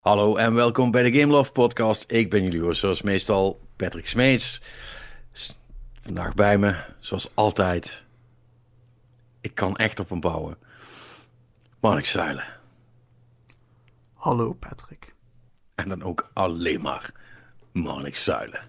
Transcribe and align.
Hallo 0.00 0.36
en 0.36 0.54
welkom 0.54 0.90
bij 0.90 1.02
de 1.02 1.20
Game 1.20 1.32
Love 1.32 1.52
Podcast. 1.52 2.04
Ik 2.10 2.30
ben 2.30 2.42
jullie 2.42 2.60
host, 2.60 2.80
zoals 2.80 3.02
meestal 3.02 3.60
Patrick 3.76 4.06
Smeets. 4.06 4.62
Vandaag 6.02 6.34
bij 6.34 6.58
me, 6.58 6.84
zoals 6.98 7.30
altijd. 7.34 8.04
Ik 9.40 9.54
kan 9.54 9.76
echt 9.76 10.00
op 10.00 10.08
hem 10.08 10.20
bouwen. 10.20 10.58
Mark 11.80 12.06
Zuilen. 12.06 12.44
Hallo 14.14 14.52
Patrick. 14.52 15.14
En 15.74 15.88
dan 15.88 16.02
ook 16.02 16.30
alleen 16.32 16.80
maar 16.80 17.12
Mark 17.72 18.16
Zuilen. 18.16 18.60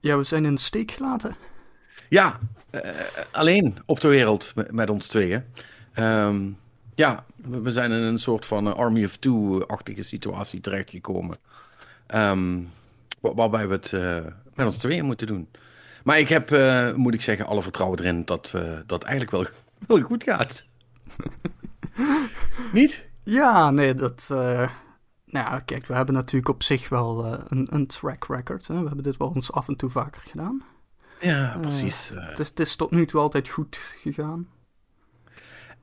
Ja, 0.00 0.16
we 0.16 0.24
zijn 0.24 0.44
in 0.44 0.54
de 0.54 0.60
steek 0.60 0.90
gelaten. 0.90 1.36
Ja, 2.08 2.40
uh, 2.70 2.90
alleen 3.32 3.76
op 3.86 4.00
de 4.00 4.08
wereld 4.08 4.52
met, 4.54 4.72
met 4.72 4.90
ons 4.90 5.06
tweeën. 5.06 5.44
Um, 5.94 6.58
ja, 6.96 7.24
we 7.36 7.70
zijn 7.70 7.92
in 7.92 8.02
een 8.02 8.18
soort 8.18 8.46
van 8.46 8.76
Army 8.76 9.04
of 9.04 9.16
Two-achtige 9.16 10.02
situatie 10.02 10.60
terechtgekomen. 10.60 11.36
Um, 12.14 12.70
waarbij 13.20 13.68
we 13.68 13.72
het 13.72 13.92
uh, 13.92 14.18
met 14.54 14.66
ons 14.66 14.76
tweeën 14.76 15.04
moeten 15.04 15.26
doen. 15.26 15.48
Maar 16.04 16.18
ik 16.18 16.28
heb, 16.28 16.50
uh, 16.50 16.94
moet 16.94 17.14
ik 17.14 17.22
zeggen, 17.22 17.46
alle 17.46 17.62
vertrouwen 17.62 17.98
erin 17.98 18.24
dat 18.24 18.52
uh, 18.56 18.78
dat 18.86 19.02
eigenlijk 19.02 19.30
wel, 19.30 19.46
wel 19.98 20.06
goed 20.06 20.22
gaat. 20.22 20.64
Niet? 22.72 23.08
Ja, 23.22 23.70
nee, 23.70 23.94
dat. 23.94 24.26
nou 24.28 24.70
ja, 25.26 25.58
kijk, 25.58 25.86
we 25.86 25.94
hebben 25.94 26.14
natuurlijk 26.14 26.48
op 26.48 26.62
zich 26.62 26.88
wel 26.88 27.24
een, 27.48 27.66
een, 27.70 27.86
track 27.86 28.26
record. 28.28 28.66
Hè? 28.66 28.80
We 28.80 28.86
hebben 28.86 29.04
dit 29.04 29.16
wel 29.16 29.34
eens 29.34 29.52
af 29.52 29.68
en 29.68 29.76
toe 29.76 29.90
vaker 29.90 30.22
gedaan. 30.22 30.62
Ja, 31.20 31.58
precies. 31.60 32.08
het, 32.14 32.38
is, 32.38 32.48
het 32.48 32.60
is 32.60 32.76
tot 32.76 32.90
nu 32.90 33.06
toe 33.06 33.20
altijd 33.20 33.48
goed 33.48 33.76
gegaan. 33.76 34.48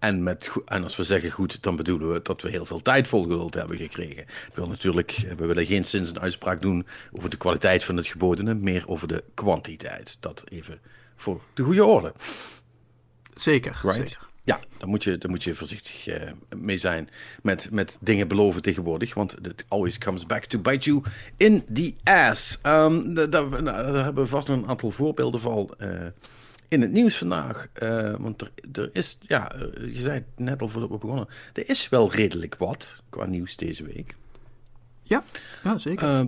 En, 0.03 0.23
met, 0.23 0.51
en 0.65 0.83
als 0.83 0.95
we 0.95 1.03
zeggen 1.03 1.31
goed, 1.31 1.63
dan 1.63 1.75
bedoelen 1.75 2.13
we 2.13 2.19
dat 2.21 2.41
we 2.41 2.49
heel 2.49 2.65
veel 2.65 2.81
tijd 2.81 3.07
volgehuld 3.07 3.53
hebben 3.53 3.77
gekregen. 3.77 4.23
Ik 4.23 4.51
wil 4.53 4.67
natuurlijk, 4.67 5.11
we 5.37 5.45
willen 5.45 5.65
geen 5.65 5.83
sinds 5.83 6.09
een 6.09 6.19
uitspraak 6.19 6.61
doen 6.61 6.85
over 7.11 7.29
de 7.29 7.37
kwaliteit 7.37 7.83
van 7.83 7.97
het 7.97 8.07
gebodene, 8.07 8.53
meer 8.53 8.87
over 8.87 9.07
de 9.07 9.23
kwantiteit. 9.33 10.17
Dat 10.19 10.43
even 10.49 10.79
voor 11.15 11.41
de 11.53 11.63
goede 11.63 11.85
orde. 11.85 12.13
Zeker, 13.33 13.79
right? 13.83 13.95
zeker. 13.95 14.29
Ja, 14.43 14.59
daar 14.77 14.89
moet 14.89 15.03
je, 15.03 15.17
daar 15.17 15.31
moet 15.31 15.43
je 15.43 15.55
voorzichtig 15.55 16.07
uh, 16.07 16.31
mee 16.55 16.77
zijn 16.77 17.09
met, 17.41 17.71
met 17.71 17.97
dingen 18.01 18.27
beloven 18.27 18.61
tegenwoordig. 18.61 19.13
Want 19.13 19.47
it 19.47 19.65
always 19.67 19.97
comes 19.97 20.25
back 20.25 20.45
to 20.45 20.59
bite 20.59 20.89
you 20.89 21.03
in 21.37 21.65
the 21.73 21.93
ass. 22.03 22.59
Um, 22.65 23.13
daar, 23.13 23.29
daar, 23.29 23.63
daar, 23.63 24.03
hebben 24.03 24.23
we 24.23 24.29
vast 24.29 24.47
nog 24.47 24.57
een 24.57 24.67
aantal 24.67 24.89
voorbeelden 24.89 25.39
van. 25.39 25.73
Uh, 25.79 25.89
in 26.73 26.81
het 26.81 26.91
nieuws 26.91 27.17
vandaag. 27.17 27.67
Uh, 27.83 28.15
want 28.17 28.41
er, 28.41 28.51
er, 28.73 28.89
is, 28.93 29.17
ja, 29.21 29.51
je 29.79 30.01
zei 30.01 30.13
het 30.13 30.25
net 30.35 30.61
al 30.61 30.67
voordat 30.67 30.89
we 30.89 30.97
begonnen. 30.97 31.27
Er 31.53 31.69
is 31.69 31.89
wel 31.89 32.11
redelijk 32.11 32.55
wat 32.55 33.01
qua 33.09 33.25
nieuws 33.25 33.57
deze 33.57 33.83
week. 33.83 34.15
Ja, 35.03 35.23
ja 35.63 35.77
zeker. 35.77 36.19
Uh, 36.19 36.25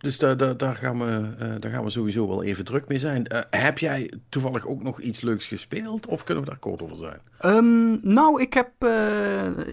dus 0.00 0.18
daar, 0.18 0.36
daar, 0.36 0.56
daar, 0.56 0.76
gaan 0.76 0.98
we, 0.98 1.28
uh, 1.40 1.54
daar 1.58 1.70
gaan 1.70 1.84
we 1.84 1.90
sowieso 1.90 2.28
wel 2.28 2.42
even 2.42 2.64
druk 2.64 2.88
mee 2.88 2.98
zijn. 2.98 3.26
heb 3.50 3.78
jij 3.78 4.12
toevallig 4.28 4.66
ook 4.66 4.82
nog 4.82 5.00
iets 5.00 5.20
leuks 5.20 5.46
gespeeld? 5.46 6.06
Of 6.06 6.24
kunnen 6.24 6.44
we 6.44 6.50
daar 6.50 6.58
kort 6.58 6.82
over 6.82 6.96
zijn? 6.96 7.18
Um, 7.56 8.00
nou, 8.02 8.42
ik 8.42 8.54
heb. 8.54 8.70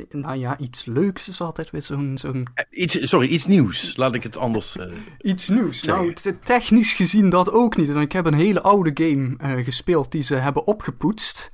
nou 0.10 0.38
ja, 0.38 0.58
iets 0.58 0.86
leuks 0.86 1.30
is 1.30 1.42
altijd 1.42 1.70
weer 1.70 1.82
zo'n. 1.82 2.18
zo'n... 2.18 2.48
iets, 2.70 3.10
sorry, 3.10 3.28
iets 3.28 3.46
nieuws. 3.46 3.96
Laat 3.96 4.16
ik 4.16 4.24
het 4.24 4.38
anders. 4.38 4.78
iets 5.22 5.48
nieuws. 5.48 5.82
Zeggen. 5.82 6.06
Nou, 6.24 6.38
technisch 6.44 6.94
gezien 6.94 7.30
dat 7.30 7.52
ook 7.52 7.78
niet. 7.78 7.90
En 7.90 7.98
ik 7.98 8.12
heb 8.12 8.26
een 8.26 8.34
hele 8.34 8.62
oude 8.62 8.92
game 8.94 9.64
gespeeld 9.64 10.12
die 10.12 10.24
ze 10.24 10.36
hebben 10.36 10.68
opgepoetst. 10.68 11.52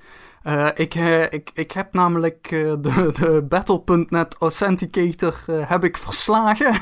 Uh, 0.48 0.68
ik, 0.74 0.96
uh, 0.96 1.22
ik, 1.22 1.52
ik 1.54 1.72
heb 1.72 1.94
namelijk 1.94 2.52
uh, 2.52 2.74
de, 2.82 3.10
de 3.20 3.46
Battle.net 3.50 4.36
Authenticator 4.40 5.36
heb 5.48 5.84
ik 5.84 5.98
verslagen. 5.98 6.74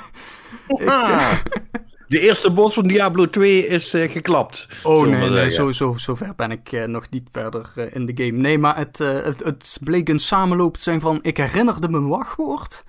ik, 0.68 1.44
de 2.08 2.20
eerste 2.20 2.52
bos 2.52 2.74
van 2.74 2.88
Diablo 2.88 3.30
2 3.30 3.68
is 3.68 3.90
geklapt. 3.92 4.68
Oh 4.84 5.08
nee, 5.08 5.30
nee 5.30 5.50
zo, 5.50 5.72
zo, 5.72 5.94
zo 5.98 6.16
ver 6.16 6.34
ben 6.36 6.52
ik 6.52 6.88
nog 6.88 7.10
niet 7.10 7.28
verder 7.32 7.72
in 7.94 8.06
de 8.06 8.26
game. 8.26 8.38
Nee, 8.38 8.58
maar 8.58 8.78
het, 8.78 8.98
het, 8.98 9.44
het 9.44 9.78
bleek 9.84 10.10
een 10.10 10.20
samenloop 10.20 10.78
te 10.78 10.84
zijn 10.84 11.00
van... 11.00 11.20
Ik 11.22 11.38
herinnerde 11.38 11.90
me 11.90 11.98
een 11.98 12.08
wachtwoord. 12.08 12.84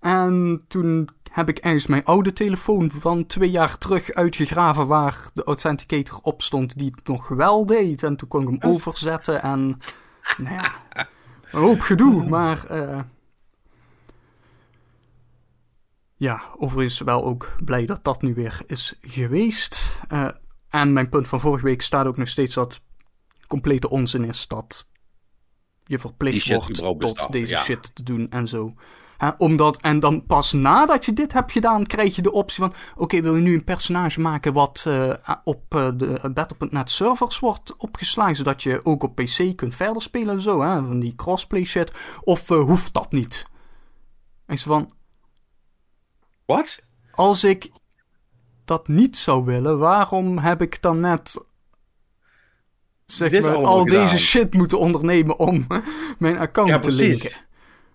En 0.00 0.62
toen 0.68 1.08
heb 1.30 1.48
ik 1.48 1.58
ergens 1.58 1.86
mijn 1.86 2.04
oude 2.04 2.32
telefoon 2.32 2.90
van 2.98 3.26
twee 3.26 3.50
jaar 3.50 3.78
terug 3.78 4.12
uitgegraven... 4.12 4.86
waar 4.86 5.28
de 5.32 5.44
Authenticator 5.44 6.18
op 6.22 6.42
stond 6.42 6.78
die 6.78 6.92
het 6.94 7.08
nog 7.08 7.28
wel 7.28 7.66
deed. 7.66 8.02
En 8.02 8.16
toen 8.16 8.28
kon 8.28 8.42
ik 8.42 8.48
hem 8.48 8.72
overzetten 8.72 9.42
en 9.42 9.78
nou 10.38 10.54
ja, 10.54 10.80
een 11.50 11.60
hoop 11.60 11.80
gedoe, 11.80 12.28
maar... 12.28 12.72
Uh, 12.72 13.00
ja, 16.16 16.42
overigens 16.58 16.98
wel 16.98 17.24
ook 17.24 17.56
blij 17.64 17.86
dat 17.86 18.04
dat 18.04 18.22
nu 18.22 18.34
weer 18.34 18.62
is 18.66 18.94
geweest. 19.00 20.00
Uh, 20.12 20.28
en 20.68 20.92
mijn 20.92 21.08
punt 21.08 21.28
van 21.28 21.40
vorige 21.40 21.64
week 21.64 21.82
staat 21.82 22.06
ook 22.06 22.16
nog 22.16 22.28
steeds 22.28 22.54
dat 22.54 22.80
complete 23.46 23.88
onzin 23.88 24.24
is 24.24 24.46
dat 24.46 24.86
je 25.84 25.98
verplicht 25.98 26.48
wordt 26.48 27.00
tot 27.00 27.32
deze 27.32 27.56
shit 27.56 27.94
te 27.94 28.02
doen 28.02 28.30
en 28.30 28.48
zo 28.48 28.74
omdat, 29.38 29.80
en 29.80 30.00
dan 30.00 30.26
pas 30.26 30.52
nadat 30.52 31.04
je 31.04 31.12
dit 31.12 31.32
hebt 31.32 31.52
gedaan, 31.52 31.86
krijg 31.86 32.16
je 32.16 32.22
de 32.22 32.32
optie 32.32 32.62
van: 32.62 32.74
oké, 32.96 33.20
wil 33.20 33.36
je 33.36 33.42
nu 33.42 33.54
een 33.54 33.64
personage 33.64 34.20
maken 34.20 34.52
wat 34.52 34.84
uh, 34.88 35.14
op 35.44 35.74
uh, 35.74 35.88
de 35.96 36.30
Battle.net 36.34 36.90
servers 36.90 37.38
wordt 37.38 37.76
opgeslagen, 37.76 38.36
zodat 38.36 38.62
je 38.62 38.84
ook 38.84 39.02
op 39.02 39.14
PC 39.14 39.56
kunt 39.56 39.74
verder 39.74 40.02
spelen 40.02 40.34
en 40.34 40.40
zo, 40.40 40.60
hè, 40.60 40.74
van 40.74 41.00
die 41.00 41.14
crossplay 41.14 41.64
shit, 41.64 41.92
of 42.20 42.50
uh, 42.50 42.62
hoeft 42.62 42.92
dat 42.92 43.12
niet? 43.12 43.46
En 44.46 44.58
ze 44.58 44.68
van: 44.68 44.92
Wat? 46.46 46.82
Als 47.10 47.44
ik 47.44 47.70
dat 48.64 48.88
niet 48.88 49.16
zou 49.16 49.44
willen, 49.44 49.78
waarom 49.78 50.38
heb 50.38 50.62
ik 50.62 50.82
dan 50.82 51.00
net 51.00 51.44
zeg 53.06 53.42
maar, 53.42 53.54
al 53.54 53.82
gedaan. 53.82 54.02
deze 54.02 54.18
shit 54.18 54.54
moeten 54.54 54.78
ondernemen 54.78 55.38
om 55.38 55.66
mijn 56.18 56.38
account 56.38 56.70
ja, 56.70 56.78
te 56.78 56.92
linken? 56.92 57.30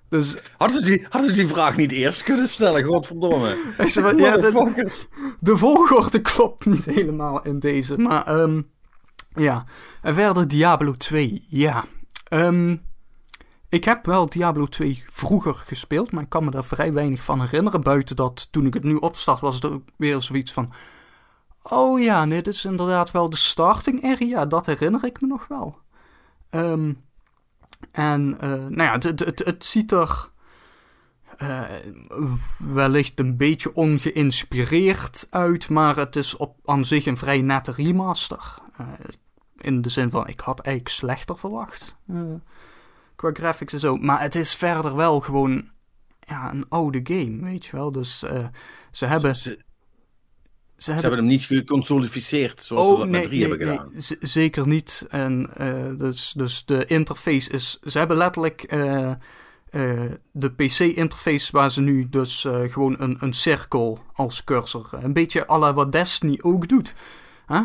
Dus... 0.10 0.38
Hadden, 0.58 0.84
ze 0.84 0.86
die, 0.86 1.06
hadden 1.10 1.30
ze 1.30 1.36
die 1.36 1.48
vraag 1.48 1.76
niet 1.76 1.92
eerst 1.92 2.24
kunnen 2.24 2.50
stellen? 2.50 2.84
Godverdomme. 2.84 3.74
ja, 4.18 4.38
de, 4.38 5.08
de, 5.40 5.58
volgorde 5.58 6.22
klopt 6.34 6.66
niet 6.66 6.86
helemaal 6.86 7.42
in 7.44 7.60
deze. 7.60 7.98
Maar 7.98 8.40
um, 8.40 8.70
ja. 9.30 9.66
En 10.02 10.14
verder 10.14 10.48
Diablo 10.48 10.94
2. 10.94 11.46
Ja. 11.50 11.86
Um, 12.30 12.82
ik 13.70 13.84
heb 13.84 14.06
wel 14.06 14.30
Diablo 14.30 14.66
2 14.66 15.04
vroeger 15.12 15.54
gespeeld, 15.54 16.12
maar 16.12 16.24
ik 16.24 16.30
kan 16.30 16.44
me 16.44 16.52
daar 16.52 16.66
vrij 16.66 16.94
weinig 16.94 17.24
van 17.24 17.42
herinneren. 17.42 17.82
Buiten 17.82 18.16
dat 18.16 18.48
toen 18.52 18.66
ik 18.66 18.74
het 18.74 18.84
nu 18.84 18.96
opstart, 18.96 19.40
was 19.40 19.56
het 19.56 19.66
ook 19.66 19.84
weer 19.96 20.22
zoiets 20.22 20.54
van. 20.54 20.74
Oh 21.62 22.02
ja, 22.02 22.26
nee, 22.26 22.42
dit 22.42 22.54
is 22.54 22.66
inderdaad 22.66 23.12
wel 23.12 23.30
de 23.30 23.38
starting 23.38 24.04
area. 24.04 24.46
Dat 24.46 24.66
herinner 24.66 25.06
ik 25.06 25.22
me 25.22 25.28
nog 25.28 25.48
wel. 25.48 25.78
Um, 26.52 27.04
en 28.00 28.38
uh, 28.44 28.50
nou 28.50 28.84
ja, 28.84 28.92
het, 28.92 29.20
het, 29.20 29.40
het 29.46 29.66
ziet 29.66 29.92
er 29.92 30.30
uh, 31.38 31.64
wellicht 32.58 33.20
een 33.20 33.38
beetje 33.38 33.74
ongeïnspireerd 33.74 35.28
uit, 35.30 35.70
maar 35.70 35.96
het 35.96 36.16
is 36.16 36.38
op 36.38 36.56
aan 36.66 36.86
zich 36.86 37.06
een 37.06 37.18
vrij 37.18 37.42
nette 37.42 37.72
remaster. 37.72 38.56
Uh, 38.82 38.88
in 39.58 39.82
de 39.82 39.90
zin 39.90 40.10
van, 40.10 40.28
ik 40.28 40.40
had 40.40 40.60
eigenlijk 40.60 40.96
slechter 40.96 41.38
verwacht 41.38 41.96
qua 43.16 43.30
graphics 43.34 43.74
en 43.74 43.80
zo. 43.80 43.98
Maar 43.98 44.22
het 44.22 44.36
is 44.36 44.56
verder 44.56 44.96
wel 44.96 45.20
gewoon 45.20 45.70
ja, 46.20 46.52
een 46.52 46.66
oude 46.70 47.00
game, 47.04 47.38
weet 47.42 47.66
je 47.66 47.72
wel. 47.72 47.92
Dus 47.92 48.20
ze 48.92 49.06
hebben... 49.06 49.36
Ze, 49.36 49.60
ze, 50.80 50.92
hebben... 50.92 51.20
hem 51.20 51.28
niet 51.28 51.44
geconsolificeerd 51.44 52.64
zoals 52.64 52.88
oh, 52.88 52.94
ze 52.94 53.00
dat 53.00 53.10
met 53.10 53.24
3 53.24 53.40
hebben 53.40 53.60
gedaan. 53.60 53.90
Nee, 53.92 54.18
zeker 54.20 54.68
niet. 54.68 55.06
En 55.10 55.50
uh, 55.62 56.00
dus, 56.00 56.34
dus 56.38 56.66
de 56.66 56.86
interface 56.86 57.52
is. 57.52 57.80
Ze 57.86 57.98
hebben 57.98 58.18
letterlijk 58.18 58.74
uh, 58.74 59.12
uh, 59.72 60.02
de 60.32 60.50
PC-interface 60.50 61.52
waar 61.52 61.72
ze 61.72 61.82
nu 61.82 62.10
dus 62.10 62.48
gewoon 62.66 62.96
een, 63.00 63.18
een 63.20 63.34
cirkel 63.34 64.00
als 64.14 64.44
cursor. 64.44 64.90
Een 64.92 65.14
beetje 65.14 65.48
à 65.48 65.58
la 65.58 65.74
wat 65.74 65.92
Destiny 65.92 66.40
ook 66.42 66.68
doet. 66.68 66.96
Huh? 67.48 67.62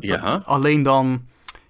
ja. 0.00 0.42
Alleen 0.44 0.82
dan. 0.82 1.22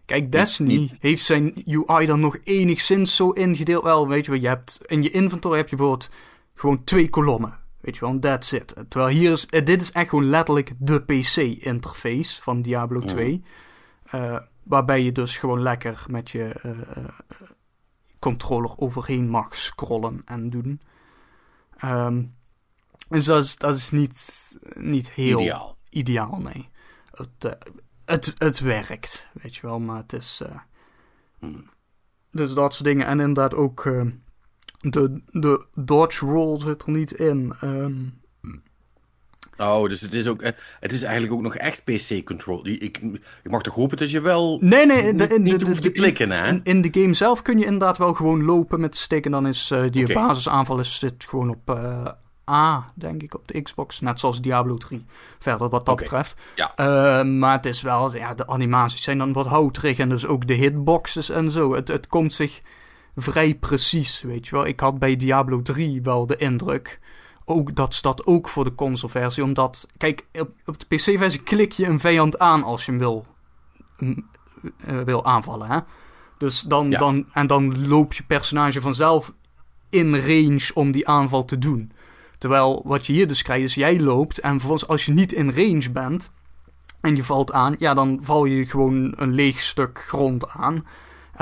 Kijk, 0.05 0.33
Destiny 0.33 0.97
heeft 1.01 1.23
zijn 1.23 1.63
UI 1.67 2.07
dan 2.07 2.21
nog 2.21 2.37
enigszins 2.45 3.17
zo 3.17 3.31
ingedeeld. 3.31 3.85
Wel, 3.85 4.09
weet 4.09 4.25
je 4.25 4.31
wel, 4.31 4.41
je 4.41 4.49
hebt 4.49 4.81
in 4.87 5.03
je 5.03 5.11
inventory 5.11 5.57
heb 5.57 5.69
je 5.69 5.77
bijvoorbeeld 5.77 6.11
gewoon 6.55 6.85
twee 6.85 7.11
kolommen. 7.11 7.61
Weet 7.83 7.95
je 7.97 8.01
wel, 8.01 8.19
that's 8.19 8.53
it. 8.53 8.75
Terwijl 8.89 9.13
hier 9.17 9.33
is, 9.33 9.47
eh, 9.47 9.65
dit 9.65 9.83
is 9.83 9.93
echt 9.93 10.09
gewoon 10.09 10.29
letterlijk 10.29 10.73
de 10.79 11.01
PC-interface 11.01 12.43
van 12.43 12.63
Diablo 12.63 13.01
2. 13.01 13.45
Uh, 14.15 14.39
waarbij 14.63 15.03
je 15.03 15.13
dus 15.13 15.37
gewoon 15.37 15.63
lekker 15.63 16.05
met 16.09 16.31
je 16.31 16.55
uh, 16.67 17.09
controller 18.19 18.79
overheen 18.79 19.29
mag 19.29 19.57
scrollen 19.57 20.23
en 20.25 20.51
doen. 20.51 20.81
Um, 21.85 22.35
dus 23.09 23.25
dat 23.25 23.45
is, 23.45 23.57
dat 23.57 23.75
is 23.75 23.91
niet, 23.91 24.49
niet 24.75 25.13
heel 25.13 25.41
ideaal, 25.41 25.77
ideaal 25.91 26.39
nee. 26.39 26.69
Het, 27.11 27.57
het, 28.05 28.33
het 28.39 28.61
werkt, 28.61 29.29
weet 29.33 29.57
je 29.57 29.67
wel, 29.67 29.81
maar 29.81 29.97
het 29.97 30.13
is... 30.13 30.43
Mm. 31.39 31.71
Dus 32.31 32.55
dat 32.55 32.75
soort 32.75 32.85
dingen. 32.85 33.07
En 33.07 33.21
inderdaad 33.21 33.55
ook 33.55 33.85
De, 34.83 35.21
de 35.31 35.65
dodge 35.75 36.27
roll 36.27 36.61
zit 36.61 36.83
er 36.83 36.91
niet 36.91 37.13
in. 37.13 37.55
Ehm, 37.61 37.95
Oh, 39.57 39.89
dus 39.89 40.01
het 40.01 40.13
is, 40.13 40.29
ook, 40.29 40.43
eh, 40.43 40.53
het 40.81 40.93
is 40.93 41.03
eigenlijk 41.03 41.33
ook 41.33 41.43
nog 41.43 41.57
echt 41.57 41.85
PC-control. 41.85 42.67
Ik, 42.67 42.99
ik 43.43 43.51
mag 43.51 43.63
toch 43.63 43.75
hopen 43.75 43.97
dat 43.97 44.11
je 44.11 44.21
wel 44.21 44.59
nee, 44.61 44.87
nee, 44.87 45.15
de, 45.15 45.27
niet, 45.27 45.41
niet 45.41 45.67
hoeft 45.67 45.83
te 45.83 45.93
klikken, 45.93 46.31
hè? 46.31 46.49
In, 46.49 46.61
in, 46.65 46.83
de 46.83 47.01
game 47.01 47.15
zelf 47.15 47.43
kun 47.43 47.59
je 47.59 47.65
inderdaad 47.65 47.99
wel 47.99 48.15
gewoon 48.15 48.45
lopen 48.45 48.81
met 48.81 48.97
stick. 48.97 49.25
En 49.25 49.31
dan 49.31 49.47
is 49.47 49.71
uh, 49.71 49.83
die 49.91 50.05
okay. 50.05 50.15
basisaanval 50.15 50.79
is, 50.79 50.99
zit 50.99 51.27
gewoon 51.29 51.51
op 51.51 51.71
uh, 51.71 52.07
A, 52.51 52.93
denk 52.95 53.23
ik, 53.23 53.35
op 53.35 53.49
de 53.49 53.63
Xbox. 53.63 54.01
Net 54.01 54.21
zoals 54.21 54.41
Diablo 54.41 54.77
3. 54.77 55.05
Verder 55.39 55.69
wat 55.69 55.87
dat 55.87 55.89
okay. 55.89 56.05
betreft. 56.05 56.41
Ja. 56.55 56.73
Uh, 56.77 57.39
maar 57.39 57.57
het 57.57 57.67
is 57.67 57.83
wel, 57.83 58.17
ja, 58.17 58.35
de 58.35 58.47
animaties 58.47 59.03
zijn 59.03 59.19
dan 59.19 59.33
wat 59.33 59.47
houterig. 59.47 59.99
En 59.99 60.09
dus 60.09 60.27
ook 60.27 60.47
de 60.47 60.55
hitboxes 60.55 61.31
en 61.31 61.51
zo. 61.51 61.75
Het, 61.75 61.89
het 61.89 62.07
komt 62.07 62.33
zich 62.33 62.63
vrij 63.15 63.55
precies, 63.55 64.23
weet 64.23 64.47
je 64.47 64.55
wel. 64.55 64.67
Ik 64.67 64.81
had 64.81 64.99
bij 64.99 65.17
Diablo 65.17 65.63
3 65.63 66.03
wel 66.03 66.27
de 66.27 66.37
indruk 66.37 67.01
ook, 67.45 67.75
dat 67.75 67.95
staat 67.95 68.27
ook 68.27 68.49
voor 68.49 68.65
de 68.65 68.75
console-versie. 68.75 69.43
Omdat, 69.43 69.89
kijk, 69.97 70.27
op, 70.33 70.51
op 70.65 70.79
de 70.79 70.87
PC-versie 70.97 71.43
klik 71.43 71.73
je 71.73 71.87
een 71.87 72.01
vijand 72.01 72.39
aan 72.39 72.63
als 72.63 72.85
je 72.85 72.91
hem 72.91 73.01
wil, 73.01 73.27
uh, 73.99 74.15
wil 75.05 75.25
aanvallen. 75.25 75.69
Hè? 75.71 75.79
Dus 76.39 76.61
dan, 76.61 76.91
Ja. 76.91 76.99
dan, 76.99 77.27
en 77.33 77.47
dan 77.47 77.89
loopt 77.89 78.17
je 78.17 78.23
personage 78.23 78.81
vanzelf 78.81 79.33
in 79.91 80.17
range 80.17 80.71
om 80.75 80.91
die 80.91 81.09
aanval 81.09 81.45
te 81.45 81.59
doen. 81.59 81.93
Terwijl 82.39 82.83
wat 82.85 83.07
je 83.07 83.13
hier 83.13 83.27
dus 83.27 83.43
krijgt 83.43 83.65
is, 83.65 83.75
jij 83.75 84.01
loopt 84.01 84.39
en 84.39 84.51
vervolgens 84.51 84.89
als 84.89 85.07
je 85.07 85.13
niet 85.13 85.33
in 85.33 85.53
range 85.53 85.91
bent 85.91 86.31
en 87.01 87.17
je 87.17 87.25
valt 87.25 87.53
aan, 87.53 87.77
ja, 87.79 87.95
dan 87.95 88.19
val 88.23 88.45
je 88.45 88.67
gewoon 88.67 89.13
een 89.17 89.33
leeg 89.33 89.61
stuk 89.61 89.99
grond 89.99 90.49
aan. 90.49 90.87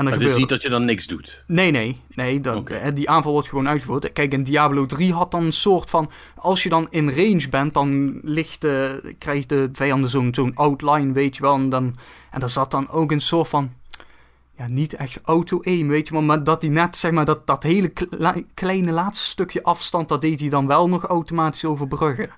En 0.01 0.07
Maar 0.09 0.19
het 0.19 0.29
gebeurt 0.29 0.49
is 0.49 0.49
niet 0.51 0.61
dat 0.61 0.71
je 0.71 0.77
dan 0.79 0.85
niks 0.85 1.07
doet. 1.07 1.43
Nee, 1.47 1.71
nee, 1.71 2.01
nee. 2.15 2.39
Dat, 2.39 2.55
Oké. 2.55 2.75
hè, 2.75 2.93
die 2.93 3.09
aanval 3.09 3.31
wordt 3.31 3.47
gewoon 3.47 3.67
uitgevoerd. 3.67 4.13
Kijk, 4.13 4.33
in 4.33 4.43
Diablo 4.43 4.85
3 4.85 5.13
had 5.13 5.31
dan 5.31 5.43
een 5.45 5.53
soort 5.53 5.89
van... 5.89 6.11
Als 6.35 6.63
je 6.63 6.69
dan 6.69 6.87
in 6.89 7.09
range 7.09 7.49
bent, 7.49 7.73
dan 7.73 8.19
ligt 8.23 8.61
de, 8.61 9.13
krijgt 9.17 9.49
de 9.49 9.69
vijanden 9.73 10.09
zo'n 10.09 10.33
zo'n 10.35 10.55
outline, 10.55 11.11
weet 11.13 11.35
je 11.35 11.41
wel. 11.41 11.53
En, 11.55 11.69
dan, 11.69 11.95
en 12.31 12.39
daar 12.39 12.49
zat 12.49 12.71
dan 12.71 12.89
ook 12.89 13.11
een 13.11 13.21
soort 13.21 13.47
van... 13.47 13.71
Ja, 14.57 14.67
niet 14.67 14.93
echt 14.93 15.19
auto-aim, 15.23 15.87
weet 15.87 16.07
je 16.07 16.13
wel. 16.13 16.23
Maar 16.23 16.43
dat 16.43 16.61
hij 16.61 16.71
net, 16.71 16.97
zeg 16.97 17.11
maar, 17.11 17.25
dat, 17.25 17.47
dat 17.47 17.63
hele 17.63 17.87
kle- 17.87 18.45
kleine 18.53 18.91
laatste 18.91 19.25
stukje 19.25 19.63
afstand... 19.63 20.09
dat 20.09 20.21
deed 20.21 20.39
hij 20.39 20.49
dan 20.49 20.67
wel 20.67 20.89
nog 20.89 21.03
automatisch 21.05 21.65
overbruggen. 21.65 22.29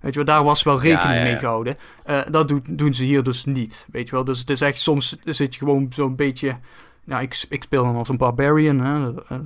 Weet 0.00 0.14
je 0.14 0.24
wel, 0.24 0.34
daar 0.34 0.44
was 0.44 0.62
wel 0.62 0.80
rekening 0.80 1.02
Ja, 1.04 1.12
ja, 1.12 1.18
ja. 1.18 1.24
mee 1.24 1.36
gehouden. 1.36 1.76
Eh, 2.04 2.20
dat 2.30 2.48
doet, 2.48 2.78
doen 2.78 2.94
ze 2.94 3.04
hier 3.04 3.22
dus 3.22 3.44
niet, 3.44 3.86
weet 3.92 4.08
je 4.08 4.14
wel. 4.14 4.24
Dus 4.24 4.38
het 4.38 4.50
is 4.50 4.60
echt, 4.60 4.80
soms 4.80 5.16
zit 5.24 5.54
je 5.54 5.58
gewoon 5.58 5.86
zo'n 5.90 6.16
beetje... 6.16 6.58
Ja, 7.06 7.20
ik, 7.20 7.46
ik 7.48 7.62
speel 7.62 7.84
dan 7.84 7.96
als 7.96 8.08
een 8.08 8.16
barbarian, 8.16 8.80
hè. 8.80 9.24
eh, 9.28 9.38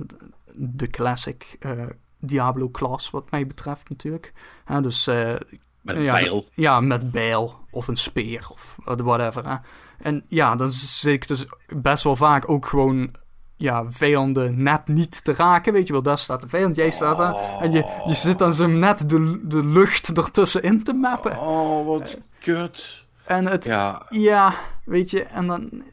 de 0.55 0.87
classic 0.87 1.55
eh, 1.59 1.71
Diablo-klas, 2.19 3.09
wat 3.09 3.31
mij 3.31 3.47
betreft 3.47 3.89
natuurlijk. 3.89 4.33
Hè, 4.65 4.81
dus 4.81 5.07
eh, 5.07 5.33
Met 5.81 5.95
een 5.95 6.01
ja, 6.01 6.13
pijl. 6.13 6.45
ja, 6.53 6.79
met 6.79 7.11
bijl 7.11 7.55
of 7.71 7.87
een 7.87 7.97
speer 7.97 8.47
of 8.51 8.77
whatever. 8.83 9.49
Hè. 9.49 9.55
En 9.97 10.23
ja, 10.27 10.55
dan 10.55 10.71
zit 10.71 11.13
ik 11.13 11.27
dus 11.27 11.45
best 11.67 12.03
wel 12.03 12.15
vaak 12.15 12.49
ook 12.49 12.65
gewoon 12.65 13.11
ja, 13.55 13.83
vijanden 13.89 14.63
net 14.63 14.87
niet 14.87 15.23
te 15.23 15.33
raken. 15.33 15.73
Weet 15.73 15.87
je 15.87 15.93
wel, 15.93 16.01
daar 16.01 16.17
staat 16.17 16.41
de 16.41 16.49
vijand, 16.49 16.75
jij 16.75 16.89
staat 16.89 17.17
daar. 17.17 17.35
En 17.59 17.71
je, 17.71 18.01
je 18.05 18.13
zit 18.13 18.39
dan 18.39 18.53
zo 18.53 18.67
net 18.67 19.09
de, 19.09 19.41
de 19.47 19.65
lucht 19.65 20.17
ertussenin 20.17 20.83
te 20.83 20.93
mappen. 20.93 21.39
Oh, 21.39 21.85
wat 21.87 22.17
kut. 22.39 23.05
En 23.25 23.45
het, 23.45 23.65
Ja, 23.65 24.05
ja, 24.09 24.53
weet 24.85 25.11
je, 25.11 25.23
en 25.23 25.47
dan. 25.47 25.83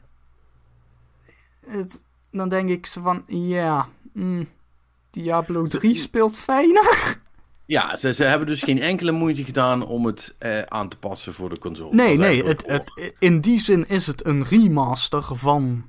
Het, 1.69 2.03
dan 2.31 2.49
denk 2.49 2.69
ik 2.69 2.85
zo 2.85 3.01
van, 3.01 3.23
ja. 3.27 3.87
mm, 4.13 4.47
Diablo 5.09 5.67
3 5.67 5.95
speelt 5.95 6.37
fijner. 6.37 7.19
ja 7.65 7.95
ze, 7.95 8.13
ze 8.13 8.23
hebben 8.23 8.47
dus 8.47 8.61
geen 8.63 8.81
enkele 8.81 9.11
moeite 9.11 9.43
gedaan 9.43 9.85
om 9.85 10.05
het 10.05 10.35
eh, 10.37 10.61
aan 10.61 10.89
te 10.89 10.97
passen 10.97 11.33
voor 11.33 11.49
de 11.49 11.59
console. 11.59 11.95
Nee, 11.95 12.17
nee, 12.17 12.43
het, 12.43 12.63
het, 12.67 13.13
in 13.19 13.41
die 13.41 13.59
zin 13.59 13.87
is 13.87 14.07
het 14.07 14.25
een 14.25 14.43
remaster 14.43 15.23
van 15.23 15.85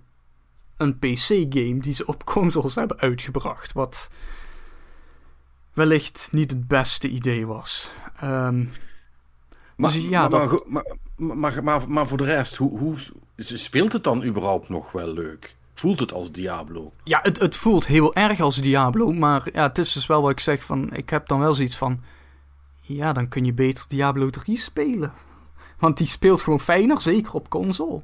een 0.76 0.98
PC-game 0.98 1.78
die 1.78 1.94
ze 1.94 2.06
op 2.06 2.24
consoles 2.24 2.74
hebben 2.74 2.98
uitgebracht. 2.98 3.72
Wat 3.72 4.08
wellicht 5.72 6.28
niet 6.32 6.50
het 6.50 6.68
beste 6.68 7.08
idee 7.08 7.46
was. 7.46 7.90
Ehm, 8.20 8.64
Maar, 9.76 9.92
dus 9.92 10.02
ja, 10.02 10.28
maar, 10.28 10.48
dat- 10.48 10.66
maar, 10.68 10.84
maar, 11.16 11.64
maar, 11.64 11.90
maar 11.90 12.06
voor 12.06 12.18
de 12.18 12.24
rest, 12.24 12.56
hoe, 12.56 12.78
hoe 12.78 12.96
speelt 13.36 13.92
het 13.92 14.04
dan 14.04 14.24
überhaupt 14.24 14.68
nog 14.68 14.92
wel 14.92 15.12
leuk? 15.12 15.56
Voelt 15.74 16.00
het 16.00 16.12
als 16.12 16.32
Diablo? 16.32 16.92
Ja, 17.04 17.20
het, 17.22 17.40
het 17.40 17.56
voelt 17.56 17.86
heel 17.86 18.14
erg 18.14 18.40
als 18.40 18.56
Diablo, 18.56 19.12
maar 19.12 19.48
ja, 19.52 19.62
het 19.62 19.78
is 19.78 19.92
dus 19.92 20.06
wel 20.06 20.22
wat 20.22 20.30
ik 20.30 20.40
zeg 20.40 20.64
van, 20.64 20.92
ik 20.92 21.10
heb 21.10 21.28
dan 21.28 21.40
wel 21.40 21.54
zoiets 21.54 21.76
van, 21.76 22.00
ja, 22.76 23.12
dan 23.12 23.28
kun 23.28 23.44
je 23.44 23.52
beter 23.52 23.84
Diablo 23.88 24.30
3 24.30 24.58
spelen. 24.58 25.12
Want 25.78 25.98
die 25.98 26.06
speelt 26.06 26.42
gewoon 26.42 26.60
fijner, 26.60 27.00
zeker 27.00 27.32
op 27.32 27.48
console. 27.48 28.02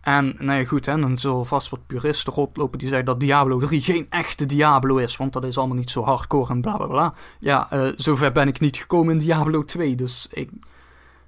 En, 0.00 0.34
nou 0.38 0.58
ja, 0.58 0.64
goed, 0.64 0.86
hè, 0.86 1.00
dan 1.00 1.18
zullen 1.18 1.46
vast 1.46 1.68
wat 1.68 1.86
puristen 1.86 2.32
rondlopen 2.32 2.78
die 2.78 2.88
zeggen 2.88 3.06
dat 3.06 3.20
Diablo 3.20 3.58
3 3.58 3.80
geen 3.80 4.06
echte 4.10 4.46
Diablo 4.46 4.96
is, 4.96 5.16
want 5.16 5.32
dat 5.32 5.44
is 5.44 5.58
allemaal 5.58 5.76
niet 5.76 5.90
zo 5.90 6.02
hardcore 6.02 6.52
en 6.52 6.60
bla 6.60 6.76
bla 6.76 6.86
bla. 6.86 7.14
Ja, 7.38 7.70
eh, 7.70 7.92
zover 7.96 8.32
ben 8.32 8.48
ik 8.48 8.60
niet 8.60 8.76
gekomen 8.76 9.12
in 9.12 9.18
Diablo 9.18 9.64
2, 9.64 9.94
dus 9.94 10.28
ik... 10.30 10.50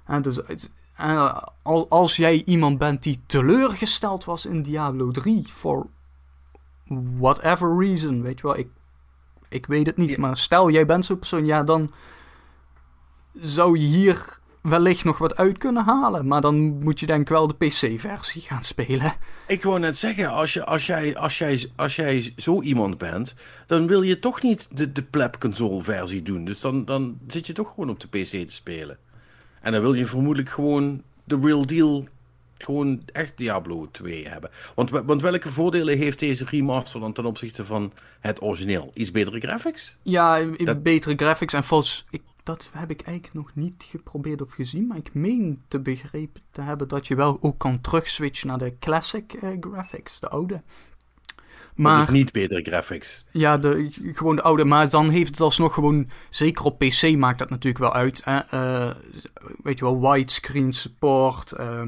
hè, 0.03 0.21
dus, 0.21 0.39
eh, 0.99 1.41
al- 1.63 1.89
als 1.89 2.15
jij 2.15 2.41
iemand 2.45 2.77
bent 2.77 3.03
die 3.03 3.21
teleurgesteld 3.25 4.25
was 4.25 4.45
in 4.45 4.61
Diablo 4.61 5.11
3 5.11 5.47
voor 5.47 5.87
whatever 7.19 7.77
reason, 7.77 8.21
weet 8.21 8.39
je 8.39 8.47
wel, 8.47 8.57
ik, 8.57 8.67
ik 9.49 9.65
weet 9.65 9.85
het 9.85 9.97
niet, 9.97 10.09
Ja. 10.09 10.15
maar 10.19 10.37
stel 10.37 10.69
jij 10.69 10.85
bent 10.85 11.05
zo'n 11.05 11.19
persoon, 11.19 11.45
ja, 11.45 11.63
dan 11.63 11.91
zou 13.33 13.77
je 13.79 13.85
hier 13.85 14.37
wellicht 14.61 15.03
nog 15.03 15.17
wat 15.17 15.35
uit 15.37 15.57
kunnen 15.57 15.83
halen, 15.83 16.27
maar 16.27 16.41
dan 16.41 16.55
moet 16.83 16.99
je 16.99 17.05
denk 17.05 17.21
ik 17.21 17.29
wel 17.29 17.47
de 17.47 17.53
PC-versie 17.65 18.41
gaan 18.41 18.63
spelen. 18.63 19.13
Ik 19.47 19.63
wou 19.63 19.79
net 19.79 19.97
zeggen, 19.97 20.29
als, 20.29 20.53
je, 20.53 20.65
als, 20.65 20.85
jij, 20.85 21.17
als, 21.17 21.37
jij, 21.37 21.71
als 21.75 21.95
jij 21.95 22.33
zo 22.35 22.61
iemand 22.61 22.97
bent, 22.97 23.33
dan 23.65 23.87
wil 23.87 24.01
je 24.01 24.19
toch 24.19 24.41
niet 24.41 24.77
de, 24.77 24.91
de 24.91 25.03
pleb 25.03 25.39
console 25.39 25.83
versie 25.83 26.21
doen. 26.21 26.45
Dus 26.45 26.61
dan, 26.61 26.85
dan 26.85 27.17
zit 27.27 27.47
je 27.47 27.53
toch 27.53 27.69
gewoon 27.69 27.89
op 27.89 27.99
de 27.99 28.07
PC 28.07 28.25
te 28.47 28.53
spelen. 28.53 28.97
En 29.61 29.71
dan 29.71 29.81
wil 29.81 29.93
je 29.93 30.05
vermoedelijk 30.05 30.49
gewoon 30.49 31.03
de 31.23 31.39
real 31.41 31.65
deal, 31.65 32.05
gewoon 32.57 33.01
echt 33.05 33.37
Diablo 33.37 33.87
2 33.91 34.27
hebben. 34.27 34.49
Want, 34.75 34.89
want 34.89 35.21
welke 35.21 35.49
voordelen 35.49 35.97
heeft 35.97 36.19
deze 36.19 36.45
remaster 36.45 36.99
dan 36.99 37.13
ten 37.13 37.25
opzichte 37.25 37.65
van 37.65 37.91
het 38.19 38.41
origineel? 38.41 38.91
Iets 38.93 39.11
betere 39.11 39.39
graphics? 39.39 39.97
Ja, 40.01 40.43
Dat- 40.43 40.83
betere 40.83 41.15
graphics 41.15 41.53
en 41.53 41.63
volgens... 41.63 42.05
Ik, 42.09 42.21
dat 42.43 42.69
heb 42.73 42.89
ik 42.89 43.01
eigenlijk 43.01 43.35
nog 43.35 43.51
niet 43.55 43.83
geprobeerd 43.87 44.41
of 44.41 44.51
gezien, 44.51 44.87
maar 44.87 44.97
ik 44.97 45.13
meen 45.13 45.61
te 45.67 45.79
begrepen 45.79 46.41
te 46.51 46.61
hebben 46.61 46.87
dat 46.87 47.07
je 47.07 47.15
wel 47.15 47.37
ook 47.41 47.57
kan 47.57 47.81
terugswitchen 47.81 48.47
naar 48.47 48.57
de 48.57 48.73
classic 48.79 49.33
eh, 49.33 49.49
graphics, 49.59 50.19
de 50.19 50.29
oude. 50.29 50.61
Maar 51.81 52.05
dus 52.05 52.15
niet 52.15 52.31
betere 52.31 52.61
graphics. 52.61 53.25
Ja, 53.31 53.57
de, 53.57 53.89
gewoon 54.13 54.35
de 54.35 54.41
oude. 54.41 54.65
Maar 54.65 54.89
dan 54.89 55.09
heeft 55.09 55.29
het 55.29 55.39
alsnog 55.39 55.73
gewoon... 55.73 56.09
Zeker 56.29 56.65
op 56.65 56.79
PC 56.79 57.15
maakt 57.15 57.39
dat 57.39 57.49
natuurlijk 57.49 57.83
wel 57.83 57.93
uit. 57.93 58.21
Hè? 58.25 58.37
Eh, 58.39 58.95
weet 59.63 59.79
je 59.79 59.85
wel, 59.85 60.11
widescreen 60.11 60.73
support. 60.73 61.51
eh 61.51 61.81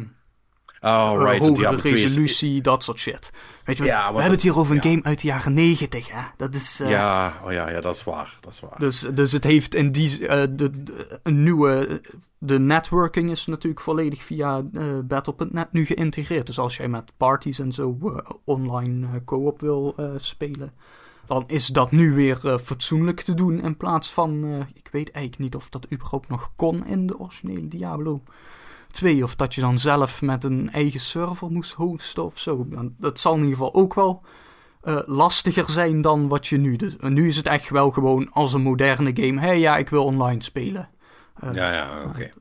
Oh, 0.84 1.14
right. 1.18 1.38
hogere 1.40 1.54
Diablo 1.54 1.80
2 1.80 1.94
is- 1.94 2.02
resolutie, 2.02 2.62
dat 2.62 2.84
soort 2.84 3.00
shit. 3.00 3.32
Weet 3.66 3.78
je 3.78 3.84
Ja, 3.84 4.00
we 4.08 4.14
hebben 4.14 4.32
het 4.32 4.42
hier 4.42 4.58
over 4.58 4.76
een 4.76 4.82
ja. 4.84 4.90
game 4.90 5.04
uit 5.04 5.22
de 5.22 5.28
jaren 5.28 5.54
90, 5.54 6.12
hè. 6.12 6.22
Dat 6.38 6.56
is... 6.56 6.80
eh, 6.80 6.90
Ja, 6.90 7.34
oh 7.46 7.52
ja, 7.52 7.70
ja, 7.70 7.82
dat 7.82 7.96
is 7.96 8.04
waar. 8.04 8.38
Dat 8.40 8.54
is 8.54 8.60
waar. 8.60 8.80
Dus, 8.80 9.00
dus 9.14 9.32
het 9.32 9.44
heeft 9.44 9.76
in 9.76 9.92
die... 9.92 10.28
eh, 10.28 10.48
de, 10.52 10.84
de- 10.84 11.20
een 11.24 11.44
nieuwe... 11.44 12.02
De 12.38 12.60
networking 12.60 13.30
is 13.32 13.46
natuurlijk 13.46 13.82
volledig 13.82 14.24
via 14.24 14.64
eh, 14.74 14.84
Battle.net 15.04 15.72
nu 15.72 15.86
geïntegreerd. 15.86 16.46
Dus 16.48 16.60
als 16.60 16.78
jij 16.78 16.88
met 16.88 17.12
parties 17.18 17.60
en 17.60 17.72
zo 17.72 17.98
online 18.44 19.24
co-op 19.26 19.62
wil 19.62 19.96
spelen... 20.18 20.74
Dan 21.26 21.44
is 21.48 21.68
dat 21.68 21.92
nu 21.92 22.14
weer 22.14 22.60
fatsoenlijk 22.64 23.22
te 23.22 23.34
doen 23.34 23.62
in 23.64 23.78
plaats 23.78 24.10
van... 24.12 24.44
ik 24.74 24.90
weet 24.92 25.12
eigenlijk 25.12 25.44
niet 25.44 25.56
of 25.56 25.70
dat 25.70 25.88
überhaupt 25.94 26.30
nog 26.30 26.52
kon 26.56 26.86
in 26.86 27.08
de 27.08 27.20
originele 27.20 27.68
Diablo 27.68 28.22
2. 28.92 29.24
Of 29.24 29.36
dat 29.36 29.56
je 29.56 29.62
dan 29.62 29.80
zelf 29.80 30.22
met 30.22 30.44
een 30.44 30.72
eigen 30.72 31.00
server 31.00 31.52
moest 31.52 31.74
hosten 31.74 32.26
of 32.26 32.40
zo. 32.40 32.68
Dat 32.98 33.20
zal 33.20 33.34
in 33.34 33.40
ieder 33.40 33.54
geval 33.54 33.74
ook 33.74 33.94
wel 33.94 34.24
eh, 34.82 35.00
lastiger 35.06 35.70
zijn 35.70 36.02
dan 36.02 36.28
wat 36.28 36.48
je 36.48 36.58
nu 36.58 36.76
doet. 36.76 36.98
En 36.98 37.14
nu 37.14 37.28
is 37.28 37.38
het 37.38 37.48
echt 37.48 37.70
wel 37.70 37.92
gewoon 37.92 38.32
als 38.32 38.54
een 38.54 38.62
moderne 38.62 39.12
game. 39.14 39.40
Hé 39.40 39.48
hey, 39.48 39.60
ja, 39.60 39.78
ik 39.78 39.90
wil 39.90 40.06
online 40.06 40.44
spelen. 40.44 40.90
Eh, 41.40 41.54
Ja, 41.54 41.74
ja, 41.74 42.04
oké. 42.04 42.32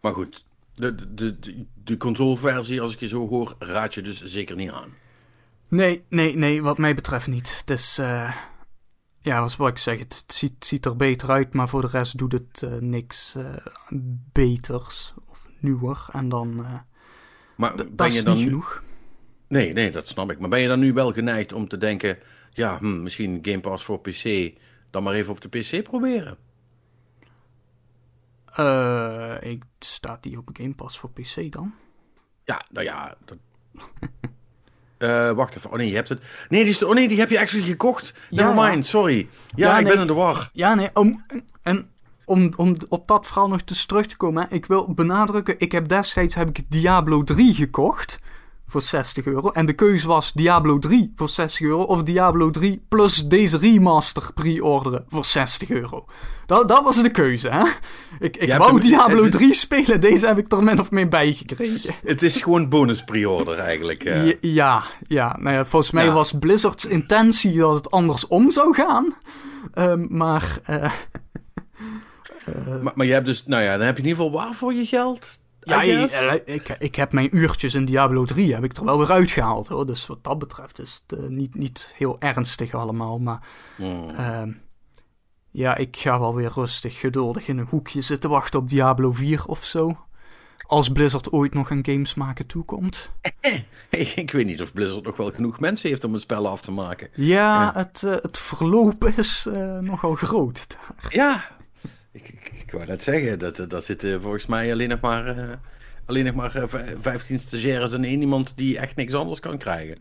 Maar 0.00 0.12
goed, 0.14 0.44
de, 0.74 0.94
de, 1.14 1.38
de, 1.38 1.64
de 1.84 1.96
consoleversie, 1.96 2.80
als 2.80 2.92
ik 2.92 3.00
je 3.00 3.08
zo 3.08 3.28
hoor, 3.28 3.54
raad 3.58 3.94
je 3.94 4.02
dus 4.02 4.24
zeker 4.24 4.56
niet 4.56 4.70
aan. 4.70 4.88
Nee, 5.68 6.04
nee, 6.08 6.36
nee, 6.36 6.62
wat 6.62 6.78
mij 6.78 6.94
betreft 6.94 7.26
niet. 7.26 7.58
Het 7.58 7.70
is, 7.70 7.98
eh, 7.98 8.36
ja, 9.20 9.40
dat 9.40 9.48
is 9.48 9.56
wat 9.56 9.68
ik 9.68 9.78
zeg. 9.78 9.98
Het, 9.98 10.24
ziet, 10.26 10.64
ziet 10.64 10.86
er 10.86 10.96
beter 10.96 11.30
uit, 11.30 11.54
maar 11.54 11.68
voor 11.68 11.80
de 11.80 11.86
rest 11.86 12.18
doet 12.18 12.32
het 12.32 12.62
eh, 12.62 12.70
niks 12.80 13.34
eh, 13.34 13.56
beters 14.32 15.14
of 15.66 15.72
nieuwer. 15.72 16.06
En 16.12 16.28
dan, 16.28 16.64
eh, 16.64 16.74
Maar 17.56 17.76
dat 17.76 17.96
ben 17.96 18.06
is 18.06 18.14
je 18.14 18.22
dan 18.22 18.36
niet 18.36 18.44
nu... 18.44 18.50
genoeg. 18.50 18.82
Nee, 19.48 19.72
nee, 19.72 19.90
dat 19.90 20.08
snap 20.08 20.30
ik. 20.30 20.38
Maar 20.38 20.48
ben 20.48 20.60
je 20.60 20.68
dan 20.68 20.78
nu 20.78 20.92
wel 20.92 21.12
geneigd 21.12 21.52
om 21.52 21.68
te 21.68 21.78
denken... 21.78 22.18
ja, 22.52 22.78
hm, 22.78 23.02
misschien 23.02 23.38
Game 23.42 23.60
Pass 23.60 23.84
voor 23.84 24.00
PC, 24.00 24.52
dan 24.90 25.02
maar 25.02 25.14
even 25.14 25.32
op 25.32 25.40
de 25.40 25.48
PC 25.48 25.82
proberen. 25.82 26.36
Uh, 28.58 29.34
ik 29.40 29.62
staat 29.78 30.22
die 30.22 30.38
op 30.38 30.48
Game 30.52 30.74
Pass 30.74 30.98
voor 30.98 31.10
PC 31.10 31.52
dan? 31.52 31.74
Ja, 32.44 32.64
nou 32.70 32.84
ja. 32.84 33.16
Dat... 33.24 33.38
uh, 34.98 35.32
wacht 35.40 35.56
even. 35.56 35.70
Oh 35.70 35.76
nee, 35.76 35.88
je 35.88 35.94
hebt 35.94 36.08
het. 36.08 36.22
Nee, 36.48 36.64
die, 36.64 36.86
oh 36.88 36.94
nee, 36.94 37.08
die 37.08 37.18
heb 37.18 37.30
je 37.30 37.38
actually 37.38 37.66
gekocht. 37.66 38.14
Ja, 38.30 38.52
Nevermind, 38.52 38.86
sorry. 38.86 39.28
Ja, 39.54 39.78
ik 39.78 39.84
ben 39.86 40.00
in 40.00 40.06
de 40.06 40.12
war. 40.12 40.50
Ja, 40.52 40.74
nee. 40.74 40.88
Om, 40.94 41.24
en 41.62 41.90
om, 42.26 42.52
om 42.56 42.74
op 42.88 43.08
dat 43.08 43.26
verhaal 43.26 43.48
nog 43.48 43.60
eens 43.66 43.86
terug 43.86 44.06
te 44.06 44.16
komen. 44.16 44.46
Ik 44.50 44.66
wil 44.66 44.94
benadrukken, 44.94 45.54
ik 45.58 45.72
heb 45.72 45.88
destijds 45.88 46.34
heb 46.34 46.48
ik 46.48 46.64
Diablo 46.68 47.24
3 47.24 47.54
gekocht 47.54 48.18
voor 48.68 48.82
60 48.82 49.26
euro. 49.26 49.50
En 49.50 49.66
de 49.66 49.72
keuze 49.72 50.06
was 50.06 50.32
Diablo 50.32 50.78
3 50.78 51.12
voor 51.16 51.28
60 51.28 51.60
euro 51.60 51.82
of 51.82 52.02
Diablo 52.02 52.50
3 52.50 52.84
plus 52.88 53.26
deze 53.26 53.58
remaster 53.58 54.32
pre-orderen 54.34 55.04
voor 55.08 55.24
60 55.24 55.70
euro. 55.70 56.04
Dat, 56.46 56.68
dat 56.68 56.82
was 56.82 57.02
de 57.02 57.10
keuze, 57.10 57.48
hè? 57.48 57.64
Ik, 58.18 58.36
ik 58.36 58.52
wou 58.52 58.80
Diablo 58.80 59.28
3 59.28 59.54
spelen, 59.54 60.00
deze 60.00 60.26
heb 60.26 60.38
ik 60.38 60.52
er 60.52 60.62
min 60.62 60.80
of 60.80 60.90
meer 60.90 61.08
bij 61.08 61.32
gekregen. 61.32 61.94
Het 62.04 62.22
is 62.22 62.42
gewoon 62.42 62.68
bonus 62.68 63.04
pre-order 63.04 63.58
eigenlijk. 63.58 64.02
Ja, 64.40 64.84
ja, 65.06 65.36
Nou 65.40 65.56
ja, 65.56 65.64
volgens 65.64 65.92
mij 65.92 66.10
was 66.10 66.32
Blizzard's 66.32 66.84
intentie 66.84 67.58
dat 67.58 67.74
het 67.74 67.90
andersom 67.90 68.50
zou 68.50 68.74
gaan. 68.74 69.14
Um, 69.74 70.06
maar, 70.10 70.58
uh, 70.70 70.92
maar, 72.82 72.92
maar 72.94 73.06
je 73.06 73.12
hebt 73.12 73.26
dus, 73.26 73.46
nou 73.46 73.62
ja, 73.62 73.76
dan 73.76 73.86
heb 73.86 73.96
je 73.96 74.02
in 74.02 74.08
ieder 74.08 74.24
geval 74.24 74.40
waar 74.40 74.54
voor 74.54 74.74
je 74.74 74.86
geld? 74.86 75.38
Ja, 75.66 75.82
ik, 76.44 76.76
ik 76.78 76.94
heb 76.94 77.12
mijn 77.12 77.36
uurtjes 77.36 77.74
in 77.74 77.84
Diablo 77.84 78.24
3 78.24 78.54
heb 78.54 78.64
ik 78.64 78.76
er 78.76 78.84
wel 78.84 78.98
weer 78.98 79.10
uitgehaald 79.10 79.68
hoor. 79.68 79.86
Dus 79.86 80.06
wat 80.06 80.24
dat 80.24 80.38
betreft 80.38 80.78
is 80.78 81.02
het 81.06 81.18
uh, 81.18 81.28
niet, 81.28 81.54
niet 81.54 81.94
heel 81.96 82.16
ernstig 82.18 82.74
allemaal. 82.74 83.18
Maar 83.18 83.46
mm. 83.76 84.10
uh, 84.10 84.42
ja, 85.50 85.76
ik 85.76 85.96
ga 85.96 86.20
wel 86.20 86.34
weer 86.34 86.50
rustig, 86.54 87.00
geduldig 87.00 87.48
in 87.48 87.58
een 87.58 87.66
hoekje 87.70 88.00
zitten 88.00 88.30
wachten 88.30 88.60
op 88.60 88.68
Diablo 88.68 89.12
4 89.12 89.46
of 89.46 89.64
zo. 89.64 89.96
Als 90.66 90.88
Blizzard 90.88 91.32
ooit 91.32 91.54
nog 91.54 91.70
een 91.70 91.84
games 91.86 92.14
maken 92.14 92.46
toekomt. 92.46 93.10
ik 94.14 94.30
weet 94.30 94.46
niet 94.46 94.62
of 94.62 94.72
Blizzard 94.72 95.04
nog 95.04 95.16
wel 95.16 95.30
genoeg 95.30 95.60
mensen 95.60 95.88
heeft 95.88 96.04
om 96.04 96.12
het 96.12 96.22
spel 96.22 96.48
af 96.48 96.60
te 96.60 96.70
maken. 96.70 97.08
Ja, 97.14 97.72
Het, 97.74 98.02
uh, 98.04 98.12
het 98.12 98.38
verloop 98.38 99.04
is 99.04 99.48
nogal 99.80 100.14
groot. 100.14 100.66
Daar. 100.68 101.14
Ja, 101.14 101.55
ik, 102.66 102.72
wou 102.72 102.86
net 102.86 103.02
zeggen, 103.02 103.38
dat, 103.38 103.64
dat 103.68 103.84
zitten 103.84 104.20
volgens 104.20 104.46
mij 104.46 104.72
alleen 104.72 104.88
nog 104.88 105.00
maar, 105.00 105.38
uh, 105.38 105.52
alleen 106.04 106.24
nog 106.24 106.34
maar 106.34 106.68
15 107.00 107.38
stagiaires 107.38 107.92
en 107.92 108.04
één 108.04 108.20
iemand 108.20 108.56
die 108.56 108.78
echt 108.78 108.96
niks 108.96 109.14
anders 109.14 109.40
kan 109.40 109.58
krijgen. 109.58 109.98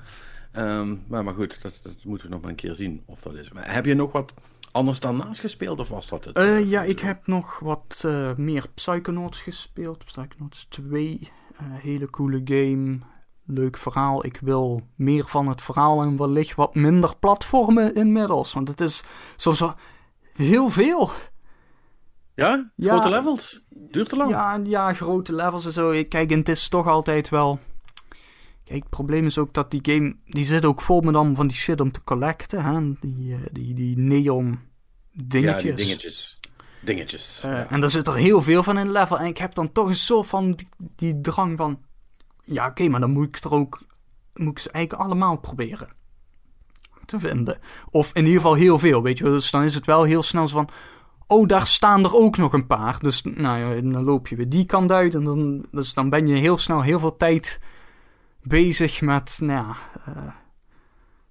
Um, 0.58 1.04
maar, 1.08 1.24
maar 1.24 1.34
goed, 1.34 1.62
dat, 1.62 1.80
dat, 1.84 1.94
moeten 2.04 2.28
we 2.28 2.34
nog 2.34 2.42
maar 2.42 2.50
een 2.50 2.56
keer 2.56 2.74
zien 2.74 3.04
of 3.06 3.22
dat 3.22 3.34
is. 3.34 3.52
Maar 3.52 3.74
heb 3.74 3.86
je 3.86 3.94
nog 3.94 4.12
wat 4.12 4.34
anders 4.72 5.00
dan 5.00 5.18
naast 5.18 5.40
gespeeld 5.40 5.80
of 5.80 5.90
was 5.90 6.10
dat 6.10 6.26
het? 6.26 6.38
Uh, 6.38 6.70
ja, 6.70 6.82
ik 6.84 7.00
heb 7.00 7.28
nog 7.28 7.60
wat 7.60 8.04
uh, 8.06 8.36
meer 8.36 8.66
Psychonauts 8.74 9.42
gespeeld. 9.42 10.06
Psychonauts 10.06 10.66
2, 10.70 11.30
hele 11.64 12.10
coole 12.10 12.42
game. 12.44 13.00
Leuk 13.46 13.78
verhaal. 13.78 14.26
Ik 14.26 14.40
wil 14.42 14.82
meer 14.96 15.26
van 15.28 15.48
het 15.48 15.62
verhaal 15.62 16.02
en 16.02 16.18
wellicht 16.18 16.56
wat 16.56 16.76
minder 16.76 17.18
platformen 17.20 17.96
inmiddels. 17.96 18.54
Want 18.54 18.68
het 18.68 18.82
is 18.82 19.04
soms 19.36 19.60
wel 19.60 19.76
heel 20.36 20.70
veel. 20.70 21.12
Ja? 22.36 22.72
Grote 22.78 23.10
levels? 23.10 23.66
Duurt 23.70 24.10
te 24.10 24.16
lang? 24.16 24.30
Ja, 24.30 24.60
ja, 24.64 24.94
grote 24.94 25.34
levels 25.34 25.66
en 25.66 25.72
zo. 25.72 26.04
Kijk, 26.10 26.32
en 26.32 26.38
het 26.38 26.50
is 26.50 26.70
toch 26.70 26.88
altijd 26.88 27.30
wel... 27.30 27.60
Kijk, 28.64 28.80
het 28.80 28.90
probleem 28.90 29.26
is 29.26 29.38
ook 29.38 29.54
dat 29.54 29.72
die 29.72 29.80
game... 29.84 30.16
Die 30.26 30.46
zit 30.46 30.66
ook 30.66 30.82
vol 30.82 31.02
met 31.02 31.16
allemaal 31.16 31.36
van 31.36 31.48
die 31.48 31.58
shit 31.58 31.82
om 31.82 31.92
te 31.92 32.04
collecten. 32.04 32.64
Hè? 32.64 32.94
Die, 33.00 33.30
uh, 33.30 33.38
die, 33.52 33.74
die 33.74 33.98
neon 33.98 34.60
dingetjes. 35.12 35.62
Ja, 35.62 35.76
die 35.76 35.86
dingetjes. 35.86 36.40
Dingetjes. 36.82 37.42
Uh, 37.46 37.52
ja. 37.52 37.70
En 37.70 37.80
daar 37.80 37.90
zit 37.90 38.08
er 38.08 38.16
heel 38.16 38.42
veel 38.42 38.64
van 38.64 38.78
in 38.78 38.92
level. 38.92 39.20
En 39.20 39.26
ik 39.26 39.38
heb 39.38 39.54
dan 39.54 39.72
toch 39.72 39.88
een 39.88 39.96
soort 39.96 40.28
van 40.28 40.52
die, 40.52 40.68
die 40.96 41.22
drang 41.22 41.58
van... 41.58 41.80
Ja, 42.44 42.62
oké, 42.62 42.72
okay, 42.72 42.88
maar 42.88 43.00
dan 43.00 43.12
moet 43.12 43.28
ik 43.28 43.44
er 43.44 43.52
ook... 43.52 43.82
Moet 44.34 44.52
ik 44.52 44.60
ze 44.60 44.72
eigenlijk 44.72 45.06
allemaal 45.06 45.40
proberen 45.40 45.88
te 47.06 47.20
vinden. 47.20 47.60
Of 47.90 48.14
in 48.14 48.26
ieder 48.26 48.42
geval 48.42 48.54
heel 48.54 48.80
veel, 48.80 49.02
weet 49.02 49.18
je 49.18 49.24
Dus 49.24 49.52
dan 49.52 49.64
is 49.64 49.76
het 49.76 49.86
wel 49.86 50.04
heel 50.04 50.24
snel 50.24 50.48
zo 50.48 50.56
van 50.56 50.70
oh, 51.28 51.48
daar 51.48 51.68
staan 51.68 52.04
er 52.04 52.16
ook 52.16 52.38
nog 52.38 52.54
een 52.54 52.68
paar. 52.68 53.00
Dus 53.00 53.22
nou 53.22 53.60
ja, 53.60 53.82
dan 53.92 54.04
loop 54.04 54.28
je 54.28 54.36
weer 54.36 54.50
die 54.50 54.66
kant 54.66 54.92
uit. 54.92 55.16
En 55.16 55.24
dan, 55.24 55.66
dus 55.72 55.94
dan 55.94 56.10
ben 56.10 56.28
je 56.28 56.38
heel 56.38 56.58
snel 56.58 56.82
heel 56.82 57.00
veel 57.00 57.18
tijd 57.18 57.60
bezig 58.42 59.02
met, 59.02 59.38
nou 59.42 59.68
ja, 59.68 59.76
uh, 60.10 60.34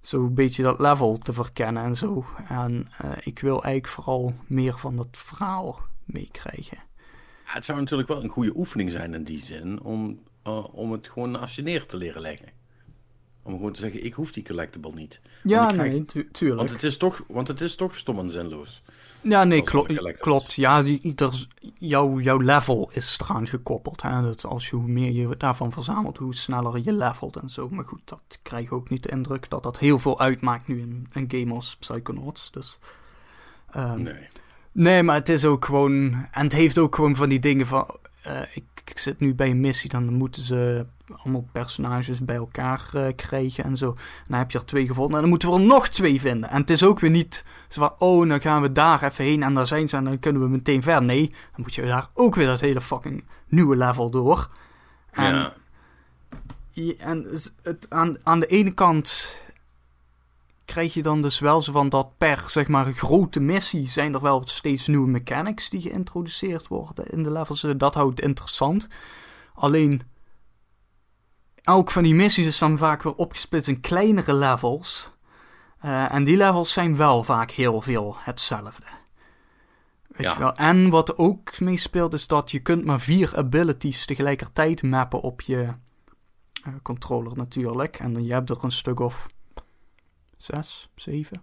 zo'n 0.01 0.33
beetje 0.33 0.63
dat 0.63 0.79
level 0.79 1.17
te 1.17 1.33
verkennen 1.33 1.83
en 1.83 1.95
zo. 1.95 2.25
En 2.47 2.87
uh, 3.05 3.11
ik 3.23 3.39
wil 3.39 3.63
eigenlijk 3.63 3.93
vooral 3.93 4.33
meer 4.47 4.77
van 4.77 4.95
dat 4.95 5.07
verhaal 5.11 5.79
meekrijgen. 6.05 6.77
Het 7.43 7.65
zou 7.65 7.79
natuurlijk 7.79 8.09
wel 8.09 8.23
een 8.23 8.29
goede 8.29 8.57
oefening 8.57 8.91
zijn 8.91 9.13
in 9.13 9.23
die 9.23 9.41
zin, 9.41 9.81
om, 9.81 10.19
uh, 10.47 10.75
om 10.75 10.91
het 10.91 11.07
gewoon 11.07 11.39
neer 11.55 11.85
te 11.85 11.97
leren 11.97 12.21
leggen. 12.21 12.47
Om 13.45 13.53
gewoon 13.53 13.71
te 13.71 13.79
zeggen, 13.79 14.05
ik 14.05 14.13
hoef 14.13 14.31
die 14.31 14.43
collectible 14.43 14.91
niet. 14.93 15.21
Ja, 15.43 15.71
nee, 15.71 16.05
tu 16.05 16.29
tuurlijk. 16.31 16.59
Want 16.59 16.71
het, 16.71 16.83
is 16.83 16.97
toch, 16.97 17.23
want 17.27 17.47
het 17.47 17.61
is 17.61 17.75
toch 17.75 17.95
stom 17.95 18.19
en 18.19 18.29
zinloos. 18.29 18.81
Ja, 19.21 19.43
nee, 19.43 19.61
klo 19.61 19.85
klopt. 20.17 20.53
Ja, 20.53 20.81
die, 20.81 21.15
jouw, 21.77 22.19
jouw 22.19 22.37
level 22.37 22.89
is 22.93 23.19
eraan 23.21 23.47
gekoppeld. 23.47 24.01
Hè? 24.01 24.21
Dat 24.21 24.45
als 24.45 24.69
je 24.69 24.75
hoe 24.75 24.87
meer 24.87 25.11
je 25.11 25.37
daarvan 25.37 25.71
verzamelt, 25.71 26.17
hoe 26.17 26.35
sneller 26.35 26.81
je 26.83 26.93
levelt 26.93 27.35
en 27.35 27.49
zo. 27.49 27.69
Maar 27.69 27.85
goed, 27.85 28.01
dat 28.05 28.39
krijg 28.41 28.71
ook 28.71 28.89
niet 28.89 29.03
de 29.03 29.09
indruk 29.09 29.49
dat 29.49 29.63
dat 29.63 29.79
heel 29.79 29.99
veel 29.99 30.19
uitmaakt 30.19 30.67
nu 30.67 30.79
in 30.79 31.07
een 31.11 31.25
game 31.27 31.53
als 31.53 31.75
Psychonauts. 31.75 32.51
Dus, 32.51 32.79
um, 33.75 34.01
nee. 34.01 34.27
Nee, 34.71 35.03
maar 35.03 35.15
het 35.15 35.29
is 35.29 35.45
ook 35.45 35.65
gewoon... 35.65 36.27
En 36.31 36.43
het 36.43 36.53
heeft 36.53 36.77
ook 36.77 36.95
gewoon 36.95 37.15
van 37.15 37.29
die 37.29 37.39
dingen 37.39 37.65
van... 37.65 37.87
Uh, 38.27 38.41
ik, 38.53 38.63
ik, 38.85 38.97
zit 38.97 39.19
nu 39.19 39.35
bij 39.35 39.49
een 39.49 39.59
missie, 39.59 39.89
dan 39.89 40.13
moeten 40.13 40.41
ze 40.41 40.85
allemaal 41.13 41.47
personages 41.51 42.25
bij 42.25 42.35
elkaar 42.35 42.89
uh, 42.95 43.07
krijgen 43.15 43.63
en 43.63 43.77
zo. 43.77 43.89
En 43.89 44.25
dan 44.27 44.39
heb 44.39 44.51
je 44.51 44.57
er 44.57 44.65
twee 44.65 44.87
gevonden 44.87 45.15
en 45.15 45.21
dan 45.21 45.29
moeten 45.29 45.49
we 45.49 45.55
er 45.55 45.61
nog 45.61 45.87
twee 45.87 46.21
vinden. 46.21 46.49
En 46.49 46.61
het 46.61 46.69
is 46.69 46.83
ook 46.83 46.99
weer 46.99 47.09
niet 47.09 47.43
zo 47.67 47.81
van, 47.81 48.07
oh, 48.07 48.29
dan 48.29 48.41
gaan 48.41 48.61
we 48.61 48.71
daar 48.71 49.03
even 49.03 49.23
heen 49.23 49.43
en 49.43 49.53
daar 49.53 49.67
zijn 49.67 49.89
ze 49.89 49.97
en 49.97 50.03
dan 50.03 50.19
kunnen 50.19 50.41
we 50.41 50.47
meteen 50.47 50.81
verder. 50.81 51.03
Nee, 51.03 51.29
dan 51.29 51.61
moet 51.61 51.75
je 51.75 51.85
daar 51.85 52.09
ook 52.13 52.35
weer 52.35 52.47
dat 52.47 52.59
hele 52.59 52.81
fucking 52.81 53.23
nieuwe 53.47 53.75
level 53.75 54.09
door. 54.09 54.49
En, 55.11 55.53
ja. 56.71 56.93
en 56.97 57.27
het, 57.61 57.89
aan, 57.89 58.17
aan 58.23 58.39
de 58.39 58.47
ene 58.47 58.73
kant 58.73 59.39
krijg 60.65 60.93
je 60.93 61.01
dan 61.01 61.21
dus 61.21 61.39
wel 61.39 61.61
zo 61.61 61.71
van 61.71 61.89
dat 61.89 62.17
per 62.17 62.43
zeg 62.47 62.67
maar 62.67 62.93
grote 62.93 63.39
missie 63.39 63.89
zijn 63.89 64.13
er 64.13 64.21
wel 64.21 64.41
steeds 64.45 64.87
nieuwe 64.87 65.09
mechanics 65.09 65.69
die 65.69 65.81
geïntroduceerd 65.81 66.67
worden 66.67 67.07
in 67.07 67.23
de 67.23 67.31
levels. 67.31 67.65
Dat 67.77 67.93
houdt 67.93 68.21
interessant. 68.21 68.87
Alleen 69.53 70.01
elk 71.65 71.91
van 71.91 72.03
die 72.03 72.15
missies 72.15 72.45
is 72.45 72.57
dan 72.57 72.77
vaak 72.77 73.03
weer 73.03 73.15
opgesplitst 73.15 73.69
in 73.69 73.81
kleinere 73.81 74.33
levels. 74.33 75.09
Uh, 75.85 76.13
en 76.13 76.23
die 76.23 76.37
levels 76.37 76.73
zijn 76.73 76.95
wel 76.95 77.23
vaak 77.23 77.51
heel 77.51 77.81
veel 77.81 78.15
hetzelfde. 78.19 78.83
Weet 80.07 80.27
ja. 80.27 80.33
je 80.33 80.39
wel? 80.39 80.53
En 80.53 80.89
wat 80.89 81.17
ook 81.17 81.59
meespeelt 81.59 82.13
is 82.13 82.27
dat 82.27 82.51
je 82.51 82.59
kunt 82.59 82.85
maar 82.85 82.99
vier 82.99 83.37
abilities 83.37 84.05
tegelijkertijd 84.05 84.83
mappen 84.83 85.21
op 85.21 85.41
je 85.41 85.69
uh, 86.67 86.73
controller 86.81 87.37
natuurlijk. 87.37 87.99
En 87.99 88.13
dan 88.13 88.23
je 88.23 88.33
hebt 88.33 88.49
er 88.49 88.63
een 88.63 88.71
stuk 88.71 88.99
of 88.99 89.27
zes, 90.37 90.89
zeven, 90.95 91.41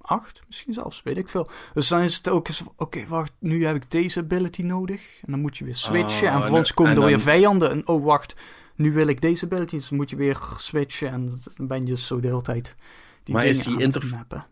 acht, 0.00 0.42
misschien 0.46 0.72
zelfs, 0.72 1.02
weet 1.02 1.16
ik 1.16 1.28
veel. 1.28 1.48
Dus 1.74 1.88
dan 1.88 2.00
is 2.00 2.16
het 2.16 2.28
ook 2.28 2.48
eens, 2.48 2.62
oké, 2.76 3.06
wacht, 3.06 3.32
nu 3.38 3.66
heb 3.66 3.76
ik 3.76 3.90
deze 3.90 4.20
ability 4.20 4.62
nodig. 4.62 5.20
En 5.22 5.30
dan 5.30 5.40
moet 5.40 5.58
je 5.58 5.64
weer 5.64 5.76
switchen. 5.76 6.28
Oh, 6.28 6.34
en 6.34 6.40
vervolgens 6.40 6.74
komen 6.74 6.96
er 6.96 7.04
weer 7.04 7.20
vijanden. 7.20 7.70
En 7.70 7.88
oh, 7.88 8.04
wacht, 8.04 8.34
nu 8.76 8.92
wil 8.92 9.06
ik 9.06 9.20
deze 9.20 9.44
abilities, 9.44 9.80
dus 9.80 9.90
moet 9.90 10.10
je 10.10 10.16
weer 10.16 10.38
switchen 10.56 11.08
en 11.08 11.38
dan 11.56 11.66
ben 11.66 11.78
je 11.78 11.84
dus 11.84 12.06
zo 12.06 12.20
de 12.20 12.28
hele 12.28 12.42
tijd 12.42 12.76
die 13.22 13.34
maar 13.34 13.42
dingen 13.42 13.58
is 13.58 13.64
die 13.64 13.80
interface 13.80 14.44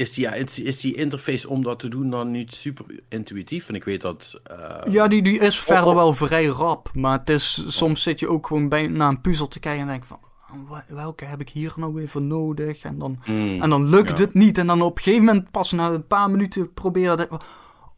is 0.00 0.12
die, 0.12 0.24
ja, 0.24 0.32
is 0.32 0.80
die 0.80 0.94
interface 0.94 1.48
om 1.48 1.62
dat 1.62 1.78
te 1.78 1.88
doen 1.88 2.10
dan 2.10 2.30
niet 2.30 2.54
super 2.54 2.84
intuïtief? 3.08 3.68
En 3.68 3.74
ik 3.74 3.84
weet 3.84 4.00
dat... 4.00 4.40
Uh... 4.50 4.92
Ja, 4.92 5.08
die, 5.08 5.22
die 5.22 5.38
is 5.38 5.58
oh, 5.58 5.64
verder 5.64 5.88
oh. 5.88 5.94
wel 5.94 6.12
vrij 6.14 6.46
rap. 6.46 6.90
Maar 6.94 7.18
het 7.18 7.30
is, 7.30 7.76
soms 7.76 8.02
zit 8.02 8.20
je 8.20 8.28
ook 8.28 8.46
gewoon 8.46 8.68
bij, 8.68 8.86
naar 8.86 9.08
een 9.08 9.20
puzzel 9.20 9.48
te 9.48 9.60
kijken 9.60 9.82
en 9.82 9.88
denk 9.88 10.04
van... 10.04 10.18
Oh, 10.52 10.78
welke 10.88 11.24
heb 11.24 11.40
ik 11.40 11.48
hier 11.48 11.72
nou 11.76 11.94
weer 11.94 12.08
voor 12.08 12.22
nodig? 12.22 12.82
En 12.82 12.98
dan, 12.98 13.18
mm, 13.26 13.62
en 13.62 13.70
dan 13.70 13.88
lukt 13.88 14.18
ja. 14.18 14.24
het 14.24 14.34
niet. 14.34 14.58
En 14.58 14.66
dan 14.66 14.82
op 14.82 14.96
een 14.96 15.02
gegeven 15.02 15.24
moment, 15.24 15.50
pas 15.50 15.72
na 15.72 15.90
een 15.90 16.06
paar 16.06 16.30
minuten 16.30 16.72
proberen... 16.72 17.28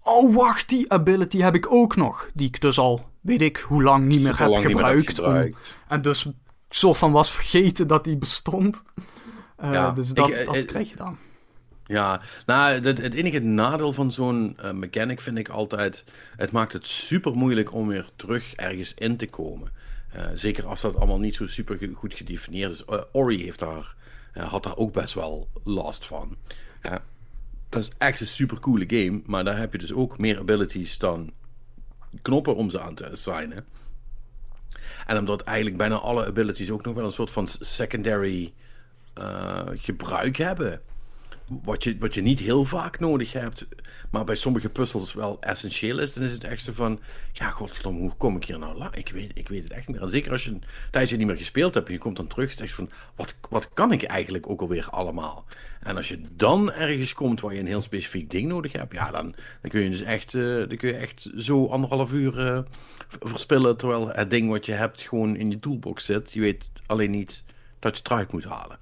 Oh, 0.02 0.34
wacht, 0.34 0.68
die 0.68 0.92
ability 0.92 1.38
heb 1.38 1.54
ik 1.54 1.72
ook 1.72 1.96
nog. 1.96 2.30
Die 2.34 2.46
ik 2.46 2.60
dus 2.60 2.78
al, 2.78 3.08
weet 3.22 3.42
ik, 3.42 3.56
hoe 3.56 3.82
lang 3.82 4.06
niet 4.06 4.20
meer, 4.22 4.38
heb, 4.38 4.54
gebruikt, 4.54 5.20
en 5.88 6.02
dus 6.02 6.26
soort 6.68 6.98
van 6.98 7.12
was 7.12 7.32
vergeten 7.32 7.86
dat 7.86 8.04
die 8.04 8.16
bestond. 8.16 8.84
Uh, 9.64 9.72
ja, 9.72 9.90
dus 9.90 10.08
dat, 10.08 10.28
ik, 10.28 10.46
dat 10.46 10.56
uh, 10.56 10.66
krijg 10.66 10.90
je 10.90 10.96
dan. 10.96 11.18
Ja, 11.86 12.20
nou, 12.46 12.72
het, 12.72 12.98
het 12.98 13.14
enige 13.14 13.38
nadeel 13.38 13.92
van 13.92 14.12
zo'n 14.12 14.56
uh, 14.64 14.70
mechanic 14.70 15.20
vind 15.20 15.38
ik 15.38 15.48
altijd... 15.48 16.04
Het 16.36 16.52
maakt 16.52 16.72
het 16.72 16.86
super 16.86 17.32
moeilijk 17.36 17.72
om 17.72 17.88
weer 17.88 18.08
terug 18.16 18.54
ergens 18.54 18.94
in 18.94 19.16
te 19.16 19.28
komen. 19.28 19.72
zeker 20.34 20.66
als 20.66 20.80
dat 20.80 20.96
allemaal 20.96 21.18
niet 21.18 21.34
zo 21.34 21.46
super 21.46 21.90
goed 21.94 22.14
gedefinieerd 22.14 22.70
is. 22.70 22.84
Ori 23.12 23.42
heeft 23.42 23.58
daar 23.58 23.94
had 24.32 24.62
daar 24.62 24.76
ook 24.76 24.92
best 24.92 25.14
wel 25.14 25.48
last 25.64 26.04
van. 26.04 26.36
dat 27.68 27.82
is 27.82 27.90
echt 27.98 28.20
een 28.20 28.26
super 28.26 28.60
coole 28.60 28.84
game, 28.86 29.20
maar 29.26 29.44
daar 29.44 29.58
heb 29.58 29.72
je 29.72 29.78
dus 29.78 29.92
ook 29.92 30.18
meer 30.18 30.38
abilities 30.38 30.98
dan 30.98 31.32
knoppen 32.22 32.56
om 32.56 32.70
ze 32.70 32.80
aan 32.80 32.94
te 32.94 33.10
assignen. 33.10 33.66
En 35.06 35.18
omdat 35.18 35.42
eigenlijk 35.42 35.76
bijna 35.76 35.94
alle 35.94 36.26
abilities 36.26 36.70
ook 36.70 36.84
nog 36.84 36.94
wel 36.94 37.04
een 37.04 37.12
soort 37.12 37.30
van 37.30 37.48
secondary 37.60 38.52
uh, 39.18 39.62
gebruik 39.74 40.36
hebben. 40.36 40.80
Wat 41.62 41.84
je, 41.84 41.96
wat 41.98 42.14
je 42.14 42.22
niet 42.22 42.38
heel 42.38 42.64
vaak 42.64 43.00
nodig 43.00 43.32
hebt, 43.32 43.66
maar 44.10 44.24
bij 44.24 44.34
sommige 44.34 44.68
puzzels 44.68 45.12
wel 45.12 45.36
essentieel 45.40 45.98
is, 45.98 46.12
dan 46.12 46.22
is 46.22 46.32
het 46.32 46.44
echt 46.44 46.62
zo 46.64 46.72
van: 46.72 47.00
ja, 47.32 47.50
godverdomme, 47.50 48.00
hoe 48.00 48.16
kom 48.16 48.36
ik 48.36 48.44
hier 48.44 48.58
nou 48.58 48.78
la? 48.78 48.94
Ik 48.94 49.08
weet, 49.08 49.30
ik 49.34 49.48
weet 49.48 49.62
het 49.62 49.72
echt 49.72 49.86
niet 49.86 49.96
meer. 49.96 50.04
En 50.04 50.10
zeker 50.10 50.32
als 50.32 50.44
je 50.44 50.50
een 50.50 50.62
tijdje 50.90 51.16
niet 51.16 51.26
meer 51.26 51.36
gespeeld 51.36 51.74
hebt 51.74 51.86
en 51.86 51.92
je 51.92 51.98
komt 51.98 52.16
dan 52.16 52.26
terug, 52.26 52.52
zeg 52.52 52.68
je 52.68 52.74
van: 52.74 52.90
wat, 53.16 53.34
wat 53.50 53.68
kan 53.72 53.92
ik 53.92 54.02
eigenlijk 54.02 54.48
ook 54.50 54.60
alweer 54.60 54.88
allemaal? 54.90 55.44
En 55.80 55.96
als 55.96 56.08
je 56.08 56.20
dan 56.36 56.72
ergens 56.72 57.14
komt 57.14 57.40
waar 57.40 57.54
je 57.54 57.60
een 57.60 57.66
heel 57.66 57.80
specifiek 57.80 58.30
ding 58.30 58.48
nodig 58.48 58.72
hebt, 58.72 58.92
ja, 58.92 59.10
dan, 59.10 59.34
dan 59.60 59.70
kun 59.70 59.80
je 59.80 59.90
dus 59.90 60.02
echt, 60.02 60.34
uh, 60.34 60.68
dan 60.68 60.76
kun 60.76 60.88
je 60.88 60.96
echt 60.96 61.30
zo 61.36 61.66
anderhalf 61.66 62.12
uur 62.12 62.46
uh, 62.46 62.58
verspillen, 63.08 63.76
terwijl 63.76 64.08
het 64.08 64.30
ding 64.30 64.50
wat 64.50 64.66
je 64.66 64.72
hebt 64.72 65.02
gewoon 65.02 65.36
in 65.36 65.50
je 65.50 65.58
toolbox 65.58 66.04
zit. 66.04 66.32
Je 66.32 66.40
weet 66.40 66.64
alleen 66.86 67.10
niet 67.10 67.44
dat 67.78 67.96
je 67.96 68.02
het 68.02 68.10
eruit 68.10 68.32
moet 68.32 68.44
halen. 68.44 68.78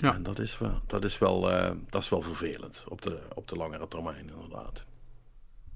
Ja. 0.00 0.14
En 0.14 0.22
dat 0.22 0.38
is 0.38 0.58
wel, 0.58 0.80
dat 0.86 1.04
is 1.04 1.18
wel, 1.18 1.52
uh, 1.52 1.70
dat 1.88 2.02
is 2.02 2.08
wel 2.08 2.22
vervelend 2.22 2.84
op 2.88 3.02
de, 3.02 3.20
op 3.34 3.48
de 3.48 3.56
langere 3.56 3.88
termijn, 3.88 4.30
inderdaad. 4.30 4.84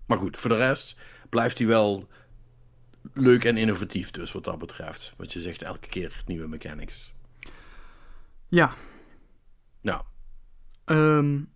Maar 0.06 0.18
goed, 0.18 0.36
voor 0.36 0.50
de 0.50 0.56
rest 0.56 0.98
blijft 1.28 1.58
hij 1.58 1.66
wel 1.66 2.08
leuk 3.12 3.44
en 3.44 3.56
innovatief, 3.56 4.10
dus 4.10 4.32
wat 4.32 4.44
dat 4.44 4.58
betreft. 4.58 5.12
Wat 5.16 5.32
je 5.32 5.40
zegt, 5.40 5.62
elke 5.62 5.88
keer 5.88 6.22
nieuwe 6.26 6.48
mechanics. 6.48 7.14
Ja. 8.48 8.74
Nou. 9.80 10.02
Um, 10.84 11.50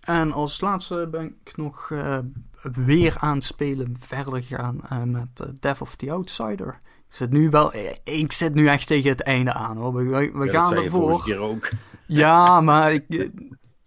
en 0.00 0.32
als 0.32 0.60
laatste 0.60 1.08
ben 1.10 1.36
ik 1.44 1.56
nog 1.56 1.90
uh, 1.90 2.18
weer 2.62 3.18
aan 3.18 3.34
het 3.34 3.44
spelen, 3.44 3.98
verder 3.98 4.42
gaan 4.42 4.80
uh, 4.92 5.02
met 5.02 5.62
Death 5.62 5.80
of 5.80 5.96
the 5.96 6.10
Outsider. 6.10 6.80
Ik 7.12 7.18
zit 7.18 7.30
nu 7.30 7.50
wel, 7.50 7.74
ik 8.04 8.32
zit 8.32 8.54
nu 8.54 8.68
echt 8.68 8.86
tegen 8.86 9.10
het 9.10 9.22
einde 9.22 9.52
aan 9.52 9.76
hoor. 9.76 9.94
We, 9.94 10.30
we, 10.32 10.44
ja, 10.44 10.50
gaan 10.50 10.74
ervoor. 10.74 11.24
keer 11.24 11.38
ook. 11.38 11.68
Ja, 12.06 12.60
maar 12.60 12.92
ik, 12.92 13.30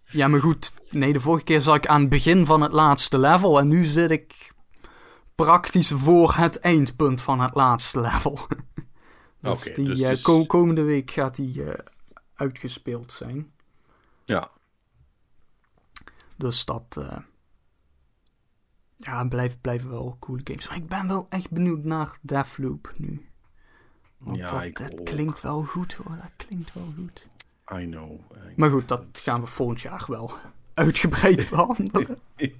ja, 0.04 0.28
maar 0.28 0.40
goed. 0.40 0.72
Nee, 0.90 1.12
de 1.12 1.20
vorige 1.20 1.44
keer 1.44 1.60
zat 1.60 1.74
ik 1.74 1.86
aan 1.86 2.00
het 2.00 2.08
begin 2.08 2.46
van 2.46 2.60
het 2.60 2.72
laatste 2.72 3.18
level 3.18 3.58
en 3.58 3.68
nu 3.68 3.84
zit 3.84 4.10
ik 4.10 4.52
praktisch 5.34 5.90
voor 5.90 6.34
het 6.34 6.60
eindpunt 6.60 7.22
van 7.22 7.40
het 7.40 7.54
laatste 7.54 8.00
level. 8.00 8.38
dus 9.40 9.62
die 9.62 9.86
dus, 9.86 10.00
uh, 10.00 10.08
dus... 10.08 10.46
komende 10.46 10.82
week 10.82 11.10
gaat 11.10 11.36
die 11.36 11.62
uh, 11.62 11.72
uitgespeeld 12.34 13.12
zijn. 13.12 13.52
Ja. 14.24 14.50
Dus 16.36 16.64
dat. 16.64 16.96
Uh, 16.98 17.16
ja, 18.96 19.24
blijven, 19.24 19.60
blijven 19.60 19.90
wel 19.90 20.16
coole 20.20 20.40
games. 20.44 20.68
Maar 20.68 20.76
ik 20.76 20.88
ben 20.88 21.08
wel 21.08 21.26
echt 21.28 21.50
benieuwd 21.50 21.84
naar 21.84 22.18
Deathloop 22.20 22.92
nu. 22.96 23.28
Want 24.18 24.36
ja, 24.36 24.46
dat, 24.46 24.62
ik 24.62 24.78
dat 24.78 25.02
klinkt 25.02 25.40
wel 25.40 25.62
goed 25.62 25.94
hoor. 25.94 26.16
Dat 26.16 26.46
klinkt 26.46 26.74
wel 26.74 26.92
goed. 26.96 27.28
I 27.74 27.90
know. 27.90 28.20
maar 28.56 28.70
goed, 28.70 28.88
dat 28.88 29.04
gaan 29.12 29.40
we 29.40 29.46
volgend 29.46 29.80
jaar 29.80 30.04
wel 30.06 30.32
uitgebreid 30.74 31.48
behandelen. 31.50 32.18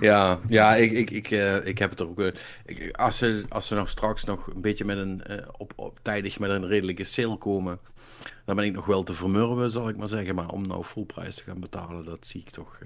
ja, 0.00 0.40
ja, 0.48 0.74
ik, 0.74 0.92
ik, 0.92 1.10
ik, 1.10 1.30
uh, 1.30 1.66
ik 1.66 1.78
heb 1.78 1.90
het 1.90 2.00
er 2.00 2.08
ook. 2.08 2.18
Uh, 2.18 2.32
ik, 2.64 2.96
als, 2.96 3.18
ze, 3.18 3.44
als 3.48 3.66
ze 3.66 3.74
nog 3.74 3.88
straks 3.88 4.24
nog 4.24 4.46
een 4.46 4.60
beetje 4.60 4.84
met 4.84 4.98
een. 4.98 5.22
Uh, 5.30 5.36
op, 5.56 5.72
op, 5.76 5.98
tijdig 6.02 6.38
met 6.38 6.50
een 6.50 6.66
redelijke 6.66 7.04
sale 7.04 7.36
komen. 7.36 7.78
dan 8.44 8.56
ben 8.56 8.64
ik 8.64 8.72
nog 8.72 8.86
wel 8.86 9.02
te 9.02 9.14
vermurwen, 9.14 9.70
zal 9.70 9.88
ik 9.88 9.96
maar 9.96 10.08
zeggen. 10.08 10.34
Maar 10.34 10.48
om 10.48 10.66
nou 10.66 10.84
volprijs 10.84 11.34
te 11.34 11.42
gaan 11.42 11.60
betalen, 11.60 12.04
dat 12.04 12.26
zie 12.26 12.40
ik 12.40 12.50
toch 12.50 12.78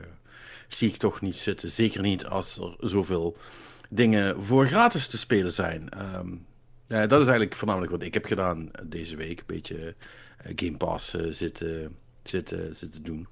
zie 0.68 0.88
ik 0.88 0.96
toch 0.96 1.20
niet 1.20 1.36
zitten. 1.36 1.70
Zeker 1.70 2.00
niet 2.00 2.26
als 2.26 2.58
er 2.58 2.74
zoveel 2.80 3.36
dingen 3.90 4.44
voor 4.44 4.66
gratis 4.66 5.08
te 5.08 5.18
spelen 5.18 5.52
zijn. 5.52 6.14
Um, 6.14 6.46
ja, 6.86 7.06
dat 7.06 7.20
is 7.20 7.26
eigenlijk 7.26 7.56
voornamelijk 7.56 7.92
wat 7.92 8.02
ik 8.02 8.14
heb 8.14 8.24
gedaan 8.24 8.70
deze 8.84 9.16
week. 9.16 9.38
Een 9.38 9.46
beetje 9.46 9.94
uh, 10.46 10.52
Game 10.56 10.76
Pass 10.76 11.14
uh, 11.14 11.32
zitten, 11.32 11.96
zitten, 12.22 12.76
zitten 12.76 13.02
doen. 13.02 13.26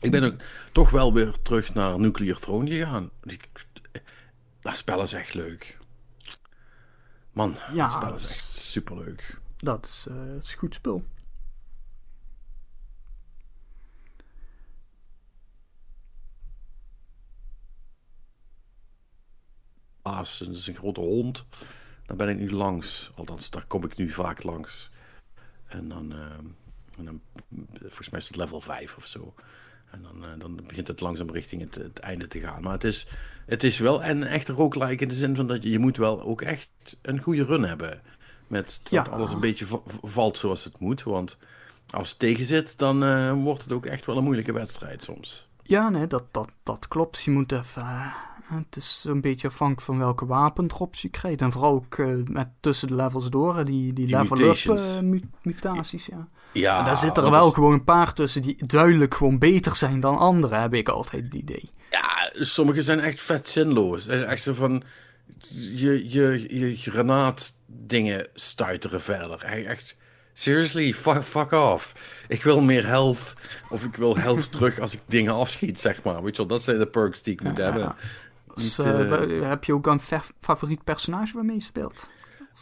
Ik 0.00 0.10
ben 0.10 0.22
ook 0.22 0.34
toch 0.72 0.90
wel 0.90 1.12
weer 1.12 1.34
terug 1.42 1.74
naar 1.74 2.00
Nuclear 2.00 2.38
Throne 2.38 2.70
gegaan. 2.70 3.10
Dat 4.60 4.76
spel 4.76 5.02
is 5.02 5.12
echt 5.12 5.34
leuk. 5.34 5.78
Man, 7.32 7.56
ja, 7.72 7.82
dat 7.82 7.92
spel 7.92 8.14
is 8.14 8.30
echt 8.30 8.52
superleuk. 8.52 9.38
Dat 9.56 9.84
is, 9.86 10.06
uh, 10.10 10.36
is 10.36 10.52
een 10.52 10.58
goed 10.58 10.74
spel. 10.74 11.04
Baas, 20.10 20.38
dat 20.38 20.48
is 20.48 20.66
een 20.66 20.74
grote 20.74 21.00
hond. 21.00 21.44
Daar 22.06 22.16
ben 22.16 22.28
ik 22.28 22.38
nu 22.38 22.52
langs. 22.52 23.10
Althans, 23.14 23.50
daar 23.50 23.64
kom 23.66 23.84
ik 23.84 23.96
nu 23.96 24.10
vaak 24.10 24.42
langs. 24.42 24.90
En 25.66 25.88
dan, 25.88 26.12
uh, 26.12 26.18
en 26.98 27.04
dan 27.04 27.20
volgens 27.80 28.10
mij 28.10 28.20
is 28.20 28.26
het 28.26 28.36
level 28.36 28.60
5 28.60 28.96
of 28.96 29.06
zo. 29.06 29.34
En 29.90 30.02
dan, 30.02 30.24
uh, 30.24 30.30
dan 30.38 30.60
begint 30.66 30.88
het 30.88 31.00
langzaam 31.00 31.30
richting 31.30 31.62
het, 31.62 31.74
het, 31.74 31.98
einde 31.98 32.28
te 32.28 32.40
gaan. 32.40 32.62
Maar 32.62 32.72
het 32.72 32.84
is, 32.84 33.06
het 33.46 33.64
is 33.64 33.78
wel 33.78 34.04
een 34.04 34.22
echte 34.22 34.52
roguelike 34.52 35.02
in 35.02 35.08
de 35.08 35.14
zin 35.14 35.36
van 35.36 35.46
dat 35.46 35.62
je, 35.62 35.70
je 35.70 35.78
moet 35.78 35.96
wel 35.96 36.22
ook 36.22 36.42
echt 36.42 36.98
een 37.02 37.20
goede 37.20 37.44
run 37.44 37.62
hebben. 37.62 38.00
Met 38.46 38.80
dat 38.90 39.08
alles 39.08 39.32
een 39.32 39.40
beetje 39.40 39.66
valt 40.02 40.38
zoals 40.38 40.64
het 40.64 40.78
moet. 40.78 41.02
Want 41.02 41.36
als 41.90 42.08
het 42.08 42.18
tegen 42.18 42.44
zit, 42.44 42.78
dan 42.78 43.04
uh, 43.04 43.32
wordt 43.32 43.62
het 43.62 43.72
ook 43.72 43.86
echt 43.86 44.06
wel 44.06 44.16
een 44.16 44.24
moeilijke 44.24 44.52
wedstrijd 44.52 45.02
soms. 45.02 45.48
Ja, 45.62 45.88
nee, 45.88 46.06
dat, 46.06 46.24
dat, 46.30 46.50
dat 46.62 46.88
klopt. 46.88 47.22
Je 47.22 47.30
moet 47.30 47.52
even 47.52 48.14
het 48.48 48.76
is 48.76 49.04
een 49.08 49.20
beetje 49.20 49.48
afhankelijk 49.48 49.86
van 49.86 49.98
welke 49.98 50.26
wapendrops 50.26 51.02
je 51.02 51.08
krijgt. 51.08 51.40
En 51.40 51.52
vooral 51.52 51.72
ook 51.72 51.96
uh, 51.96 52.24
met 52.24 52.48
tussen 52.60 52.88
de 52.88 52.94
levels 52.94 53.30
door, 53.30 53.64
die, 53.64 53.92
die, 53.92 54.06
level-up 54.06 54.56
uh, 54.56 55.20
mutaties. 55.42 56.06
Ja, 56.06 56.28
ja 56.52 56.78
en 56.78 56.84
daar 56.84 56.96
zitten 56.96 57.24
er 57.24 57.30
wel 57.30 57.50
gewoon 57.50 57.72
een 57.72 57.84
paar 57.84 58.12
tussen 58.12 58.42
die 58.42 58.66
duidelijk 58.66 59.14
gewoon 59.14 59.38
beter 59.38 59.74
zijn 59.74 60.00
dan 60.00 60.18
andere, 60.18 60.54
heb 60.54 60.74
ik 60.74 60.88
altijd 60.88 61.24
het 61.24 61.34
idee. 61.34 61.70
Ja, 61.90 62.30
sommige 62.32 62.82
zijn 62.82 63.00
echt 63.00 63.20
vet 63.20 63.48
zinloos. 63.48 64.06
Echt 64.06 64.42
zo 64.42 64.54
van, 64.54 64.82
je, 65.74 66.10
je, 66.10 66.58
je 66.58 66.76
granaatdingen 66.76 68.28
stuiteren 68.34 69.00
verder. 69.00 69.42
Echt, 69.42 69.96
seriously, 70.32 70.92
fuck, 70.92 71.22
fuck 71.22 71.52
off. 71.52 71.94
Ik 72.28 72.42
wil 72.42 72.60
meer 72.60 72.86
health, 72.86 73.34
of 73.70 73.84
ik 73.84 73.96
wil 73.96 74.16
health 74.16 74.50
terug 74.52 74.78
als 74.78 74.92
ik 74.92 75.00
dingen 75.06 75.34
afschiet, 75.34 75.80
zeg 75.80 76.02
maar. 76.02 76.22
Weet 76.22 76.36
je 76.36 76.46
wel, 76.46 76.56
dat 76.56 76.62
zijn 76.62 76.78
de 76.78 76.86
perks 76.86 77.22
die 77.22 77.32
ik 77.32 77.42
moet 77.42 77.56
hebben. 77.56 77.94
Dus, 78.56 78.78
uh, 78.78 79.48
heb 79.48 79.64
je 79.64 79.74
ook 79.74 79.86
een 79.86 80.00
favoriet 80.40 80.84
personage 80.84 81.34
waarmee 81.34 81.56
je 81.56 81.62
speelt? 81.62 82.10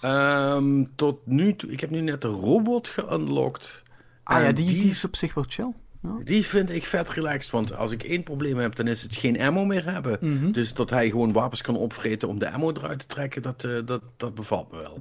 Um, 0.04 0.96
tot 0.96 1.26
nu 1.26 1.57
toe, 1.57 1.70
ik 1.70 1.80
heb 1.80 1.90
nu 1.90 2.00
net 2.00 2.20
de 2.20 2.28
robot 2.28 2.88
geunlocked. 2.88 3.83
Ah 4.22 4.42
ja, 4.42 4.52
die, 4.52 4.66
die, 4.66 4.90
is 4.90 5.04
op 5.04 5.16
zich 5.16 5.35
wel 5.35 5.44
chill. 5.48 5.72
Ja. 6.02 6.11
Die 6.24 6.46
vind 6.46 6.70
ik 6.70 6.85
vet 6.85 7.11
relaxed, 7.11 7.50
want 7.50 7.76
als 7.76 7.90
ik 7.90 8.02
één 8.02 8.22
probleem 8.22 8.57
heb, 8.57 8.74
dan 8.74 8.87
is 8.87 9.02
het 9.02 9.14
geen 9.14 9.40
ammo 9.40 9.64
meer 9.64 9.92
hebben. 9.92 10.18
Mm 10.20 10.38
-hmm. 10.38 10.52
Dus 10.52 10.74
dat 10.74 10.90
hij 10.90 11.11
gewoon 11.11 11.33
wapens 11.33 11.62
kan 11.62 11.76
opvreten 11.76 12.28
om 12.28 12.38
de 12.38 12.50
ammo 12.50 12.70
eruit 12.70 12.98
te 12.98 13.07
trekken, 13.07 13.42
dat, 13.42 13.64
uh, 13.64 13.78
dat, 13.85 14.02
dat 14.16 14.35
bevalt 14.35 14.72
me 14.72 14.78
wel. 14.78 15.00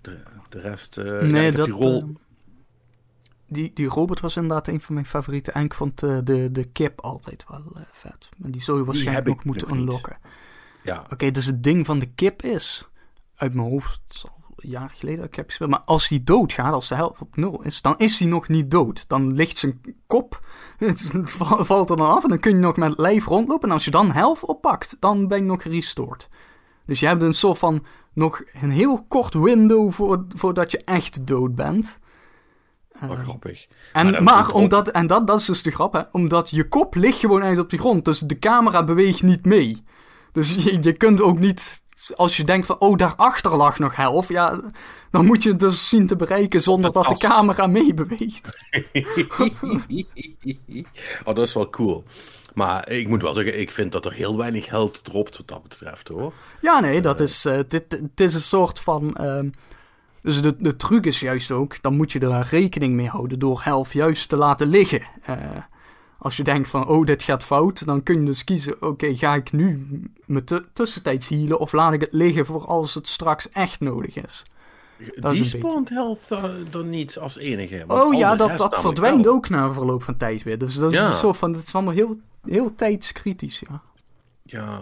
De, 0.00 0.16
de 0.48 0.60
rest, 0.60 0.98
uh, 0.98 1.20
nee, 1.20 1.44
ja, 1.44 1.50
dat, 1.50 1.64
die 1.64 1.74
rol 1.74 2.16
die, 3.50 3.70
die 3.74 3.88
robot 3.88 4.20
was 4.20 4.36
inderdaad 4.36 4.68
een 4.68 4.80
van 4.80 4.94
mijn 4.94 5.06
favorieten. 5.06 5.54
En 5.54 5.64
ik 5.64 5.74
vond 5.74 6.02
uh, 6.02 6.18
de, 6.24 6.48
de 6.52 6.64
kip 6.64 7.00
altijd 7.00 7.44
wel 7.48 7.62
uh, 7.76 7.82
vet. 7.92 8.28
Maar 8.36 8.50
die 8.50 8.62
zul 8.62 8.76
je 8.76 8.84
waarschijnlijk 8.84 9.26
nog 9.26 9.44
moeten 9.44 9.74
unlocken. 9.74 10.18
Ja. 10.82 11.04
Oké, 11.12 11.30
dus 11.30 11.46
het 11.46 11.62
ding 11.62 11.86
van 11.86 11.98
de 11.98 12.06
kip 12.06 12.42
is... 12.42 12.88
Uit 13.34 13.54
mijn 13.54 13.68
hoofd, 13.68 14.00
het 14.06 14.14
is 14.14 14.24
al 14.24 14.54
jaren 14.56 14.96
geleden 14.96 15.20
dat 15.20 15.28
ik 15.28 15.34
heb 15.34 15.46
gespeeld. 15.48 15.70
Maar 15.70 15.80
als 15.80 16.08
hij 16.08 16.20
doodgaat, 16.24 16.72
als 16.72 16.88
de 16.88 16.94
helft 16.94 17.20
op 17.20 17.36
nul 17.36 17.62
is... 17.62 17.82
Dan 17.82 17.98
is 17.98 18.18
hij 18.18 18.28
nog 18.28 18.48
niet 18.48 18.70
dood. 18.70 19.08
Dan 19.08 19.32
ligt 19.32 19.58
zijn 19.58 19.80
kop... 20.06 20.46
Het 20.78 21.32
valt 21.66 21.90
er 21.90 21.96
dan 21.96 22.06
af 22.06 22.22
en 22.22 22.28
dan 22.28 22.38
kun 22.38 22.52
je 22.52 22.58
nog 22.58 22.76
met 22.76 22.98
lijf 22.98 23.26
rondlopen. 23.26 23.68
En 23.68 23.74
als 23.74 23.84
je 23.84 23.90
dan 23.90 24.10
helft 24.10 24.44
oppakt, 24.44 24.96
dan 25.00 25.28
ben 25.28 25.38
je 25.38 25.44
nog 25.44 25.62
gerestored. 25.62 26.28
Dus 26.86 27.00
je 27.00 27.06
hebt 27.06 27.22
een 27.22 27.34
soort 27.34 27.58
van... 27.58 27.84
Nog 28.12 28.42
een 28.52 28.70
heel 28.70 29.04
kort 29.08 29.34
window 29.34 29.92
voor, 29.92 30.24
voordat 30.28 30.70
je 30.70 30.84
echt 30.84 31.26
dood 31.26 31.54
bent... 31.54 32.00
Wat 33.08 33.18
grappig. 33.18 33.66
En, 33.92 34.22
maar, 34.24 34.52
omdat, 34.52 34.88
en 34.88 35.06
dat, 35.06 35.26
dat 35.26 35.40
is 35.40 35.46
dus 35.46 35.62
de 35.62 35.70
grap, 35.70 35.92
hè? 35.92 36.02
Omdat 36.12 36.50
je 36.50 36.68
kop 36.68 36.94
ligt 36.94 37.18
gewoon 37.18 37.42
uit 37.42 37.58
op 37.58 37.70
de 37.70 37.78
grond. 37.78 38.04
Dus 38.04 38.18
de 38.18 38.38
camera 38.38 38.84
beweegt 38.84 39.22
niet 39.22 39.44
mee. 39.44 39.84
Dus 40.32 40.54
je, 40.64 40.78
je 40.80 40.92
kunt 40.92 41.20
ook 41.20 41.38
niet, 41.38 41.82
als 42.14 42.36
je 42.36 42.44
denkt 42.44 42.66
van, 42.66 42.78
oh, 42.78 42.96
daarachter 42.96 43.56
lag 43.56 43.78
nog 43.78 43.96
helft. 43.96 44.28
Ja, 44.28 44.60
dan 45.10 45.26
moet 45.26 45.42
je 45.42 45.48
het 45.48 45.60
dus 45.60 45.88
zien 45.88 46.06
te 46.06 46.16
bereiken 46.16 46.62
zonder 46.62 46.92
dat, 46.92 47.06
de 47.06 47.18
camera 47.18 47.66
meebeweegt. 47.66 48.56
oh, 51.24 51.34
dat 51.34 51.46
is 51.46 51.54
wel 51.54 51.70
cool. 51.70 52.04
Maar 52.54 52.90
ik 52.90 53.08
moet 53.08 53.22
wel 53.22 53.34
zeggen, 53.34 53.60
ik 53.60 53.70
vind 53.70 53.92
dat 53.92 54.04
er 54.04 54.12
heel 54.12 54.36
weinig 54.36 54.64
geld 54.64 55.04
dropt 55.04 55.36
wat 55.36 55.48
dat 55.48 55.62
betreft, 55.62 56.08
hoor. 56.08 56.32
Ja, 56.60 56.80
nee, 56.80 57.00
dat 57.00 57.20
uh, 57.20 57.26
is, 57.26 57.46
uh, 57.46 57.58
dit, 57.68 57.84
het 57.90 58.20
is 58.20 58.34
een 58.34 58.40
soort 58.40 58.80
van... 58.80 59.16
Uh, 59.20 59.50
Dus 60.22 60.42
de, 60.42 60.56
de 60.58 60.76
truc 60.76 61.06
is 61.06 61.20
juist 61.20 61.50
ook, 61.50 61.82
dan 61.82 61.96
moet 61.96 62.12
je 62.12 62.18
er 62.18 62.46
rekening 62.50 62.94
mee 62.94 63.08
houden 63.08 63.38
door 63.38 63.60
health 63.64 63.92
juist 63.92 64.28
te 64.28 64.36
laten 64.36 64.66
liggen. 64.66 65.02
Uh, 65.30 65.36
als 66.18 66.36
je 66.36 66.42
denkt 66.42 66.68
van, 66.68 66.86
oh, 66.86 67.06
dit 67.06 67.22
gaat 67.22 67.44
fout, 67.44 67.86
dan 67.86 68.02
kun 68.02 68.20
je 68.20 68.24
dus 68.24 68.44
kiezen, 68.44 68.82
oké, 68.82 69.16
ga 69.16 69.34
ik 69.34 69.52
nu 69.52 69.86
me 70.26 70.44
tussentijds 70.72 71.28
healen 71.28 71.58
of 71.58 71.72
laat 71.72 71.92
ik 71.92 72.00
het 72.00 72.12
liggen 72.12 72.46
voor 72.46 72.66
als 72.66 72.94
het 72.94 73.08
straks 73.08 73.48
echt 73.48 73.80
nodig 73.80 74.16
is. 74.16 74.42
Dat 75.14 75.32
die 75.32 75.44
spawnt 75.44 75.88
health 75.88 76.26
uh, 76.30 76.44
dan 76.70 76.90
niet 76.90 77.18
als 77.18 77.36
enige. 77.36 77.84
Oh 77.86 78.14
ja, 78.14 78.36
dat, 78.36 78.56
dat 78.56 78.80
verdwijnt 78.80 79.26
ook 79.26 79.48
na 79.48 79.72
verloop 79.72 80.02
van 80.02 80.16
tijd 80.16 80.42
weer. 80.42 80.58
Dus 80.58 80.74
dat 80.74 80.92
is 80.92 81.00
een 81.00 81.12
soort 81.12 81.36
van, 81.36 81.52
het 81.52 81.62
is 81.66 81.74
allemaal 81.74 81.94
heel, 81.94 82.18
heel 82.44 82.74
tijdskritisch, 82.74 83.62
ja. 83.68 83.82
Ja, 84.42 84.80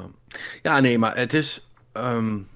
ja 0.63 0.81
nee, 0.81 0.99
maar 0.99 1.17
het 1.17 1.35
is... 1.35 1.69
Um, 1.93 2.49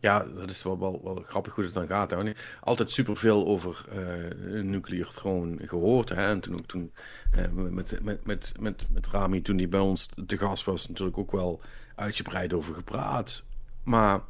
ja, 0.00 0.26
dat 0.34 0.50
is 0.50 0.62
wel, 0.62 0.78
wel, 0.78 1.22
grappig 1.26 1.54
hoe 1.54 1.64
het 1.64 1.74
dan 1.74 1.86
gaat. 1.86 2.10
Hè. 2.10 2.32
Altijd 2.60 2.90
superveel 2.90 3.46
over 3.46 3.84
uh, 3.92 4.62
nuclear 4.62 5.08
troon 5.08 5.60
gehoord. 5.64 6.08
Hè. 6.08 6.26
En 6.26 6.40
toen 6.40 6.54
ook 6.54 6.66
toen 6.66 6.92
uh, 7.36 7.44
met, 7.52 8.02
met, 8.02 8.24
met, 8.24 8.52
met, 8.58 8.86
met 8.90 9.06
Rami, 9.06 9.42
toen 9.42 9.56
hij 9.56 9.68
bij 9.68 9.80
ons 9.80 10.08
te 10.26 10.38
gast 10.38 10.64
was, 10.64 10.88
natuurlijk 10.88 11.18
ook 11.18 11.32
wel 11.32 11.60
uitgebreid 11.94 12.52
over 12.52 12.74
gepraat. 12.74 13.44
Maar 13.82 14.20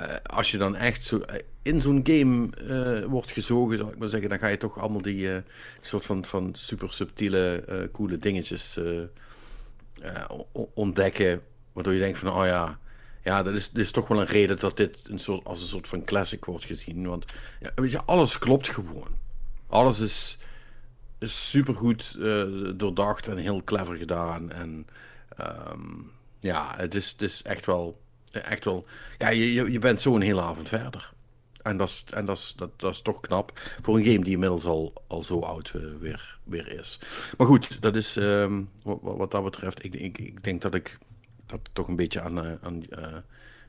uh, 0.00 0.06
als 0.22 0.50
je 0.50 0.58
dan 0.58 0.76
echt 0.76 1.04
zo 1.04 1.20
in 1.62 1.80
zo'n 1.80 2.00
game 2.04 2.48
wordt 3.08 3.32
gezogen, 3.32 3.78
zal 3.78 3.88
ik 3.88 3.98
maar 3.98 4.08
zeggen, 4.08 4.28
dan 4.28 4.38
ga 4.38 4.46
je 4.46 4.56
toch 4.56 4.78
allemaal 4.78 5.02
die 5.02 5.42
soort 5.80 6.04
van, 6.04 6.24
van 6.24 6.50
super 6.52 6.92
subtiele, 6.92 7.88
coole 7.92 8.18
dingetjes 8.18 8.80
ontdekken. 10.74 11.42
Waardoor 11.72 11.92
je 11.92 11.98
denkt 11.98 12.18
van, 12.18 12.32
oh 12.32 12.46
ja 12.46 12.78
ja, 13.22 13.42
dat 13.42 13.54
is, 13.54 13.72
is 13.72 13.90
toch 13.90 14.08
wel 14.08 14.20
een 14.20 14.26
reden 14.26 14.58
dat 14.58 14.76
dit 14.76 15.08
een 15.08 15.18
soort, 15.18 15.44
als 15.44 15.60
een 15.60 15.68
soort 15.68 15.88
van 15.88 16.04
classic 16.04 16.44
wordt 16.44 16.64
gezien. 16.64 17.06
Want 17.06 17.24
ja, 17.60 17.70
weet 17.74 17.90
je, 17.90 18.02
alles 18.02 18.38
klopt 18.38 18.68
gewoon. 18.68 19.08
Alles 19.66 20.00
is, 20.00 20.38
is 21.18 21.50
supergoed 21.50 22.16
uh, 22.18 22.72
doordacht 22.74 23.28
en 23.28 23.36
heel 23.36 23.64
clever 23.64 23.96
gedaan. 23.96 24.50
En 24.50 24.86
um, 25.70 26.10
ja, 26.40 26.74
het 26.76 26.94
is, 26.94 27.10
het 27.10 27.22
is 27.22 27.42
echt 27.42 27.66
wel. 27.66 28.00
Echt 28.32 28.64
wel 28.64 28.86
ja, 29.18 29.28
je, 29.28 29.70
je 29.70 29.78
bent 29.78 30.00
zo 30.00 30.14
een 30.14 30.20
hele 30.20 30.40
avond 30.40 30.68
verder. 30.68 31.12
En, 31.62 31.76
dat 31.76 31.88
is, 31.88 32.04
en 32.14 32.26
dat, 32.26 32.36
is, 32.36 32.54
dat, 32.56 32.80
dat 32.80 32.92
is 32.92 33.00
toch 33.00 33.20
knap 33.20 33.60
voor 33.80 33.96
een 33.96 34.04
game 34.04 34.24
die 34.24 34.32
inmiddels 34.32 34.64
al, 34.64 34.92
al 35.06 35.22
zo 35.22 35.40
oud 35.40 35.72
uh, 35.76 35.82
weer, 36.00 36.38
weer 36.44 36.78
is. 36.78 37.00
Maar 37.36 37.46
goed, 37.46 37.82
dat 37.82 37.96
is 37.96 38.16
um, 38.16 38.70
wat, 38.82 38.98
wat, 39.02 39.30
dat 39.30 39.44
betreft. 39.44 39.84
Ik, 39.84 39.94
ik, 39.94 40.18
ik 40.18 40.44
denk 40.44 40.62
dat 40.62 40.74
ik 40.74 40.98
dat 41.48 41.60
toch 41.72 41.88
een 41.88 41.96
beetje 41.96 42.20
aan, 42.20 42.44
eh, 42.44 42.52
aan 42.60 42.84
uh, 42.90 43.16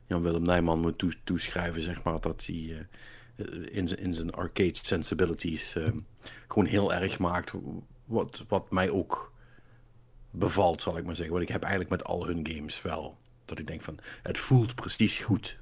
Jan-Willem 0.05 0.43
Nijman 0.43 0.79
moet 0.79 0.97
toe, 0.97 1.13
toeschrijven, 1.23 1.81
zeg 1.81 2.03
maar. 2.03 2.21
Dat 2.21 2.45
hij 2.45 2.55
uh, 2.55 3.75
in, 3.75 3.97
in 3.99 4.13
zijn 4.13 4.31
arcade 4.31 4.79
sensibilities 4.81 5.75
gewoon 6.47 6.65
heel 6.65 6.93
erg 6.93 7.19
maakt. 7.19 7.53
Wat, 8.05 8.43
wat 8.47 8.71
mij 8.71 8.89
ook 8.89 9.33
bevalt, 10.31 10.81
zal 10.81 10.97
ik 10.97 11.05
maar 11.05 11.15
zeggen. 11.15 11.33
Want 11.33 11.47
ik 11.47 11.53
heb 11.53 11.61
eigenlijk 11.61 11.91
met 11.91 12.03
al 12.03 12.25
hun 12.25 12.47
games 12.51 12.81
wel. 12.81 13.17
Dat 13.45 13.59
ik 13.59 13.67
denk 13.67 13.81
van, 13.81 13.99
het 14.23 14.37
voelt 14.37 14.75
precies 14.75 15.19
goed. 15.19 15.59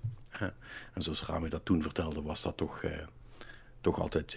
En 0.93 1.01
zoals 1.01 1.25
Rami 1.25 1.49
dat 1.49 1.65
toen 1.65 1.81
vertelde, 1.81 2.21
was 2.21 2.41
dat 2.41 2.57
toch, 2.57 2.83
toch 3.81 3.99
altijd 3.99 4.31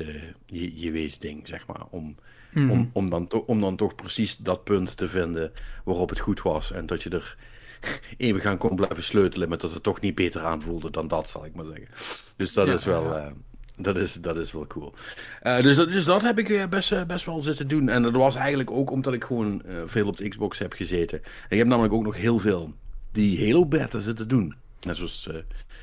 je, 0.47 0.81
je 0.81 0.91
wees 0.91 1.19
ding, 1.19 1.49
zeg 1.49 1.67
maar. 1.67 1.87
Om, 1.91 2.17
mm. 2.53 2.71
om, 2.71 2.91
om, 2.93 3.11
dan 3.11 3.31
om 3.47 3.61
dan 3.61 3.77
toch 3.77 3.95
precies 3.95 4.37
dat 4.37 4.65
punt 4.65 4.97
te 4.97 5.09
vinden 5.09 5.53
waarop 5.85 6.09
het 6.09 6.19
goed 6.19 6.43
was. 6.43 6.73
En 6.73 6.87
dat 6.87 7.03
je 7.03 7.11
er 7.11 7.37
even 8.17 8.41
gaan 8.41 8.59
kon 8.59 8.77
blijven 8.77 9.03
sleutelen, 9.03 9.49
maar 9.49 9.59
dat 9.59 9.75
het 9.75 9.83
toch 9.83 10.01
niet 10.01 10.15
beter 10.15 10.45
aanvoelde 10.45 10.91
dan 10.91 11.09
dat, 11.09 11.29
zal 11.29 11.45
ik 11.45 11.55
maar 11.55 11.65
zeggen. 11.65 11.89
Dus 12.37 12.53
dat 12.53 12.69
is 12.69 12.85
wel. 12.85 13.17
Uh, 13.17 13.27
dat 13.77 13.97
is, 13.97 14.15
dat 14.15 14.37
is 14.37 14.53
wel 14.53 14.67
cool. 14.67 14.95
Uh, 15.43 15.63
dus, 15.63 15.77
dat, 15.77 15.91
dus 15.91 16.05
dat 16.05 16.23
heb 16.23 16.39
ik 16.39 16.49
eh, 16.49 16.67
best, 16.67 17.07
best 17.07 17.25
wel 17.25 17.43
zitten 17.43 17.69
doen. 17.69 17.89
En 17.89 18.03
dat 18.03 18.15
was 18.15 18.35
eigenlijk 18.35 18.71
ook 18.71 18.91
omdat 18.91 19.13
ik 19.13 19.25
gewoon 19.25 19.63
veel 19.87 20.07
op 20.07 20.17
de 20.17 20.29
Xbox 20.29 20.59
heb 20.59 20.73
gezeten. 20.73 21.23
En 21.23 21.49
ik 21.49 21.59
heb 21.59 21.67
namelijk 21.67 21.95
ook 21.95 22.05
nog 22.05 22.17
heel 22.17 22.39
veel 22.39 22.75
die 23.13 23.47
Halo 23.47 23.67
beta 23.67 23.99
zitten 23.99 24.29
doen. 24.29 24.55
Net 24.81 24.97
zoals 24.97 25.29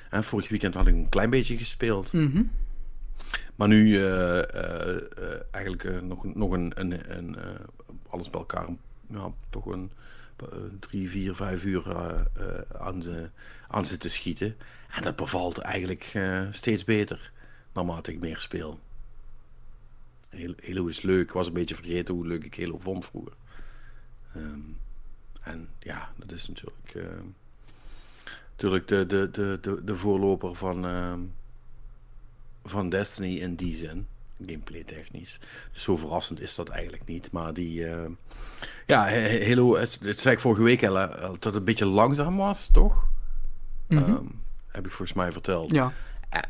vorig 0.09 0.49
weekend 0.49 0.73
had 0.73 0.87
ik 0.87 0.95
een 0.95 1.09
klein 1.09 1.29
beetje 1.29 1.57
gespeeld. 1.57 2.13
Mhm. 2.13 2.43
Maar 3.55 3.67
nu 3.67 4.03
eigenlijk 5.51 6.01
nog, 6.01 6.35
nog 6.35 6.51
een, 6.51 6.71
een, 6.75 7.17
een 7.17 7.37
alles 8.09 8.29
bij 8.29 8.39
elkaar, 8.39 8.67
ja, 9.09 9.31
toch 9.49 9.65
een 9.65 9.91
eh, 9.91 10.06
drie, 10.79 11.09
vier, 11.09 11.35
vijf 11.35 11.65
uur 11.65 11.91
eh, 11.91 12.19
eh, 12.19 12.59
aan, 12.79 12.99
de, 12.99 13.29
aan 13.67 13.85
zitten 13.85 14.09
schieten. 14.09 14.57
En 14.89 15.01
dat 15.01 15.15
bevalt 15.15 15.57
eigenlijk 15.57 16.19
steeds 16.51 16.83
beter 16.83 17.31
naarmate 17.73 18.11
ik 18.11 18.19
meer 18.19 18.39
speel. 18.39 18.79
Halo 20.63 20.87
is 20.87 21.01
leuk. 21.01 21.27
Ik 21.27 21.31
was 21.31 21.47
een 21.47 21.53
beetje 21.53 21.75
vergeten 21.75 22.13
hoe 22.13 22.27
leuk 22.27 22.43
ik 22.43 22.57
Halo 22.57 22.77
vond 22.77 23.05
vroeger. 23.05 23.33
Ehm, 24.35 24.59
en 25.41 25.69
ja, 25.79 26.11
dat 26.15 26.31
is 26.31 26.47
natuurlijk, 26.47 26.95
natuurlijk 28.49 28.87
de, 28.87 29.05
de, 29.05 29.29
de, 29.31 29.57
de, 29.61 29.83
de 29.83 29.95
voorloper 29.95 30.55
van, 30.55 30.85
uh, 30.85 31.13
van 32.63 32.89
Destiny 32.89 33.37
in 33.37 33.55
die 33.55 33.75
zin 33.75 34.07
gameplay 34.45 34.83
technisch. 34.83 35.39
Zo 35.71 35.97
verrassend 35.97 36.41
is 36.41 36.55
dat 36.55 36.69
eigenlijk 36.69 37.05
niet. 37.05 37.31
Maar 37.31 37.53
die, 37.53 37.79
uh, 37.79 38.05
ja, 38.85 39.09
Halo, 39.47 39.75
het, 39.75 39.99
het 40.01 40.19
zei 40.19 40.35
ik 40.35 40.41
vorige 40.41 40.63
week 40.63 40.85
al, 40.85 40.93
dat 41.19 41.43
het 41.43 41.55
een 41.55 41.63
beetje 41.63 41.85
langzaam 41.85 42.37
was, 42.37 42.69
toch? 42.71 43.09
Mm 43.87 43.97
-hmm. 43.97 44.41
heb 44.67 44.85
ik 44.85 44.91
volgens 44.91 45.17
mij 45.17 45.31
verteld. 45.31 45.71
Ja. 45.71 45.93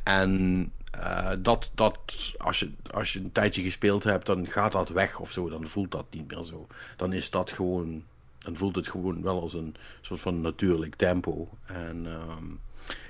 En 0.03 0.71
uh, 0.95 1.31
dat, 1.39 1.71
dat 1.75 1.97
als, 2.37 2.59
je, 2.59 2.71
als 2.91 3.13
je 3.13 3.19
een 3.19 3.31
tijdje 3.31 3.61
gespeeld 3.61 4.03
hebt, 4.03 4.25
dan 4.25 4.47
gaat 4.47 4.71
dat 4.71 4.89
weg 4.89 5.19
of 5.19 5.31
zo. 5.31 5.49
Dan 5.49 5.67
voelt 5.67 5.91
dat 5.91 6.05
niet 6.09 6.31
meer 6.31 6.43
zo. 6.43 6.67
Dan 6.95 7.13
is 7.13 7.29
dat 7.29 7.51
gewoon, 7.51 8.03
dan 8.39 8.55
voelt 8.55 8.75
het 8.75 8.87
gewoon 8.87 9.21
wel 9.21 9.41
als 9.41 9.53
een 9.53 9.75
soort 10.01 10.19
van 10.19 10.41
natuurlijk 10.41 10.95
tempo. 10.95 11.49
En 11.65 12.05
um, 12.05 12.59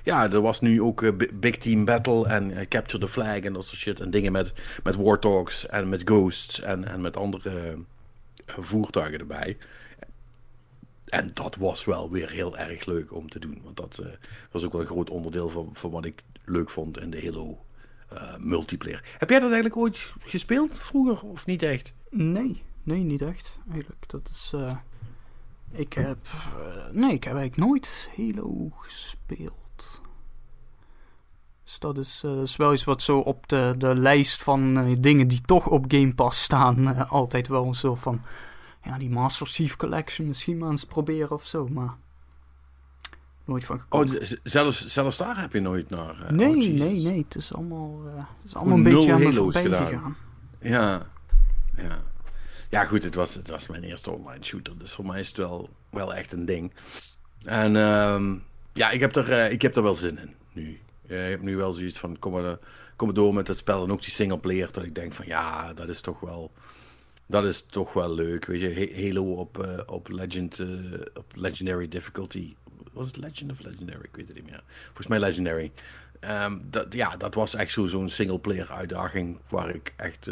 ja, 0.04 0.30
er 0.30 0.40
was 0.40 0.60
nu 0.60 0.82
ook 0.82 1.02
uh, 1.02 1.10
Big 1.34 1.56
Team 1.56 1.84
Battle 1.84 2.26
en 2.26 2.50
uh, 2.50 2.60
Capture 2.68 2.98
the 2.98 3.08
Flag 3.08 3.38
en 3.38 3.52
dat 3.52 3.64
soort 3.64 3.80
shit. 3.80 4.00
En 4.00 4.10
dingen 4.10 4.32
met, 4.32 4.52
met 4.82 4.94
Warthogs 4.94 5.66
en 5.66 5.88
met 5.88 6.02
Ghosts 6.04 6.60
en, 6.60 6.84
en 6.84 7.00
met 7.00 7.16
andere 7.16 7.74
uh, 7.74 7.78
voertuigen 8.46 9.18
erbij. 9.18 9.56
En 11.06 11.30
dat 11.34 11.56
was 11.56 11.84
wel 11.84 12.10
weer 12.10 12.30
heel 12.30 12.58
erg 12.58 12.84
leuk 12.84 13.14
om 13.14 13.28
te 13.28 13.38
doen. 13.38 13.60
Want 13.64 13.76
dat 13.76 14.02
was 14.50 14.64
ook 14.64 14.72
wel 14.72 14.80
een 14.80 14.86
groot 14.86 15.10
onderdeel 15.10 15.48
van, 15.48 15.68
van 15.72 15.90
wat 15.90 16.04
ik 16.04 16.22
leuk 16.44 16.70
vond 16.70 17.00
in 17.00 17.10
de 17.10 17.22
Halo 17.24 17.58
multiplayer. 18.38 19.02
Heb 19.18 19.30
jij 19.30 19.38
dat 19.38 19.50
eigenlijk 19.52 19.80
ooit 19.80 20.12
gespeeld 20.20 20.78
vroeger 20.78 21.28
of 21.28 21.46
niet 21.46 21.62
echt? 21.62 21.92
Nee, 22.10 22.62
nee, 22.82 23.02
niet 23.02 23.22
echt 23.22 23.58
eigenlijk. 23.70 24.08
Dat 24.08 24.28
is... 24.28 24.54
Ik 25.70 25.92
heb. 25.92 26.18
nee, 26.92 27.12
ik 27.12 27.24
heb 27.24 27.34
eigenlijk 27.36 27.56
nooit 27.56 28.10
Halo 28.16 28.68
gespeeld. 28.70 29.67
Dus 31.68 31.78
dat 31.78 31.98
is, 31.98 32.22
uh, 32.24 32.40
is 32.40 32.56
wel 32.56 32.72
iets 32.72 32.84
wat 32.84 33.02
zo 33.02 33.18
op 33.18 33.48
de, 33.48 33.74
de 33.78 33.96
lijst 33.96 34.42
van 34.42 34.78
uh, 34.78 34.96
dingen 35.00 35.28
die 35.28 35.40
toch 35.40 35.66
op 35.66 35.84
Game 35.88 36.14
Pass 36.14 36.42
staan, 36.42 36.88
uh, 36.88 37.12
altijd 37.12 37.48
wel 37.48 37.74
zo 37.74 37.94
van. 37.94 38.22
Ja, 38.84 38.98
die 38.98 39.10
Master 39.10 39.46
Chief 39.46 39.76
Collection 39.76 40.26
misschien 40.26 40.58
maar 40.58 40.70
eens 40.70 40.84
proberen 40.84 41.30
of 41.30 41.46
zo, 41.46 41.68
maar. 41.68 41.94
Nooit 43.44 43.64
van 43.64 43.80
gekomen. 43.80 44.20
Oh, 44.20 44.24
zelfs, 44.42 44.86
zelfs 44.86 45.16
daar 45.16 45.40
heb 45.40 45.52
je 45.52 45.60
nooit 45.60 45.90
naar. 45.90 46.26
nee, 46.32 46.48
oh, 46.48 46.54
nee, 46.54 47.00
nee. 47.00 47.22
Het 47.22 47.34
is 47.34 47.54
allemaal, 47.54 48.00
het 48.16 48.44
is 48.44 48.54
allemaal 48.54 48.76
een 48.76 48.82
beetje 48.82 49.12
aan 49.12 49.18
me 49.22 49.52
gedaan. 49.52 49.86
gegaan. 49.86 50.16
Ja, 50.60 51.06
ja. 51.76 52.02
Ja, 52.70 52.84
goed, 52.84 53.02
het 53.02 53.14
was, 53.14 53.34
het 53.34 53.48
was 53.48 53.66
mijn 53.66 53.82
eerste 53.82 54.10
online 54.10 54.44
shooter. 54.44 54.78
Dus 54.78 54.92
voor 54.92 55.06
mij 55.06 55.20
is 55.20 55.28
het 55.28 55.36
wel, 55.36 55.68
wel 55.90 56.14
echt 56.14 56.32
een 56.32 56.44
ding. 56.44 56.72
En 57.42 57.76
um, 57.76 58.42
ja, 58.72 58.90
ik 58.90 59.00
heb, 59.00 59.16
er, 59.16 59.50
ik 59.50 59.62
heb 59.62 59.76
er 59.76 59.82
wel 59.82 59.94
zin 59.94 60.18
in 60.18 60.34
nu. 60.52 60.80
Je 61.08 61.14
hebt 61.14 61.42
nu 61.42 61.56
wel 61.56 61.72
zoiets 61.72 61.98
van, 61.98 62.18
kom 62.18 62.32
maar, 62.32 62.58
kom 62.96 63.06
maar 63.06 63.16
door 63.16 63.34
met 63.34 63.48
het 63.48 63.58
spel. 63.58 63.84
En 63.84 63.92
ook 63.92 64.02
die 64.02 64.10
singleplayer, 64.10 64.72
dat 64.72 64.84
ik 64.84 64.94
denk 64.94 65.12
van, 65.12 65.26
ja, 65.26 65.74
dat 65.74 65.88
is 65.88 66.00
toch 66.00 66.20
wel... 66.20 66.52
Dat 67.30 67.44
is 67.44 67.66
toch 67.66 67.92
wel 67.92 68.14
leuk, 68.14 68.44
weet 68.44 68.60
je. 68.60 69.02
Halo 69.04 69.34
op, 69.34 69.64
uh, 69.64 69.78
op, 69.86 70.08
Legend, 70.08 70.60
op 71.14 71.32
Legendary 71.34 71.88
Difficulty. 71.88 72.54
Was 72.92 73.06
het 73.06 73.16
Legend 73.16 73.50
of 73.50 73.60
Legendary? 73.60 74.02
Ik 74.02 74.16
weet 74.16 74.26
het 74.26 74.36
niet 74.36 74.50
meer. 74.50 74.62
Volgens 74.84 75.06
mij 75.06 75.18
Legendary. 75.18 75.72
Um, 76.20 76.66
dat, 76.70 76.92
ja, 76.94 77.16
dat 77.16 77.34
was 77.34 77.54
echt 77.54 77.72
zo, 77.72 77.86
zo'n 77.86 78.08
singleplayer 78.08 78.70
uitdaging 78.70 79.38
waar 79.48 79.74
ik 79.74 79.94
echt 79.96 80.30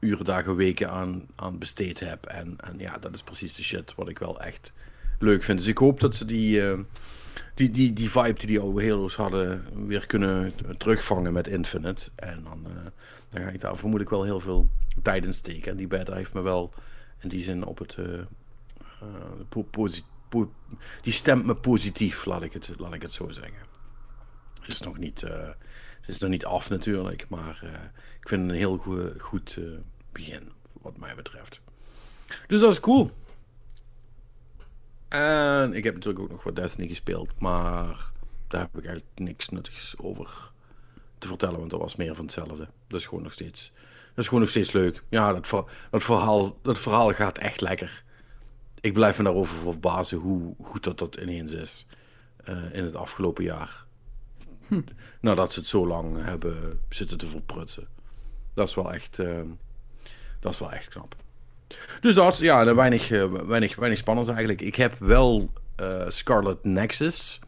uren, 0.00 0.24
dagen, 0.24 0.56
weken 0.56 0.90
aan, 0.90 1.26
aan 1.36 1.58
besteed 1.58 2.00
heb. 2.00 2.26
En, 2.26 2.56
en 2.56 2.78
ja, 2.78 2.98
dat 2.98 3.14
is 3.14 3.22
precies 3.22 3.54
de 3.54 3.62
shit 3.62 3.94
wat 3.94 4.08
ik 4.08 4.18
wel 4.18 4.40
echt 4.40 4.72
leuk 5.18 5.42
vind. 5.42 5.58
Dus 5.58 5.68
ik 5.68 5.78
hoop 5.78 6.00
dat 6.00 6.14
ze 6.14 6.24
die 6.24 6.62
die, 7.60 7.70
die, 7.70 7.92
die 7.92 8.10
vibe 8.10 8.38
die 8.38 8.46
die 8.46 8.60
oude 8.60 9.10
hadden 9.16 9.64
weer 9.86 10.06
kunnen 10.06 10.54
terugvangen 10.78 11.32
met 11.32 11.48
Infinite. 11.48 12.10
En 12.14 12.42
dan, 12.42 12.66
uh, 12.66 12.74
dan 13.30 13.42
ga 13.42 13.48
ik 13.48 13.60
daar 13.60 13.76
vermoed 13.76 14.00
ik 14.00 14.08
wel 14.08 14.24
heel 14.24 14.40
veel 14.40 14.68
tijd 15.02 15.24
in 15.24 15.34
steken. 15.34 15.70
En 15.70 15.76
die 15.76 15.86
beta 15.86 16.14
heeft 16.14 16.34
me 16.34 16.40
wel 16.40 16.72
in 17.18 17.28
die 17.28 17.42
zin 17.42 17.64
op 17.64 17.78
het... 17.78 17.96
Uh, 17.96 18.06
uh, 20.32 20.46
die 21.02 21.12
stemt 21.12 21.44
me 21.44 21.54
positief, 21.54 22.24
laat 22.24 22.42
ik 22.42 22.52
het, 22.52 22.70
laat 22.78 22.94
ik 22.94 23.02
het 23.02 23.12
zo 23.12 23.28
zeggen. 23.28 23.58
is 24.66 24.80
nog 24.80 24.98
niet, 24.98 25.20
het 25.20 26.06
is 26.06 26.18
nog 26.18 26.30
niet 26.30 26.44
af 26.44 26.70
natuurlijk, 26.70 27.26
maar 27.28 27.60
ik 28.20 28.28
vind 28.28 28.42
het 28.42 28.50
een 28.50 28.56
heel 28.56 28.76
goed 29.18 29.58
begin, 30.12 30.52
wat 30.72 30.98
mij 30.98 31.14
betreft. 31.14 31.60
Dus 32.46 32.60
dat 32.60 32.72
is 32.72 32.80
cool. 32.80 33.10
En 35.10 35.72
ik 35.74 35.84
heb 35.84 35.94
natuurlijk 35.94 36.24
ook 36.24 36.30
nog 36.30 36.42
wat 36.42 36.56
Destiny 36.56 36.88
gespeeld, 36.88 37.38
maar 37.38 38.10
daar 38.48 38.60
heb 38.60 38.78
ik 38.78 38.84
eigenlijk 38.84 39.18
niks 39.18 39.48
nuttigs 39.48 39.94
over 39.98 40.50
te 41.18 41.26
vertellen, 41.26 41.58
want 41.58 41.70
dat 41.70 41.80
was 41.80 41.96
meer 41.96 42.14
van 42.14 42.24
hetzelfde. 42.24 42.68
Dat 42.86 43.00
is 43.00 43.06
gewoon 43.06 43.22
nog 43.22 43.32
steeds, 43.32 43.72
dat 44.08 44.18
is 44.18 44.24
gewoon 44.24 44.40
nog 44.40 44.50
steeds 44.50 44.72
leuk. 44.72 45.02
Ja, 45.08 45.32
dat, 45.32 45.64
dat, 45.90 46.02
verhaal, 46.02 46.58
dat 46.62 46.78
verhaal 46.78 47.12
gaat 47.12 47.38
echt 47.38 47.60
lekker. 47.60 48.04
Ik 48.80 48.92
blijf 48.92 49.18
me 49.18 49.24
daarover 49.24 49.56
verbazen 49.56 50.18
hoe 50.18 50.54
goed 50.62 50.84
dat, 50.84 50.98
dat 50.98 51.16
ineens 51.16 51.52
is 51.52 51.86
uh, 52.48 52.74
in 52.74 52.84
het 52.84 52.94
afgelopen 52.94 53.44
jaar. 53.44 53.84
Hm. 54.66 54.80
Nadat 55.20 55.52
ze 55.52 55.58
het 55.58 55.68
zo 55.68 55.86
lang 55.86 56.24
hebben 56.24 56.80
zitten 56.88 57.18
te 57.18 57.26
verprutsen. 57.26 57.88
Dat 58.54 58.68
is 58.68 58.74
wel 58.74 58.92
echt, 58.92 59.18
uh, 59.18 59.42
dat 60.40 60.52
is 60.52 60.58
wel 60.58 60.72
echt 60.72 60.88
knap. 60.88 61.14
Dus 62.00 62.14
dat, 62.14 62.38
ja, 62.38 62.74
weinig, 62.74 63.10
uh, 63.10 63.24
weinig, 63.32 63.76
weinig 63.76 63.98
spannends 63.98 64.28
eigenlijk. 64.28 64.60
Ik 64.60 64.76
heb 64.76 64.98
wel 64.98 65.50
Scarlet 66.08 66.64
Nexus 66.64 67.40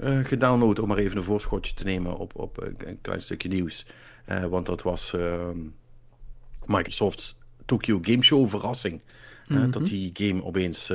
uh, 0.00 0.24
gedownload 0.24 0.78
om 0.78 0.88
maar 0.88 0.96
even 0.96 1.16
een 1.16 1.22
voorschotje 1.22 1.74
te 1.74 1.84
nemen 1.84 2.16
op, 2.16 2.32
op 2.38 2.62
een 2.62 2.98
klein 3.00 3.22
stukje 3.22 3.48
nieuws. 3.48 3.86
Uh, 4.28 4.44
want 4.44 4.66
dat 4.66 4.82
was 4.82 5.12
uh, 5.16 5.48
Microsoft's 6.66 7.38
Tokyo 7.64 7.98
Game 8.02 8.22
Show 8.22 8.48
verrassing. 8.48 9.00
Mm 9.46 9.56
-hmm. 9.56 9.70
Dat 9.70 9.86
die 9.86 10.10
game 10.12 10.44
opeens 10.44 10.92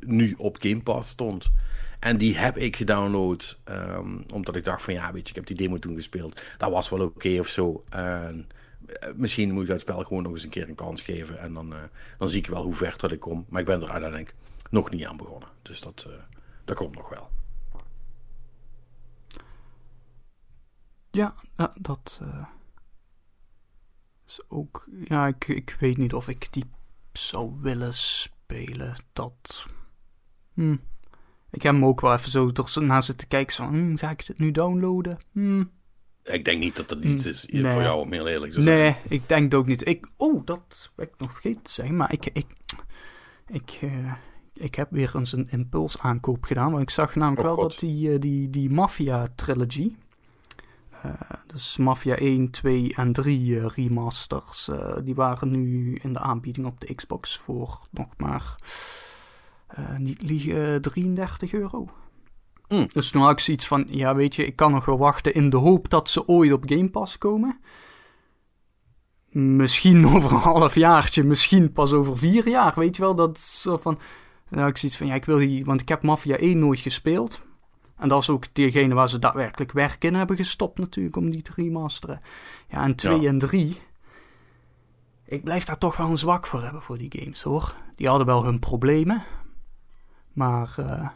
nu 0.00 0.34
op 0.38 0.56
Game 0.60 0.82
Pass 0.82 1.10
stond. 1.10 1.50
En 2.04 2.16
die 2.16 2.36
heb 2.36 2.56
ik 2.56 2.76
gedownload. 2.76 3.58
Um, 3.64 4.24
omdat 4.34 4.56
ik 4.56 4.64
dacht 4.64 4.82
van 4.82 4.94
ja, 4.94 5.12
weet 5.12 5.22
je, 5.22 5.28
ik 5.28 5.34
heb 5.34 5.46
die 5.46 5.56
demo 5.56 5.78
toen 5.78 5.94
gespeeld. 5.94 6.42
Dat 6.58 6.70
was 6.70 6.88
wel 6.88 7.00
oké 7.00 7.16
okay 7.16 7.38
of 7.38 7.48
zo. 7.48 7.84
En 7.88 8.48
misschien 9.14 9.52
moet 9.52 9.62
ik 9.62 9.68
dat 9.68 9.80
spel 9.80 10.02
gewoon 10.02 10.22
nog 10.22 10.32
eens 10.32 10.42
een 10.42 10.50
keer 10.50 10.68
een 10.68 10.74
kans 10.74 11.02
geven. 11.02 11.38
En 11.38 11.52
dan, 11.52 11.74
dan 12.18 12.28
zie 12.28 12.38
ik 12.38 12.46
wel 12.46 12.62
hoe 12.62 12.74
ver 12.74 12.94
dat 12.96 13.12
ik 13.12 13.20
kom. 13.20 13.46
Maar 13.48 13.60
ik 13.60 13.66
ben 13.66 13.82
er 13.82 13.90
uiteindelijk 13.90 14.34
nog 14.70 14.90
niet 14.90 15.06
aan 15.06 15.16
begonnen. 15.16 15.48
Dus 15.62 15.80
dat, 15.80 16.08
dat 16.64 16.76
komt 16.76 16.94
nog 16.94 17.08
wel. 17.08 17.30
Ja, 21.10 21.34
dat 21.80 22.20
is 24.26 24.40
ook. 24.48 24.88
Ja, 25.04 25.26
ik, 25.26 25.48
ik 25.48 25.76
weet 25.80 25.96
niet 25.96 26.14
of 26.14 26.28
ik 26.28 26.52
die 26.52 26.64
zou 27.12 27.52
willen 27.60 27.94
spelen. 27.94 28.94
Dat. 29.12 29.66
Hm. 30.54 30.76
Ik 31.50 31.62
heb 31.62 31.74
hem 31.74 31.84
ook 31.84 32.00
wel 32.00 32.14
even 32.14 32.30
zo 32.30 32.80
na 32.80 33.00
zitten 33.00 33.28
kijken. 33.28 33.56
Van, 33.56 33.68
hm, 33.68 33.96
ga 33.96 34.10
ik 34.10 34.26
dit 34.26 34.38
nu 34.38 34.50
downloaden? 34.50 35.18
Hm. 35.32 35.64
Ik 36.24 36.44
denk 36.44 36.58
niet 36.58 36.76
dat 36.76 36.88
dat 36.88 36.98
iets 36.98 37.26
is 37.26 37.46
nee. 37.46 37.72
voor 37.72 37.82
jou, 37.82 38.00
om 38.00 38.12
heel 38.12 38.28
eerlijk 38.28 38.52
te 38.52 38.62
zijn. 38.62 38.78
Nee, 38.78 38.96
ik 39.08 39.28
denk 39.28 39.42
het 39.42 39.54
ook 39.54 39.66
niet. 39.66 39.86
Ik, 39.88 40.06
oh, 40.16 40.46
dat 40.46 40.90
ben 40.94 41.06
ik 41.06 41.12
nog 41.18 41.32
vergeten 41.32 41.62
te 41.62 41.72
zeggen. 41.72 41.96
Maar 41.96 42.12
ik, 42.12 42.26
ik, 42.26 42.46
ik, 43.46 43.78
uh, 43.82 44.12
ik 44.54 44.74
heb 44.74 44.90
weer 44.90 45.12
eens 45.16 45.32
een 45.32 45.48
impuls 45.50 45.98
aankoop 45.98 46.44
gedaan. 46.44 46.70
Want 46.70 46.82
ik 46.82 46.90
zag 46.90 47.14
namelijk 47.14 47.40
oh, 47.40 47.46
wel 47.46 47.56
God. 47.56 47.70
dat 47.70 47.80
die, 47.80 48.10
uh, 48.10 48.20
die, 48.20 48.50
die 48.50 48.70
Mafia 48.70 49.26
trilogy. 49.34 49.94
Uh, 51.04 51.12
dus 51.46 51.76
Mafia 51.76 52.16
1, 52.16 52.50
2 52.50 52.94
en 52.94 53.12
3 53.12 53.46
uh, 53.46 53.66
remasters. 53.66 54.70
Die 55.02 55.14
waren 55.14 55.50
nu 55.50 55.98
in 56.02 56.12
de 56.12 56.18
aanbieding 56.18 56.66
op 56.66 56.80
de 56.80 56.94
Xbox 56.94 57.36
voor 57.36 57.86
nog 57.90 58.08
maar 58.16 58.56
niet 59.98 60.22
liegen 60.22 60.82
33 60.82 61.52
euro. 61.52 61.88
Mm. 62.68 62.88
Dus 62.92 63.10
toen 63.10 63.22
had 63.22 63.30
ik 63.30 63.38
zoiets 63.38 63.66
van: 63.66 63.86
ja, 63.90 64.14
weet 64.14 64.34
je, 64.34 64.46
ik 64.46 64.56
kan 64.56 64.72
nog 64.72 64.84
wel 64.84 64.98
wachten 64.98 65.34
in 65.34 65.50
de 65.50 65.56
hoop 65.56 65.90
dat 65.90 66.08
ze 66.08 66.28
ooit 66.28 66.52
op 66.52 66.62
Game 66.66 66.90
Pass 66.90 67.18
komen. 67.18 67.58
Misschien 69.30 70.06
over 70.14 70.32
een 70.32 70.38
half 70.38 70.74
jaartje, 70.74 71.22
misschien 71.22 71.72
pas 71.72 71.92
over 71.92 72.18
vier 72.18 72.48
jaar. 72.48 72.72
Weet 72.76 72.96
je 72.96 73.02
wel, 73.02 73.14
dat 73.14 73.38
zo 73.38 73.76
van. 73.76 73.98
Dan 74.50 74.60
had 74.60 74.68
ik 74.68 74.76
zoiets 74.76 74.98
van: 74.98 75.06
ja, 75.06 75.14
ik 75.14 75.24
wil 75.24 75.38
die. 75.38 75.64
Want 75.64 75.80
ik 75.80 75.88
heb 75.88 76.02
Mafia 76.02 76.36
1 76.36 76.58
nooit 76.58 76.78
gespeeld. 76.78 77.46
En 77.96 78.08
dat 78.08 78.22
is 78.22 78.30
ook 78.30 78.54
degene 78.54 78.94
waar 78.94 79.08
ze 79.08 79.18
daadwerkelijk 79.18 79.72
werk 79.72 80.04
in 80.04 80.14
hebben 80.14 80.36
gestopt 80.36 80.78
natuurlijk 80.78 81.16
om 81.16 81.30
die 81.30 81.42
te 81.42 81.52
remasteren. 81.54 82.20
Ja, 82.68 82.82
en 82.82 82.94
2 82.94 83.20
ja. 83.20 83.28
en 83.28 83.38
3. 83.38 83.78
Ik 85.26 85.44
blijf 85.44 85.64
daar 85.64 85.78
toch 85.78 85.96
wel 85.96 86.10
een 86.10 86.18
zwak 86.18 86.46
voor 86.46 86.62
hebben 86.62 86.82
voor 86.82 86.98
die 86.98 87.12
games 87.18 87.42
hoor. 87.42 87.74
Die 87.96 88.08
hadden 88.08 88.26
wel 88.26 88.44
hun 88.44 88.58
problemen. 88.58 89.22
Maar 90.32 90.74
uh, 90.78 91.08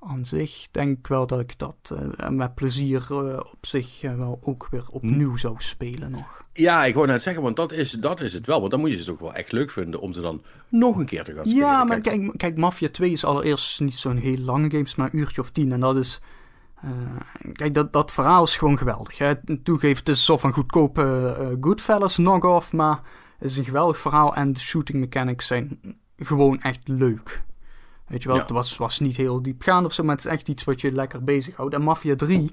aan 0.00 0.24
zich 0.24 0.68
denk 0.70 0.98
ik 0.98 1.06
wel 1.06 1.26
dat 1.26 1.40
ik 1.40 1.58
dat 1.58 1.92
uh, 1.92 2.28
met 2.28 2.54
plezier 2.54 3.06
uh, 3.10 3.36
op 3.52 3.66
zich 3.66 4.00
wel 4.00 4.38
ook 4.42 4.68
weer 4.70 4.84
opnieuw 4.90 5.36
zou 5.36 5.54
spelen 5.58 6.10
nog. 6.10 6.44
Ja, 6.52 6.84
ik 6.84 6.94
wou 6.94 7.06
net 7.06 7.22
zeggen, 7.22 7.42
want 7.42 7.56
dat 7.56 7.72
is, 7.72 7.90
dat 7.90 8.20
is 8.20 8.32
het 8.32 8.46
wel. 8.46 8.58
Want 8.58 8.70
dan 8.70 8.80
moet 8.80 8.90
je 8.90 8.96
ze 8.96 9.04
toch 9.04 9.18
wel 9.18 9.34
echt 9.34 9.52
leuk 9.52 9.70
vinden 9.70 10.00
om 10.00 10.12
ze 10.12 10.20
dan 10.20 10.42
nog 10.68 10.96
een 10.96 11.06
keer 11.06 11.24
te 11.24 11.34
gaan 11.34 11.46
spelen. 11.46 11.66
Ja, 11.66 11.84
maar 11.84 12.00
kijk, 12.00 12.32
kijk 12.36 12.56
Mafia 12.56 12.88
2 12.88 13.10
is 13.10 13.24
allereerst 13.24 13.80
niet 13.80 13.98
zo'n 13.98 14.16
heel 14.16 14.38
lange 14.38 14.70
game, 14.70 14.86
maar 14.96 15.10
een 15.12 15.18
uurtje 15.18 15.40
of 15.40 15.50
tien. 15.50 15.72
En 15.72 15.80
dat 15.80 15.96
is... 15.96 16.20
Kijk, 17.52 17.74
dat, 17.74 17.92
dat 17.92 18.12
verhaal 18.12 18.42
is 18.42 18.56
gewoon 18.56 18.78
geweldig. 18.78 19.18
Hè? 19.18 19.34
Toegeef, 19.62 19.98
het 19.98 20.08
is 20.08 20.24
zo 20.24 20.36
van 20.36 20.52
goedkope 20.52 21.56
Goodfellas 21.60 22.14
knock-off, 22.14 22.72
maar 22.72 23.00
het 23.38 23.50
is 23.50 23.56
een 23.56 23.64
geweldig 23.64 23.98
verhaal 23.98 24.34
en 24.34 24.52
de 24.52 24.60
shooting 24.60 24.98
mechanics 24.98 25.46
zijn 25.46 25.80
gewoon 26.16 26.60
echt 26.60 26.88
leuk. 26.88 27.42
Weet 28.10 28.22
je 28.22 28.28
wel, 28.28 28.36
ja. 28.36 28.42
het 28.42 28.52
was, 28.52 28.76
was 28.76 28.98
niet 28.98 29.16
heel 29.16 29.42
diepgaand 29.42 29.86
of 29.86 29.92
zo, 29.92 30.02
maar 30.02 30.16
het 30.16 30.24
is 30.24 30.30
echt 30.30 30.48
iets 30.48 30.64
wat 30.64 30.80
je 30.80 30.92
lekker 30.92 31.24
bezighoudt. 31.24 31.74
En 31.74 31.82
Mafia 31.82 32.16
3, 32.16 32.50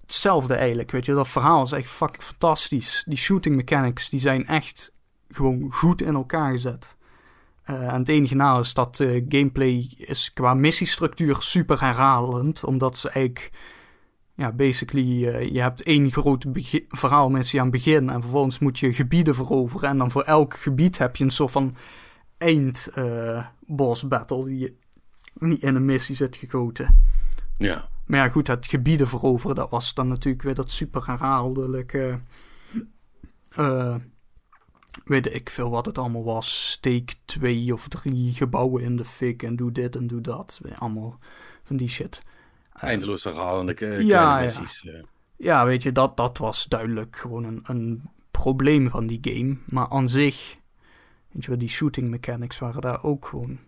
hetzelfde 0.00 0.54
eigenlijk. 0.54 0.90
Weet 0.90 1.06
je, 1.06 1.14
dat 1.14 1.28
verhaal 1.28 1.62
is 1.62 1.72
echt 1.72 1.90
fucking 1.90 2.22
fantastisch. 2.22 3.04
Die 3.06 3.16
shooting 3.16 3.56
mechanics, 3.56 4.08
die 4.08 4.20
zijn 4.20 4.46
echt 4.46 4.92
gewoon 5.28 5.72
goed 5.72 6.02
in 6.02 6.14
elkaar 6.14 6.50
gezet. 6.50 6.96
Uh, 7.70 7.92
en 7.92 7.98
het 7.98 8.08
enige 8.08 8.34
na 8.34 8.58
is 8.58 8.74
dat 8.74 8.98
uh, 8.98 9.24
gameplay 9.28 9.94
is 9.96 10.32
qua 10.32 10.54
missiestructuur 10.54 11.36
super 11.38 11.80
herhalend. 11.80 12.64
Omdat 12.64 12.98
ze 12.98 13.08
eigenlijk, 13.08 13.50
ja, 14.34 14.52
basically, 14.52 15.24
uh, 15.24 15.52
je 15.52 15.60
hebt 15.60 15.82
één 15.82 16.10
groot 16.12 16.46
verhaalmissie 16.88 17.60
aan 17.60 17.66
het 17.66 17.74
begin. 17.74 18.10
En 18.10 18.20
vervolgens 18.20 18.58
moet 18.58 18.78
je 18.78 18.92
gebieden 18.92 19.34
veroveren. 19.34 19.88
En 19.88 19.98
dan 19.98 20.10
voor 20.10 20.22
elk 20.22 20.56
gebied 20.56 20.98
heb 20.98 21.16
je 21.16 21.24
een 21.24 21.30
soort 21.30 21.50
van 21.50 21.76
eind 22.38 22.90
boss 23.68 24.08
battle 24.08 24.44
die 24.44 24.76
niet 25.34 25.62
in 25.62 25.74
een 25.74 25.84
missie 25.84 26.14
zit 26.14 26.36
gegoten. 26.36 27.00
Ja. 27.58 27.88
Maar 28.06 28.18
ja, 28.18 28.28
goed, 28.28 28.46
het 28.46 28.66
gebieden 28.66 29.06
veroveren, 29.06 29.56
dat 29.56 29.70
was 29.70 29.94
dan 29.94 30.08
natuurlijk 30.08 30.42
weer 30.42 30.54
dat 30.54 30.70
super 30.70 31.06
herhaaldelijke. 31.06 32.20
Uh, 33.58 33.96
weet 35.04 35.34
ik 35.34 35.50
veel 35.50 35.70
wat 35.70 35.86
het 35.86 35.98
allemaal 35.98 36.24
was. 36.24 36.70
Steek 36.70 37.14
twee 37.24 37.72
of 37.72 37.88
drie 37.88 38.32
gebouwen 38.32 38.82
in 38.82 38.96
de 38.96 39.04
fik 39.04 39.42
en 39.42 39.56
doe 39.56 39.72
dit 39.72 39.96
en 39.96 40.06
doe 40.06 40.20
dat. 40.20 40.60
Allemaal 40.78 41.18
van 41.64 41.76
die 41.76 41.88
shit. 41.88 42.22
Eindeloos 42.72 43.24
herhalende 43.24 43.76
uh, 43.80 44.00
ja, 44.00 44.40
missies. 44.40 44.82
Ja. 44.82 45.00
ja, 45.36 45.64
weet 45.64 45.82
je, 45.82 45.92
dat, 45.92 46.16
dat 46.16 46.38
was 46.38 46.66
duidelijk 46.66 47.16
gewoon 47.16 47.44
een, 47.44 47.60
een 47.62 48.02
probleem 48.30 48.90
van 48.90 49.06
die 49.06 49.18
game. 49.22 49.56
Maar 49.64 49.88
aan 49.88 50.08
zich, 50.08 50.57
weet 51.38 51.46
je 51.46 51.52
wel, 51.52 51.66
die 51.66 51.76
shooting 51.76 52.08
mechanics 52.08 52.58
waren 52.58 52.80
daar 52.80 53.04
ook 53.04 53.26
gewoon 53.26 53.58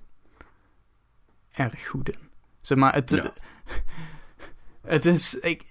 erg 1.50 1.86
goed 1.88 2.08
in. 2.08 2.18
Zeg 2.60 2.78
maar, 2.78 2.94
het, 2.94 3.10
ja. 3.10 3.32
het 4.96 5.04
is. 5.04 5.34
Ik, 5.34 5.64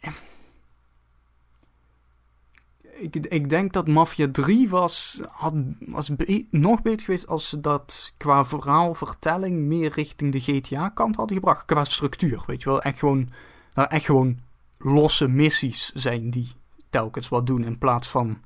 ik, 2.99 3.15
ik 3.15 3.49
denk 3.49 3.73
dat 3.73 3.87
Mafia 3.87 4.27
3 4.31 4.69
was, 4.69 5.21
had, 5.31 5.53
was 5.79 6.15
be 6.15 6.47
nog 6.51 6.81
beter 6.81 7.05
geweest 7.05 7.27
als 7.27 7.49
ze 7.49 7.59
dat 7.61 8.13
qua 8.17 8.45
verhaalvertelling 8.45 9.57
meer 9.57 9.91
richting 9.93 10.31
de 10.31 10.39
GTA-kant 10.39 11.15
hadden 11.15 11.37
gebracht. 11.37 11.65
Qua 11.65 11.83
structuur, 11.83 12.43
weet 12.45 12.61
je 12.61 12.69
wel. 12.69 12.81
Echt 12.81 12.99
gewoon, 12.99 13.29
nou, 13.73 13.89
echt 13.89 14.05
gewoon 14.05 14.39
losse 14.77 15.27
missies 15.27 15.91
zijn 15.93 16.29
die 16.29 16.51
telkens 16.89 17.29
wat 17.29 17.47
doen 17.47 17.63
in 17.63 17.77
plaats 17.77 18.07
van 18.07 18.41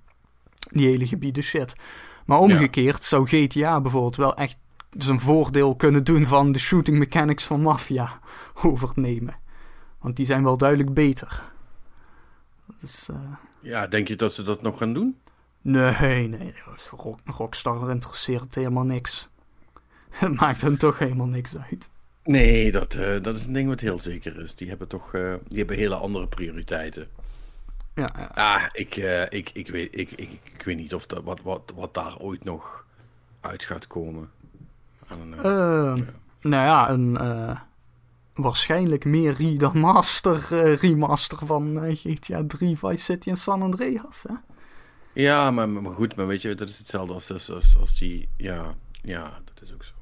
die 0.71 0.87
hele 0.87 1.07
gebieden 1.07 1.43
shit. 1.43 1.75
Maar 2.25 2.39
omgekeerd 2.39 2.97
ja. 2.97 3.07
zou 3.07 3.27
GTA 3.27 3.81
bijvoorbeeld 3.81 4.15
wel 4.15 4.35
echt 4.35 4.57
zijn 4.89 5.19
voordeel 5.19 5.75
kunnen 5.75 6.03
doen 6.03 6.25
van 6.25 6.51
de 6.51 6.59
shooting 6.59 6.97
mechanics 6.97 7.43
van 7.43 7.61
Mafia 7.61 8.19
overnemen. 8.63 9.35
Want 9.99 10.15
die 10.15 10.25
zijn 10.25 10.43
wel 10.43 10.57
duidelijk 10.57 10.93
beter. 10.93 11.43
Dat 12.65 12.81
is, 12.81 13.09
uh... 13.11 13.17
Ja, 13.59 13.87
denk 13.87 14.07
je 14.07 14.15
dat 14.15 14.33
ze 14.33 14.43
dat 14.43 14.61
nog 14.61 14.77
gaan 14.77 14.93
doen? 14.93 15.17
Nee, 15.61 16.27
nee. 16.27 16.53
Rock, 16.89 17.19
Rockstar 17.25 17.89
interesseert 17.89 18.55
helemaal 18.55 18.83
niks. 18.83 19.29
Het 20.09 20.39
maakt 20.39 20.61
hem 20.61 20.77
toch 20.77 20.99
helemaal 20.99 21.27
niks 21.27 21.57
uit. 21.57 21.89
Nee, 22.23 22.71
dat, 22.71 22.93
uh, 22.93 23.21
dat 23.21 23.37
is 23.37 23.45
een 23.45 23.53
ding 23.53 23.67
wat 23.67 23.79
heel 23.79 23.99
zeker 23.99 24.39
is. 24.39 24.55
Die 24.55 24.67
hebben 24.67 24.87
toch 24.87 25.13
uh, 25.13 25.33
die 25.47 25.57
hebben 25.57 25.77
hele 25.77 25.95
andere 25.95 26.27
prioriteiten. 26.27 27.07
Ja, 27.95 28.09
ja. 28.17 28.31
Ah, 28.33 28.63
ik, 28.71 28.95
ik, 29.29 29.49
ik, 29.53 29.67
weet, 29.67 29.97
ik, 29.97 30.11
ik, 30.11 30.29
ik 30.43 30.63
weet 30.63 30.77
niet 30.77 30.93
of 30.93 31.05
dat, 31.05 31.23
wat, 31.23 31.41
wat, 31.41 31.71
wat 31.75 31.93
daar 31.93 32.17
ooit 32.17 32.43
nog 32.43 32.85
uit 33.39 33.65
gaat 33.65 33.87
komen. 33.87 34.31
Uh, 35.11 35.95
nou 36.41 36.65
ja, 36.65 36.89
een, 36.89 37.17
uh, 37.21 37.59
waarschijnlijk 38.33 39.05
meer 39.05 39.33
remaster, 39.33 40.47
uh, 40.51 40.75
remaster 40.75 41.45
van 41.45 41.85
uh, 41.85 41.95
GTA 41.95 42.43
3, 42.47 42.77
Vice 42.77 43.03
City 43.03 43.29
en 43.29 43.37
San 43.37 43.61
Andreas. 43.61 44.23
Hè? 44.27 44.33
Ja, 45.13 45.51
maar, 45.51 45.69
maar, 45.69 45.93
goed, 45.93 46.15
maar 46.15 46.27
weet 46.27 46.41
je, 46.41 46.55
dat 46.55 46.69
is 46.69 46.77
hetzelfde 46.77 47.13
als, 47.13 47.31
als, 47.31 47.51
als, 47.51 47.77
als 47.79 47.97
die. 47.97 48.29
Ja, 48.37 48.75
ja, 49.01 49.39
dat 49.45 49.61
is 49.61 49.73
ook 49.73 49.83
zo. 49.83 49.93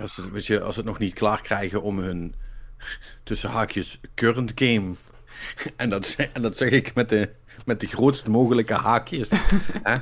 Als, 0.00 0.16
het, 0.16 0.30
weet 0.30 0.46
je, 0.46 0.62
als 0.62 0.76
het 0.76 0.84
nog 0.84 0.98
niet 0.98 1.14
klaar 1.14 1.40
krijgen 1.42 1.82
om 1.82 1.98
hun 1.98 2.34
tussen 3.22 3.50
haakjes 3.50 4.00
current 4.14 4.52
game. 4.54 4.94
En 5.76 5.90
dat, 5.90 6.16
en 6.32 6.42
dat 6.42 6.56
zeg 6.56 6.70
ik 6.70 6.94
met 6.94 7.08
de, 7.08 7.30
met 7.64 7.80
de 7.80 7.86
grootst 7.86 8.26
mogelijke 8.26 8.74
haakjes. 8.74 9.28
hè? 9.82 9.96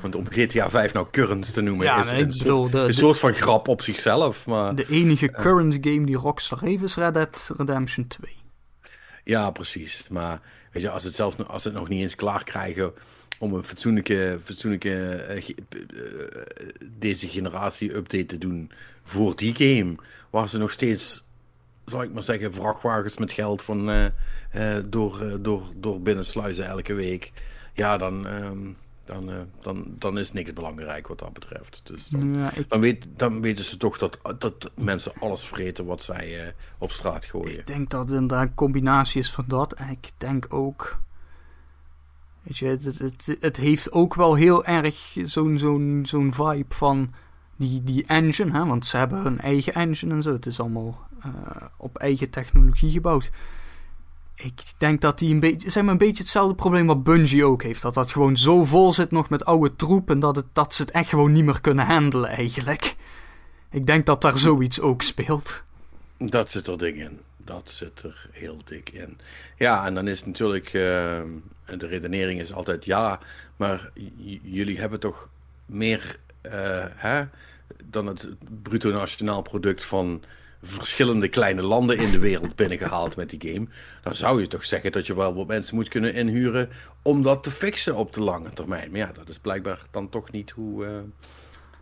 Want 0.00 0.14
om 0.14 0.26
GTA 0.30 0.70
5 0.70 0.92
nou 0.92 1.06
current 1.10 1.52
te 1.52 1.60
noemen 1.60 1.98
is 1.98 2.12
een, 2.12 2.32
soort, 2.32 2.74
een 2.74 2.94
soort 2.94 3.18
van 3.18 3.34
grap 3.34 3.68
op 3.68 3.82
zichzelf. 3.82 4.46
Maar, 4.46 4.74
de 4.74 4.86
enige 4.88 5.30
current 5.30 5.78
game 5.80 6.06
die 6.06 6.16
Rockstar 6.16 6.60
heeft 6.60 6.82
is 6.82 6.96
Red 6.96 7.14
Dead 7.14 7.50
Redemption 7.56 8.06
2. 8.06 8.36
Ja, 9.24 9.50
precies. 9.50 10.06
Maar 10.08 10.40
weet 10.72 10.82
je, 10.82 10.90
als 10.90 11.04
het 11.04 11.14
zelfs 11.14 11.36
als 11.46 11.64
het 11.64 11.74
nog 11.74 11.88
niet 11.88 12.00
eens 12.00 12.14
klaar 12.14 12.44
krijgen 12.44 12.92
om 13.38 13.54
een 13.54 13.64
fatsoenlijke, 13.64 14.38
fatsoenlijke 14.44 15.24
uh, 15.34 15.56
deze 16.90 17.28
generatie 17.28 17.94
update 17.94 18.26
te 18.26 18.38
doen 18.38 18.70
voor 19.02 19.36
die 19.36 19.54
game, 19.54 19.94
waar 20.30 20.48
ze 20.48 20.58
nog 20.58 20.70
steeds, 20.70 21.29
zal 21.90 22.02
ik 22.02 22.12
maar 22.12 22.22
zeggen, 22.22 22.54
vrachtwagens 22.54 23.16
met 23.16 23.32
geld 23.32 23.62
van 23.62 23.90
uh, 23.90 24.06
door, 24.84 25.38
door, 25.40 25.62
door 25.76 26.00
binnensluizen 26.00 26.66
elke 26.66 26.92
week. 26.94 27.32
Ja, 27.74 27.96
dan, 27.96 28.26
ehm, 28.26 28.58
dan, 29.04 29.30
dan, 29.60 29.84
dan 29.98 30.18
is 30.18 30.32
niks 30.32 30.52
belangrijk 30.52 31.06
wat 31.06 31.18
dat 31.18 31.32
betreft. 31.32 31.80
Dus 31.84 32.08
dan, 32.08 32.50
dan, 32.68 32.80
weet, 32.80 33.06
dan 33.16 33.40
weten 33.40 33.64
ze 33.64 33.76
toch 33.76 33.98
dat, 33.98 34.18
dat 34.38 34.70
mensen 34.76 35.12
alles 35.20 35.42
vreten 35.42 35.84
wat 35.84 36.02
zij 36.02 36.54
op 36.78 36.92
straat 36.92 37.24
gooien. 37.24 37.58
Ik 37.58 37.66
denk 37.66 37.90
dat 37.90 38.00
het 38.00 38.10
inderdaad 38.10 38.48
een 38.48 38.54
combinatie 38.54 39.20
is 39.20 39.30
van 39.30 39.44
dat. 39.48 39.72
En 39.72 39.88
ik 39.88 40.10
denk 40.16 40.46
ook 40.48 41.00
Weet 42.42 42.58
je, 42.58 42.66
het, 42.66 42.84
het, 42.84 43.36
het 43.40 43.56
heeft 43.56 43.92
ook 43.92 44.14
wel 44.14 44.34
heel 44.34 44.64
erg 44.64 45.16
zo'n 45.22 45.58
zo'n 45.58 46.02
zo'n 46.04 46.32
vibe 46.32 46.74
van 46.74 47.12
die, 47.56 47.84
die 47.84 48.06
engine, 48.06 48.52
hè? 48.52 48.66
want 48.66 48.86
ze 48.86 48.96
hebben 48.96 49.22
hun 49.22 49.40
eigen 49.40 49.72
engine 49.72 50.14
en 50.14 50.22
zo. 50.22 50.32
Het 50.32 50.46
is 50.46 50.60
allemaal 50.60 51.08
op 51.76 51.96
eigen 51.96 52.30
technologie 52.30 52.90
gebouwd. 52.90 53.30
Ik 54.34 54.62
denk 54.78 55.00
dat 55.00 55.18
die 55.18 55.34
een 55.34 55.40
beetje, 55.40 55.70
zeg 55.70 55.82
maar, 55.82 55.92
een 55.92 55.98
beetje 55.98 56.22
hetzelfde 56.22 56.54
probleem 56.54 56.86
wat 56.86 57.02
Bungie 57.02 57.44
ook 57.44 57.62
heeft. 57.62 57.82
Dat 57.82 57.94
dat 57.94 58.10
gewoon 58.10 58.36
zo 58.36 58.64
vol 58.64 58.92
zit 58.92 59.10
nog 59.10 59.28
met 59.28 59.44
oude 59.44 59.76
troep 59.76 60.10
en 60.10 60.20
dat, 60.20 60.36
het, 60.36 60.46
dat 60.52 60.74
ze 60.74 60.82
het 60.82 60.90
echt 60.90 61.08
gewoon 61.08 61.32
niet 61.32 61.44
meer 61.44 61.60
kunnen 61.60 61.86
handelen 61.86 62.30
eigenlijk. 62.30 62.96
Ik 63.70 63.86
denk 63.86 64.06
dat 64.06 64.22
daar 64.22 64.38
zoiets 64.38 64.80
ook 64.80 65.02
speelt. 65.02 65.64
Dat 66.18 66.50
zit 66.50 66.66
er 66.66 66.78
dik 66.78 66.96
in. 66.96 67.20
Dat 67.36 67.70
zit 67.70 68.02
er 68.02 68.28
heel 68.30 68.56
dik 68.64 68.90
in. 68.90 69.18
Ja, 69.56 69.86
en 69.86 69.94
dan 69.94 70.08
is 70.08 70.24
natuurlijk... 70.24 70.72
Uh 70.72 71.20
de 71.78 71.86
redenering 71.86 72.40
is 72.40 72.52
altijd 72.52 72.84
ja, 72.84 73.20
maar 73.56 73.90
jullie 74.42 74.78
hebben 74.78 75.00
toch 75.00 75.28
meer 75.66 76.18
uh, 76.42 76.84
hè, 76.88 77.24
dan 77.84 78.06
het 78.06 78.28
bruto 78.62 78.90
nationaal 78.90 79.42
product 79.42 79.84
van 79.84 80.22
verschillende 80.62 81.28
kleine 81.28 81.62
landen 81.62 81.98
in 81.98 82.10
de 82.10 82.18
wereld 82.18 82.56
binnengehaald 82.56 83.16
met 83.16 83.30
die 83.30 83.52
game. 83.52 83.66
Dan 84.02 84.14
zou 84.14 84.40
je 84.40 84.46
toch 84.46 84.64
zeggen 84.64 84.92
dat 84.92 85.06
je 85.06 85.14
wel 85.14 85.34
wat 85.34 85.46
mensen 85.46 85.74
moet 85.74 85.88
kunnen 85.88 86.14
inhuren 86.14 86.68
om 87.02 87.22
dat 87.22 87.42
te 87.42 87.50
fixen 87.50 87.96
op 87.96 88.12
de 88.12 88.20
lange 88.20 88.50
termijn. 88.50 88.90
Maar 88.90 89.00
ja, 89.00 89.12
dat 89.12 89.28
is 89.28 89.38
blijkbaar 89.38 89.86
dan 89.90 90.08
toch 90.08 90.30
niet 90.30 90.50
hoe, 90.50 90.84
uh, 90.84 90.98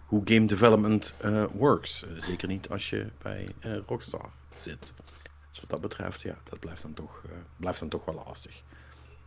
hoe 0.06 0.22
game 0.24 0.46
development 0.46 1.14
uh, 1.24 1.44
works. 1.52 2.06
zeker 2.18 2.48
niet 2.48 2.68
als 2.68 2.90
je 2.90 3.06
bij 3.22 3.48
Rockstar 3.86 4.30
zit. 4.54 4.94
Dus 5.50 5.60
wat 5.60 5.70
dat 5.70 5.80
betreft, 5.80 6.20
ja, 6.20 6.38
dat 6.50 6.58
blijft 6.58 6.82
dan 6.82 6.94
toch, 6.94 7.22
blijft 7.56 7.80
dan 7.80 7.88
toch 7.88 8.04
wel 8.04 8.22
lastig. 8.26 8.62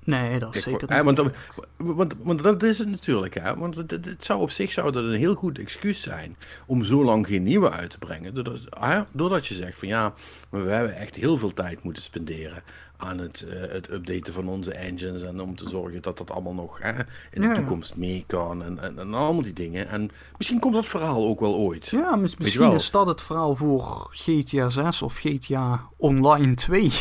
Nee, 0.04 0.40
dat 0.40 0.56
is 0.56 0.64
zeker 0.64 1.04
niet. 1.04 1.04
want, 1.04 1.32
want, 1.78 2.16
want, 2.22 2.44
dat 2.44 2.64
is 2.64 2.80
het 2.80 2.90
natuurlijk. 2.90 3.34
Hè? 3.34 3.56
Want 3.56 3.76
het, 3.76 3.92
het, 3.92 4.26
zou 4.26 4.42
op 4.42 4.52
zich 4.52 4.72
zou 4.72 4.92
dat 4.92 5.04
een 5.04 5.14
heel 5.14 5.36
goed 5.36 5.60
excuus 5.60 6.02
zijn 6.02 6.38
om 6.66 6.84
zo 6.84 7.04
lang 7.04 7.28
geen 7.28 7.44
nieuwe 7.44 7.72
uit 7.72 7.90
te 7.90 7.98
brengen. 7.98 8.34
Doordat, 8.34 8.60
hè? 8.70 9.02
Doordat 9.12 9.48
je 9.48 9.54
zegt 9.54 9.80
van 9.80 9.88
ja, 9.88 10.14
maar 10.50 10.66
we 10.66 10.72
hebben 10.72 10.96
echt 10.96 11.16
heel 11.16 11.38
veel 11.38 11.54
tijd 11.54 11.84
moeten 11.84 12.04
spenderen 12.04 12.64
aan 12.98 13.18
het, 13.18 13.46
uh, 13.48 13.72
het 13.72 13.92
updaten 13.92 14.34
van 14.34 14.48
onze 14.48 14.74
engines. 14.74 15.22
En 15.22 15.42
om 15.42 15.56
te 15.56 15.70
zorgen 15.70 16.02
dat 16.02 16.18
dat 16.18 16.32
allemaal 16.32 16.54
nog 16.54 16.80
hè, 16.82 16.92
in 17.32 17.42
de 17.42 17.52
toekomst 17.54 17.96
mee 17.96 18.24
kan. 18.28 18.64
En, 18.64 18.80
en, 18.80 19.00
en, 19.00 19.14
allemaal 19.14 19.42
die 19.42 19.54
dingen. 19.54 19.90
En 19.90 20.12
misschien 20.38 20.60
komt 20.60 20.74
dat 20.74 20.86
verhaal 20.86 21.28
ook 21.28 21.40
wel 21.40 21.56
ooit. 21.56 21.88
Ja, 21.88 22.16
misschien 22.16 22.72
is 22.72 22.92
dat 22.92 23.08
het 23.08 23.22
verhaal 23.22 23.56
voor 23.56 24.10
GTA 24.12 24.70
6 24.70 25.02
of 25.02 25.18
GTA 25.18 25.82
Online 25.98 26.54
2. 26.54 26.92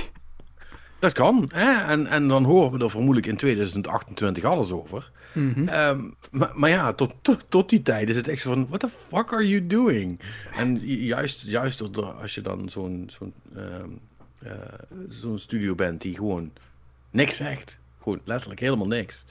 Dat 1.00 1.12
kan. 1.12 1.50
Hè? 1.54 1.84
En, 1.86 2.06
en 2.06 2.28
dan 2.28 2.44
horen 2.44 2.78
we 2.78 2.84
er 2.84 2.90
vermoedelijk 2.90 3.26
in 3.26 3.36
2028 3.36 4.44
alles 4.44 4.70
over. 4.70 5.10
Mhm. 5.32 5.68
Ehm, 5.68 6.00
maar, 6.30 6.50
maar, 6.54 6.70
ja, 6.70 6.92
tot, 6.92 7.14
tot, 7.48 7.68
die 7.68 7.82
tijd 7.82 8.08
is 8.08 8.16
het 8.16 8.28
echt 8.28 8.40
zo 8.40 8.52
van... 8.52 8.66
What 8.68 8.80
the 8.80 8.88
fuck 8.88 9.32
are 9.32 9.48
you 9.48 9.66
doing? 9.66 10.20
En 10.52 10.86
juist, 10.86 11.42
juist 11.42 11.96
als 11.96 12.34
je 12.34 12.40
dan 12.40 12.68
zo'n 12.68 13.08
zo'n 13.12 13.34
um, 13.56 14.00
uh, 14.42 14.50
zo'n 15.08 15.38
studio 15.38 15.74
bent 15.74 16.00
die 16.00 16.14
gewoon 16.14 16.52
niks 17.10 17.36
zegt. 17.36 17.80
Gewoon 17.98 18.20
letterlijk 18.24 18.60
helemaal 18.60 18.86
niks. 18.86 19.24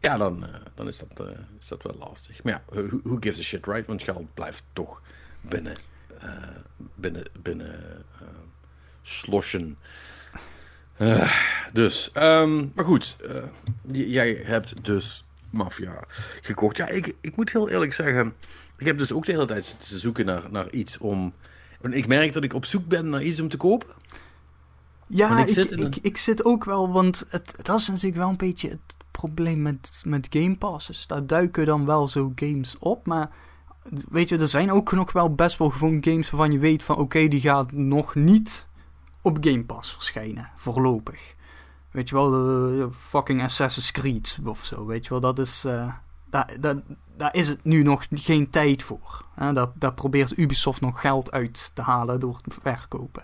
Ja, 0.00 0.16
dan, 0.16 0.44
uh, 0.44 0.54
dan 0.74 0.86
is, 0.86 0.98
dat, 0.98 1.28
uh, 1.28 1.34
is 1.58 1.68
dat 1.68 1.82
wel 1.82 1.96
lastig. 1.98 2.42
Maar 2.42 2.52
ja, 2.52 2.62
who, 2.74 3.00
who, 3.02 3.16
gives 3.20 3.38
a 3.38 3.42
shit, 3.42 3.66
right? 3.66 3.86
Want 3.86 4.02
geld 4.02 4.34
blijft 4.34 4.62
toch 4.72 5.02
binnen... 5.40 5.76
binnen, 6.94 7.24
binnen 7.42 8.04
sloshen. 9.02 9.78
Uh, 11.00 11.32
dus, 11.72 12.10
um, 12.14 12.72
maar 12.74 12.84
goed, 12.84 13.16
uh, 13.26 13.42
jij 14.08 14.42
hebt 14.44 14.84
dus 14.84 15.24
Mafia 15.50 16.04
gekocht. 16.40 16.76
Ja, 16.76 16.88
ik, 16.88 17.14
ik 17.20 17.36
moet 17.36 17.52
heel 17.52 17.68
eerlijk 17.68 17.92
zeggen, 17.92 18.34
ik 18.76 18.86
heb 18.86 18.98
dus 18.98 19.12
ook 19.12 19.24
de 19.24 19.32
hele 19.32 19.46
tijd 19.46 19.64
zitten 19.64 19.98
zoeken 19.98 20.26
naar, 20.26 20.42
naar 20.50 20.70
iets 20.70 20.98
om... 20.98 21.32
Ik 21.90 22.06
merk 22.06 22.32
dat 22.32 22.44
ik 22.44 22.54
op 22.54 22.64
zoek 22.64 22.86
ben 22.86 23.08
naar 23.08 23.22
iets 23.22 23.40
om 23.40 23.48
te 23.48 23.56
kopen. 23.56 23.88
Ja, 25.06 25.38
ik, 25.38 25.48
ik, 25.48 25.54
zit 25.54 25.80
ik, 25.80 25.96
ik, 25.96 26.16
zit 26.16 26.44
ook 26.44 26.64
wel, 26.64 26.92
want 26.92 27.26
het, 27.28 27.54
dat 27.62 27.78
is 27.78 27.88
natuurlijk 27.88 28.16
wel 28.16 28.28
een 28.28 28.36
beetje 28.36 28.68
het 28.68 28.96
probleem 29.10 29.62
met, 29.62 30.02
met 30.06 30.26
Game 30.30 30.56
Passes. 30.56 31.06
Daar 31.06 31.26
duiken 31.26 31.66
dan 31.66 31.86
wel 31.86 32.08
zo 32.08 32.32
games 32.34 32.78
op, 32.78 33.06
maar 33.06 33.30
weet 34.08 34.28
je, 34.28 34.38
er 34.38 34.48
zijn 34.48 34.72
ook 34.72 34.92
nog 34.92 35.12
wel 35.12 35.34
best 35.34 35.58
wel 35.58 35.70
gewoon 35.70 35.98
games 36.04 36.30
waarvan 36.30 36.52
je 36.52 36.58
weet 36.58 36.82
van 36.82 36.96
oké, 36.96 37.28
die 37.28 37.40
gaat 37.40 37.72
nog 37.72 38.14
niet 38.14 38.68
op 39.22 39.38
Game 39.40 39.64
Pass 39.64 39.92
verschijnen, 39.92 40.50
voorlopig. 40.56 41.34
Weet 41.90 42.08
je 42.08 42.14
wel, 42.14 42.30
de 42.30 42.88
fucking 42.92 43.42
Assassin's 43.42 43.90
Creed 43.90 44.38
of 44.44 44.64
zo, 44.64 44.86
weet 44.86 45.04
je 45.04 45.10
wel, 45.10 45.20
dat 45.20 45.38
is... 45.38 45.64
Uh, 45.64 45.92
daar, 46.30 46.50
daar, 46.60 46.76
daar 47.16 47.34
is 47.34 47.48
het 47.48 47.64
nu 47.64 47.82
nog 47.82 48.06
geen 48.10 48.50
tijd 48.50 48.82
voor. 48.82 49.24
Daar, 49.36 49.68
daar 49.74 49.94
probeert 49.94 50.38
Ubisoft 50.38 50.80
nog 50.80 51.00
geld 51.00 51.30
uit 51.30 51.70
te 51.74 51.82
halen 51.82 52.20
door 52.20 52.40
het 52.42 52.56
verkopen. 52.62 53.22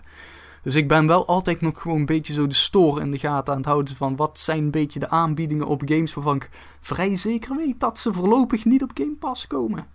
Dus 0.63 0.75
ik 0.75 0.87
ben 0.87 1.07
wel 1.07 1.27
altijd 1.27 1.61
nog 1.61 1.81
gewoon 1.81 1.99
een 1.99 2.05
beetje 2.05 2.33
zo 2.33 2.47
de 2.47 2.53
store 2.53 3.01
in 3.01 3.11
de 3.11 3.17
gaten 3.17 3.53
aan 3.53 3.59
het 3.59 3.67
houden 3.67 3.95
van 3.95 4.15
wat 4.15 4.39
zijn 4.39 4.63
een 4.63 4.71
beetje 4.71 4.99
de 4.99 5.09
aanbiedingen 5.09 5.67
op 5.67 5.81
games 5.85 6.13
waarvan 6.13 6.35
ik 6.35 6.49
vrij 6.79 7.15
zeker 7.15 7.55
weet 7.55 7.79
dat 7.79 7.99
ze 7.99 8.13
voorlopig 8.13 8.65
niet 8.65 8.83
op 8.83 8.91
Game 8.93 9.15
Pass 9.19 9.47
komen. 9.47 9.87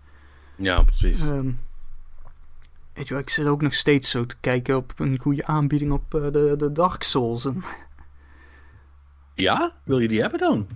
Ja, 0.57 0.83
precies. 0.83 1.21
Um, 1.21 1.59
Weet 2.94 3.09
je 3.09 3.14
wel, 3.14 3.22
ik 3.22 3.31
zit 3.31 3.46
ook 3.46 3.62
nog 3.62 3.74
steeds 3.74 4.11
zo 4.11 4.26
te 4.26 4.37
kijken 4.40 4.76
op 4.76 4.92
een 4.96 5.18
goede 5.18 5.46
aanbieding 5.46 5.92
op 5.92 6.14
uh, 6.14 6.22
de, 6.33 6.55
de 6.59 6.72
Dark 6.72 7.02
Souls. 7.02 7.48
Ja? 9.35 9.72
Wil 9.83 9.98
je 9.98 10.09
die 10.09 10.20
hebben 10.20 10.38
dan? 10.38 10.66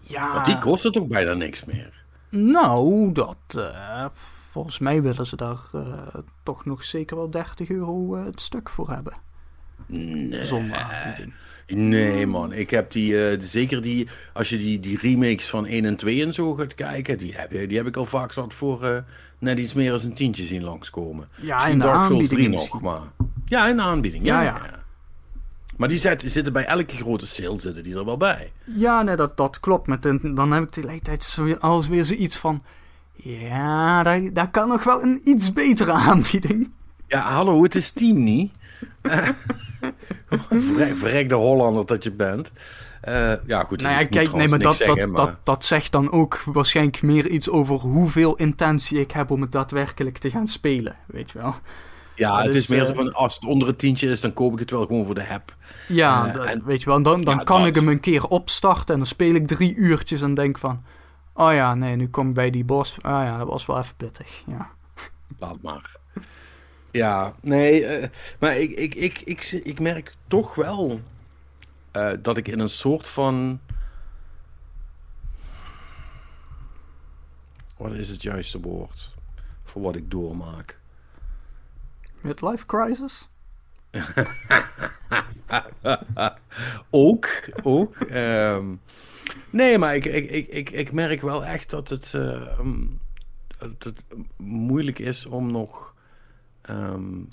Ja. 0.00 0.32
Want 0.32 0.44
die 0.44 0.58
kosten 0.58 0.92
toch 0.92 1.06
bijna 1.06 1.32
niks 1.32 1.64
meer? 1.64 2.04
Nou, 2.28 3.12
dat... 3.12 3.36
Uh, 3.56 4.06
volgens 4.50 4.78
mij 4.78 5.02
willen 5.02 5.26
ze 5.26 5.36
daar 5.36 5.60
uh, 5.74 6.04
toch 6.42 6.64
nog 6.64 6.84
zeker 6.84 7.16
wel 7.16 7.30
30 7.30 7.70
euro 7.70 8.24
het 8.24 8.40
stuk 8.40 8.68
voor 8.68 8.90
hebben. 8.90 9.14
Nee. 9.86 10.44
Zonder 10.44 10.78
aanbieding. 10.78 11.34
Nee, 11.74 12.26
man. 12.26 12.52
Ik 12.52 12.70
heb 12.70 12.90
die, 12.90 13.12
uh, 13.12 13.40
zeker 13.40 13.82
die, 13.82 14.08
als 14.32 14.48
je 14.48 14.58
die, 14.58 14.80
die 14.80 14.98
remakes 14.98 15.50
van 15.50 15.66
1 15.66 15.84
en 15.84 15.96
2 15.96 16.24
en 16.24 16.34
zo 16.34 16.54
gaat 16.54 16.74
kijken, 16.74 17.18
die 17.18 17.34
heb, 17.36 17.68
die 17.68 17.76
heb 17.76 17.86
ik 17.86 17.96
al 17.96 18.04
vaak 18.04 18.32
zat 18.32 18.54
voor 18.54 18.84
uh, 18.84 18.96
net 19.38 19.58
iets 19.58 19.74
meer 19.74 19.90
dan 19.90 20.00
een 20.00 20.14
tientje 20.14 20.42
zien 20.42 20.62
langskomen. 20.62 21.28
Ja, 21.34 21.54
misschien 21.54 21.72
in 21.72 21.78
de 21.78 21.84
Dark 21.84 22.04
Souls 22.04 22.28
3 22.28 22.48
nog, 22.48 22.80
maar. 22.80 23.00
Ja, 23.44 23.68
in 23.68 23.76
de 23.76 23.82
aanbieding. 23.82 24.24
Ja, 24.24 24.42
ja. 24.42 24.60
ja. 24.64 24.78
Maar 25.76 25.88
die 25.88 25.98
zitten 25.98 26.52
bij 26.52 26.64
elke 26.64 26.96
grote 26.96 27.26
sale 27.26 27.58
zitten 27.58 27.82
die 27.82 27.96
er 27.96 28.04
wel 28.04 28.16
bij. 28.16 28.52
Ja, 28.64 29.02
nee, 29.02 29.16
dat, 29.16 29.36
dat 29.36 29.60
klopt. 29.60 29.86
Met 29.86 30.04
een, 30.04 30.34
dan 30.34 30.52
heb 30.52 30.62
ik 30.62 30.68
tegelijkertijd 30.70 31.22
zo, 31.22 31.52
alles 31.52 31.88
weer 31.88 32.04
zoiets 32.04 32.36
van. 32.36 32.62
Ja, 33.14 34.02
daar, 34.02 34.32
daar 34.32 34.50
kan 34.50 34.68
nog 34.68 34.84
wel 34.84 35.02
een 35.02 35.20
iets 35.24 35.52
betere 35.52 35.92
aanbieding. 36.08 36.70
Ja, 37.06 37.32
hallo, 37.32 37.62
het 37.62 37.74
is 37.74 37.84
Steam 37.84 38.22
niet. 38.22 38.52
Vrek, 40.74 40.96
verrekde 40.96 41.34
Hollander 41.34 41.86
dat 41.86 42.04
je 42.04 42.12
bent. 42.12 42.52
Uh, 43.08 43.32
ja, 43.46 43.62
goed. 43.62 43.82
Nou 43.82 44.00
ja, 44.00 44.06
kijk, 44.06 44.32
nee, 44.32 44.48
maar 44.48 44.58
dat, 44.58 44.76
zeggen, 44.76 45.12
dat, 45.12 45.16
Dat, 45.16 45.36
dat 45.44 45.64
zegt 45.64 45.92
dan 45.92 46.12
ook 46.12 46.42
waarschijnlijk 46.44 47.02
meer 47.02 47.28
iets 47.28 47.48
over 47.48 47.76
hoeveel 47.76 48.36
intentie 48.36 49.00
ik 49.00 49.10
heb 49.10 49.30
om 49.30 49.40
het 49.40 49.52
daadwerkelijk 49.52 50.18
te 50.18 50.30
gaan 50.30 50.46
spelen. 50.46 50.96
Weet 51.06 51.30
je 51.30 51.38
wel. 51.38 51.54
Ja, 52.14 52.42
het 52.42 52.54
is, 52.54 52.66
meer 52.68 52.84
zo 52.84 52.94
van, 52.94 53.12
als 53.12 53.34
het 53.34 53.44
onder 53.44 53.68
het 53.68 53.78
tientje 53.78 54.10
is, 54.10 54.20
dan 54.20 54.32
koop 54.32 54.52
ik 54.52 54.58
het 54.58 54.70
wel 54.70 54.86
gewoon 54.86 55.04
voor 55.04 55.14
de 55.14 55.20
heb. 55.20 55.54
Ja, 55.88 56.34
en, 56.34 56.64
weet 56.64 56.82
je 56.82 56.88
wel, 56.88 57.02
dan, 57.02 57.22
dan 57.24 57.44
kan 57.44 57.66
ik 57.66 57.74
hem 57.74 57.88
een 57.88 58.00
keer 58.00 58.24
opstarten 58.24 58.94
en 58.94 59.00
dan 59.00 59.06
speel 59.06 59.34
ik 59.34 59.46
drie 59.46 59.74
uurtjes 59.74 60.22
en 60.22 60.34
denk 60.34 60.58
van... 60.58 60.82
Oh 61.34 61.52
ja, 61.52 61.74
nee, 61.74 61.96
nu 61.96 62.08
kom 62.08 62.28
ik 62.28 62.34
bij 62.34 62.50
die 62.50 62.64
bos. 62.64 62.96
Ah 63.00 63.24
ja, 63.24 63.38
dat 63.38 63.46
was 63.46 63.66
wel 63.66 63.78
even 63.78 63.96
pittig, 63.96 64.42
ja. 64.46 64.70
Laat 65.38 65.62
maar. 65.62 65.99
Ja, 66.90 67.34
nee, 67.40 68.00
uh, 68.00 68.06
maar 68.38 68.58
ik, 68.58 68.70
ik, 68.70 68.94
ik, 68.94 69.20
ik, 69.20 69.42
ik, 69.44 69.80
merk 69.80 70.14
toch 70.28 70.54
wel 70.54 71.00
uh, 71.92 72.12
dat 72.18 72.36
ik 72.36 72.48
in 72.48 72.58
een 72.58 72.68
soort 72.68 73.08
van. 73.08 73.60
Wat 77.76 77.92
is 77.92 78.08
het 78.08 78.22
juiste 78.22 78.60
woord 78.60 79.14
voor 79.64 79.82
wat 79.82 79.96
ik 79.96 80.10
doormaak? 80.10 80.78
Midlife 82.20 82.66
crisis? 82.66 83.28
ook, 86.90 87.28
ook. 87.62 87.96
Um, 88.10 88.80
nee, 89.50 89.78
maar 89.78 89.96
ik, 89.96 90.04
ik, 90.04 90.30
ik, 90.30 90.48
ik, 90.48 90.70
ik 90.70 90.92
merk 90.92 91.20
wel 91.20 91.44
echt 91.44 91.70
dat 91.70 91.88
het, 91.88 92.12
uh, 92.16 92.58
dat 93.58 93.84
het 93.84 94.04
moeilijk 94.36 94.98
is 94.98 95.26
om 95.26 95.50
nog 95.50 95.89
um, 96.70 97.28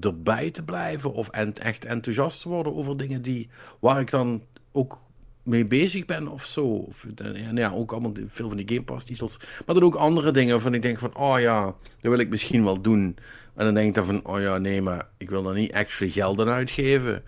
erbij 0.00 0.50
te 0.50 0.62
blijven 0.62 1.12
of 1.12 1.28
echt 1.28 1.84
enthousiast 1.84 2.42
te 2.42 2.48
worden 2.48 2.74
over 2.74 2.96
dingen 2.96 3.22
die, 3.22 3.48
waar 3.78 4.00
ik 4.00 4.10
dan 4.10 4.42
ook 4.72 5.00
mee 5.42 5.66
bezig 5.66 6.04
ben 6.04 6.28
of 6.28 6.44
zo. 6.44 6.66
Of, 6.66 7.06
en 7.16 7.56
ja, 7.56 7.70
ook 7.70 7.92
allemaal 7.92 8.12
veel 8.26 8.48
van 8.48 8.56
die 8.56 8.68
Game 8.68 8.82
Pass 8.82 9.04
titels. 9.04 9.38
Maar 9.66 9.74
dan 9.74 9.84
ook 9.84 9.94
andere 9.94 10.32
dingen 10.32 10.52
waarvan 10.52 10.74
ik 10.74 10.82
denk 10.82 10.98
van, 10.98 11.16
oh 11.16 11.40
ja, 11.40 11.64
dat 11.64 11.74
wil 12.10 12.18
ik 12.18 12.28
misschien 12.28 12.64
wel 12.64 12.80
doen. 12.80 13.16
En 13.54 13.64
dan 13.64 13.74
denk 13.74 13.88
ik 13.88 13.94
dan 13.94 14.04
van, 14.04 14.24
oh 14.24 14.40
ja, 14.40 14.58
nee, 14.58 14.82
maar 14.82 15.08
ik 15.16 15.30
wil 15.30 15.42
dan 15.42 15.54
niet 15.54 15.72
actually 15.72 16.12
geld 16.12 16.40
aan 16.40 16.48
uitgeven. 16.48 17.22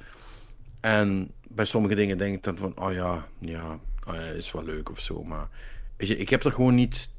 En 0.80 1.30
bij 1.48 1.64
sommige 1.64 1.94
dingen 1.94 2.18
denk 2.18 2.36
ik 2.36 2.42
dan 2.42 2.56
van, 2.56 2.78
oh 2.78 2.92
ja, 2.92 3.26
ja, 3.38 3.78
oh 4.06 4.14
is 4.36 4.52
wel 4.52 4.64
leuk 4.64 4.90
of 4.90 5.00
zo. 5.00 5.24
Maar 5.24 5.48
ik 5.96 6.28
heb 6.28 6.44
er 6.44 6.52
gewoon 6.52 6.74
niet, 6.74 7.10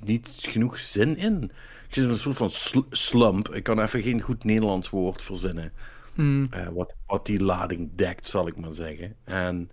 niet 0.00 0.28
genoeg 0.38 0.78
zin 0.78 1.16
in. 1.16 1.50
Zit 1.96 2.04
in 2.04 2.10
een 2.10 2.18
soort 2.18 2.36
van 2.36 2.84
slump. 2.90 3.54
Ik 3.54 3.62
kan 3.62 3.80
even 3.80 4.02
geen 4.02 4.20
goed 4.20 4.44
Nederlands 4.44 4.90
woord 4.90 5.22
verzinnen. 5.22 5.72
Mm. 6.14 6.48
Uh, 6.54 6.68
wat, 6.68 6.94
wat 7.06 7.26
die 7.26 7.42
lading 7.42 7.90
dekt, 7.94 8.26
zal 8.26 8.46
ik 8.46 8.56
maar 8.56 8.72
zeggen. 8.72 9.16
En 9.24 9.70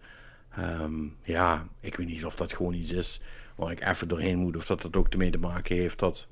um, 0.60 1.16
ja, 1.24 1.68
ik 1.82 1.96
weet 1.96 2.08
niet 2.08 2.26
of 2.26 2.36
dat 2.36 2.54
gewoon 2.54 2.74
iets 2.74 2.92
is 2.92 3.22
waar 3.56 3.72
ik 3.72 3.86
even 3.86 4.08
doorheen 4.08 4.38
moet. 4.38 4.56
Of 4.56 4.66
dat 4.66 4.82
dat 4.82 4.96
ook 4.96 5.08
ermee 5.08 5.32
te 5.32 5.38
maken 5.38 5.76
heeft 5.76 6.00
dat 6.00 6.28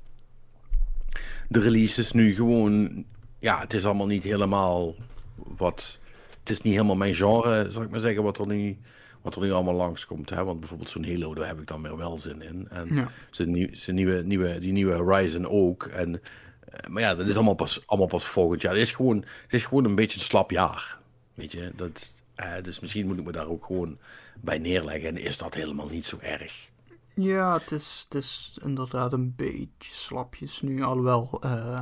de 1.48 1.60
releases 1.60 2.12
nu 2.12 2.34
gewoon... 2.34 3.04
Ja, 3.38 3.60
het 3.60 3.72
is 3.72 3.84
allemaal 3.84 4.06
niet 4.06 4.24
helemaal 4.24 4.94
wat... 5.34 5.98
Het 6.40 6.50
is 6.50 6.62
niet 6.62 6.74
helemaal 6.74 6.96
mijn 6.96 7.14
genre, 7.14 7.66
zal 7.70 7.82
ik 7.82 7.90
maar 7.90 8.00
zeggen, 8.00 8.22
wat 8.22 8.38
er 8.38 8.46
nu 8.46 8.78
wat 9.22 9.34
er 9.34 9.40
nu 9.40 9.52
allemaal 9.52 9.74
langskomt. 9.74 10.30
Hè? 10.30 10.44
Want 10.44 10.60
bijvoorbeeld 10.60 10.90
zo'n 10.90 11.04
Halo, 11.04 11.34
daar 11.34 11.46
heb 11.46 11.60
ik 11.60 11.66
dan 11.66 11.82
weer 11.82 11.96
wel 11.96 12.18
zin 12.18 12.42
in. 12.42 12.68
En 12.68 12.94
ja. 12.94 13.10
zijn, 13.30 13.50
nieuw, 13.50 13.68
zijn 13.72 13.96
nieuwe, 13.96 14.22
nieuwe, 14.22 14.58
die 14.58 14.72
nieuwe 14.72 14.94
Horizon 14.94 15.46
ook. 15.46 15.84
En, 15.84 16.22
eh, 16.64 16.90
maar 16.90 17.02
ja, 17.02 17.14
dat 17.14 17.28
is 17.28 17.34
allemaal 17.34 17.54
pas, 17.54 17.86
allemaal 17.86 18.08
pas 18.08 18.26
volgend 18.26 18.62
jaar. 18.62 18.72
Het 18.72 18.82
is, 18.82 18.92
gewoon, 18.92 19.16
het 19.42 19.52
is 19.52 19.64
gewoon 19.64 19.84
een 19.84 19.94
beetje 19.94 20.18
een 20.18 20.24
slap 20.24 20.50
jaar. 20.50 20.98
Weet 21.34 21.52
je, 21.52 21.72
dat, 21.76 22.14
uh, 22.36 22.54
dus 22.62 22.80
misschien 22.80 23.06
moet 23.06 23.18
ik 23.18 23.24
me 23.24 23.32
daar 23.32 23.48
ook 23.48 23.64
gewoon 23.64 23.98
bij 24.40 24.58
neerleggen. 24.58 25.08
En 25.08 25.16
is 25.16 25.38
dat 25.38 25.54
helemaal 25.54 25.88
niet 25.88 26.06
zo 26.06 26.18
erg. 26.20 26.70
Ja, 27.14 27.52
het 27.52 27.72
is, 27.72 28.00
het 28.04 28.14
is 28.14 28.58
inderdaad 28.62 29.12
een 29.12 29.34
beetje 29.36 29.94
slapjes 29.94 30.60
nu. 30.60 30.82
Alhoewel... 30.82 31.40
Uh... 31.44 31.80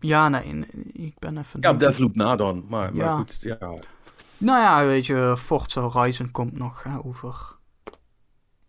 Ja, 0.00 0.28
nee, 0.28 0.66
ik 0.92 1.18
ben 1.18 1.38
even... 1.38 1.60
Ja, 1.60 1.72
Deathloop 1.72 2.14
na 2.14 2.36
dan. 2.36 2.64
Maar, 2.68 2.94
maar 2.94 3.06
ja. 3.06 3.16
goed, 3.16 3.38
ja... 3.40 3.74
Nou 4.38 4.60
ja, 4.60 4.86
weet 4.86 5.06
je, 5.06 5.34
Forza 5.38 5.80
Horizon 5.80 6.30
komt 6.30 6.58
nog 6.58 6.82
hè, 6.82 7.04
over 7.04 7.56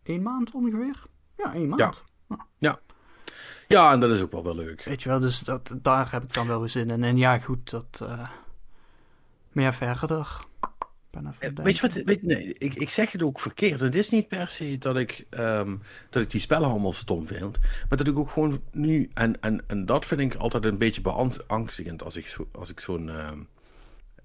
één 0.03 0.22
maand 0.22 0.51
ongeveer. 0.51 1.03
Ja, 1.38 1.53
één 1.53 1.68
maand. 1.68 2.03
Ja. 2.28 2.45
ja. 2.57 2.80
ja. 3.68 3.91
en 3.91 3.99
dat 3.99 4.11
is 4.11 4.22
ook 4.22 4.32
wel 4.32 4.43
wel 4.43 4.55
leuk. 4.55 4.84
Weet 4.84 5.03
je 5.03 5.09
wel, 5.09 5.20
dus 5.20 5.39
dat, 5.39 5.76
daar 5.82 6.11
heb 6.11 6.24
ik 6.24 6.34
dan 6.34 6.47
wel 6.47 6.59
weer 6.59 6.70
zin 6.70 6.89
in. 6.89 7.03
En 7.03 7.18
ja, 7.18 7.39
goed, 7.39 7.70
dat... 7.70 7.99
Uh, 8.03 8.30
meer 9.51 9.74
verder. 9.74 10.45
Weet 11.63 11.78
je 11.78 11.82
wat, 11.82 11.93
weet, 11.93 12.24
nee, 12.24 12.53
ik, 12.57 12.74
ik 12.74 12.89
zeg 12.89 13.11
het 13.11 13.24
ook 13.24 13.39
verkeerd. 13.39 13.80
Het 13.80 13.95
is 13.95 14.09
niet 14.09 14.28
per 14.28 14.49
se 14.49 14.78
dat 14.78 14.97
ik, 14.97 15.26
um, 15.30 15.82
dat 16.09 16.22
ik 16.22 16.32
die 16.32 16.41
spellen 16.41 16.70
allemaal 16.70 16.93
stom 16.93 17.28
vind. 17.28 17.57
Maar 17.89 17.97
dat 17.97 18.07
ik 18.07 18.18
ook 18.18 18.30
gewoon 18.30 18.61
nu... 18.72 19.09
En, 19.13 19.41
en, 19.41 19.63
en 19.68 19.86
dat 19.86 20.05
vind 20.05 20.22
ik 20.22 20.36
altijd 20.36 20.65
een 20.65 20.78
beetje 20.78 21.01
beangstigend 21.01 22.03
als 22.03 22.15
ik, 22.15 22.28
zo, 22.28 22.47
als 22.51 22.70
ik 22.70 22.80
zo'n... 22.80 23.07
Uh, 23.07 23.32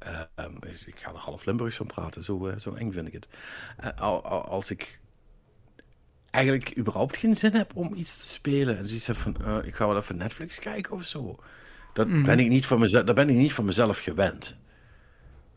uh, 0.07 0.87
ik 0.87 0.99
ga 0.99 1.11
er 1.11 1.17
half 1.17 1.45
Limburgs 1.45 1.77
van 1.77 1.87
praten, 1.87 2.23
zo, 2.23 2.49
uh, 2.49 2.57
zo 2.57 2.75
eng 2.75 2.93
vind 2.93 3.07
ik 3.07 3.13
het. 3.13 3.29
Uh, 3.85 4.21
als 4.29 4.71
ik 4.71 5.01
eigenlijk 6.31 6.79
überhaupt 6.79 7.17
geen 7.17 7.37
zin 7.37 7.55
heb 7.55 7.77
om 7.77 7.95
iets 7.95 8.21
te 8.21 8.27
spelen 8.27 8.79
en 8.79 8.89
zoiets 8.89 9.07
heb 9.07 9.17
van, 9.17 9.65
ik 9.65 9.75
ga 9.75 9.87
wel 9.87 9.97
even 9.97 10.17
Netflix 10.17 10.59
kijken 10.59 10.93
of 10.93 11.05
zo. 11.05 11.39
Dat, 11.95 12.09
mm. 12.09 12.23
ben 12.23 12.39
ik 12.39 12.49
niet 12.49 12.67
van 12.67 12.81
mezelf, 12.81 13.05
dat 13.05 13.15
ben 13.15 13.29
ik 13.29 13.37
niet 13.37 13.53
van 13.53 13.65
mezelf 13.65 13.99
gewend. 13.99 14.57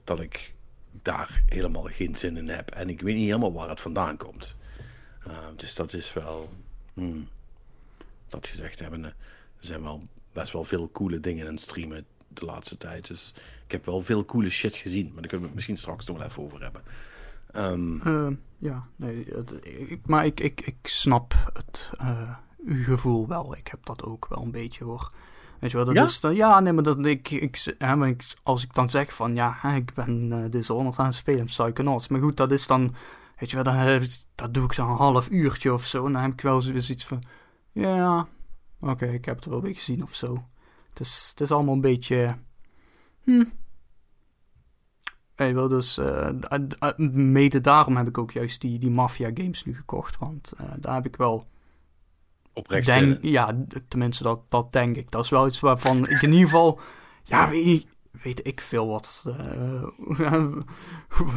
Dat 0.04 0.20
ik 0.20 0.54
daar 0.92 1.44
helemaal 1.46 1.84
geen 1.84 2.16
zin 2.16 2.38
in 2.38 2.50
heb. 2.50 2.70
En 2.70 2.90
ik 2.90 3.02
weet 3.02 3.16
niet 3.16 3.26
helemaal 3.26 3.54
waar 3.54 3.70
het 3.70 3.82
vandaan 3.82 4.18
komt. 4.18 4.56
dus 5.56 5.76
dat 5.76 5.94
is 5.94 6.14
wel. 6.14 6.54
Hmm, 6.94 7.28
dat 8.28 8.48
gezegd 8.48 8.80
hebben, 8.80 9.04
er 9.04 9.16
zijn 9.60 9.82
wel 9.82 10.04
best 10.34 10.52
wel 10.52 10.64
veel 10.64 10.92
coole 10.92 11.20
dingen 11.20 11.48
in 11.48 11.58
streamen 11.58 12.06
de 12.40 12.46
laatste 12.46 12.78
tijd. 12.78 13.08
Dus 13.08 13.34
ik 13.66 13.72
heb 13.72 13.86
wel 13.86 14.02
veel 14.02 14.26
coole 14.26 14.50
shit 14.50 14.76
gezien, 14.76 15.06
maar 15.06 15.22
daar 15.22 15.22
kunnen 15.22 15.40
we 15.40 15.46
het 15.46 15.54
misschien 15.56 15.78
straks 15.78 16.06
nog 16.06 16.18
wel 16.18 16.28
even 16.28 16.44
over 16.44 16.62
hebben. 16.62 16.82
Um, 17.56 18.40
ja, 18.58 18.88
nee, 18.96 19.28
maar 20.06 20.26
ik, 20.26 20.40
ik, 20.40 20.62
ik 20.62 20.78
snap 20.82 21.52
het 21.54 21.92
uh, 22.02 22.36
gevoel 22.66 23.28
wel. 23.28 23.56
Ik 23.56 23.68
heb 23.68 23.86
dat 23.86 24.04
ook 24.04 24.28
wel 24.30 24.44
een 24.44 24.52
beetje 24.52 24.84
hoor. 24.84 25.12
Weet 25.60 25.72
je 25.72 25.78
wel, 25.78 25.86
dat 25.86 25.96
ja? 25.96 26.04
is 26.04 26.20
dan, 26.20 26.36
ja, 26.36 26.60
nee, 26.60 26.74
maar 26.74 26.84
dat 26.84 27.06
ik, 27.06 27.32
ik, 27.32 27.76
hè, 27.78 27.96
maar 27.96 28.10
ik, 28.10 28.24
als 28.44 28.64
ik 28.64 28.74
dan 28.74 28.90
zeg 28.90 29.16
van 29.16 29.36
ja, 29.36 29.58
hè, 29.58 29.76
ik 29.76 29.94
ben 29.94 30.32
uh, 30.32 30.46
Dishonored 30.50 31.00
aan 31.00 31.06
het 31.06 31.16
spelen, 31.16 31.46
Psychonauts. 31.46 32.08
Maar 32.08 32.22
goed, 32.22 32.38
dat 32.38 32.52
is 32.52 32.68
dan, 32.68 32.96
weet 33.40 33.50
je 33.50 33.56
wel, 33.56 33.64
dan, 33.64 34.08
dat 34.36 34.54
doe 34.54 34.64
ik 34.64 34.78
een 34.78 34.86
half 34.86 35.30
uurtje 35.30 35.74
of 35.74 35.86
zo. 35.86 36.06
En 36.06 36.14
dan 36.14 36.22
heb 36.22 36.32
ik 36.32 36.42
wel 36.42 36.62
zoiets 36.62 37.06
van, 37.06 37.24
ja, 37.72 38.28
oké, 38.80 39.06
ik 39.06 39.26
heb 39.26 39.36
het 39.36 39.46
wel 39.46 39.62
weer 39.62 39.74
gezien 39.74 40.04
of 40.04 40.16
zo. 40.16 40.46
Het 40.98 41.06
is, 41.08 41.28
het 41.30 41.42
is 41.42 41.52
allemaal 41.52 41.74
een 41.74 41.82
beetje. 41.82 42.36
Hm. 43.24 43.44
Hey, 45.36 45.54
wel, 45.54 45.68
dus 45.68 45.98
uh, 45.98 46.30
mede 47.08 47.62
daarom 47.62 47.98
heb 47.98 48.08
ik 48.08 48.18
ook 48.18 48.32
juist 48.32 48.62
die, 48.62 48.80
die 48.80 48.90
Mafia 48.90 49.32
games 49.34 49.66
nu 49.66 49.76
gekocht. 49.76 50.18
Want 50.18 50.54
uh, 50.62 50.68
daar 50.78 50.94
heb 50.94 51.06
ik 51.06 51.16
wel. 51.16 51.48
Oprecht 52.54 52.86
denk, 52.86 53.22
Ja, 53.22 53.66
tenminste, 53.88 54.24
dat, 54.24 54.42
dat 54.50 54.74
denk 54.74 54.96
ik. 54.96 55.12
Dat 55.12 55.24
is 55.24 55.30
wel 55.30 55.48
iets 55.48 55.60
waarvan 55.60 56.08
ik 56.08 56.22
in 56.22 56.32
ieder 56.32 56.46
geval. 56.46 56.80
Ja, 57.24 57.50
weet, 57.50 57.88
weet 58.12 58.48
ik 58.48 58.62
veel 58.62 58.88
wat, 58.88 59.26
uh, 59.28 59.84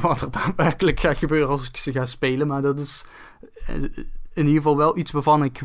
wat 0.02 0.20
er 0.20 0.30
daadwerkelijk 0.30 1.00
gaat 1.00 1.18
gebeuren 1.18 1.48
als 1.48 1.68
ik 1.68 1.76
ze 1.76 1.92
ga 1.92 2.04
spelen. 2.04 2.46
Maar 2.46 2.62
dat 2.62 2.80
is 2.80 3.06
in 4.32 4.46
ieder 4.46 4.54
geval 4.54 4.76
wel 4.76 4.98
iets 4.98 5.11
waarvan 5.11 5.44
ik 5.44 5.61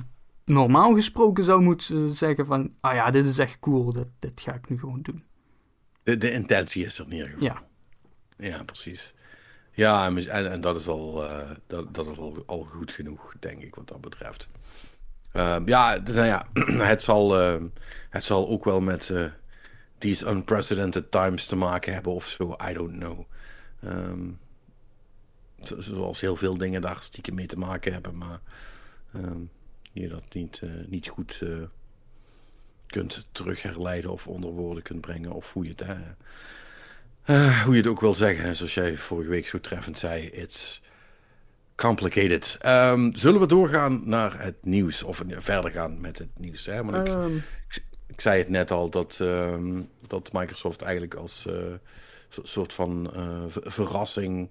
normaal 0.46 0.94
gesproken 0.94 1.44
zou 1.44 1.62
moeten 1.62 2.10
zeggen 2.10 2.46
van... 2.46 2.74
Ah 2.80 2.94
ja, 2.94 3.12
dit 3.12 3.28
is 3.28 3.38
echt 3.38 3.60
cool, 3.60 3.92
dit, 3.92 4.08
dit 4.20 4.42
ga 4.42 4.54
ik 4.54 4.70
nu 4.70 4.80
gewoon 4.80 5.02
doen. 5.02 5.24
De, 6.04 6.18
de 6.18 6.32
intentie 6.32 6.86
is 6.86 7.00
er 7.00 7.06
in 7.06 7.12
ieder 7.12 7.28
geval. 7.28 7.44
Ja. 7.44 7.64
Ja, 8.38 8.64
precies. 8.64 9.14
Ja, 9.72 10.06
en, 10.06 10.52
en 10.52 10.62
dat 10.62 10.76
is, 10.76 10.88
al, 10.88 11.24
uh, 11.24 11.50
dat, 11.68 11.94
dat 11.94 12.08
is 12.08 12.18
al, 12.18 12.44
al 12.46 12.64
goed 12.64 12.92
genoeg, 12.92 13.34
denk 13.40 13.62
ik, 13.62 13.76
wat 13.76 13.88
dat 13.88 14.02
betreft. 14.02 14.50
Uh, 15.34 15.58
ja, 15.66 15.98
nou 15.98 16.26
ja, 16.26 16.46
het 16.94 17.04
zal, 17.04 17.42
uh, 17.42 17.62
het 18.10 18.24
zal 18.24 18.50
ook 18.50 18.64
wel 18.64 18.82
met 18.82 19.10
uh, 19.10 19.26
these 19.98 20.30
unprecedented 20.30 21.12
times 21.12 21.46
te 21.46 21.56
maken 21.56 21.94
hebben 21.94 22.14
of 22.14 22.28
zo. 22.28 22.56
I 22.70 22.74
don't 22.74 23.00
know. 23.00 23.26
Um, 23.84 24.40
zoals 25.62 26.22
heel 26.22 26.36
veel 26.36 26.58
dingen 26.58 26.82
daar 26.82 26.98
stiekem 27.00 27.36
mee 27.36 27.48
te 27.48 27.58
maken 27.58 27.94
hebben. 27.94 28.18
Maar 28.18 28.40
um, 29.16 29.50
je 29.94 30.08
dat 30.08 30.34
niet, 30.34 30.62
uh, 30.64 30.72
niet 30.88 31.08
goed 31.08 31.40
uh, 31.44 31.58
kunt 32.88 33.28
terugherleiden 33.32 34.12
of 34.12 34.28
onder 34.28 34.52
woorden 34.52 34.84
kunt 34.84 35.02
brengen. 35.02 35.32
Of 35.32 35.54
hoe 35.54 35.64
je 35.64 35.70
het, 35.70 35.82
uh, 37.30 37.64
hoe 37.64 37.74
je 37.74 37.82
het 37.82 37.90
ook 37.90 38.02
wil 38.02 38.14
zeggen. 38.14 38.56
Zoals 38.56 38.74
jij 38.74 38.98
vorige 38.98 39.30
week 39.30 39.48
zo 39.48 39.60
treffend 39.60 39.98
zei. 39.98 40.28
It's 40.28 40.82
complicated. 41.76 42.58
Um, 42.66 43.16
zullen 43.16 43.40
we 43.40 43.48
doorgaan 43.48 44.02
naar 44.06 44.42
het 44.42 44.66
nieuws? 44.66 45.04
Of 45.04 45.24
verder 45.28 45.72
gaan 45.72 46.02
met 46.02 46.18
het 46.18 46.40
nieuws? 46.40 46.66
Hè? 46.66 46.84
Maar 46.84 47.06
ik, 47.06 47.12
um... 47.12 47.36
ik, 47.70 47.84
ik, 48.08 48.22
zei 48.22 48.40
het 48.40 48.50
net 48.50 48.72
al 48.72 48.90
dat, 48.90 49.20
um, 49.22 49.90
dat 50.08 50.34
Microsoft 50.34 50.82
eigenlijk 50.82 51.14
als 51.14 51.48
soort 52.30 52.74
van 52.74 53.12
verrassing 53.50 54.50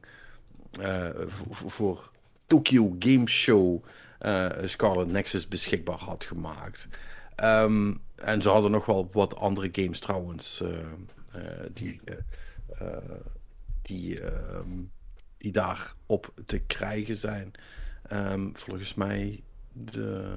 voor 1.48 2.10
Tokyo 2.46 2.96
Game 2.98 3.28
Show 3.28 3.84
Scarlet 4.64 5.08
Nexus 5.08 5.48
beschikbaar 5.48 5.98
had 5.98 6.24
gemaakt. 6.24 6.88
Ehm, 7.34 7.94
en 8.14 8.42
ze 8.42 8.48
hadden 8.48 8.70
nog 8.70 8.86
wel 8.86 9.08
wat 9.12 9.36
andere 9.36 9.68
games 9.72 9.98
trouwens. 9.98 10.62
die, 11.72 12.00
die, 13.82 14.20
ehm, 14.20 14.68
die 15.38 15.52
daar 15.52 15.94
op 16.06 16.32
te 16.46 16.58
krijgen 16.58 17.16
zijn. 17.16 17.52
Ehm, 18.02 18.48
volgens 18.52 18.94
mij 18.94 19.42
de. 19.72 20.36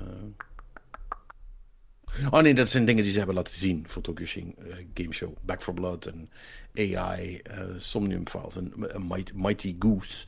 Oh 2.31 2.41
nee, 2.41 2.53
dat 2.53 2.69
zijn 2.69 2.85
dingen 2.85 3.03
die 3.03 3.11
ze 3.11 3.17
hebben 3.17 3.35
laten 3.35 3.55
zien 3.55 3.85
voor 3.87 4.01
Tokyo 4.01 4.25
Game 4.93 5.13
Show. 5.13 5.35
Back 5.41 5.61
for 5.61 5.73
Blood 5.73 6.05
en 6.05 6.29
AI, 6.77 7.37
eh, 7.37 7.59
Somnium 7.77 8.27
Files 8.27 8.55
en 8.55 8.73
Mighty, 9.07 9.31
Mighty 9.35 9.75
Goose. 9.79 10.27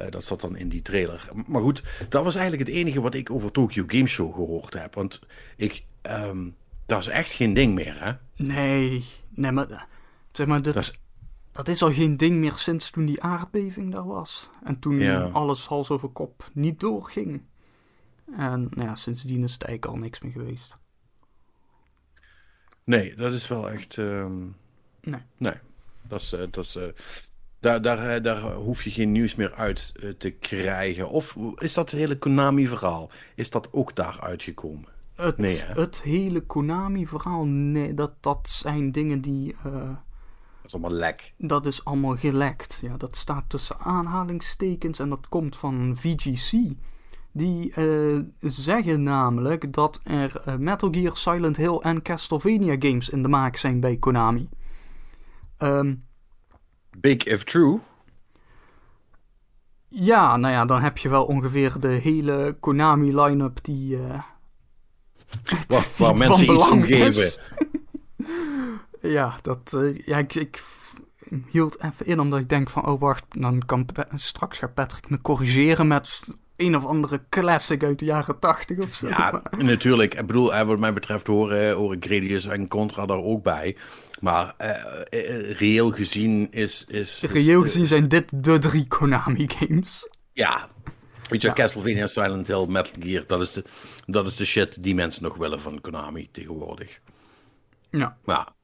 Uh, 0.00 0.10
dat 0.10 0.24
zat 0.24 0.40
dan 0.40 0.56
in 0.56 0.68
die 0.68 0.82
trailer. 0.82 1.28
Maar 1.46 1.62
goed, 1.62 1.82
dat 2.08 2.24
was 2.24 2.34
eigenlijk 2.34 2.68
het 2.68 2.76
enige 2.78 3.00
wat 3.00 3.14
ik 3.14 3.30
over 3.30 3.50
Tokyo 3.50 3.84
Game 3.86 4.06
Show 4.06 4.34
gehoord 4.34 4.74
heb. 4.74 4.94
Want 4.94 5.20
ik, 5.56 5.84
um, 6.02 6.56
dat 6.86 7.00
is 7.00 7.08
echt 7.08 7.30
geen 7.30 7.54
ding 7.54 7.74
meer, 7.74 8.04
hè? 8.04 8.12
Nee, 8.44 9.04
nee, 9.28 9.52
maar 9.52 9.88
zeg 10.32 10.46
maar, 10.46 10.62
dat, 10.62 10.74
dat, 10.74 10.82
is... 10.82 11.00
dat 11.52 11.68
is 11.68 11.82
al 11.82 11.92
geen 11.92 12.16
ding 12.16 12.36
meer 12.36 12.54
sinds 12.54 12.90
toen 12.90 13.06
die 13.06 13.22
aardbeving 13.22 13.92
daar 13.92 14.06
was. 14.06 14.50
En 14.64 14.78
toen 14.78 15.32
alles 15.32 15.66
hals 15.66 15.90
over 15.90 16.08
kop 16.08 16.50
niet 16.52 16.80
doorging. 16.80 17.42
En 18.36 18.68
nou 18.70 18.88
ja, 18.88 18.94
sindsdien 18.94 19.42
is 19.42 19.52
het 19.52 19.62
eigenlijk 19.62 19.96
al 19.96 20.02
niks 20.02 20.20
meer 20.20 20.32
geweest. 20.32 20.74
Nee, 22.84 23.14
dat 23.14 23.32
is 23.32 23.48
wel 23.48 23.70
echt. 23.70 23.98
Ehm, 23.98 24.42
nee. 25.00 25.20
Nee, 25.36 25.54
dat 26.08 26.20
is. 26.20 26.28
Dat 26.50 26.56
is 26.56 26.76
uh, 26.76 26.84
daar, 27.60 27.82
daar, 27.82 28.14
eh, 28.14 28.22
daar 28.22 28.52
hoef 28.52 28.82
je 28.82 28.90
geen 28.90 29.12
nieuws 29.12 29.34
meer 29.34 29.54
uit 29.54 29.92
te 30.18 30.30
krijgen. 30.30 31.08
Of 31.08 31.36
is 31.58 31.74
dat 31.74 31.90
het 31.90 32.00
hele 32.00 32.16
Konami-verhaal? 32.16 33.10
Is 33.34 33.50
dat 33.50 33.68
ook 33.72 33.94
daar 33.94 34.20
uitgekomen? 34.20 34.88
Het, 35.14 35.38
nee, 35.38 35.58
het 35.58 36.02
hele 36.02 36.40
Konami-verhaal, 36.40 37.44
nee, 37.44 37.94
dat, 37.94 38.12
dat 38.20 38.48
zijn 38.48 38.92
dingen 38.92 39.20
die. 39.20 39.56
dat 39.62 40.64
is 40.64 40.72
allemaal 40.72 40.98
lek. 40.98 41.32
Dat 41.38 41.66
is 41.66 41.84
allemaal 41.84 42.16
gelekt. 42.16 42.78
Ja, 42.82 42.96
dat 42.96 43.16
staat 43.16 43.44
tussen 43.48 43.78
aanhalingstekens 43.78 44.98
en 44.98 45.08
dat 45.08 45.28
komt 45.28 45.56
van 45.56 45.96
VGC. 45.96 46.74
Die 47.36 47.72
uh, 47.78 48.22
zeggen 48.40 49.02
namelijk 49.02 49.72
dat 49.72 50.00
er 50.04 50.42
uh, 50.48 50.54
Metal 50.54 50.88
Gear, 50.92 51.16
Silent 51.16 51.56
Hill 51.56 51.78
en 51.82 52.02
Castlevania 52.02 52.76
games 52.78 53.08
in 53.08 53.22
de 53.22 53.28
maak 53.28 53.56
zijn 53.56 53.80
bij 53.80 53.96
Konami. 53.96 54.48
Um, 55.58 56.04
Big 57.00 57.24
if 57.24 57.44
true. 57.44 57.80
Ja, 59.88 60.36
nou 60.36 60.54
ja, 60.54 60.64
dan 60.64 60.82
heb 60.82 60.98
je 60.98 61.08
wel 61.08 61.24
ongeveer 61.24 61.74
de 61.80 61.88
hele 61.88 62.56
Konami 62.60 63.20
line-up 63.20 63.58
die. 63.62 63.96
Uh, 63.96 64.22
waar, 65.68 65.86
waar 65.98 66.16
mensen 66.16 66.54
iets 66.54 66.68
om 66.68 66.84
geven. 66.84 67.42
ja, 69.16 69.34
dat. 69.42 69.76
ja, 70.04 70.18
ik, 70.18 70.34
ik 70.34 70.62
hield 71.50 71.82
even 71.82 72.06
in 72.06 72.20
omdat 72.20 72.40
ik 72.40 72.48
denk 72.48 72.70
van, 72.70 72.86
oh 72.86 73.00
wacht, 73.00 73.24
dan 73.28 73.64
kan 73.66 73.86
straks 74.14 74.58
gaat 74.58 74.74
Patrick 74.74 75.10
me 75.10 75.20
corrigeren 75.20 75.86
met 75.86 76.20
een 76.56 76.76
of 76.76 76.86
andere 76.86 77.20
classic 77.28 77.84
uit 77.84 77.98
de 77.98 78.04
jaren 78.04 78.38
tachtig 78.38 78.78
of 78.78 78.94
zo. 78.94 79.08
Ja, 79.08 79.42
natuurlijk. 79.58 80.14
Ik 80.14 80.26
bedoel, 80.26 80.64
wat 80.64 80.78
mij 80.78 80.92
betreft 80.92 81.26
horen, 81.26 81.74
horen 81.74 81.96
Gradius 82.00 82.46
en 82.46 82.68
Contra 82.68 83.06
daar 83.06 83.22
ook 83.22 83.42
bij. 83.42 83.76
Maar 84.20 84.54
uh, 84.60 85.52
reëel 85.52 85.90
gezien 85.90 86.52
is... 86.52 86.84
is 86.84 87.20
reëel 87.20 87.62
gezien 87.62 87.86
zijn 87.86 88.08
dit 88.08 88.44
de 88.44 88.58
drie 88.58 88.86
Konami-games. 88.86 90.08
Ja. 90.32 90.68
Weet 91.28 91.42
je, 91.42 91.52
Castlevania, 91.52 92.06
Silent 92.06 92.46
Hill, 92.46 92.66
Metal 92.66 93.02
Gear, 93.02 93.24
dat 93.26 93.40
is, 93.40 93.52
de, 93.52 93.64
dat 94.06 94.26
is 94.26 94.36
de 94.36 94.44
shit 94.44 94.82
die 94.82 94.94
mensen 94.94 95.22
nog 95.22 95.36
willen 95.36 95.60
van 95.60 95.80
Konami 95.80 96.30
tegenwoordig. 96.30 97.00
Ja. 97.90 98.16
Ja. 98.24 98.54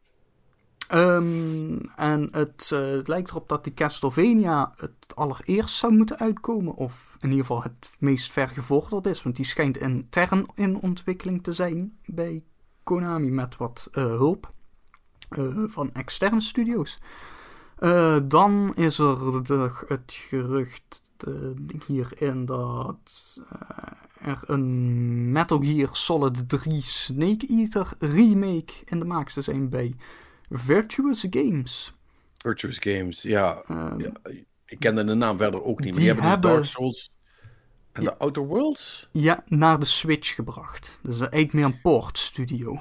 Um, 0.94 1.80
en 1.96 2.28
het, 2.32 2.70
uh, 2.74 2.80
het, 2.80 3.09
lijkt 3.09 3.30
erop 3.30 3.48
dat 3.48 3.64
die 3.64 3.74
Castlevania 3.74 4.72
het 4.76 5.14
allereerst 5.14 5.76
zou 5.76 5.94
moeten 5.94 6.18
uitkomen. 6.18 6.74
Of 6.74 7.16
in 7.20 7.28
ieder 7.28 7.44
geval 7.44 7.62
het 7.62 7.90
meest 7.98 8.32
vergevorderd 8.32 9.07
is. 9.07 9.22
Want 9.22 9.36
die 9.36 9.44
schijnt 9.44 9.76
intern 9.76 10.46
in 10.55 10.80
ontwikkeling 10.80 11.42
te 11.42 11.53
zijn 11.53 11.98
bij 12.05 12.44
Konami 12.82 13.30
met 13.30 13.57
wat 13.57 13.88
uh, 13.92 14.05
hulp 14.05 14.53
van 15.66 15.91
externe 15.93 16.41
studio's. 16.41 16.99
dan 18.28 18.72
is 18.76 18.99
er 18.99 19.45
de, 19.45 19.70
het 19.87 20.12
gerucht 20.12 21.12
hierin 21.87 22.47
dat 22.47 23.41
er 24.20 24.41
een 24.47 25.33
Metal 25.33 25.59
Gear 25.62 25.89
Solid 25.93 26.49
3 26.49 26.83
Snake 26.83 27.47
Eater 27.47 27.89
remake 27.99 28.72
in 28.85 28.99
de 28.99 29.05
maak 29.05 29.28
zou 29.28 29.45
zijn 29.45 29.68
bij 29.68 29.95
Virtuous 30.51 31.26
Games. 31.30 31.93
Virtuous 32.37 32.78
Games, 32.80 33.22
ja. 33.22 33.62
Um, 33.70 34.01
ja. 34.01 34.12
Ik 34.66 34.78
kende 34.78 35.05
de 35.05 35.14
naam 35.14 35.37
verder 35.37 35.62
ook 35.64 35.80
niet. 35.80 35.91
Maar 35.91 36.01
die, 36.01 36.12
hebben, 36.12 36.41
dus 36.41 36.51
Dark 36.51 36.64
Souls 36.64 37.12
en 37.93 38.05
de 38.05 38.16
Outer 38.16 38.47
Worlds? 38.47 39.09
Ja, 39.12 39.45
naar 39.47 39.78
de 39.78 39.87
Switch 39.87 40.35
gebracht. 40.35 41.01
Dus 41.03 41.18
eigenlijk 41.18 41.53
meer 41.53 41.64
een 41.64 41.80
port 41.80 42.18
studio. 42.18 42.78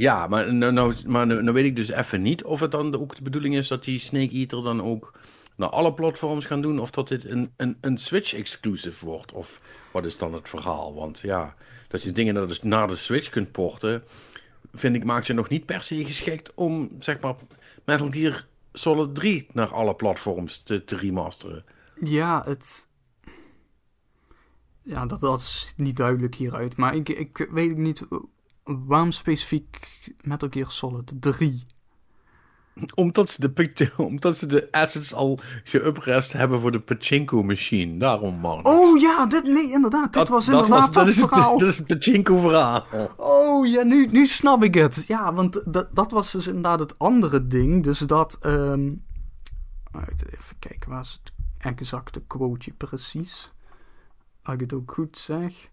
Ja, 0.00 0.26
maar, 0.26 0.54
nou, 0.54 0.72
nou, 0.72 0.94
maar 1.06 1.26
nou, 1.26 1.42
nou 1.42 1.54
weet 1.54 1.64
ik 1.64 1.76
dus 1.76 1.88
even 1.88 2.22
niet 2.22 2.44
of 2.44 2.60
het 2.60 2.70
dan 2.70 3.00
ook 3.00 3.16
de 3.16 3.22
bedoeling 3.22 3.56
is 3.56 3.68
dat 3.68 3.84
die 3.84 3.98
Snake 3.98 4.32
Eater 4.32 4.62
dan 4.62 4.82
ook 4.82 5.12
naar 5.56 5.68
alle 5.68 5.94
platforms 5.94 6.46
gaan 6.46 6.62
doen. 6.62 6.80
Of 6.80 6.90
dat 6.90 7.08
dit 7.08 7.24
een, 7.24 7.52
een, 7.56 7.76
een 7.80 7.98
Switch-exclusive 7.98 9.04
wordt. 9.04 9.32
Of 9.32 9.60
wat 9.92 10.06
is 10.06 10.18
dan 10.18 10.34
het 10.34 10.48
verhaal? 10.48 10.94
Want 10.94 11.20
ja, 11.20 11.54
dat 11.88 12.02
je 12.02 12.12
dingen 12.12 12.34
naar 12.34 12.46
de, 12.46 12.58
naar 12.62 12.88
de 12.88 12.96
Switch 12.96 13.28
kunt 13.28 13.52
porten 13.52 14.04
vind 14.72 14.96
ik, 14.96 15.04
maakt 15.04 15.26
je 15.26 15.32
nog 15.32 15.48
niet 15.48 15.66
per 15.66 15.82
se 15.82 16.04
geschikt 16.04 16.54
om, 16.54 16.90
zeg 16.98 17.20
maar, 17.20 17.34
Metal 17.84 18.10
Gear 18.10 18.46
Solid 18.72 19.14
3 19.14 19.46
naar 19.52 19.72
alle 19.72 19.94
platforms 19.94 20.62
te, 20.62 20.84
te 20.84 20.96
remasteren. 20.96 21.64
Ja, 22.04 22.42
het... 22.46 22.88
Ja, 24.82 25.06
dat, 25.06 25.20
dat 25.20 25.40
is 25.40 25.74
niet 25.76 25.96
duidelijk 25.96 26.34
hieruit. 26.34 26.76
Maar 26.76 26.94
ik, 26.94 27.08
ik 27.08 27.48
weet 27.50 27.76
niet 27.76 28.06
waarom 28.64 29.10
specifiek 29.10 30.10
Metal 30.20 30.48
Gear 30.50 30.70
Solid 30.70 31.12
3 31.20 31.66
omdat 32.94 33.30
ze, 33.30 33.52
de, 33.52 33.92
omdat 33.96 34.36
ze 34.36 34.46
de 34.46 34.68
assets 34.70 35.14
al 35.14 35.38
geüprest 35.64 36.32
hebben 36.32 36.60
voor 36.60 36.70
de 36.70 36.80
pachinko-machine. 36.80 37.98
Daarom, 37.98 38.34
man. 38.34 38.64
Oh 38.64 39.00
ja, 39.00 39.26
dit, 39.26 39.44
nee, 39.44 39.70
inderdaad. 39.70 40.12
Dit 40.12 40.28
was 40.28 40.48
inderdaad 40.48 40.70
dat, 40.70 40.80
was, 40.80 40.94
dat, 40.94 41.08
is 41.08 41.18
verhaal. 41.18 41.50
Het, 41.50 41.60
dat 41.60 41.68
is 41.68 41.78
het 41.78 41.86
pachinko-verhaal. 41.86 42.84
Oh 43.16 43.66
ja, 43.66 43.82
nu, 43.82 44.06
nu 44.06 44.26
snap 44.26 44.64
ik 44.64 44.74
het. 44.74 45.04
Ja, 45.06 45.32
want 45.32 45.62
dat, 45.72 45.88
dat 45.94 46.10
was 46.10 46.32
dus 46.32 46.46
inderdaad 46.46 46.80
het 46.80 46.98
andere 46.98 47.46
ding. 47.46 47.84
Dus 47.84 47.98
dat... 47.98 48.38
Um, 48.46 49.04
even 50.32 50.58
kijken, 50.58 50.90
waar 50.90 51.00
is 51.00 51.20
het 51.22 51.32
exacte 51.58 52.20
quoteje 52.20 52.72
precies? 52.76 53.52
Als 54.42 54.54
ik 54.54 54.60
het 54.60 54.72
ook 54.72 54.92
goed 54.92 55.18
zeg. 55.18 55.69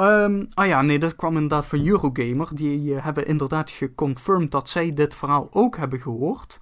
Um, 0.00 0.48
ah 0.54 0.66
ja, 0.66 0.82
nee, 0.82 0.98
dat 0.98 1.16
kwam 1.16 1.34
inderdaad 1.34 1.66
van 1.66 1.86
Eurogamer. 1.86 2.48
Die 2.54 2.94
uh, 2.94 3.04
hebben 3.04 3.26
inderdaad 3.26 3.70
geconfirmed 3.70 4.50
dat 4.50 4.68
zij 4.68 4.90
dit 4.90 5.14
verhaal 5.14 5.48
ook 5.50 5.76
hebben 5.76 6.00
gehoord. 6.00 6.60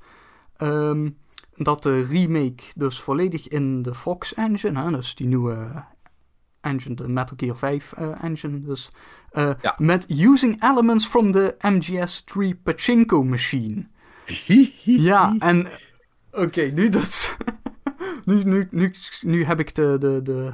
Um, 0.63 1.17
dat 1.57 1.83
de 1.83 2.03
remake 2.03 2.63
dus 2.75 3.01
volledig 3.01 3.49
in 3.49 3.83
de 3.83 3.95
Fox 3.95 4.35
engine, 4.35 4.83
hè, 4.83 4.91
dus 4.91 5.15
die 5.15 5.27
nieuwe 5.27 5.85
engine, 6.61 6.95
de 6.95 7.09
Metal 7.09 7.37
Gear 7.37 7.57
5 7.57 7.95
uh, 7.99 8.05
eh, 8.05 8.23
engine, 8.23 8.61
dus 8.61 8.91
uh, 9.33 9.51
ja. 9.63 9.75
met 9.79 10.07
using 10.11 10.63
elements 10.63 11.07
from 11.07 11.33
the 11.33 11.57
MGS3 11.59 12.63
Pachinko 12.63 13.23
machine. 13.23 13.87
ja, 14.83 15.37
en 15.39 15.69
oké, 16.31 16.63
nu 16.63 16.89
dat. 16.89 17.37
nu, 18.25 18.43
nu, 18.45 18.69
nu, 18.71 18.95
nu 19.21 19.45
heb 19.45 19.61
ik 19.61 19.75
de, 19.75 19.97
de, 19.99 20.23
de, 20.23 20.53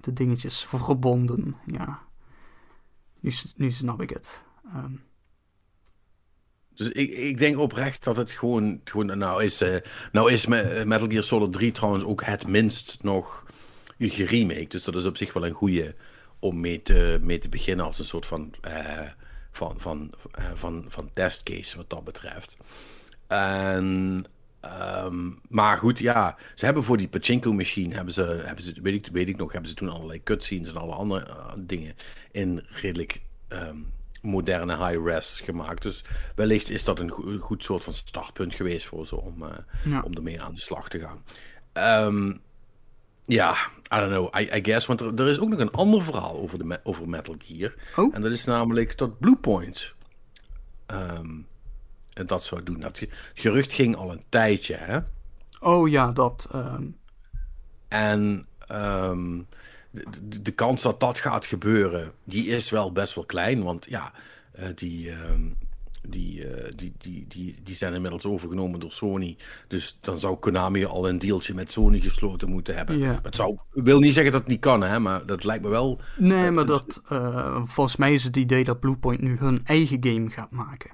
de 0.00 0.12
dingetjes 0.12 0.64
verbonden. 0.64 1.54
Ja. 1.66 2.04
Nu, 3.56 3.70
snap 3.70 4.02
ik 4.02 4.10
het. 4.10 4.44
Um. 4.76 5.04
Dus 6.74 6.88
ik, 6.88 7.10
ik 7.10 7.38
denk 7.38 7.58
oprecht 7.58 8.04
dat 8.04 8.16
het 8.16 8.30
gewoon, 8.30 8.80
gewoon 8.84 9.18
nou 9.18 9.44
is, 9.44 9.62
uh, 9.62 9.76
nou 10.12 10.32
is 10.32 10.46
Metal 10.46 11.08
Gear 11.08 11.22
Solid 11.22 11.52
3 11.52 11.72
trouwens 11.72 12.04
ook 12.04 12.24
het 12.24 12.46
minst 12.46 12.98
nog 13.02 13.46
geremake. 13.98 14.68
Dus 14.68 14.84
dat 14.84 14.96
is 14.96 15.04
op 15.04 15.16
zich 15.16 15.32
wel 15.32 15.46
een 15.46 15.52
goede 15.52 15.94
om 16.38 16.60
mee 16.60 16.82
te, 16.82 17.18
mee 17.22 17.38
te 17.38 17.48
beginnen 17.48 17.84
als 17.84 17.98
een 17.98 18.04
soort 18.04 18.26
van, 18.26 18.54
uh, 18.68 19.00
van, 19.50 19.74
van, 19.80 20.12
van, 20.54 20.84
van 20.88 21.10
testcase 21.12 21.76
wat 21.76 21.90
dat 21.90 22.04
betreft. 22.04 22.56
En, 23.26 24.24
um, 25.04 25.40
maar 25.48 25.78
goed, 25.78 25.98
ja, 25.98 26.36
ze 26.54 26.64
hebben 26.64 26.84
voor 26.84 26.96
die 26.96 27.08
pachinko 27.08 27.52
machine, 27.52 27.94
hebben 27.94 28.14
ze, 28.14 28.22
hebben 28.44 28.64
ze 28.64 28.74
weet, 28.82 28.94
ik, 28.94 29.12
weet 29.12 29.28
ik 29.28 29.36
nog, 29.36 29.52
hebben 29.52 29.70
ze 29.70 29.76
toen 29.76 29.88
allerlei 29.88 30.22
cutscenes 30.22 30.70
en 30.70 30.76
alle 30.76 30.94
andere 30.94 31.26
dingen 31.58 31.94
in 32.30 32.64
redelijk 32.68 33.20
um, 33.48 33.92
moderne 34.22 34.76
high-res 34.76 35.40
gemaakt. 35.40 35.82
Dus 35.82 36.04
wellicht 36.34 36.70
is 36.70 36.84
dat 36.84 36.98
een 36.98 37.10
goed 37.40 37.62
soort 37.62 37.84
van 37.84 37.92
startpunt 37.92 38.54
geweest 38.54 38.86
voor 38.86 39.06
ze 39.06 39.20
om, 39.20 39.42
uh, 39.42 39.48
ja. 39.84 40.00
om 40.02 40.14
ermee 40.14 40.42
aan 40.42 40.54
de 40.54 40.60
slag 40.60 40.88
te 40.88 40.98
gaan. 40.98 41.22
Um, 42.06 42.40
Ja, 43.26 43.56
I 43.94 43.98
don't 43.98 44.10
know, 44.10 44.40
I, 44.40 44.48
I 44.56 44.64
guess. 44.64 44.86
Want 44.86 45.00
er, 45.00 45.20
er, 45.20 45.28
is 45.28 45.38
ook 45.38 45.48
nog 45.48 45.58
een 45.58 45.70
ander 45.70 46.02
verhaal 46.02 46.36
over, 46.36 46.58
de, 46.58 46.80
over 46.82 47.08
Metal 47.08 47.34
Gear. 47.38 47.74
Oh? 47.96 48.14
En 48.14 48.20
dat 48.20 48.32
is 48.32 48.44
namelijk 48.44 48.98
dat 48.98 49.18
Bluepoint 49.18 49.94
um, 50.86 51.46
dat 52.26 52.44
zou 52.44 52.62
doen. 52.62 52.80
Dat 52.80 53.02
gerucht 53.34 53.72
ging 53.72 53.96
al 53.96 54.12
een 54.12 54.22
tijdje, 54.28 54.74
hè? 54.74 54.98
Oh 55.60 55.88
ja, 55.88 56.12
dat. 56.12 56.48
Um... 56.54 56.96
En 57.88 58.46
um, 58.72 59.46
de, 59.90 60.42
de, 60.42 60.50
kans 60.50 60.82
dat 60.82 61.00
dat 61.00 61.18
gaat 61.18 61.46
gebeuren, 61.46 62.12
die 62.24 62.46
is 62.46 62.70
wel 62.70 62.92
best 62.92 63.14
wel 63.14 63.24
klein. 63.24 63.62
Want 63.62 63.86
ja, 63.88 64.12
uh, 64.58 64.66
die, 64.74 65.12
die, 66.08 66.44
uh, 66.44 66.70
die, 66.76 66.92
die, 66.98 67.24
die, 67.28 67.54
die 67.62 67.74
zijn 67.74 67.94
inmiddels 67.94 68.26
overgenomen 68.26 68.80
door 68.80 68.92
Sony. 68.92 69.36
Dus 69.68 69.98
dan 70.00 70.18
zou 70.18 70.36
Konami 70.36 70.84
al 70.84 71.08
een 71.08 71.18
deeltje 71.18 71.54
met 71.54 71.70
Sony 71.70 72.00
gesloten 72.00 72.48
moeten 72.48 72.76
hebben. 72.76 72.98
Ja. 72.98 73.18
Het 73.22 73.36
zou, 73.36 73.58
wil 73.70 73.98
niet 73.98 74.14
zeggen 74.14 74.32
dat 74.32 74.40
het 74.40 74.50
niet 74.50 74.60
kan, 74.60 74.82
hè, 74.82 74.98
maar 74.98 75.26
dat 75.26 75.44
lijkt 75.44 75.64
me 75.64 75.68
wel. 75.68 76.00
Nee, 76.16 76.50
maar 76.50 76.66
dat, 76.66 77.02
uh, 77.12 77.60
volgens 77.64 77.96
mij 77.96 78.12
is 78.12 78.24
het 78.24 78.36
idee 78.36 78.64
dat 78.64 78.80
Bluepoint 78.80 79.20
nu 79.20 79.36
hun 79.38 79.60
eigen 79.64 80.04
game 80.04 80.30
gaat 80.30 80.50
maken. 80.50 80.90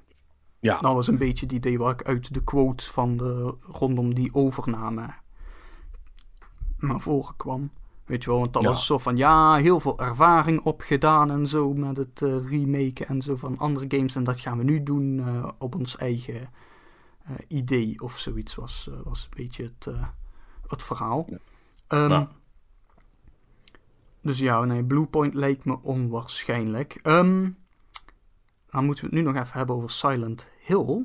Ja. 0.63 0.79
Dat 0.81 0.95
was 0.95 1.07
een 1.09 1.19
beetje 1.19 1.47
het 1.47 1.55
idee 1.55 1.79
waar 1.79 1.93
ik 1.93 2.03
uit 2.03 2.35
de 2.35 2.45
quotes 2.45 2.87
van 2.91 3.17
de, 3.17 3.55
rondom 3.61 4.15
die 4.15 4.35
overname 4.35 5.15
naar 6.79 7.01
voren 7.01 7.37
kwam. 7.37 7.71
Weet 8.05 8.25
je 8.25 8.31
wel, 8.31 8.39
want 8.39 8.53
dat 8.53 8.63
Ja. 8.63 8.69
was 8.69 8.87
zo 8.87 8.99
van 8.99 9.17
ja, 9.17 9.57
heel 9.57 9.81
veel 9.81 9.99
ervaring 9.99 10.61
opgedaan 10.61 11.31
en 11.31 11.47
zo 11.47 11.73
met 11.73 11.97
het 11.97 12.23
eh, 12.23 12.49
remaken 12.49 13.09
en 13.09 13.23
zo 13.23 13.37
van 13.37 13.59
andere 13.59 13.85
games. 13.89 14.15
En 14.15 14.25
dat 14.25 14.41
gaan 14.41 14.59
we 14.59 14.65
nu 14.65 14.83
doen 14.83 15.19
eh, 15.27 15.49
op 15.59 15.75
ons 15.75 15.97
eigen 15.97 16.51
eh, 17.25 17.35
idee 17.49 18.01
of 18.01 18.19
zoiets 18.19 18.55
was, 18.55 18.91
was 19.05 19.23
een 19.25 19.37
beetje 19.37 19.63
het, 19.63 19.95
het 20.67 20.83
verhaal. 20.83 21.29
Ehm, 21.87 22.09
Nou. 22.09 22.27
Dus 24.23 24.39
ja, 24.39 24.65
nee, 24.65 24.85
Bluepoint 24.85 25.35
lijkt 25.35 25.65
me 25.65 25.79
onwaarschijnlijk. 25.83 26.99
Ehm 27.03 27.49
dan 28.71 28.85
moeten 28.85 29.05
we 29.05 29.17
het 29.17 29.25
nu 29.25 29.33
nog 29.33 29.43
even 29.43 29.59
hebben 29.59 29.77
over 29.77 29.91
Silent 29.91 30.51
Hill. 30.63 31.05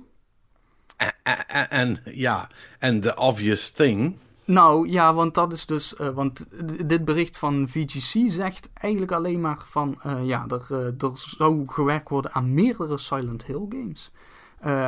En, 1.69 1.97
ja, 2.03 2.47
en 2.79 2.99
the 2.99 3.15
obvious 3.15 3.69
thing. 3.69 4.15
Nou 4.47 4.89
ja, 4.89 5.13
want 5.13 5.33
dat 5.33 5.53
is 5.53 5.65
dus. 5.65 5.95
eh, 5.95 6.09
want 6.09 6.47
dit 6.87 7.05
bericht 7.05 7.37
van 7.37 7.67
VGC 7.69 8.31
zegt 8.31 8.69
eigenlijk 8.73 9.11
alleen 9.11 9.41
maar 9.41 9.63
van. 9.65 10.01
eh, 10.03 10.25
ja, 10.25 10.45
er, 10.47 10.65
eh, 10.69 10.85
er 10.85 11.11
zou 11.13 11.63
gewerkt 11.67 12.09
worden 12.09 12.33
aan 12.33 12.53
meerdere 12.53 12.97
Silent 12.97 13.45
Hill 13.45 13.65
games. 13.69 14.11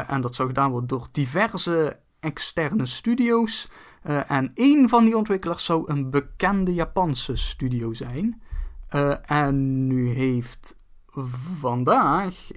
En 0.08 0.22
dat 0.22 0.36
zou 0.36 0.48
gedaan 0.48 0.72
worden 0.72 0.90
door 0.90 1.08
diverse 1.12 2.00
externe 2.20 2.86
studio's. 2.86 3.68
En 4.28 4.52
één 4.54 4.90
van 4.90 5.06
die 5.06 5.18
ontwikkelaars 5.18 5.66
zou 5.66 5.84
een 5.92 6.10
bekende 6.10 6.74
Japanse 6.74 7.36
studio 7.36 7.94
zijn. 7.94 8.42
En 9.26 9.88
nu 9.88 10.10
heeft 10.10 10.76
vandaag. 11.60 12.48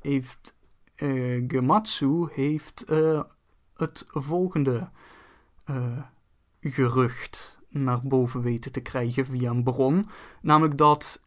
heeft 0.00 0.54
eh, 1.00 1.44
Gematsu 1.48 2.28
heeft, 2.32 2.82
eh, 2.84 3.22
het 3.76 4.04
volgende. 4.08 4.90
eh, 5.64 5.98
gerucht 6.60 7.58
naar 7.68 8.00
boven 8.02 8.42
weten 8.42 8.72
te 8.72 8.80
krijgen 8.80 9.26
via 9.26 9.50
een 9.50 9.62
bron. 9.62 10.08
Namelijk 10.42 10.78
dat 10.78 11.22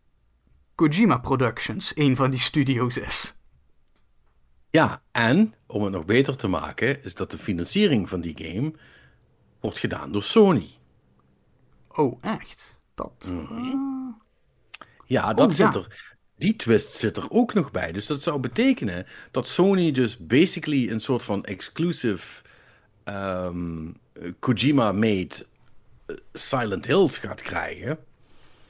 Kojima 0.76 1.17
Productions 1.17 1.97
een 1.97 2.15
van 2.15 2.30
die 2.30 2.39
studio's 2.39 2.97
is. 2.97 3.38
Ja, 4.69 5.01
en 5.11 5.53
om 5.67 5.84
het 5.84 5.91
nog 5.93 6.05
beter 6.05 6.38
te 6.38 6.47
maken, 6.47 7.03
is 7.03 7.15
dat 7.15 7.32
de 7.32 7.38
financiering 7.38 8.09
van 8.09 8.21
die 8.21 8.36
game 8.38 8.74
wordt 9.59 9.78
gedaan 9.78 10.11
door 10.11 10.24
Sony. 10.24 10.69
Oh, 11.88 12.17
echt? 12.21 12.82
Dat. 12.95 13.30
Mhm. 13.32 13.78
Ja, 15.05 15.34
dat 15.34 15.51
Oh, 15.51 15.57
ja. 15.57 15.71
zit 15.71 15.84
er. 15.84 16.12
Die 16.43 16.55
twist 16.55 16.95
zit 16.95 17.17
er 17.17 17.25
ook 17.29 17.53
nog 17.53 17.71
bij. 17.71 17.91
Dus 17.91 18.05
dat 18.05 18.23
zou 18.23 18.39
betekenen 18.39 19.05
dat 19.31 19.47
Sony 19.47 19.91
dus 19.91 20.17
basically 20.17 20.89
een 20.89 20.99
soort 20.99 21.23
van 21.23 21.45
exclusive 21.45 22.41
ehm, 23.03 23.87
Kojima-made 24.39 25.45
eh, 26.05 26.15
Silent 26.33 26.85
Hills 26.85 27.17
gaat 27.17 27.41
krijgen. 27.41 27.97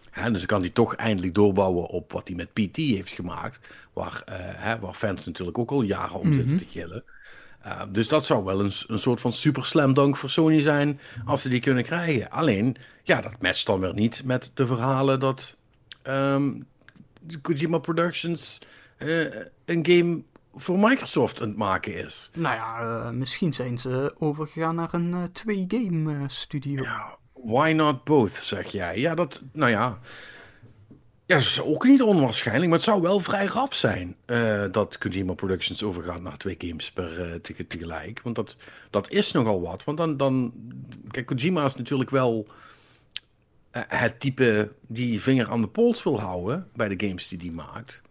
Hè, 0.09 0.31
dus 0.31 0.39
dan 0.39 0.47
kan 0.47 0.61
hij 0.61 0.69
toch 0.69 0.95
eindelijk 0.95 1.35
doorbouwen 1.35 1.87
op 1.87 2.11
wat 2.11 2.27
hij 2.27 2.37
met 2.37 2.53
PT 2.53 2.75
heeft 2.75 3.11
gemaakt. 3.11 3.59
Waar, 3.93 4.21
eh, 4.25 4.79
waar 4.79 4.93
fans 4.93 5.25
natuurlijk 5.25 5.57
ook 5.57 5.71
al 5.71 5.81
jaren 5.81 6.19
om 6.19 6.33
zitten 6.33 6.57
te 6.57 6.67
gillen. 6.69 7.03
Uh, 7.65 7.81
dus 7.89 8.07
dat 8.07 8.25
zou 8.25 8.43
wel 8.43 8.59
een, 8.59 8.71
een 8.87 8.99
soort 8.99 9.21
van 9.21 9.33
super 9.33 9.65
slam 9.65 9.93
dunk 9.93 10.17
voor 10.17 10.29
Sony 10.29 10.61
zijn 10.61 10.99
als 11.25 11.41
ze 11.41 11.49
die 11.49 11.59
kunnen 11.59 11.83
krijgen. 11.83 12.31
Alleen, 12.31 12.75
ja, 13.03 13.21
dat 13.21 13.41
matcht 13.41 13.65
dan 13.65 13.79
weer 13.79 13.93
niet 13.93 14.21
met 14.25 14.51
de 14.53 14.67
verhalen 14.67 15.19
dat 15.19 15.55
ehm, 16.01 16.51
Kojima 17.41 17.77
Productions 17.77 18.59
eh, 18.97 19.19
een 19.65 19.85
game 19.85 20.21
voor 20.55 20.79
Microsoft 20.79 21.41
aan 21.41 21.47
het 21.47 21.57
maken 21.57 21.95
is. 21.95 22.29
Nou 22.33 22.55
ja, 22.55 22.79
eh, 22.79 23.09
misschien 23.09 23.53
zijn 23.53 23.77
ze 23.77 24.15
overgegaan 24.19 24.75
naar 24.75 24.93
een 24.93 25.13
eh, 25.13 25.23
twee-game 25.23 26.29
studio. 26.29 26.83
Ja, 26.83 27.17
why 27.33 27.71
not 27.75 28.03
both, 28.03 28.31
zeg 28.31 28.67
jij? 28.67 28.99
Ja, 28.99 29.15
dat, 29.15 29.41
nou 29.53 29.71
ja. 29.71 29.99
Ja, 31.25 31.35
dat 31.35 31.47
is 31.47 31.61
ook 31.61 31.83
niet 31.83 32.01
onwaarschijnlijk, 32.01 32.65
maar 32.69 32.77
het 32.77 32.87
zou 32.87 33.01
wel 33.01 33.19
vrij 33.19 33.45
rap 33.45 33.73
zijn 33.73 34.15
dat 34.71 34.97
Kojima 34.97 35.33
Productions 35.33 35.83
overgaat 35.83 36.21
naar 36.21 36.37
twee 36.37 36.55
games 36.57 36.91
per 36.91 37.41
tege- 37.41 37.67
tegelijk. 37.67 38.21
Want 38.21 38.35
dat, 38.35 38.57
dat 38.89 39.09
is 39.09 39.31
nogal 39.31 39.61
wat. 39.61 39.83
Want 39.83 39.97
dan, 39.97 40.17
dan, 40.17 40.53
kijk, 41.11 41.25
Kojima 41.25 41.65
is 41.65 41.75
natuurlijk 41.75 42.09
wel 42.09 42.47
het 43.73 44.19
type 44.19 44.71
die 44.87 45.21
vinger 45.21 45.49
aan 45.49 45.61
de 45.61 45.67
pols 45.67 46.03
wil 46.03 46.19
houden 46.19 46.69
bij 46.73 46.87
de 46.87 47.07
games 47.07 47.27
die 47.27 47.39
hij 47.39 47.51
maakt. 47.51 48.01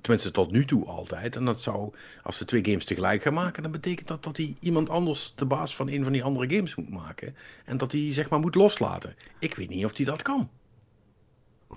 Tenminste, 0.00 0.30
tot 0.30 0.50
nu 0.50 0.64
toe 0.64 0.86
altijd. 0.86 1.36
En 1.36 1.44
dat 1.44 1.62
zou, 1.62 1.94
als 2.22 2.36
ze 2.36 2.44
twee 2.44 2.64
games 2.64 2.84
tegelijk 2.84 3.22
gaan 3.22 3.34
maken, 3.34 3.62
dan 3.62 3.72
betekent 3.72 4.08
dat 4.08 4.24
dat 4.24 4.36
hij 4.36 4.56
iemand 4.60 4.90
anders 4.90 5.34
de 5.34 5.44
baas 5.44 5.76
van 5.76 5.88
een 5.88 6.02
van 6.04 6.12
die 6.12 6.24
andere 6.24 6.54
games 6.54 6.74
moet 6.74 6.90
maken. 6.90 7.36
En 7.64 7.76
dat 7.76 7.92
hij, 7.92 8.12
zeg 8.12 8.28
maar, 8.28 8.40
moet 8.40 8.54
loslaten. 8.54 9.14
Ik 9.38 9.54
weet 9.54 9.68
niet 9.68 9.84
of 9.84 9.96
hij 9.96 10.06
dat 10.06 10.22
kan. 10.22 10.50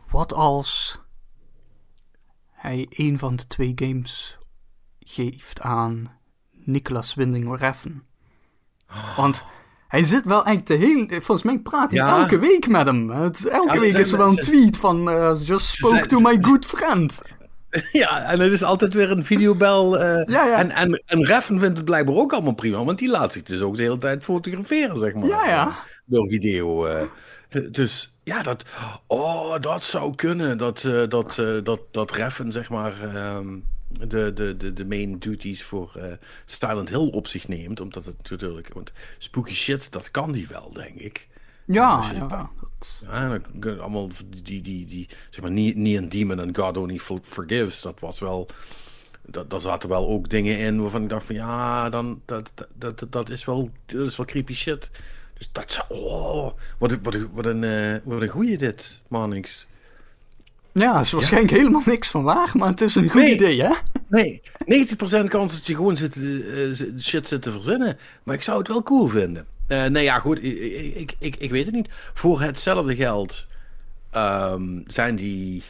Wat 0.09 0.33
als 0.33 0.99
hij 2.51 2.85
een 2.89 3.19
van 3.19 3.35
de 3.35 3.47
twee 3.47 3.71
games 3.75 4.37
geeft 4.99 5.59
aan 5.59 6.17
Nicolas 6.51 7.13
Winding 7.13 7.57
Refn? 7.57 8.03
Want 9.15 9.45
hij 9.91 10.03
zit 10.03 10.23
wel 10.25 10.45
echt 10.45 10.67
de 10.67 10.73
hele... 10.75 11.07
Volgens 11.09 11.43
mij 11.43 11.57
praat 11.59 11.91
hij 11.91 11.99
Ja. 11.99 12.17
elke 12.19 12.39
week 12.39 12.67
met 12.67 12.85
hem. 12.85 13.09
Het, 13.09 13.45
elke 13.47 13.73
Ja, 13.73 13.79
week 13.79 13.89
zijn- 13.89 14.01
is 14.03 14.11
er 14.11 14.17
wel 14.17 14.27
een 14.27 14.33
ze- 14.33 14.41
tweet 14.51 14.77
van... 14.77 15.09
eh, 15.09 15.31
just 15.43 15.65
spoke 15.67 16.05
to 16.05 16.19
my 16.19 16.37
good 16.41 16.65
friend. 16.65 17.21
Ja, 17.91 18.23
en 18.23 18.39
het 18.39 18.51
is 18.51 18.63
altijd 18.63 18.93
weer 18.93 19.11
een 19.11 19.25
videobel. 19.25 19.99
eh, 19.99 20.25
Ja, 20.33 20.45
ja. 20.45 20.57
En, 20.57 20.69
en, 20.71 21.03
en 21.05 21.25
Reffen 21.25 21.59
vindt 21.59 21.75
het 21.77 21.85
blijkbaar 21.85 22.15
ook 22.15 22.33
allemaal 22.33 22.53
prima, 22.53 22.83
want 22.83 22.97
die 22.99 23.09
laat 23.09 23.33
zich 23.33 23.43
dus 23.43 23.61
ook 23.61 23.75
de 23.77 23.81
hele 23.83 23.97
tijd 23.97 24.23
fotograferen, 24.23 24.99
zeg 24.99 25.13
maar. 25.13 25.27
Ja, 25.27 25.47
ja. 25.47 25.67
eh, 25.67 25.75
Door 26.05 26.27
Hideo. 26.27 26.87
D- 27.49 27.73
dus 27.73 28.17
ja, 28.23 28.41
dat, 28.41 28.63
oh, 29.07 29.55
dat 29.59 29.83
zou 29.83 30.15
kunnen. 30.15 30.57
Dat, 30.57 30.81
dat, 31.09 31.41
dat, 31.63 31.79
dat 31.91 32.11
Reffen, 32.11 32.51
zeg 32.51 32.69
maar, 32.69 32.93
ehm, 33.15 33.47
de, 34.07 34.33
de, 34.33 34.57
de, 34.57 34.73
de 34.73 34.85
main 34.85 35.19
duties 35.19 35.63
voor 35.63 35.91
eh, 35.95 36.11
Silent 36.45 36.89
Hill 36.89 37.09
op 37.09 37.27
zich 37.27 37.47
neemt. 37.47 37.81
Omdat 37.81 38.05
het 38.05 38.17
natuurlijk, 38.17 38.73
want 38.73 38.91
spooky 39.17 39.53
shit, 39.53 39.91
dat 39.91 40.11
kan 40.11 40.31
die 40.31 40.47
wel, 40.47 40.73
denk 40.73 40.97
ik. 40.99 41.27
Ja, 41.65 42.11
je- 42.11 42.15
ja. 42.15 42.49
Dan 43.53 43.79
allemaal 43.79 44.09
die, 44.43 44.61
die, 44.61 44.85
die, 44.85 45.07
zeg 45.29 45.41
maar, 45.41 45.51
niet, 45.51 45.75
niet 45.75 45.97
een 45.97 46.09
demon 46.09 46.39
en 46.39 46.55
God 46.55 46.77
only 46.77 46.97
for- 46.99 47.19
forgives. 47.23 47.81
Dat 47.81 47.99
was 47.99 48.19
wel, 48.19 48.47
dat, 49.25 49.49
daar 49.49 49.61
zaten 49.61 49.89
wel 49.89 50.07
ook 50.07 50.29
dingen 50.29 50.57
in 50.57 50.81
waarvan 50.81 51.03
ik 51.03 51.09
dacht 51.09 51.25
van 51.25 51.35
ja, 51.35 51.89
dan, 51.89 52.21
dat, 52.25 52.51
dat, 52.55 52.99
dat, 52.99 53.05
dat 53.11 53.29
is 53.29 53.45
wel, 53.45 53.69
dat 53.85 54.07
is 54.07 54.15
wel 54.17 54.25
creepy 54.25 54.53
shit. 54.53 54.89
Dus 55.33 55.49
dat 55.51 55.71
zou, 55.71 55.85
oh, 55.89 56.51
wat, 56.77 56.91
een- 56.91 57.03
wat, 57.03 57.13
een- 57.13 57.29
wat 57.33 57.45
een, 57.45 57.63
eh, 57.63 57.95
wat 58.03 58.21
een 58.21 58.27
goeie 58.27 58.57
dit, 58.57 59.01
Manix. 59.07 59.67
Ja, 60.73 60.99
is 60.99 61.11
waarschijnlijk 61.11 61.53
helemaal 61.53 61.81
niks 61.85 62.07
van 62.09 62.23
waar, 62.23 62.51
maar 62.53 62.69
het 62.69 62.81
is 62.81 62.95
een 62.95 63.09
goed 63.09 63.21
Nee. 63.23 63.33
idee, 63.33 63.61
hè? 63.61 63.73
Nee, 64.07 64.41
90% 64.65 65.27
kans 65.29 65.53
dat 65.53 65.67
je 65.67 65.75
gewoon 65.75 65.97
zit, 65.97 66.15
eh, 66.15 66.21
zit- 66.71 67.01
shit 67.03 67.27
zit 67.27 67.41
te 67.41 67.51
verzinnen. 67.51 67.97
Maar 68.23 68.35
ik 68.35 68.41
zou 68.41 68.57
het 68.57 68.67
wel 68.67 68.83
cool 68.83 69.07
vinden. 69.07 69.45
Eh, 69.67 69.85
nee, 69.85 70.03
ja, 70.03 70.19
goed, 70.19 70.43
ik, 70.43 70.59
ik, 70.95 71.15
ik, 71.19 71.35
ik 71.35 71.51
weet 71.51 71.65
het 71.65 71.73
niet. 71.75 71.89
Voor 72.13 72.41
hetzelfde 72.41 72.95
geld 72.95 73.45
ehm, 74.11 74.79
zijn 74.87 75.15
die 75.15 75.63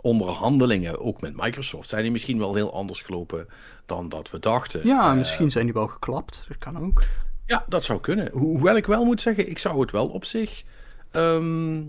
onderhandelingen, 0.00 1.00
ook 1.00 1.20
met 1.20 1.36
Microsoft, 1.36 1.88
zijn 1.88 2.02
die 2.02 2.10
misschien 2.12 2.38
wel 2.38 2.54
heel 2.54 2.74
anders 2.74 3.02
gelopen 3.02 3.46
dan 3.86 4.08
dat 4.08 4.30
we 4.30 4.38
dachten. 4.38 4.80
Ja, 4.86 5.10
Eh, 5.10 5.16
misschien 5.16 5.50
zijn 5.50 5.64
die 5.64 5.74
wel 5.74 5.86
geklapt. 5.88 6.44
Dat 6.48 6.58
kan 6.58 6.78
ook. 6.86 7.02
ja, 7.46 7.64
dat 7.68 7.84
zou 7.84 8.00
kunnen. 8.00 8.28
Ho- 8.32 8.38
Hoewel 8.38 8.76
ik 8.76 8.86
wel 8.86 9.04
moet 9.04 9.20
zeggen, 9.20 9.48
ik 9.50 9.58
zou 9.58 9.80
het 9.80 9.90
wel 9.90 10.06
op 10.08 10.24
zich 10.24 10.62
ehm, 11.10 11.82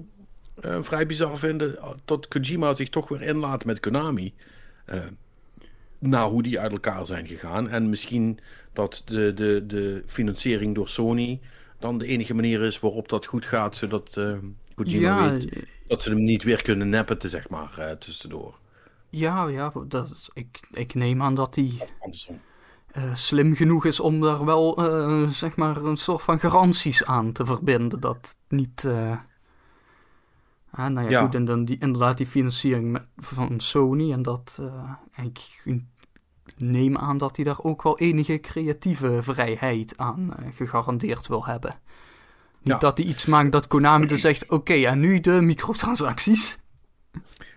eh, 0.61 0.77
vrij 0.81 1.05
bizar 1.05 1.37
vinden 1.37 1.79
dat 2.05 2.27
Kojima 2.27 2.73
zich 2.73 2.89
toch 2.89 3.07
weer 3.07 3.21
inlaat 3.21 3.65
met 3.65 3.79
Konami. 3.79 4.33
eh 4.85 4.99
na 5.99 6.29
hoe 6.29 6.43
die 6.43 6.59
uit 6.59 6.71
elkaar 6.71 7.05
zijn 7.05 7.27
gegaan. 7.27 7.69
En 7.69 7.89
misschien 7.89 8.39
dat 8.73 9.01
de, 9.05 9.33
de, 9.33 9.65
de 9.65 10.03
financiering 10.05 10.75
door 10.75 10.87
Sony 10.87 11.39
dan 11.79 11.97
de 11.97 12.05
enige 12.05 12.33
manier 12.33 12.61
is 12.61 12.79
waarop 12.79 13.09
dat 13.09 13.25
goed 13.25 13.45
gaat, 13.45 13.75
zodat 13.75 14.15
uh, 14.17 14.37
Kojima 14.75 15.29
weet 15.31 15.67
dat 15.87 16.01
ze 16.01 16.09
hem 16.09 16.23
niet 16.23 16.43
weer 16.43 16.61
kunnen 16.61 16.89
neppen, 16.89 17.29
zeg 17.29 17.49
maar, 17.49 17.75
uh, 17.79 17.91
tussendoor. 17.91 18.59
Ja, 19.09 19.47
ja, 19.47 19.71
dat 19.87 20.09
is, 20.09 20.29
ik, 20.33 20.59
ik 20.71 20.93
neem 20.93 21.21
aan 21.21 21.35
dat 21.35 21.55
hij 21.55 21.71
uh, 22.97 23.15
slim 23.15 23.53
genoeg 23.53 23.85
is 23.85 23.99
om 23.99 24.21
daar 24.21 24.45
wel, 24.45 24.81
zeg 25.31 25.55
maar, 25.55 25.77
een 25.77 25.97
soort 25.97 26.21
van 26.21 26.39
garanties 26.39 27.05
aan 27.05 27.31
te 27.31 27.45
verbinden. 27.45 27.99
Dat 27.99 28.35
niet... 28.47 28.87
Ah, 30.71 30.87
nou 30.87 31.05
ja, 31.05 31.11
ja, 31.11 31.21
goed, 31.21 31.35
en 31.35 31.45
dan 31.45 31.65
die, 31.65 31.77
inderdaad 31.79 32.17
die 32.17 32.25
financiering 32.25 32.91
met, 32.91 33.09
van 33.17 33.59
Sony 33.59 34.11
en 34.11 34.21
dat... 34.21 34.59
ik 35.15 35.63
neem 36.57 36.97
aan 36.97 37.17
dat 37.17 37.35
hij 37.35 37.45
daar 37.45 37.59
ook 37.61 37.83
wel 37.83 37.97
enige 37.97 38.39
creatieve 38.39 39.17
vrijheid 39.21 39.97
aan 39.97 40.35
gegarandeerd 40.51 41.27
wil 41.27 41.45
hebben. 41.45 41.75
Niet 42.61 42.79
dat 42.79 42.97
hij 42.97 43.07
iets 43.07 43.25
maakt 43.25 43.51
dat 43.51 43.67
Konami 43.67 44.05
dan 44.05 44.17
zegt: 44.17 44.49
oké, 44.49 44.73
en 44.73 44.99
nu 44.99 45.19
de 45.19 45.41
microtransacties. 45.41 46.59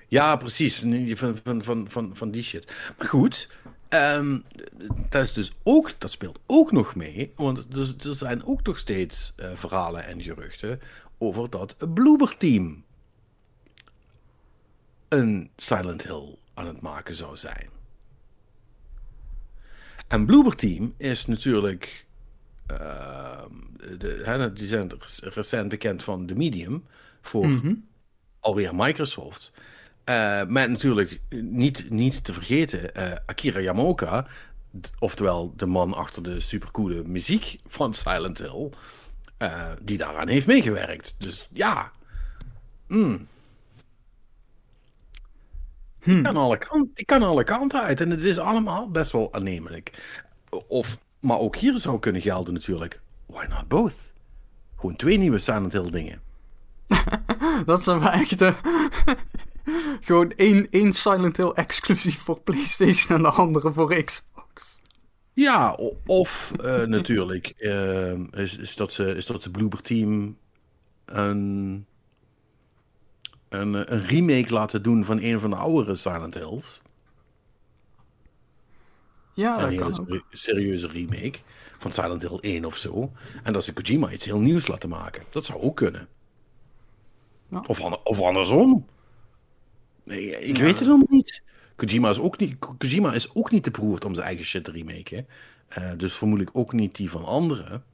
Ja, 0.08 0.36
precies. 0.36 0.78
Van, 1.14 1.38
van, 1.44 1.62
van, 1.62 1.86
van, 1.88 2.10
van 2.14 2.30
die 2.30 2.42
shit. 2.42 2.72
Maar 2.98 3.08
goed, 3.08 3.48
um, 3.88 4.44
dat, 5.08 5.22
is 5.22 5.32
dus 5.32 5.52
ook, 5.62 5.90
dat 5.98 6.10
speelt 6.10 6.38
ook 6.46 6.72
nog 6.72 6.94
mee. 6.94 7.32
Want 7.36 7.58
er, 7.58 7.94
er 8.08 8.14
zijn 8.14 8.44
ook 8.44 8.62
nog 8.62 8.78
steeds 8.78 9.34
uh, 9.36 9.50
verhalen 9.54 10.04
en 10.06 10.22
geruchten 10.22 10.80
over 11.18 11.50
dat 11.50 11.76
Bloober 11.94 12.36
Team 12.36 12.84
een 15.12 15.50
Silent 15.56 16.02
Hill 16.02 16.36
aan 16.54 16.66
het 16.66 16.80
maken 16.80 17.14
zou 17.14 17.36
zijn. 17.36 17.68
En 20.08 20.26
Bloober 20.26 20.56
Team 20.56 20.94
is 20.96 21.26
natuurlijk 21.26 22.06
uh, 22.70 23.42
de, 23.98 24.50
die 24.54 24.66
zijn 24.66 24.92
recent 25.20 25.68
bekend 25.68 26.02
van 26.02 26.26
de 26.26 26.34
Medium 26.34 26.86
voor 27.20 27.46
mm 27.48 27.90
alweer 28.40 28.74
Microsoft. 28.74 29.52
Uh, 30.04 30.42
met 30.46 30.70
natuurlijk 30.70 31.20
niet, 31.30 31.90
niet 31.90 32.24
te 32.24 32.32
vergeten 32.32 32.90
uh, 32.96 33.12
Akira 33.26 33.60
Yamaoka, 33.60 34.26
oftewel 34.98 35.52
de 35.56 35.66
man 35.66 35.94
achter 35.94 36.22
de 36.22 36.40
supercoole 36.40 37.02
muziek 37.02 37.58
van 37.66 37.94
Silent 37.94 38.38
Hill, 38.38 38.70
uh, 39.38 39.72
die 39.82 39.98
daaraan 39.98 40.28
heeft 40.28 40.46
meegewerkt. 40.46 41.14
Dus 41.18 41.48
ja, 41.52 41.92
mm. 42.86 43.26
Die, 46.05 46.14
hmm. 46.14 46.22
kan 46.22 46.36
alle 46.36 46.59
kant, 46.59 46.88
die 46.94 47.05
kan 47.05 47.22
alle 47.22 47.44
kanten 47.44 47.82
uit 47.82 48.00
en 48.00 48.11
het 48.11 48.22
is 48.22 48.38
allemaal 48.38 48.90
best 48.90 49.12
wel 49.12 49.32
aannemelijk. 49.32 49.90
Of, 50.66 50.98
maar 51.20 51.38
ook 51.38 51.57
hier 51.57 51.78
zou 51.78 51.98
kunnen 51.98 52.22
gelden 52.22 52.55
natuurlijk 52.55 53.00
why 53.26 53.44
not 53.48 53.68
both? 53.68 54.12
Gewoon 54.76 54.96
twee 54.96 55.18
nieuwe 55.18 55.38
Silent 55.38 55.72
Hill 55.72 55.90
dingen. 55.90 56.20
dat 57.64 57.82
zijn 57.82 57.98
wel 57.98 58.11
echt. 58.11 58.44
Gewoon 60.00 60.32
één, 60.32 60.66
één 60.70 60.92
Silent 60.92 61.36
Hill 61.36 61.50
exclusief 61.55 62.18
voor 62.18 62.40
PlayStation 62.40 63.16
en 63.16 63.22
de 63.22 63.30
andere 63.30 63.72
voor 63.72 64.03
Xbox. 64.05 64.80
Ja, 65.32 65.78
of 66.07 66.53
uh, 66.64 66.82
natuurlijk 66.82 67.55
uh, 67.59 68.12
is, 68.30 68.57
is, 68.59 68.76
dat 68.76 68.92
ze, 68.92 69.14
is 69.14 69.26
dat 69.26 69.42
ze 69.42 69.50
Bloober 69.50 69.82
Team 69.82 70.36
een, 71.05 71.86
een, 73.55 73.92
een 73.92 74.07
remake 74.07 74.53
laten 74.53 74.82
doen 74.82 75.05
van 75.05 75.20
een 75.20 75.40
van 75.40 75.50
de 75.50 75.57
oudere 75.57 75.94
Silent 75.94 76.34
Hills. 76.34 76.82
Ja, 79.34 79.68
dat 79.68 79.74
kan 79.74 80.07
een 80.07 80.22
serieuze 80.30 80.88
remake 80.88 81.38
van 81.78 81.92
Silent 81.92 82.22
Hill 82.22 82.38
1 82.40 82.64
of 82.64 82.76
zo. 82.76 83.12
En 83.42 83.53
dat 83.53 83.64
ze 83.64 83.72
Kojima 83.72 84.11
iets 84.11 84.24
heel 84.24 84.40
nieuws 84.40 84.66
laten 84.66 84.88
maken. 84.88 85.22
Dat 85.30 85.44
zou 85.44 85.61
ook 85.61 85.76
kunnen. 85.76 86.09
Ja. 87.48 87.64
Of, 87.66 87.80
of 87.80 88.20
andersom. 88.20 88.86
Nee, 90.05 90.38
ik 90.38 90.57
weet 90.57 90.78
het 90.78 90.88
nog 90.88 91.09
niet. 91.09 91.42
Kojima 91.76 92.11
is 92.11 92.18
ook 92.18 92.38
niet, 92.38 92.59
Kojima 92.78 93.12
is 93.12 93.34
ook 93.34 93.50
niet 93.50 93.62
te 93.62 93.70
beroerd 93.70 94.05
om 94.05 94.14
zijn 94.14 94.26
eigen 94.26 94.44
shit 94.44 94.64
te 94.64 94.70
remaken. 94.70 95.26
Uh, 95.78 95.90
dus 95.96 96.14
vermoedelijk 96.14 96.57
ook 96.57 96.72
niet 96.72 96.94
die 96.94 97.11
van 97.11 97.24
anderen. 97.24 97.84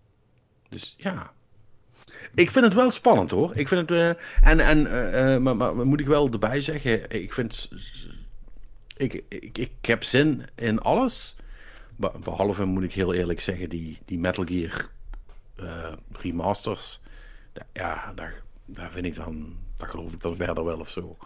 Dus 0.68 0.94
ja. 0.98 1.32
Ik 2.34 2.50
vind 2.50 2.64
het 2.64 2.74
wel 2.74 2.90
spannend 2.90 3.30
hoor. 3.30 3.56
Ik 3.56 3.68
vind 3.68 3.88
het. 3.88 3.98
Uh, 3.98 4.08
en 4.48 4.60
en 4.60 4.78
uh, 4.78 5.36
maar, 5.36 5.56
maar, 5.56 5.86
moet 5.86 6.00
ik 6.00 6.06
wel 6.06 6.30
erbij 6.30 6.60
zeggen. 6.60 7.10
Ik 7.10 7.32
vind. 7.32 7.70
Ik, 8.96 9.22
ik, 9.28 9.58
ik 9.58 9.72
heb 9.80 10.04
zin 10.04 10.46
in 10.54 10.80
alles. 10.80 11.36
Behalve 11.96 12.64
moet 12.64 12.82
ik 12.82 12.92
heel 12.92 13.14
eerlijk 13.14 13.40
zeggen, 13.40 13.68
die, 13.68 13.98
die 14.04 14.18
Metal 14.18 14.44
Gear 14.44 14.88
uh, 15.60 15.92
remasters. 16.12 17.00
Ja, 17.72 18.12
daar, 18.14 18.42
daar 18.64 18.90
vind 18.90 19.06
ik 19.06 19.14
dan. 19.14 19.56
Daar 19.76 19.88
geloof 19.88 20.12
ik 20.12 20.20
dan 20.20 20.36
verder 20.36 20.64
wel 20.64 20.78
of 20.78 20.88
zo. 20.88 21.16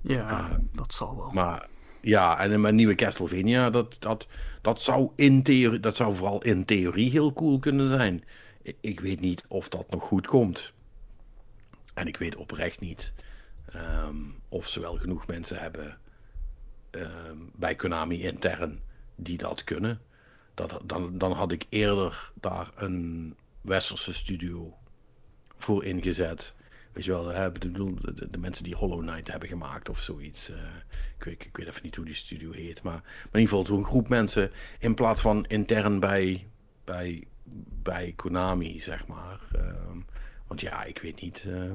Ja, 0.00 0.60
dat 0.72 0.94
zal 0.94 1.16
wel. 1.16 1.30
Maar 1.30 1.68
ja, 2.00 2.38
en 2.38 2.60
mijn 2.60 2.74
nieuwe 2.74 2.94
Castlevania, 2.94 3.70
dat, 3.70 3.96
dat, 3.98 4.26
dat, 4.60 4.82
zou 4.82 5.10
in 5.16 5.42
theorie, 5.42 5.80
dat 5.80 5.96
zou 5.96 6.14
vooral 6.14 6.42
in 6.42 6.64
theorie 6.64 7.10
heel 7.10 7.32
cool 7.32 7.58
kunnen 7.58 7.88
zijn. 7.88 8.24
Ik 8.80 9.00
weet 9.00 9.20
niet 9.20 9.44
of 9.48 9.68
dat 9.68 9.90
nog 9.90 10.02
goed 10.02 10.26
komt. 10.26 10.72
En 11.94 12.06
ik 12.06 12.16
weet 12.16 12.36
oprecht 12.36 12.80
niet 12.80 13.12
um, 13.74 14.42
of 14.48 14.68
ze 14.68 14.80
wel 14.80 14.96
genoeg 14.96 15.26
mensen 15.26 15.58
hebben 15.58 15.98
um, 16.90 17.50
bij 17.54 17.74
Konami 17.74 18.22
intern 18.22 18.80
die 19.14 19.38
dat 19.38 19.64
kunnen. 19.64 20.00
Dat, 20.54 20.80
dan, 20.84 21.18
dan 21.18 21.32
had 21.32 21.52
ik 21.52 21.66
eerder 21.68 22.32
daar 22.34 22.70
een 22.74 23.36
westerse 23.60 24.14
studio 24.14 24.74
voor 25.56 25.84
ingezet. 25.84 26.54
Weet 26.92 27.04
je 27.04 27.10
wel, 27.10 27.26
hè, 27.26 27.50
bedoel, 27.50 27.94
de, 28.30 28.38
mensen 28.38 28.64
die 28.64 28.74
Hollow 28.74 29.00
Knight 29.00 29.30
hebben 29.30 29.48
gemaakt 29.48 29.88
of 29.88 29.98
zoiets. 29.98 30.50
Uh, 30.50 30.56
ik, 31.18 31.24
weet, 31.24 31.44
ik 31.44 31.56
weet 31.56 31.66
even 31.66 31.82
niet 31.82 31.96
hoe 31.96 32.04
die 32.04 32.14
studio 32.14 32.52
heet. 32.52 32.82
Maar, 32.82 32.92
maar 33.02 33.32
in 33.32 33.40
ieder 33.40 33.48
geval 33.48 33.64
zo'n 33.64 33.84
groep 33.84 34.08
mensen 34.08 34.50
in 34.78 34.94
plaats 34.94 35.20
van 35.20 35.46
intern 35.46 36.00
bij, 36.00 36.46
bij, 36.84 37.26
bij 37.82 38.12
Konami, 38.16 38.80
zeg 38.80 39.06
maar. 39.06 39.40
Uh, 39.56 39.62
want 40.46 40.60
ja, 40.60 40.84
ik 40.84 40.98
weet 40.98 41.20
niet 41.20 41.44
uh, 41.46 41.72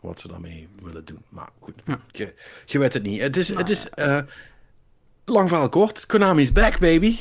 wat 0.00 0.20
ze 0.20 0.28
daarmee 0.28 0.68
willen 0.82 1.04
doen. 1.04 1.22
Maar 1.28 1.48
goed, 1.58 1.74
ja. 1.84 2.00
je, 2.10 2.34
je 2.64 2.78
weet 2.78 2.92
het 2.92 3.02
niet. 3.02 3.20
Het 3.20 3.36
is, 3.36 3.48
het 3.48 3.68
is 3.68 3.86
uh, 3.96 4.20
lang 5.24 5.48
verhaal 5.48 5.68
kort. 5.68 6.06
Konami 6.06 6.42
is 6.42 6.52
back, 6.52 6.78
baby. 6.78 7.18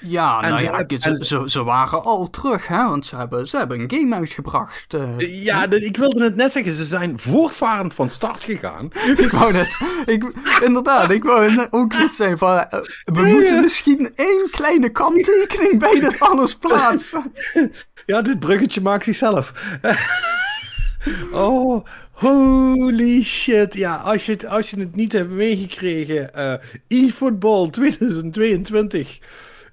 Ja, 0.00 0.40
nou 0.40 0.62
ja, 0.62 0.84
ze, 1.20 1.42
ze, 1.46 1.64
waren 1.64 2.02
al 2.02 2.30
terug, 2.30 2.66
hè, 2.66 2.88
want 2.88 3.06
ze 3.06 3.16
hebben, 3.16 3.48
ze 3.48 3.56
hebben 3.56 3.80
een 3.80 3.90
game 3.90 4.14
uitgebracht. 4.14 4.94
Uh, 4.94 5.44
ja, 5.44 5.70
ik 5.70 5.96
wilde 5.96 6.24
het 6.24 6.36
net 6.36 6.52
zeggen, 6.52 6.72
ze 6.72 6.84
zijn 6.84 7.18
voortvarend 7.18 7.94
van 7.94 8.10
start 8.10 8.44
gegaan. 8.44 8.90
ik 9.24 9.30
wou 9.30 9.52
net, 9.52 9.78
ik, 10.06 10.32
inderdaad, 10.64 11.10
ik 11.10 11.24
wou 11.24 11.66
ook 11.70 11.98
net 11.98 12.14
zeggen 12.14 12.38
van, 12.38 12.54
uh, 12.56 12.80
we 13.04 13.22
moeten 13.22 13.60
misschien 13.60 14.12
één 14.14 14.48
kleine 14.50 14.88
kanttekening 14.88 15.78
bij 15.78 16.00
dit 16.00 16.20
alles 16.20 16.54
plaatsen. 16.56 17.32
ja, 18.06 18.22
dit 18.22 18.40
bruggetje 18.40 18.80
maakt 18.80 19.04
zichzelf. 19.04 19.52
oh, 21.32 21.86
Holy 22.20 23.22
shit. 23.22 23.74
Ja, 23.74 23.94
als 23.94 24.26
je 24.26 24.32
het, 24.32 24.46
als 24.46 24.70
je 24.70 24.78
het 24.78 24.94
niet 24.94 25.12
hebt 25.12 25.30
meegekregen. 25.30 26.30
Uh, 26.36 26.52
eFootball 26.88 27.70
2022 27.70 29.18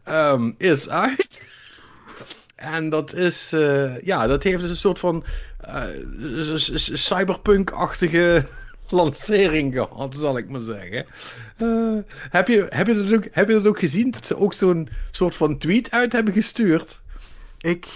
um, 0.09 0.55
is 0.57 0.89
uit. 0.89 1.41
En 2.55 2.89
dat 2.89 3.13
is, 3.13 3.51
uh, 3.53 4.01
ja, 4.01 4.27
dat 4.27 4.43
heeft 4.43 4.61
dus 4.61 4.69
een 4.69 4.75
soort 4.75 4.99
van 4.99 5.23
uh, 5.65 6.55
cyberpunk-achtige 6.93 8.45
lancering 8.89 9.73
gehad, 9.73 10.15
zal 10.17 10.37
ik 10.37 10.49
maar 10.49 10.61
zeggen. 10.61 11.05
Uh, 11.57 11.97
heb, 12.09 12.47
je, 12.47 12.65
heb, 12.69 12.87
je 12.87 13.03
dat 13.03 13.13
ook, 13.13 13.23
heb 13.31 13.47
je 13.47 13.53
dat 13.53 13.67
ook 13.67 13.79
gezien? 13.79 14.11
Dat 14.11 14.25
ze 14.25 14.37
ook 14.37 14.53
zo'n 14.53 14.89
soort 15.11 15.35
van 15.35 15.57
tweet 15.57 15.91
uit 15.91 16.13
hebben 16.13 16.33
gestuurd? 16.33 16.99
Ik 17.57 17.87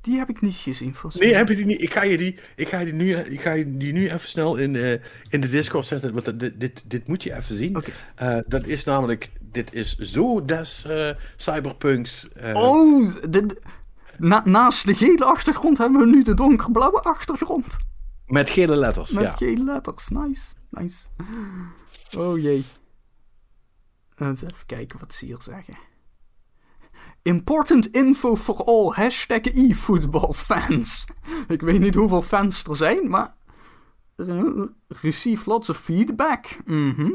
die 0.00 0.18
heb 0.18 0.28
ik 0.28 0.40
niet 0.40 0.54
gezien, 0.54 0.94
volgens 0.94 1.22
Nee, 1.22 1.34
heb 1.34 1.48
je 1.48 1.54
die 1.54 1.66
niet? 1.66 1.82
Ik 1.82 1.92
ga 1.92 2.02
je 2.02 2.16
die, 2.16 2.38
ik 2.56 2.68
ga 2.68 2.78
je 2.78 2.92
nu, 2.92 3.14
ik 3.14 3.40
ga 3.40 3.52
je 3.52 3.76
die 3.76 3.92
nu 3.92 4.04
even 4.04 4.28
snel 4.28 4.56
in, 4.56 4.74
uh, 4.74 4.92
in 5.28 5.40
de 5.40 5.48
Discord 5.48 5.86
zetten. 5.86 6.12
Want 6.12 6.40
dit, 6.40 6.60
dit, 6.60 6.82
dit 6.86 7.08
moet 7.08 7.22
je 7.22 7.34
even 7.34 7.56
zien. 7.56 7.76
Okay. 7.76 8.36
Uh, 8.36 8.42
dat 8.46 8.66
is 8.66 8.84
namelijk, 8.84 9.30
dit 9.40 9.72
is 9.74 9.96
zo 9.96 10.44
des 10.44 10.84
uh, 10.88 11.10
cyberpunks. 11.36 12.28
oh, 12.54 13.14
dit, 13.28 13.60
na, 14.18 14.42
naast 14.44 14.86
de 14.86 14.94
gele 14.94 15.24
achtergrond 15.24 15.78
hebben 15.78 16.00
we 16.00 16.06
nu 16.06 16.22
de 16.22 16.34
donkerblauwe 16.34 17.00
achtergrond. 17.00 17.78
Met 18.26 18.50
gele 18.50 18.76
letters, 18.76 19.10
Met 19.10 19.24
ja. 19.24 19.30
gele 19.30 19.64
letters, 19.64 20.08
nice, 20.08 20.54
nice. 20.70 21.06
Oh 22.18 22.38
jee. 22.38 22.64
Eens 24.16 24.42
even 24.42 24.66
kijken 24.66 24.98
wat 24.98 25.14
ze 25.14 25.24
hier 25.24 25.40
zeggen. 25.40 25.74
Important 27.22 27.86
info 27.94 28.36
for 28.36 28.56
all. 28.56 28.94
Hashtag 28.94 29.42
eFootballfans. 29.54 31.04
Ik 31.48 31.60
weet 31.60 31.80
niet 31.80 31.94
hoeveel 31.94 32.22
fans 32.22 32.64
er 32.64 32.76
zijn, 32.76 33.08
maar... 33.08 33.34
Receive 34.88 35.50
lots 35.50 35.70
of 35.70 35.76
feedback. 35.76 36.58
Mhm. 36.64 37.10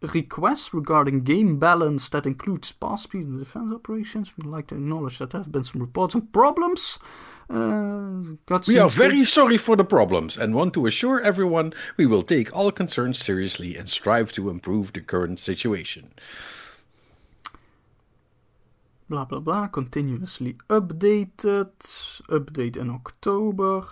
request 0.00 0.72
regarding 0.72 1.24
game 1.24 1.58
balance 1.58 2.08
that 2.10 2.26
includes 2.26 2.72
pass 2.72 3.02
speed 3.02 3.26
and 3.26 3.38
defense 3.38 3.74
operations. 3.74 4.32
We'd 4.36 4.46
like 4.46 4.66
to 4.68 4.74
acknowledge 4.74 5.18
that 5.18 5.30
there 5.30 5.40
have 5.40 5.52
been 5.52 5.64
some 5.64 5.80
reports 5.82 6.14
and 6.14 6.32
problems. 6.32 6.98
Uh, 7.50 8.36
we 8.66 8.78
are 8.78 8.88
very 8.88 9.24
sorry 9.24 9.56
for 9.56 9.76
the 9.76 9.84
problems 9.84 10.38
and 10.38 10.54
want 10.54 10.72
to 10.74 10.86
assure 10.86 11.20
everyone 11.20 11.74
we 11.96 12.06
will 12.06 12.22
take 12.22 12.54
all 12.54 12.70
concerns 12.70 13.18
seriously 13.18 13.76
and 13.76 13.88
strive 13.90 14.30
to 14.32 14.48
improve 14.48 14.92
the 14.92 15.00
current 15.00 15.38
situation. 15.38 16.12
Blah 19.10 19.24
blah 19.24 19.40
blah, 19.40 19.66
continuously 19.66 20.56
updated. 20.68 21.72
Update 22.28 22.76
in 22.76 22.90
October. 22.90 23.84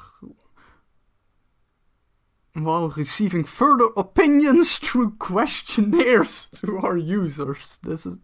while 2.55 2.89
receiving 2.97 3.45
further 3.45 3.89
opinions 3.97 4.79
through 4.79 5.13
questionnaires 5.19 6.49
to 6.49 6.79
our 6.79 6.97
users. 6.97 7.79
This 7.83 8.07
is, 8.07 8.17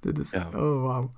dit 0.00 0.18
is, 0.18 0.30
ja. 0.30 0.48
oh 0.54 0.82
wow. 0.82 1.10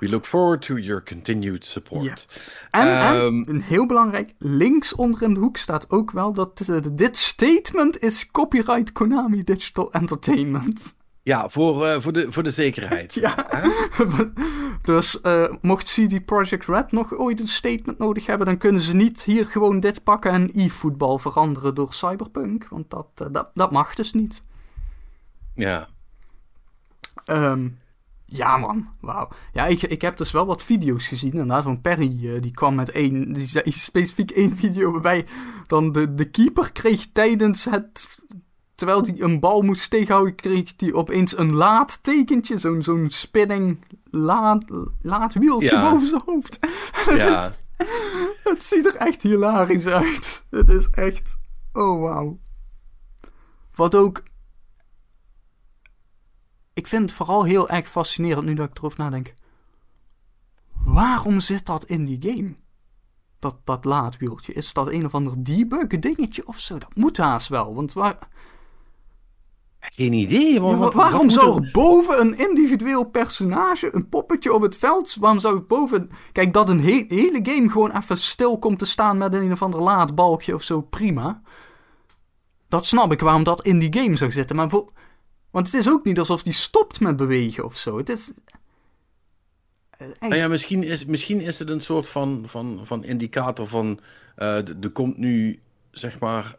We 0.00 0.08
look 0.08 0.24
forward 0.26 0.62
to 0.62 0.76
your 0.76 1.02
continued 1.02 1.64
support. 1.64 2.26
En, 2.70 3.16
um, 3.16 3.44
en, 3.44 3.60
heel 3.60 3.86
belangrijk, 3.86 4.32
links 4.38 4.94
onder 4.94 5.22
in 5.22 5.34
de 5.34 5.40
hoek 5.40 5.56
staat 5.56 5.90
ook 5.90 6.10
wel 6.10 6.32
dat 6.32 6.66
uh, 6.70 6.80
dit 6.92 7.16
statement 7.16 8.02
is 8.02 8.30
copyright 8.30 8.92
Konami 8.92 9.44
Digital 9.44 9.92
Entertainment. 9.92 10.94
Ja, 11.24 11.48
voor, 11.48 11.86
uh, 11.86 12.00
voor, 12.00 12.12
de, 12.12 12.32
voor 12.32 12.42
de 12.42 12.50
zekerheid. 12.50 13.14
ja. 13.24 13.34
dus 14.82 15.18
uh, 15.22 15.44
mocht 15.60 15.84
CD 15.84 16.24
Projekt 16.24 16.66
Red 16.66 16.92
nog 16.92 17.14
ooit 17.14 17.40
een 17.40 17.48
statement 17.48 17.98
nodig 17.98 18.26
hebben, 18.26 18.46
dan 18.46 18.58
kunnen 18.58 18.80
ze 18.80 18.96
niet 18.96 19.22
hier 19.22 19.46
gewoon 19.46 19.80
dit 19.80 20.02
pakken 20.02 20.32
en 20.32 20.50
e-voetbal 20.54 21.18
veranderen 21.18 21.74
door 21.74 21.94
Cyberpunk. 21.94 22.68
Want 22.68 22.90
dat, 22.90 23.08
uh, 23.22 23.28
dat, 23.32 23.50
dat 23.54 23.70
mag 23.70 23.94
dus 23.94 24.12
niet. 24.12 24.42
Ja. 25.54 25.88
Um, 27.26 27.78
ja, 28.24 28.56
man. 28.56 28.88
Wauw. 29.00 29.28
Ja, 29.52 29.66
ik, 29.66 29.82
ik 29.82 30.02
heb 30.02 30.16
dus 30.16 30.30
wel 30.30 30.46
wat 30.46 30.62
video's 30.62 31.06
gezien. 31.06 31.32
Inderdaad, 31.32 31.62
van 31.62 31.80
Perry, 31.80 32.40
die 32.40 32.50
kwam 32.50 32.74
met 32.74 32.90
één, 32.90 33.32
die 33.32 33.46
zei 33.46 33.70
specifiek 33.90 34.30
één 34.30 34.56
video 34.56 34.92
waarbij 34.92 35.26
dan 35.66 35.92
de, 35.92 36.14
de 36.14 36.30
keeper 36.30 36.72
kreeg 36.72 37.06
tijdens 37.12 37.64
het 37.64 38.18
terwijl 38.74 39.02
hij 39.02 39.20
een 39.20 39.40
bal 39.40 39.62
moest 39.62 39.90
tegenhouden, 39.90 40.34
kreeg 40.34 40.72
hij 40.76 40.92
opeens 40.92 41.38
een 41.38 41.54
laadtekentje. 41.54 42.58
Zo'n 42.58 42.82
zo'n 42.82 43.10
spinning 43.10 43.78
laad, 44.10 44.64
laadwieltje 45.02 45.80
boven 45.80 46.08
zijn 46.08 46.22
hoofd. 46.24 46.58
ja. 47.16 47.52
het 48.42 48.62
ziet 48.62 48.86
er 48.86 48.96
echt 48.96 49.22
hilarisch 49.22 49.86
uit. 49.86 50.46
Het 50.50 50.68
is 50.68 50.88
echt... 50.90 51.38
Oh, 51.72 52.00
wauw. 52.00 52.38
Wat 53.74 53.94
ook... 53.94 54.22
Ik 56.72 56.86
vind 56.86 57.02
het 57.02 57.12
vooral 57.12 57.44
heel 57.44 57.68
erg 57.68 57.88
fascinerend 57.88 58.46
nu 58.46 58.54
dat 58.54 58.68
ik 58.68 58.78
erover 58.78 58.98
nadenk. 58.98 59.34
Waarom 60.84 61.40
zit 61.40 61.66
dat 61.66 61.84
in 61.84 62.04
die 62.04 62.32
game? 62.32 62.54
Dat, 63.38 63.56
dat 63.64 63.84
laadwieltje. 63.84 64.52
Is 64.52 64.72
dat 64.72 64.88
een 64.88 65.04
of 65.04 65.14
ander 65.14 65.44
debug 65.44 65.86
dingetje 65.86 66.46
of 66.46 66.58
zo? 66.58 66.78
Dat 66.78 66.94
moet 66.94 67.16
haast 67.16 67.48
wel, 67.48 67.74
want 67.74 67.92
waar... 67.92 68.28
Geen 69.92 70.12
idee. 70.12 70.60
waarom 70.60 71.30
zou 71.30 71.64
er 71.64 71.70
boven 71.72 72.20
een 72.20 72.38
individueel 72.38 73.04
personage, 73.04 73.94
een 73.94 74.08
poppetje 74.08 74.52
op 74.52 74.62
het 74.62 74.76
veld, 74.76 75.16
waarom 75.20 75.38
zou 75.38 75.58
ik 75.58 75.66
boven... 75.66 76.10
Kijk, 76.32 76.52
dat 76.52 76.68
een 76.68 76.80
hele 76.80 77.40
game 77.42 77.70
gewoon 77.70 77.96
even 77.96 78.18
stil 78.18 78.58
komt 78.58 78.78
te 78.78 78.84
staan 78.84 79.18
met 79.18 79.34
een 79.34 79.52
of 79.52 79.62
ander 79.62 79.80
laadbalkje 79.80 80.54
of 80.54 80.62
zo, 80.62 80.80
prima. 80.80 81.42
Dat 82.68 82.86
snap 82.86 83.12
ik 83.12 83.20
waarom 83.20 83.42
dat 83.42 83.62
in 83.62 83.78
die 83.78 83.96
game 84.02 84.16
zou 84.16 84.30
zitten, 84.30 84.56
maar 84.56 84.70
voor... 84.70 84.92
Want 85.50 85.66
het 85.66 85.74
is 85.74 85.90
ook 85.90 86.04
niet 86.04 86.18
alsof 86.18 86.42
die 86.42 86.52
stopt 86.52 87.00
met 87.00 87.16
bewegen 87.16 87.64
of 87.64 87.76
zo. 87.76 87.98
Het 87.98 88.08
is... 88.08 88.32
Nou 90.20 90.34
ja, 90.34 90.48
misschien 90.48 90.82
is, 90.82 91.04
misschien 91.04 91.40
is 91.40 91.58
het 91.58 91.70
een 91.70 91.80
soort 91.80 92.08
van, 92.08 92.42
van, 92.46 92.80
van 92.82 93.04
indicator 93.04 93.66
van... 93.66 94.00
Uh, 94.38 94.56
er 94.56 94.90
komt 94.92 95.18
nu, 95.18 95.60
zeg 95.90 96.18
maar... 96.18 96.56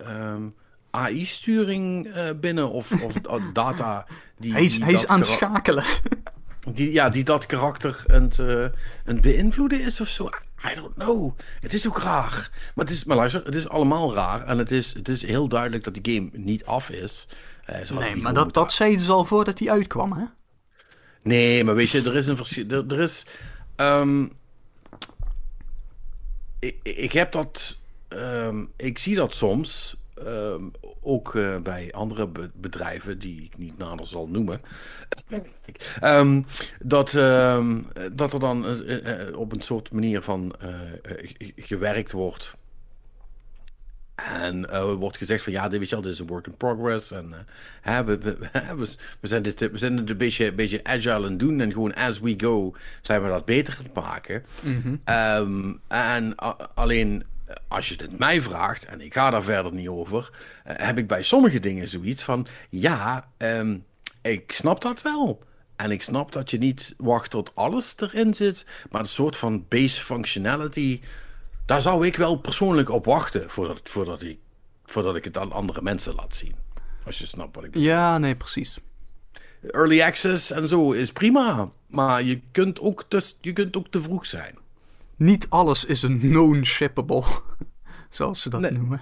Uh, 0.00 0.34
AI-sturing 0.90 2.06
eh, 2.06 2.24
binnen 2.40 2.70
of, 2.70 3.04
of 3.04 3.14
data 3.52 4.06
die. 4.38 4.52
Hij 4.52 4.62
is, 4.62 4.78
hij 4.78 4.92
is 4.92 5.06
aan 5.06 5.18
het 5.18 5.28
schakelen. 5.28 5.84
Die, 6.72 6.92
ja, 6.92 7.08
die 7.08 7.24
dat 7.24 7.46
karakter 7.46 8.04
aan 8.06 8.22
het, 8.22 8.38
uh, 8.38 8.66
het 9.04 9.20
beïnvloeden 9.20 9.80
is 9.80 10.00
of 10.00 10.08
zo. 10.08 10.28
I 10.64 10.74
don't 10.74 10.94
know. 10.94 11.38
Het 11.60 11.72
is 11.72 11.88
ook 11.88 11.98
raar. 11.98 12.50
Maar, 12.74 12.84
het 12.84 12.94
is, 12.94 13.04
maar 13.04 13.16
luister, 13.16 13.44
het 13.44 13.54
is 13.54 13.68
allemaal 13.68 14.14
raar. 14.14 14.46
En 14.46 14.58
het 14.58 14.70
is, 14.70 14.94
het 14.94 15.08
is 15.08 15.22
heel 15.22 15.48
duidelijk 15.48 15.84
dat 15.84 15.94
die 15.94 16.14
game 16.14 16.30
niet 16.32 16.64
af 16.64 16.90
is. 16.90 17.28
Uh, 17.70 17.98
nee, 17.98 18.16
maar 18.16 18.34
dat, 18.34 18.54
dat 18.54 18.72
zei 18.72 18.96
dus 18.96 19.08
al 19.08 19.24
voordat 19.24 19.58
hij 19.58 19.70
uitkwam, 19.70 20.12
hè? 20.12 20.24
Nee, 21.22 21.64
maar 21.64 21.74
weet 21.74 21.90
je, 21.90 22.02
er 22.02 22.16
is 22.16 22.26
een 22.26 22.36
verschil. 22.36 22.68
Er, 22.68 22.84
er, 22.88 23.00
is. 23.00 23.26
Um, 23.76 24.32
ik, 26.58 26.76
ik 26.82 27.12
heb 27.12 27.32
dat. 27.32 27.78
Um, 28.08 28.72
ik 28.76 28.98
zie 28.98 29.14
dat 29.14 29.34
soms 29.34 29.96
Ehm, 30.24 30.62
ook 31.02 31.34
uh, 31.34 31.56
bij 31.56 31.92
andere 31.92 32.28
bedrijven, 32.54 33.18
die 33.18 33.42
ik 33.42 33.58
niet 33.58 33.78
nader 33.78 34.06
zal 34.06 34.28
noemen, 34.28 34.60
um, 36.02 36.46
dat, 36.82 37.12
um, 37.12 37.84
dat 38.12 38.32
er 38.32 38.40
dan 38.40 38.66
uh, 38.66 39.38
op 39.38 39.52
een 39.52 39.60
soort 39.60 39.92
manier 39.92 40.22
van 40.22 40.54
gewerkt 41.56 42.12
wordt. 42.12 42.56
En 44.14 44.82
wordt 44.98 45.16
gezegd 45.16 45.44
van 45.44 45.52
ja, 45.52 45.68
dit, 45.68 45.78
weet 45.78 45.88
je 45.88 45.94
wel, 45.94 46.04
dit 46.04 46.12
is 46.12 46.18
een 46.18 46.26
work 46.26 46.46
in 46.46 46.56
progress. 46.56 47.10
En 47.10 47.34
we, 47.82 48.18
we, 48.18 48.36
we, 48.78 48.94
we, 49.20 49.26
zijn 49.26 49.42
dit, 49.42 49.60
we 49.60 49.78
zijn 49.78 49.96
het 49.96 50.10
een 50.10 50.16
beetje, 50.16 50.46
een 50.46 50.54
beetje 50.54 50.84
agile 50.84 51.14
aan 51.14 51.22
het 51.22 51.38
doen. 51.38 51.60
En 51.60 51.72
gewoon 51.72 51.94
as 51.94 52.20
we 52.20 52.34
go 52.36 52.74
zijn 53.00 53.22
we 53.22 53.28
dat 53.28 53.44
beter 53.44 53.76
aan 53.78 53.84
het 53.84 53.94
maken. 53.94 54.44
Mm 54.62 54.82
-hmm. 54.82 55.14
um, 55.14 55.80
en 55.88 56.34
alleen 56.74 57.24
als 57.68 57.88
je 57.88 57.94
het 57.98 58.18
mij 58.18 58.40
vraagt, 58.40 58.84
en 58.84 59.00
ik 59.00 59.14
ga 59.14 59.30
daar 59.30 59.42
verder 59.42 59.72
niet 59.72 59.88
over, 59.88 60.30
uh, 60.66 60.72
heb 60.76 60.98
ik 60.98 61.06
bij 61.06 61.22
sommige 61.22 61.60
dingen 61.60 61.88
zoiets 61.88 62.22
van: 62.22 62.46
ja, 62.68 63.28
um, 63.38 63.84
ik 64.22 64.52
snap 64.52 64.80
dat 64.80 65.02
wel. 65.02 65.46
En 65.76 65.90
ik 65.90 66.02
snap 66.02 66.32
dat 66.32 66.50
je 66.50 66.58
niet 66.58 66.94
wacht 66.96 67.30
tot 67.30 67.54
alles 67.54 67.94
erin 67.96 68.34
zit, 68.34 68.64
maar 68.90 69.00
een 69.00 69.08
soort 69.08 69.36
van 69.36 69.64
base 69.68 70.04
functionality, 70.04 71.00
daar 71.66 71.82
zou 71.82 72.06
ik 72.06 72.16
wel 72.16 72.36
persoonlijk 72.36 72.90
op 72.90 73.04
wachten 73.04 73.50
voordat, 73.50 73.80
voordat, 73.82 74.22
ik, 74.22 74.38
voordat 74.84 75.16
ik 75.16 75.24
het 75.24 75.38
aan 75.38 75.52
andere 75.52 75.82
mensen 75.82 76.14
laat 76.14 76.34
zien. 76.34 76.54
Als 77.04 77.18
je 77.18 77.26
snapt 77.26 77.54
wat 77.54 77.64
ik 77.64 77.70
bedoel. 77.70 77.86
Ja, 77.86 78.18
nee, 78.18 78.36
precies. 78.36 78.78
Early 79.70 80.02
access 80.02 80.50
en 80.50 80.68
zo 80.68 80.92
is 80.92 81.12
prima, 81.12 81.70
maar 81.86 82.22
je 82.22 82.40
kunt 82.52 82.80
ook 82.80 83.04
te, 83.08 83.32
je 83.40 83.52
kunt 83.52 83.76
ook 83.76 83.88
te 83.88 84.02
vroeg 84.02 84.26
zijn 84.26 84.58
niet 85.18 85.46
alles 85.48 85.84
is 85.84 86.02
een 86.02 86.18
known 86.18 86.64
shippable, 86.64 87.24
zoals 88.08 88.42
ze 88.42 88.50
dat 88.50 88.70
noemen. 88.70 89.00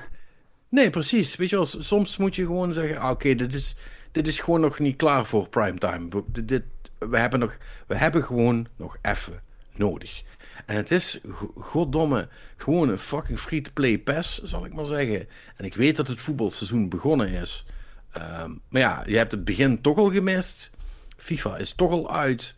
Nee, 0.68 0.90
precies. 0.90 1.36
Weet 1.36 1.50
je 1.50 1.56
wel, 1.56 1.66
soms 1.66 2.16
moet 2.16 2.36
je 2.36 2.44
gewoon 2.44 2.72
zeggen: 2.72 2.98
ah, 2.98 3.10
oké, 3.10 3.34
dit, 3.34 3.54
is, 3.54 3.76
dit 4.12 4.26
is 4.26 4.40
gewoon 4.40 4.60
nog 4.60 4.78
niet 4.78 4.96
klaar 4.96 5.26
voor 5.26 5.48
primetime. 5.48 6.08
We, 6.08 6.44
dit, 6.44 6.62
we, 6.98 7.18
hebben, 7.18 7.38
nog, 7.38 7.56
we 7.86 7.96
hebben 7.96 8.24
gewoon 8.24 8.66
nog 8.76 8.96
even 9.02 9.42
nodig. 9.74 10.22
En 10.66 10.76
het 10.76 10.90
is, 10.90 11.20
goddomme, 11.54 12.28
gewoon 12.56 12.88
een 12.88 12.98
fucking 12.98 13.38
free-to-play 13.38 13.98
PES, 13.98 14.42
zal 14.42 14.64
ik 14.64 14.74
maar 14.74 14.86
zeggen. 14.86 15.28
En 15.56 15.64
ik 15.64 15.74
weet 15.74 15.96
dat 15.96 16.08
het 16.08 16.20
voetbalseizoen 16.20 16.88
begonnen 16.88 17.28
is. 17.28 17.66
Ehm, 18.12 18.50
maar 18.68 18.80
ja, 18.80 19.02
je 19.06 19.16
hebt 19.16 19.32
het 19.32 19.44
begin 19.44 19.80
toch 19.80 19.98
al 19.98 20.10
gemist. 20.10 20.70
FIFA 21.16 21.56
is 21.56 21.72
toch 21.72 21.90
al 21.90 22.12
uit. 22.12 22.54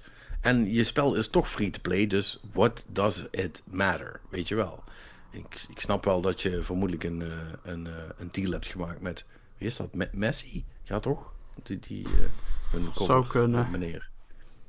En 0.49 0.73
je 0.73 0.85
spel 0.85 1.15
is 1.15 1.29
toch 1.29 1.51
free 1.51 1.71
to 1.71 1.81
play, 1.83 2.07
dus 2.07 2.41
what 2.53 2.85
does 2.89 3.27
it 3.31 3.63
matter? 3.65 4.21
Weet 4.29 4.49
je 4.49 4.55
wel. 4.55 4.85
Ik, 5.31 5.67
ik 5.69 5.81
snap 5.81 6.05
wel 6.05 6.21
dat 6.21 6.43
je 6.43 6.63
vermoedelijk 6.63 7.05
een, 7.05 7.21
uh, 7.21 7.33
een, 7.63 7.87
uh, 7.87 7.93
een 8.19 8.29
deal 8.33 8.51
hebt 8.51 8.67
gemaakt 8.67 9.01
met. 9.01 9.25
Wie 9.59 9.69
is 9.69 9.77
dat? 9.77 9.95
Met 9.95 10.15
Messi? 10.15 10.65
Ja, 10.83 10.99
toch? 10.99 11.35
Die, 11.63 11.79
die 11.79 12.07
uh, 12.07 12.13
een 12.73 12.93
Zou 12.93 13.27
kunnen. 13.27 13.71
meneer. 13.71 14.09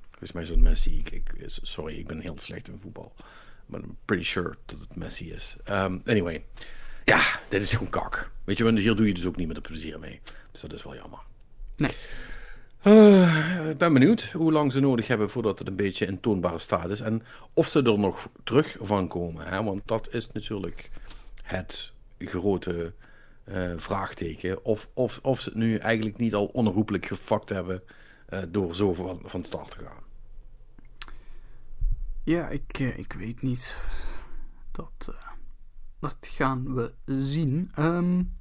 Volgens 0.09 0.31
mij 0.31 0.43
is 0.43 0.49
het 0.49 0.59
Messi. 0.59 0.97
Ik, 0.97 1.09
ik, 1.11 1.33
sorry, 1.45 1.97
ik 1.97 2.07
ben 2.07 2.19
heel 2.19 2.39
slecht 2.39 2.67
in 2.67 2.79
voetbal. 2.81 3.13
Maar 3.65 3.79
I'm 3.79 3.97
pretty 4.05 4.25
sure 4.25 4.55
dat 4.65 4.79
het 4.79 4.95
Messi 4.95 5.31
is. 5.31 5.55
Um, 5.69 6.01
anyway. 6.05 6.45
Ja, 7.05 7.39
dit 7.49 7.61
is 7.61 7.71
gewoon 7.71 7.89
kak. 7.89 8.31
Weet 8.43 8.57
je, 8.57 8.71
hier 8.71 8.95
doe 8.95 9.07
je 9.07 9.13
dus 9.13 9.25
ook 9.25 9.35
niet 9.35 9.47
met 9.47 9.55
de 9.55 9.61
plezier 9.61 9.99
mee. 9.99 10.21
Dus 10.51 10.61
dat 10.61 10.73
is 10.73 10.83
wel 10.83 10.95
jammer. 10.95 11.19
Nee. 11.75 11.91
Uh, 12.83 13.69
ik 13.69 13.77
ben 13.77 13.93
benieuwd 13.93 14.23
hoe 14.31 14.51
lang 14.51 14.71
ze 14.71 14.79
nodig 14.79 15.07
hebben 15.07 15.29
voordat 15.29 15.59
het 15.59 15.67
een 15.67 15.75
beetje 15.75 16.05
in 16.05 16.19
toonbare 16.19 16.59
staat 16.59 16.89
is. 16.89 17.01
En 17.01 17.23
of 17.53 17.67
ze 17.67 17.81
er 17.81 17.99
nog 17.99 18.29
terug 18.43 18.77
van 18.79 19.07
komen. 19.07 19.47
Hè? 19.47 19.63
Want 19.63 19.81
dat 19.85 20.07
is 20.11 20.31
natuurlijk 20.31 20.89
het 21.43 21.93
grote 22.19 22.93
uh, 23.45 23.73
vraagteken. 23.75 24.65
Of, 24.65 24.89
of, 24.93 25.19
of 25.21 25.39
ze 25.39 25.49
het 25.49 25.57
nu 25.57 25.77
eigenlijk 25.77 26.17
niet 26.17 26.33
al 26.33 26.45
onherroepelijk 26.45 27.05
gefakt 27.05 27.49
hebben 27.49 27.83
uh, 28.29 28.39
door 28.47 28.75
zo 28.75 28.93
van, 28.93 29.19
van 29.23 29.43
start 29.43 29.71
te 29.71 29.77
gaan. 29.77 30.03
Ja, 32.23 32.49
ik, 32.49 32.79
ik 32.79 33.13
weet 33.13 33.41
niet. 33.41 33.77
Dat, 34.71 35.15
dat 35.99 36.17
gaan 36.19 36.75
we 36.75 36.93
zien. 37.05 37.71
Um, 37.79 38.37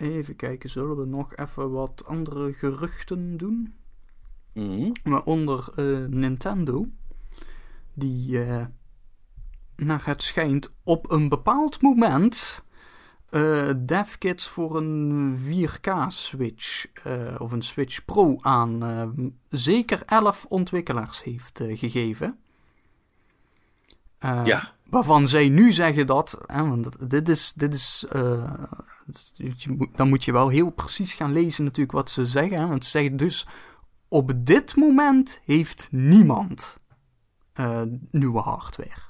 Even 0.00 0.36
kijken, 0.36 0.70
zullen 0.70 0.96
we 0.96 1.06
nog 1.06 1.36
even 1.36 1.70
wat 1.70 2.04
andere 2.06 2.52
geruchten 2.52 3.36
doen? 3.36 3.74
Mhm. 4.52 4.92
Waaronder 5.02 5.72
uh, 5.76 6.06
Nintendo, 6.08 6.86
die 7.94 8.46
uh, 8.46 8.64
naar 9.76 10.06
het 10.06 10.22
schijnt 10.22 10.72
op 10.82 11.10
een 11.10 11.28
bepaald 11.28 11.82
moment 11.82 12.64
uh, 13.30 13.70
devkits 13.78 14.48
voor 14.48 14.76
een 14.76 15.36
4K 15.38 16.06
Switch 16.06 16.86
of 17.38 17.52
een 17.52 17.62
Switch 17.62 18.04
Pro 18.04 18.38
aan 18.40 19.34
zeker 19.48 20.02
11 20.06 20.46
ontwikkelaars 20.48 21.22
heeft 21.22 21.62
gegeven. 21.68 22.38
ja. 24.20 24.74
Waarvan 24.90 25.26
zij 25.26 25.48
nu 25.48 25.72
zeggen 25.72 26.06
dat, 26.06 26.40
hè, 26.46 26.68
want 26.68 27.10
dit 27.10 27.28
is, 27.28 27.52
dit 27.56 27.74
is 27.74 28.06
dan 29.94 30.08
moet 30.08 30.24
je 30.24 30.32
wel 30.32 30.48
heel 30.48 30.70
precies 30.70 31.14
gaan 31.14 31.32
lezen 31.32 31.64
natuurlijk 31.64 31.92
wat 31.92 32.10
ze 32.10 32.26
zeggen. 32.26 32.68
Want 32.68 32.84
ze 32.84 32.90
zeggen 32.90 33.16
dus, 33.16 33.46
op 34.08 34.32
dit 34.36 34.76
moment 34.76 35.40
heeft 35.44 35.88
niemand 35.90 36.80
uh, 37.54 37.80
nieuwe 38.10 38.40
hardware. 38.40 39.08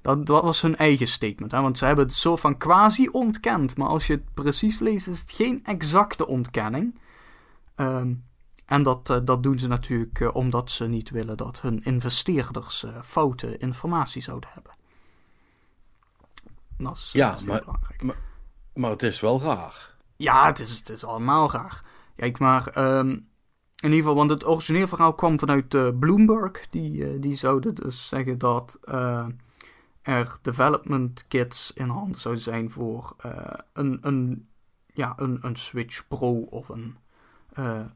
Dat, 0.00 0.26
dat, 0.26 0.42
was 0.42 0.60
hun 0.62 0.76
eigen 0.76 1.06
statement. 1.06 1.52
Hè? 1.52 1.60
Want 1.60 1.78
ze 1.78 1.84
hebben 1.84 2.04
het 2.04 2.14
zo 2.14 2.36
van 2.36 2.56
quasi 2.56 3.08
ontkend. 3.08 3.76
Maar 3.76 3.88
als 3.88 4.06
je 4.06 4.12
het 4.12 4.34
precies 4.34 4.78
leest, 4.78 5.08
is 5.08 5.20
het 5.20 5.30
geen 5.30 5.64
exacte 5.64 6.26
ontkenning. 6.26 6.98
Um, 7.76 8.24
en 8.68 8.82
dat, 8.82 9.10
uh, 9.10 9.16
dat 9.24 9.42
doen 9.42 9.58
ze 9.58 9.68
natuurlijk 9.68 10.20
uh, 10.20 10.34
omdat 10.34 10.70
ze 10.70 10.88
niet 10.88 11.10
willen 11.10 11.36
dat 11.36 11.60
hun 11.60 11.84
investeerders 11.84 12.84
foute 13.02 13.56
informatie 13.56 14.22
zouden 14.22 14.50
hebben. 14.52 14.72
Dat 16.78 16.96
is, 16.96 17.10
ja, 17.12 17.30
dat 17.30 17.38
is 17.38 17.44
maar, 17.44 17.64
maar, 18.02 18.16
maar 18.74 18.90
het 18.90 19.02
is 19.02 19.20
wel 19.20 19.40
raar. 19.40 19.94
Ja, 20.16 20.46
het 20.46 20.58
is, 20.58 20.78
het 20.78 20.88
is 20.88 21.04
allemaal 21.04 21.50
raar. 21.50 21.84
Kijk 22.16 22.38
maar, 22.38 22.96
um, 22.98 23.08
in 23.08 23.26
ieder 23.90 23.98
geval, 23.98 24.14
want 24.14 24.30
het 24.30 24.46
origineel 24.46 24.88
verhaal 24.88 25.14
kwam 25.14 25.38
vanuit 25.38 25.74
uh, 25.74 25.88
Bloomberg. 25.98 26.68
Die, 26.70 26.92
uh, 26.92 27.20
die 27.20 27.36
zouden 27.36 27.74
dus 27.74 28.08
zeggen 28.08 28.38
dat 28.38 28.78
uh, 28.84 29.26
er 30.02 30.38
development 30.42 31.24
kits 31.28 31.72
in 31.72 31.88
handen 31.88 32.20
zouden 32.20 32.42
zijn 32.42 32.70
voor 32.70 33.16
een, 33.72 33.98
een, 34.00 34.48
ja, 34.86 35.12
een, 35.16 35.38
een 35.42 35.56
Switch 35.56 36.08
Pro 36.08 36.40
of 36.40 36.68
een, 36.68 36.96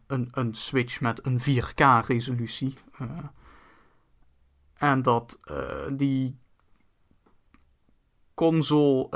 een, 0.06 0.28
een 0.30 0.54
Switch 0.54 1.00
met 1.00 1.26
een 1.26 1.40
4K 1.40 2.06
resolutie. 2.06 2.74
en 4.74 5.02
dat 5.02 5.38
die 5.92 6.38
console 8.34 9.08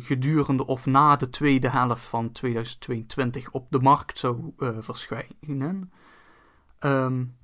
gedurende 0.00 0.66
of 0.66 0.86
na 0.86 1.16
de 1.16 1.30
tweede 1.30 1.70
helft 1.70 2.04
van 2.04 2.32
2022 2.32 3.50
op 3.50 3.66
de 3.70 3.80
markt 3.80 4.18
zou 4.18 4.52
verschijnen. 4.80 5.92
Um, 6.80 7.38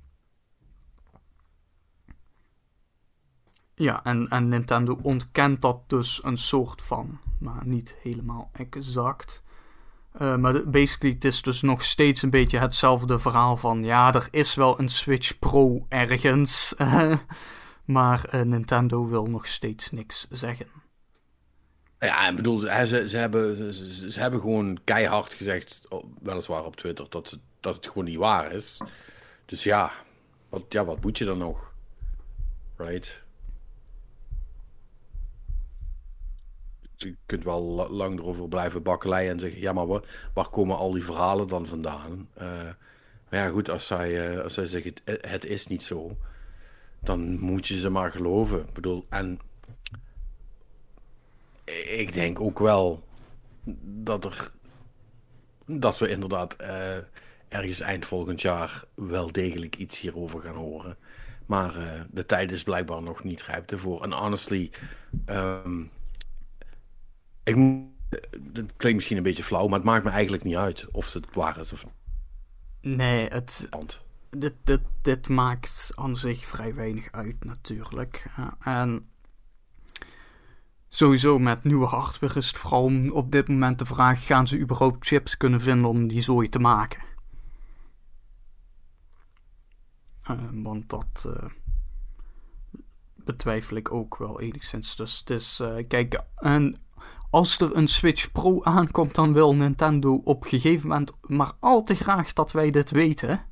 ja, 3.77 4.03
en, 4.03 4.27
en 4.27 4.47
Nintendo 4.47 4.99
ontkent 5.01 5.61
dat 5.61 5.89
dus 5.89 6.23
een 6.23 6.37
soort 6.37 6.81
van, 6.81 7.19
maar 7.39 7.67
niet 7.67 7.95
helemaal 8.01 8.49
exact. 8.53 9.43
Uh, 10.21 10.35
maar 10.35 10.69
basically, 10.69 11.13
het 11.13 11.25
is 11.25 11.41
dus 11.41 11.61
nog 11.61 11.83
steeds 11.83 12.21
een 12.21 12.29
beetje 12.29 12.59
hetzelfde 12.59 13.19
verhaal 13.19 13.57
van... 13.57 13.83
Ja, 13.83 14.13
er 14.13 14.27
is 14.31 14.55
wel 14.55 14.79
een 14.79 14.89
Switch 14.89 15.39
Pro 15.39 15.85
ergens... 15.89 16.73
Maar 17.87 18.29
uh, 18.35 18.41
Nintendo 18.41 19.07
wil 19.07 19.25
nog 19.25 19.47
steeds 19.47 19.91
niks 19.91 20.27
zeggen. 20.29 20.67
Ja, 21.99 22.29
ik 22.29 22.35
bedoel, 22.35 22.59
ze, 22.59 23.03
ze, 23.07 23.17
hebben, 23.17 23.73
ze, 24.11 24.19
hebben 24.19 24.39
gewoon 24.39 24.79
keihard 24.83 25.33
gezegd, 25.33 25.87
weliswaar 26.21 26.65
op 26.65 26.75
Twitter, 26.75 27.05
dat, 27.09 27.39
dat 27.59 27.75
het 27.75 27.87
gewoon 27.87 28.03
niet 28.03 28.17
waar 28.17 28.51
is. 28.51 28.81
Dus 29.45 29.63
ja, 29.63 29.91
wat, 30.49 30.63
ja, 30.69 30.85
wat 30.85 31.01
moet 31.01 31.17
je 31.17 31.25
dan 31.25 31.37
nog? 31.37 31.73
Right? 32.77 33.23
Je 36.97 37.15
kunt 37.25 37.43
wel 37.43 37.89
lang 37.91 38.19
erover 38.19 38.47
blijven 38.47 38.83
bakkeleien 38.83 39.31
en 39.31 39.39
zeggen, 39.39 39.59
ja, 39.59 39.73
maar 39.73 39.87
waar, 39.87 40.29
waar 40.33 40.49
komen 40.49 40.77
al 40.77 40.91
die 40.91 41.05
verhalen 41.05 41.47
dan 41.47 41.67
vandaan? 41.67 42.29
Uh, 42.37 42.43
maar 43.29 43.39
ja, 43.39 43.49
goed, 43.49 43.69
als 43.69 43.87
zij, 43.87 44.35
uh, 44.35 44.43
als 44.43 44.53
zij 44.53 44.65
zeggen, 44.65 44.93
het, 45.03 45.27
het 45.29 45.45
is 45.45 45.67
niet 45.67 45.83
zo 45.83 46.17
dan 46.99 47.39
moet 47.39 47.67
je 47.67 47.79
ze 47.79 47.89
maar 47.89 48.11
geloven. 48.11 48.59
Ik 48.59 48.73
bedoel, 48.73 49.05
en 49.09 49.39
ik 51.97 52.13
denk 52.13 52.41
ook 52.41 52.59
wel 52.59 53.03
dat 53.83 54.25
er 54.25 54.51
dat 55.65 55.97
we 55.97 56.09
inderdaad 56.09 56.55
ergens 57.47 57.79
eind 57.79 58.05
volgend 58.05 58.41
jaar 58.41 58.83
wel 58.93 59.31
degelijk 59.31 59.75
iets 59.75 59.99
hierover 59.99 60.41
gaan 60.41 60.55
horen. 60.55 60.97
Maar 61.45 62.05
de 62.11 62.25
tijd 62.25 62.51
is 62.51 62.63
blijkbaar 62.63 63.01
nog 63.01 63.23
niet 63.23 63.43
rijp 63.43 63.71
ervoor. 63.71 64.03
En 64.03 64.11
honestly, 64.11 64.71
um, 65.25 65.91
ik 67.47 67.85
het 68.53 68.73
klinkt 68.77 68.95
misschien 68.95 69.17
een 69.17 69.23
beetje 69.23 69.43
flauw, 69.43 69.67
maar 69.67 69.77
het 69.77 69.87
maakt 69.87 70.03
me 70.03 70.09
eigenlijk 70.09 70.43
niet 70.43 70.55
uit 70.55 70.87
of 70.91 71.13
het 71.13 71.33
waar 71.33 71.59
is 71.59 71.73
of 71.73 71.85
niet. 71.85 71.93
Nee, 72.97 73.27
het, 73.27 73.69
dit, 74.29 74.53
dit, 74.63 74.81
dit 75.01 75.29
maakt 75.29 75.91
aan 75.95 76.15
zich 76.15 76.45
vrij 76.45 76.75
weinig 76.75 77.11
uit 77.11 77.43
natuurlijk. 77.43 78.25
en 78.59 79.09
sowieso 80.87 81.39
met 81.39 81.63
nieuwe 81.63 81.85
hardware 81.85 82.39
is 82.39 82.47
het 82.47 82.57
vooral 82.57 83.09
op 83.11 83.31
dit 83.31 83.47
moment 83.47 83.79
de 83.79 83.85
vraag: 83.85 84.25
gaan 84.25 84.47
ze 84.47 84.59
überhaupt 84.59 85.07
chips 85.07 85.37
kunnen 85.37 85.61
vinden 85.61 85.89
om 85.89 86.07
die 86.07 86.21
zooi 86.21 86.49
te 86.49 86.59
maken? 86.59 87.01
Uh, 90.31 90.37
want 90.51 90.89
dat 90.89 91.25
uh, 91.27 91.49
betwijfel 93.15 93.77
ik 93.77 93.91
ook 93.91 94.17
wel 94.17 94.41
enigszins. 94.41 94.95
Dus 94.95 95.19
het 95.19 95.29
is, 95.29 95.59
uh, 95.59 95.87
kijk, 95.87 96.21
en 96.35 96.75
als 97.29 97.59
er 97.59 97.75
een 97.75 97.87
Switch 97.87 98.31
Pro 98.31 98.63
aankomt, 98.63 99.15
dan 99.15 99.33
wil 99.33 99.55
Nintendo 99.55 100.21
op 100.23 100.43
een 100.43 100.49
gegeven 100.49 100.87
moment 100.87 101.11
maar 101.21 101.53
al 101.59 101.83
te 101.83 101.95
graag 101.95 102.33
dat 102.33 102.51
wij 102.51 102.71
dit 102.71 102.91
weten. 102.91 103.45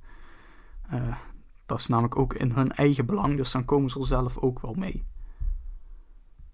Uh, 0.94 1.18
dat 1.66 1.80
is 1.80 1.88
namelijk 1.88 2.18
ook 2.18 2.34
in 2.34 2.52
hun 2.52 2.72
eigen 2.72 3.06
belang, 3.06 3.38
dus 3.38 3.52
dan 3.52 3.66
komen 3.66 3.90
ze 3.90 4.00
er 4.00 4.06
zelf 4.06 4.38
ook 4.38 4.60
wel 4.60 4.74
mee. 4.74 5.06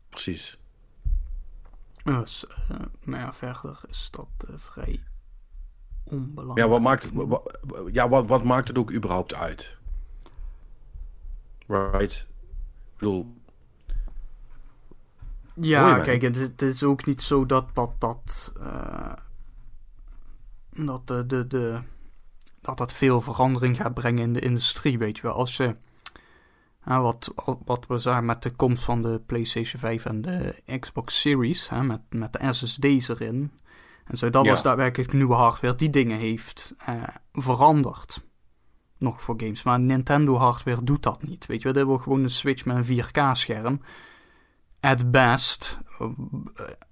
Precies. 0.09 0.59
Dus, 2.03 2.45
uh, 2.71 2.77
maar 3.03 3.19
ja, 3.19 3.33
verder 3.33 3.79
is 3.87 4.07
dat 4.11 4.27
uh, 4.49 4.55
vrij 4.57 5.03
onbelangrijk. 6.03 6.57
Ja, 6.57 6.67
wat 6.67 6.81
maakt, 6.81 7.09
wat, 7.11 7.59
ja 7.91 8.09
wat, 8.09 8.27
wat 8.27 8.43
maakt 8.43 8.67
het 8.67 8.77
ook 8.77 8.91
überhaupt 8.91 9.33
uit? 9.33 9.77
Right? 11.67 12.11
Ik 12.11 12.97
bedoel... 12.97 13.40
Ja, 15.55 15.99
kijk, 15.99 16.21
het, 16.21 16.35
het, 16.35 16.61
is 16.61 16.83
ook 16.83 17.05
niet 17.05 17.21
zo 17.21 17.45
dat 17.45 17.75
dat... 17.75 17.91
dat 17.97 18.53
dat 20.75 21.07
de, 21.07 21.25
de, 21.25 21.47
de 21.47 21.81
dat 22.61 22.77
dat 22.77 22.93
veel 22.93 23.21
verandering 23.21 23.77
gaat 23.77 23.93
brengen 23.93 24.23
in 24.23 24.33
de 24.33 24.39
industrie, 24.39 24.97
weet 24.97 25.17
je 25.17 25.21
wel. 25.21 25.33
Als 25.33 25.57
je, 25.57 25.75
uh, 26.87 27.01
wat, 27.01 27.33
wat 27.65 27.87
we 27.87 27.97
zagen 27.97 28.25
met 28.25 28.43
de 28.43 28.51
komst 28.51 28.83
van 28.83 29.01
de 29.01 29.21
PlayStation 29.25 29.81
5 29.81 30.05
en 30.05 30.21
de 30.21 30.61
Xbox 30.79 31.21
Series, 31.21 31.69
hè, 31.69 31.83
met, 31.83 32.01
met 32.09 32.33
de 32.33 32.53
SSD's 32.53 33.07
erin. 33.07 33.51
En 34.05 34.17
zo, 34.17 34.29
dat 34.29 34.45
ja. 34.45 34.51
was 34.51 34.63
daadwerkelijk 34.63 35.13
nieuwe 35.13 35.33
hardware 35.33 35.75
die 35.75 35.89
dingen 35.89 36.19
heeft 36.19 36.75
uh, 36.89 37.03
veranderd. 37.33 38.21
Nog 38.97 39.21
voor 39.21 39.35
games. 39.37 39.63
Maar 39.63 39.79
Nintendo 39.79 40.35
hardware 40.35 40.83
doet 40.83 41.03
dat 41.03 41.23
niet. 41.23 41.45
Weet 41.45 41.57
je 41.57 41.63
wel, 41.63 41.73
dit 41.73 41.83
wordt 41.83 42.03
gewoon 42.03 42.23
een 42.23 42.29
Switch 42.29 42.65
met 42.65 42.89
een 42.89 43.03
4K-scherm. 43.03 43.81
At 44.81 45.11
best, 45.11 45.79
uh, 45.99 46.07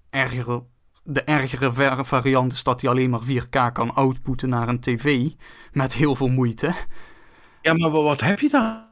erger 0.10 0.64
de 1.04 1.24
ergere 1.24 2.04
variant 2.06 2.52
is 2.52 2.64
dat 2.64 2.82
hij 2.82 2.90
alleen 2.90 3.10
maar 3.10 3.22
4K 3.24 3.72
kan 3.74 3.94
outputten 3.94 4.50
naar 4.50 4.68
een 4.68 4.80
tv. 4.80 5.30
Met 5.72 5.94
heel 5.94 6.16
veel 6.16 6.28
moeite. 6.28 6.74
Ja, 7.62 7.74
maar 7.74 7.92
wat 7.92 8.22
heb 8.22 8.40
je 8.40 8.50
dan? 8.50 8.84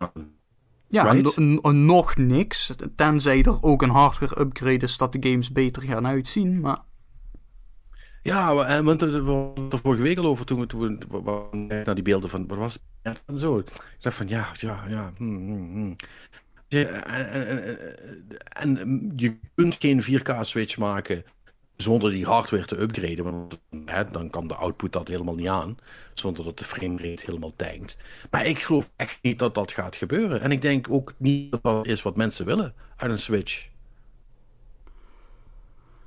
Ja, 0.87 1.11
right? 1.11 1.37
nog 1.73 2.15
niks. 2.15 2.73
Tenzij 2.95 3.43
er 3.43 3.63
ook 3.63 3.81
een 3.81 3.89
hardware 3.89 4.39
upgrade 4.41 4.85
is 4.85 4.97
dat 4.97 5.11
de 5.11 5.29
games 5.29 5.51
beter 5.51 5.81
gaan 5.81 6.07
uitzien. 6.07 6.59
Maar... 6.59 6.79
Ja, 8.21 8.53
want 8.83 9.01
we 9.01 9.21
hadden 9.21 9.71
er 9.71 9.79
vorige 9.79 10.01
week 10.01 10.17
al 10.17 10.25
over 10.25 10.45
toen 10.45 10.59
we, 10.59 10.67
toen 10.67 10.79
we 10.79 11.81
naar 11.83 11.95
die 11.95 12.03
beelden 12.03 12.29
van. 12.29 12.47
Wat 12.47 12.57
was 12.57 12.73
het? 12.73 13.23
En 13.25 13.37
zo. 13.37 13.57
Ik 13.57 13.71
dacht 13.99 14.15
van 14.15 14.27
ja, 14.27 14.47
ja, 14.53 14.83
ja. 14.87 15.11
Hmm, 15.17 15.37
hmm, 15.37 15.71
hmm. 15.71 15.95
Ja, 16.31 16.36
en, 16.67 17.03
en, 17.05 17.87
en, 18.49 19.11
je 19.15 19.37
kunt 19.55 19.75
geen 19.79 20.03
4K-switch 20.03 20.77
maken 20.77 21.23
zonder 21.77 22.11
die 22.11 22.25
hardware 22.25 22.65
te 22.65 22.81
upgraden. 22.81 23.23
Want 23.23 23.59
hè, 23.85 24.11
dan 24.11 24.29
kan 24.29 24.47
de 24.47 24.55
output 24.55 24.91
dat 24.91 25.07
helemaal 25.07 25.35
niet 25.35 25.47
aan. 25.47 25.77
Zonder 26.13 26.43
dat 26.43 26.57
de 26.57 26.63
framerate 26.63 27.25
helemaal 27.25 27.55
tankt. 27.55 27.97
Maar 28.31 28.45
ik 28.45 28.59
geloof 28.59 28.91
echt 28.95 29.19
niet 29.21 29.39
dat 29.39 29.55
dat 29.55 29.71
gaat 29.71 29.95
gebeuren. 29.95 30.41
En 30.41 30.51
ik 30.51 30.61
denk 30.61 30.89
ook 30.89 31.13
niet 31.17 31.51
dat 31.51 31.63
dat 31.63 31.87
is 31.87 32.01
wat 32.01 32.17
mensen 32.17 32.45
willen 32.45 32.73
uit 32.95 33.11
een 33.11 33.19
Switch. 33.19 33.67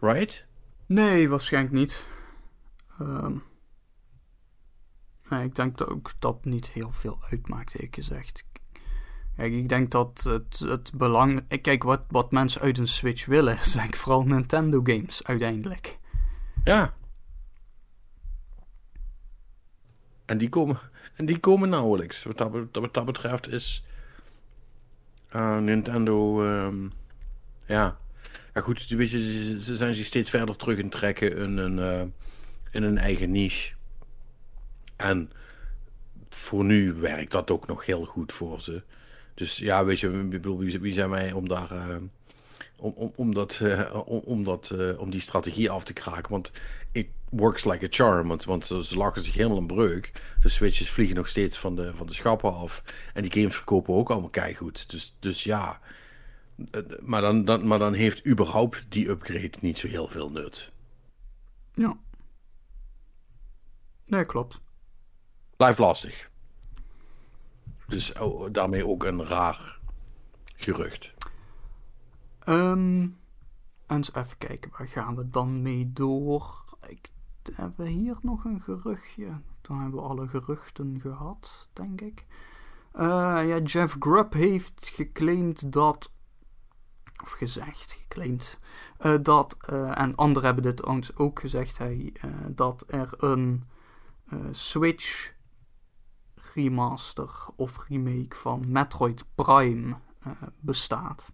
Right? 0.00 0.46
Nee, 0.86 1.28
waarschijnlijk 1.28 1.74
niet. 1.74 2.06
Ehm, 2.98 3.36
ik 5.42 5.54
denk 5.54 5.78
dat 5.78 5.88
ook 5.88 6.12
dat 6.18 6.44
niet 6.44 6.70
heel 6.72 6.90
veel 6.90 7.18
uitmaakt, 7.30 7.74
eerlijk 7.74 7.94
gezegd. 7.94 8.44
Ik 9.40 9.68
denk 9.68 9.90
dat 9.90 10.22
het, 10.22 10.58
het 10.58 10.92
belang... 10.94 11.60
Kijk, 11.60 11.82
wat, 11.82 12.02
wat 12.08 12.32
mensen 12.32 12.60
uit 12.60 12.78
een 12.78 12.88
Switch 12.88 13.26
willen, 13.26 13.56
is 13.64 13.76
ik 13.76 13.96
vooral 13.96 14.22
Nintendo 14.22 14.80
games 14.82 15.24
uiteindelijk. 15.24 15.98
Ja. 16.64 16.94
En 20.24 20.38
die 20.38 20.48
komen, 20.48 20.80
en 21.14 21.26
die 21.26 21.38
komen 21.38 21.68
nauwelijks. 21.68 22.22
Wat 22.22 22.38
dat, 22.38 22.50
wat 22.72 22.94
dat 22.94 23.04
betreft 23.04 23.48
is 23.48 23.84
uh, 25.36 25.58
Nintendo... 25.58 26.44
ehm, 26.44 26.88
ja. 27.66 27.98
ja, 28.54 28.60
goed, 28.60 28.88
weet 28.88 29.10
je, 29.10 29.32
ze, 29.32 29.60
ze 29.60 29.76
zijn 29.76 29.94
zich 29.94 30.06
steeds 30.06 30.30
verder 30.30 30.56
terug 30.56 30.78
in 30.78 30.90
trekken 30.90 31.36
in 31.36 31.56
een, 31.56 31.78
eh, 31.78 32.02
in 32.70 32.82
een 32.82 32.98
eigen 32.98 33.30
niche. 33.30 33.74
En 34.96 35.30
voor 36.28 36.64
nu 36.64 36.92
werkt 36.92 37.32
dat 37.32 37.50
ook 37.50 37.66
nog 37.66 37.86
heel 37.86 38.04
goed 38.04 38.32
voor 38.32 38.60
ze. 38.60 38.82
Dus 39.40 39.56
ja, 39.56 39.84
weet 39.84 40.00
je, 40.00 40.08
bedoel, 40.08 40.58
wie, 40.58 40.92
zijn 40.92 41.10
wij 41.10 41.32
om 41.32 41.48
daar... 41.48 41.70
eh, 41.70 41.96
om, 42.76 42.92
om, 42.96 43.12
om, 43.16 43.34
dat, 43.34 43.60
eh, 43.62 44.00
om, 44.06 44.20
om, 44.24 44.44
dat, 44.44 44.70
eh, 44.70 44.98
om 44.98 45.10
die 45.10 45.20
strategie 45.20 45.70
af 45.70 45.84
te 45.84 45.92
kraken. 45.92 46.30
Want 46.30 46.50
it 46.92 47.08
works 47.30 47.64
like 47.64 47.84
a 47.84 47.88
charm. 47.90 48.28
Want, 48.28 48.44
want 48.44 48.66
ze 48.66 48.96
lachen 48.96 49.22
zich 49.22 49.34
helemaal 49.34 49.58
een 49.58 49.66
breuk. 49.66 50.12
De 50.40 50.48
switches 50.48 50.90
vliegen 50.90 51.16
nog 51.16 51.28
steeds 51.28 51.58
van 51.58 51.76
de, 51.76 51.94
van 51.94 52.06
de 52.06 52.14
schappen 52.14 52.54
af. 52.54 52.82
En 53.14 53.22
die 53.22 53.32
games 53.32 53.56
verkopen 53.56 53.94
ook 53.94 54.10
allemaal 54.10 54.30
keigoed. 54.30 54.90
Dus, 54.90 55.16
dus 55.18 55.44
ja. 55.44 55.80
Maar 57.00 57.20
dan, 57.20 57.44
dan, 57.44 57.66
maar 57.66 57.78
dan 57.78 57.92
heeft 57.92 58.26
überhaupt 58.26 58.84
die 58.88 59.08
upgrade 59.08 59.52
niet 59.60 59.78
zo 59.78 59.88
heel 59.88 60.08
veel 60.08 60.30
nut. 60.30 60.72
Ja. 61.74 61.96
Nee, 64.06 64.24
klopt. 64.24 64.60
Blijft 65.56 65.78
lastig. 65.78 66.29
Dus 67.90 68.12
oh, 68.18 68.52
daarmee 68.52 68.86
ook 68.86 69.04
een 69.04 69.26
raar 69.26 69.78
gerucht. 70.56 71.14
Ehm, 72.38 73.08
eens 73.86 74.14
even 74.14 74.38
kijken, 74.38 74.70
waar 74.78 74.88
gaan 74.88 75.16
we 75.16 75.30
dan 75.30 75.62
mee 75.62 75.92
door? 75.92 76.64
Ik, 76.86 77.08
hebben 77.52 77.84
we 77.84 77.90
hier 77.90 78.18
nog 78.22 78.44
een 78.44 78.60
geruchtje? 78.60 79.40
Dan 79.60 79.80
hebben 79.80 80.00
we 80.00 80.06
alle 80.06 80.28
geruchten 80.28 81.00
gehad, 81.00 81.68
denk 81.72 82.00
ik. 82.00 82.26
Eh, 82.92 83.06
ja, 83.46 83.58
Jeff 83.58 83.96
Grubb 83.98 84.32
heeft 84.32 84.90
geclaimd 84.94 85.72
dat. 85.72 86.12
Of 87.22 87.32
gezegd, 87.32 87.92
geclaimd. 87.92 88.58
eh, 88.98 89.14
dat. 89.22 89.56
eh, 89.60 89.98
en 89.98 90.14
anderen 90.14 90.44
hebben 90.44 90.62
dit 90.62 90.76
trouwens 90.76 91.16
ook 91.16 91.40
gezegd. 91.40 91.78
Hij, 91.78 92.12
dat 92.48 92.84
er 92.86 93.10
een 93.16 93.64
Switch 94.50 95.32
remaster 96.54 97.30
of 97.56 97.86
remake 97.88 98.36
van 98.36 98.64
Metroid 98.68 99.24
Prime 99.34 99.96
eh, 100.22 100.32
bestaat. 100.60 101.32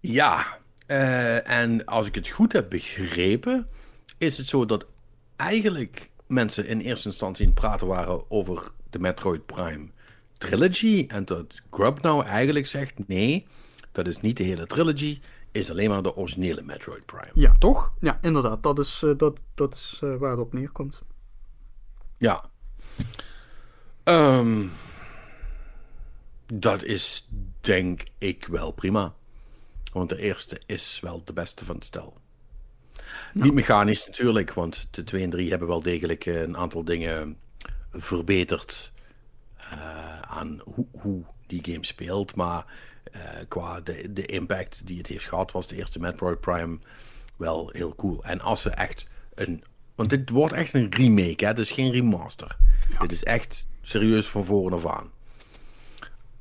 Ja, 0.00 0.58
eh, 0.86 1.48
en 1.48 1.84
als 1.84 2.06
ik 2.06 2.14
het 2.14 2.28
goed 2.28 2.52
heb 2.52 2.70
begrepen, 2.70 3.68
is 4.18 4.36
het 4.36 4.46
zo 4.46 4.66
dat 4.66 4.86
eigenlijk 5.36 6.10
mensen 6.26 6.66
in 6.66 6.80
eerste 6.80 7.08
instantie 7.08 7.44
aan 7.44 7.50
het 7.50 7.60
praten 7.60 7.86
waren 7.86 8.30
over 8.30 8.70
de 8.90 8.98
Metroid 8.98 9.46
Prime 9.46 9.90
trilogy. 10.32 11.04
En 11.08 11.24
dat 11.24 11.62
Grub 11.70 12.02
nou 12.02 12.24
eigenlijk 12.24 12.66
zegt: 12.66 13.08
nee, 13.08 13.46
dat 13.92 14.06
is 14.06 14.20
niet 14.20 14.36
de 14.36 14.44
hele 14.44 14.66
trilogy, 14.66 15.20
is 15.52 15.70
alleen 15.70 15.90
maar 15.90 16.02
de 16.02 16.16
originele 16.16 16.62
Metroid 16.62 17.06
Prime. 17.06 17.30
Ja. 17.34 17.56
Toch? 17.58 17.94
Ja, 18.00 18.18
inderdaad. 18.22 18.62
Dat 18.62 18.78
is, 18.78 19.02
eh, 19.02 19.10
dat, 19.16 19.40
dat 19.54 19.74
is 19.74 20.02
waar 20.18 20.30
het 20.30 20.40
op 20.40 20.52
neerkomt. 20.52 21.02
Ja. 22.18 22.44
Ehm, 24.04 24.66
dat 26.46 26.82
is 26.82 27.28
denk 27.60 28.02
ik 28.18 28.46
wel 28.46 28.70
prima. 28.70 29.14
Want 29.92 30.08
de 30.08 30.18
eerste 30.18 30.60
is 30.66 31.00
wel 31.02 31.22
de 31.24 31.32
beste 31.32 31.64
van 31.64 31.74
het 31.74 31.84
stel. 31.84 32.16
Niet 33.32 33.52
mechanisch 33.52 34.06
natuurlijk, 34.06 34.52
want 34.52 34.88
de 34.90 35.04
2 35.04 35.22
en 35.22 35.30
3 35.30 35.50
hebben 35.50 35.68
wel 35.68 35.82
degelijk 35.82 36.26
eh, 36.26 36.40
een 36.40 36.56
aantal 36.56 36.84
dingen 36.84 37.38
verbeterd 37.92 38.92
eh, 39.56 40.20
aan 40.20 40.60
hoe, 40.64 40.86
hoe 41.00 41.24
die 41.46 41.64
game 41.64 41.86
speelt. 41.86 42.34
Maar 42.34 42.66
eh, 43.12 43.20
qua 43.48 43.80
de, 43.80 44.12
de 44.12 44.26
impact 44.26 44.86
die 44.86 44.98
het 44.98 45.06
heeft 45.06 45.26
gehad, 45.26 45.52
was 45.52 45.68
de 45.68 45.76
eerste 45.76 46.00
Metroid 46.00 46.40
Prime 46.40 46.78
wel 47.36 47.70
heel 47.72 47.94
cool. 47.94 48.24
En 48.24 48.40
als 48.40 48.62
ze 48.62 48.70
echt 48.70 49.06
een. 49.34 49.64
Want 49.94 50.10
dit 50.10 50.30
wordt 50.30 50.54
echt 50.54 50.74
een 50.74 50.94
remake, 50.94 51.44
hè? 51.44 51.46
Het 51.46 51.58
is 51.58 51.70
geen 51.70 51.92
remaster. 51.92 52.56
Dit 53.00 53.12
is 53.12 53.22
echt 53.22 53.66
serieus 53.84 54.26
van 54.26 54.44
voren 54.44 54.72
af 54.72 54.86
aan. 54.86 55.10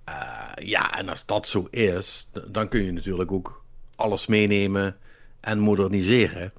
Eh, 0.04 0.66
ja, 0.68 0.98
en 0.98 1.10
als 1.10 1.26
dat 1.26 1.48
zo 1.48 1.68
is, 1.70 2.30
dan 2.48 2.70
kun 2.70 2.84
je 2.84 2.92
natuurlijk 2.92 3.32
ook 3.32 3.64
alles 3.96 4.28
meenemen 4.28 4.98
en 5.40 5.60
moderniseren. 5.60 6.54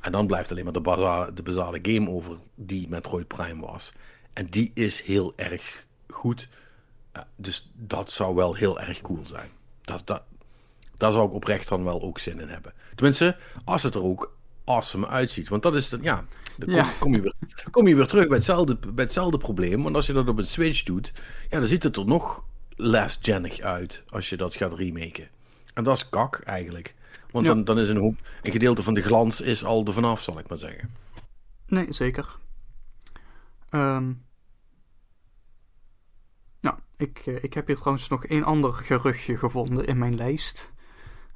En 0.00 0.12
dan 0.12 0.26
blijft 0.26 0.50
alleen 0.50 0.64
maar 0.64 0.72
de, 0.72 0.80
baza- 0.80 1.30
de 1.30 1.42
basale 1.42 1.78
game 1.82 2.10
over 2.10 2.38
die 2.54 2.88
Metroid 2.88 3.26
Prime 3.26 3.66
was. 3.66 3.92
En 4.32 4.46
die 4.46 4.70
is 4.74 5.02
heel 5.02 5.32
erg 5.36 5.86
goed. 6.08 6.48
Eh, 7.12 7.22
dus 7.36 7.70
dat 7.74 8.10
zou 8.10 8.34
wel 8.34 8.54
heel 8.54 8.80
erg 8.80 9.00
cool 9.00 9.26
zijn. 9.26 9.50
Dat, 9.80 10.02
dat, 10.06 10.22
daar 10.96 11.12
zou 11.12 11.26
ik 11.26 11.34
oprecht 11.34 11.68
dan 11.68 11.84
wel 11.84 12.02
ook 12.02 12.18
zin 12.18 12.40
in 12.40 12.48
hebben. 12.48 12.72
Tenminste, 12.94 13.36
als 13.64 13.82
het 13.82 13.94
er 13.94 14.02
ook 14.02 14.35
awesome 14.66 15.06
uitziet. 15.06 15.48
Want 15.48 15.62
dat 15.62 15.74
is 15.74 15.88
dan, 15.88 16.02
ja, 16.02 16.24
dan 16.58 16.66
kom, 16.68 16.74
Ja. 16.76 16.92
kom 16.98 17.14
je 17.14 17.20
weer, 17.20 17.34
kom 17.70 17.86
je 17.88 17.94
weer 17.96 18.06
terug 18.06 18.26
bij 18.26 18.36
hetzelfde, 18.36 18.76
bij 18.76 19.04
hetzelfde 19.04 19.38
probleem. 19.38 19.82
Want 19.82 19.94
als 19.96 20.06
je 20.06 20.12
dat 20.12 20.28
op 20.28 20.38
een 20.38 20.46
Switch 20.46 20.82
doet, 20.82 21.12
ja, 21.50 21.58
dan 21.58 21.66
ziet 21.68 21.82
het 21.82 21.96
er 21.96 22.04
nog 22.04 22.44
last 22.76 23.18
genig 23.24 23.60
uit 23.60 24.04
als 24.08 24.28
je 24.28 24.36
dat 24.36 24.54
gaat 24.54 24.74
remaken. 24.74 25.28
En 25.74 25.84
dat 25.84 25.96
is 25.96 26.08
kak 26.08 26.40
eigenlijk. 26.44 26.94
Want 27.30 27.46
Ja. 27.46 27.54
dan, 27.54 27.64
dan 27.64 27.78
is 27.78 27.88
een, 27.88 27.96
hoop, 27.96 28.16
een 28.42 28.52
gedeelte 28.52 28.82
van 28.82 28.94
de 28.94 29.02
glans 29.02 29.40
is 29.40 29.64
al 29.64 29.84
er 29.86 29.92
vanaf, 29.92 30.22
zal 30.22 30.38
ik 30.38 30.48
maar 30.48 30.58
zeggen. 30.58 30.90
Nee, 31.66 31.92
zeker. 31.92 32.36
Ehm 33.70 34.12
nou, 36.60 36.76
ik, 36.96 37.22
eh, 37.26 37.42
ik 37.44 37.54
heb 37.54 37.66
hier 37.66 37.76
trouwens 37.76 38.08
nog 38.08 38.26
één 38.26 38.44
ander 38.44 38.72
geruchtje 38.72 39.38
gevonden 39.38 39.86
in 39.86 39.98
mijn 39.98 40.16
lijst. 40.16 40.72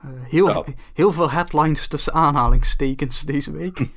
Eh, 0.03 0.09
heel, 0.22 0.64
heel 0.94 1.12
veel 1.12 1.30
headlines 1.30 1.88
tussen 1.88 2.12
aanhalingstekens 2.14 3.20
deze 3.20 3.53
week. 3.53 3.78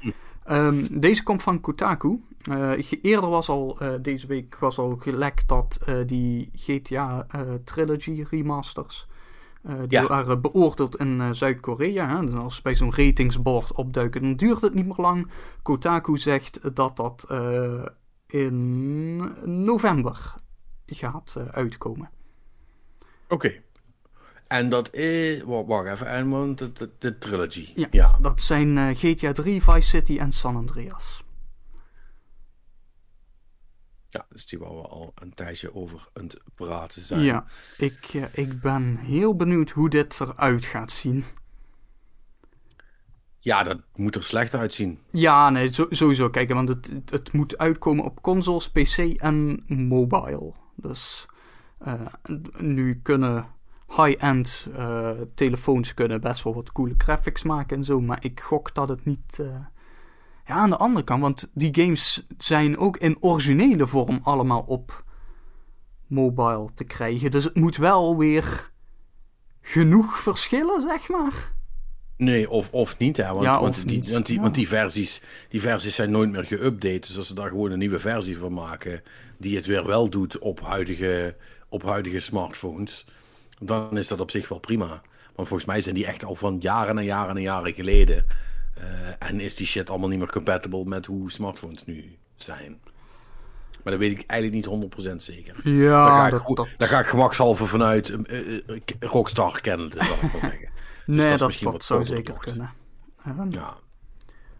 Ehm, 0.43 0.87
deze 0.99 1.23
komt 1.23 1.41
van 1.43 1.61
Kotaku. 1.61 2.21
Eh, 2.49 2.71
eerder 3.01 3.29
was 3.29 3.49
al, 3.49 3.79
eh, 3.79 3.93
deze 4.01 4.27
week 4.27 4.57
was 4.59 4.77
al 4.77 4.95
gelekt 4.97 5.47
dat 5.47 5.79
die 6.05 6.49
GTA 6.55 7.27
Trilogy 7.63 8.25
remasters... 8.29 9.07
eh, 9.63 9.73
die 9.79 9.85
Ja. 9.89 10.07
waren 10.07 10.41
beoordeeld 10.41 10.95
in 10.95 11.35
Zuid-Korea. 11.35 12.21
Dus 12.21 12.35
als 12.35 12.61
bij 12.61 12.75
zo'n 12.75 12.95
ratingsbord 12.95 13.73
opduiken, 13.73 14.21
dan 14.21 14.35
duurt 14.35 14.61
het 14.61 14.73
niet 14.73 14.85
meer 14.85 14.97
lang. 14.97 15.27
Kotaku 15.61 16.17
zegt 16.17 16.75
dat 16.75 16.97
dat 16.97 17.27
in 18.27 19.17
november 19.63 20.35
gaat 20.85 21.37
uitkomen. 21.51 22.09
Oké. 23.27 23.62
En 24.53 24.69
dat 24.69 24.93
is... 24.93 25.43
wa- 25.43 25.65
Wacht 25.65 25.87
even, 25.87 26.07
en 26.07 26.29
want 26.29 26.57
de, 26.57 26.71
de, 26.71 26.89
de 26.99 27.17
trilogy. 27.17 27.71
Ja. 27.75 27.87
ja. 27.91 28.17
Dat 28.21 28.41
zijn 28.41 28.77
eh, 28.77 28.89
GTA 28.95 29.31
3, 29.31 29.63
Vice 29.63 29.89
City 29.89 30.17
en 30.17 30.31
San 30.31 30.55
Andreas. 30.55 31.23
Ja, 34.09 34.25
dus 34.29 34.45
die 34.45 34.59
waar 34.59 34.75
we 34.75 34.81
al 34.87 35.11
een 35.15 35.33
tijdje 35.33 35.75
over 35.75 36.07
aan 36.13 36.23
het 36.23 36.39
praten 36.55 37.01
zijn. 37.01 37.21
Ja, 37.21 37.45
ik, 37.77 38.09
eh, 38.13 38.23
ik 38.33 38.61
ben 38.61 38.97
heel 38.97 39.35
benieuwd 39.35 39.69
hoe 39.69 39.89
dit 39.89 40.19
eruit 40.21 40.65
gaat 40.65 40.91
zien. 40.91 41.23
Ja, 43.39 43.63
dat 43.63 43.81
moet 43.95 44.15
er 44.15 44.23
slecht 44.23 44.53
uitzien. 44.53 44.99
Ja, 45.11 45.49
nee, 45.49 45.73
zo- 45.73 45.87
sowieso. 45.89 46.29
Kijk, 46.29 46.53
want 46.53 46.69
het, 46.69 46.87
het, 46.87 47.09
het 47.09 47.31
moet 47.33 47.57
uitkomen 47.57 48.05
op 48.05 48.21
consoles, 48.21 48.69
PC 48.71 48.97
en 48.97 49.63
mobile. 49.67 50.53
Dus 50.75 51.25
eh, 51.79 52.01
nu 52.57 52.99
kunnen 53.03 53.47
high-end 53.95 54.67
eh, 54.75 55.11
telefoons 55.35 55.93
kunnen 55.93 56.21
best 56.21 56.43
wel 56.43 56.53
wat 56.53 56.71
coole 56.71 56.93
graphics 56.97 57.43
maken 57.43 57.77
en 57.77 57.83
zo. 57.83 57.99
Maar 58.01 58.17
ik 58.25 58.39
gok 58.39 58.73
dat 58.73 58.89
het 58.89 59.05
niet... 59.05 59.39
eh, 59.39 59.47
Ja, 60.47 60.53
aan 60.53 60.69
de 60.69 60.77
andere 60.77 61.05
kant, 61.05 61.21
want 61.21 61.49
die 61.53 61.75
games 61.83 62.25
zijn 62.37 62.77
ook 62.77 62.97
in 62.97 63.17
originele 63.19 63.87
vorm 63.87 64.19
allemaal 64.23 64.61
op 64.61 65.03
mobile 66.07 66.69
te 66.73 66.83
krijgen. 66.83 67.31
Dus 67.31 67.43
het 67.43 67.55
moet 67.55 67.77
wel 67.77 68.17
weer 68.17 68.71
genoeg 69.61 70.19
verschillen, 70.19 70.81
zeg 70.81 71.09
maar. 71.09 71.51
Nee, 72.17 72.49
of, 72.49 72.71
of 72.71 72.97
niet, 72.97 73.17
hè. 73.17 73.31
Want, 73.33 73.43
Ja, 73.43 73.61
want, 73.61 73.75
die, 73.75 73.85
niet. 73.85 74.11
Want, 74.11 74.25
die, 74.25 74.35
Ja. 74.35 74.41
want 74.41 74.55
die, 74.55 74.67
versies, 74.67 75.21
die 75.49 75.61
versies 75.61 75.95
zijn 75.95 76.11
nooit 76.11 76.31
meer 76.31 76.45
geüpdate. 76.45 76.99
Dus 77.07 77.17
als 77.17 77.27
ze 77.27 77.35
daar 77.35 77.49
gewoon 77.49 77.71
een 77.71 77.79
nieuwe 77.79 77.99
versie 77.99 78.37
van 78.37 78.53
maken... 78.53 79.01
die 79.37 79.55
het 79.55 79.65
weer 79.65 79.85
wel 79.85 80.09
doet 80.09 80.37
op 80.39 80.61
huidige, 80.61 81.35
op 81.69 81.83
huidige 81.83 82.19
smartphones... 82.19 83.05
dan 83.59 83.97
is 83.97 84.07
dat 84.07 84.19
op 84.19 84.31
zich 84.31 84.49
wel 84.49 84.59
prima. 84.59 85.01
Want 85.35 85.47
volgens 85.47 85.65
mij 85.65 85.81
zijn 85.81 85.95
die 85.95 86.05
echt 86.05 86.25
al 86.25 86.35
van 86.35 86.57
jaren 86.59 86.97
en 86.97 87.03
jaren 87.03 87.35
en 87.35 87.41
jaren 87.41 87.73
geleden... 87.73 88.25
en 89.19 89.39
is 89.39 89.55
die 89.55 89.67
shit 89.67 89.89
allemaal 89.89 90.09
niet 90.09 90.19
meer 90.19 90.31
compatible 90.31 90.85
met 90.85 91.05
hoe 91.05 91.31
smartphones 91.31 91.85
nu 91.85 92.11
zijn. 92.35 92.79
Maar 93.83 93.93
dat 93.93 94.01
weet 94.01 94.19
ik 94.19 94.29
eigenlijk 94.29 94.67
niet 94.67 95.11
100% 95.11 95.15
zeker. 95.15 95.69
Ja, 95.69 96.05
daar 96.05 96.13
ga 96.13 96.25
ik, 96.25 96.31
dat, 96.31 96.55
dat... 96.57 96.67
Daar 96.77 96.87
ga 96.87 96.99
ik 96.99 97.05
gemakshalve 97.05 97.65
vanuit 97.65 98.09
uh, 98.09 98.61
Rockstar 98.99 99.61
kennen, 99.61 99.91
zal 99.91 100.01
ik 100.01 100.21
maar 100.21 100.39
zeggen. 100.39 100.71
Dus 101.05 101.15
nee, 101.15 101.37
dat, 101.37 101.57
dat, 101.61 101.71
dat 101.71 101.83
zou 101.83 102.05
zeker 102.05 102.37
kunnen. 102.37 102.73
Um, 103.27 103.51
ja. 103.51 103.77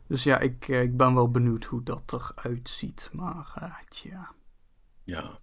Dus 0.07 0.23
ja, 0.23 0.39
ik, 0.39 0.67
ik 0.67 0.97
ben 0.97 1.13
wel 1.13 1.31
benieuwd 1.31 1.63
hoe 1.63 1.83
dat 1.83 2.33
eruit 2.35 2.69
ziet. 2.69 3.09
Maar 3.11 3.83
tja. 3.89 4.31
Ja. 5.03 5.39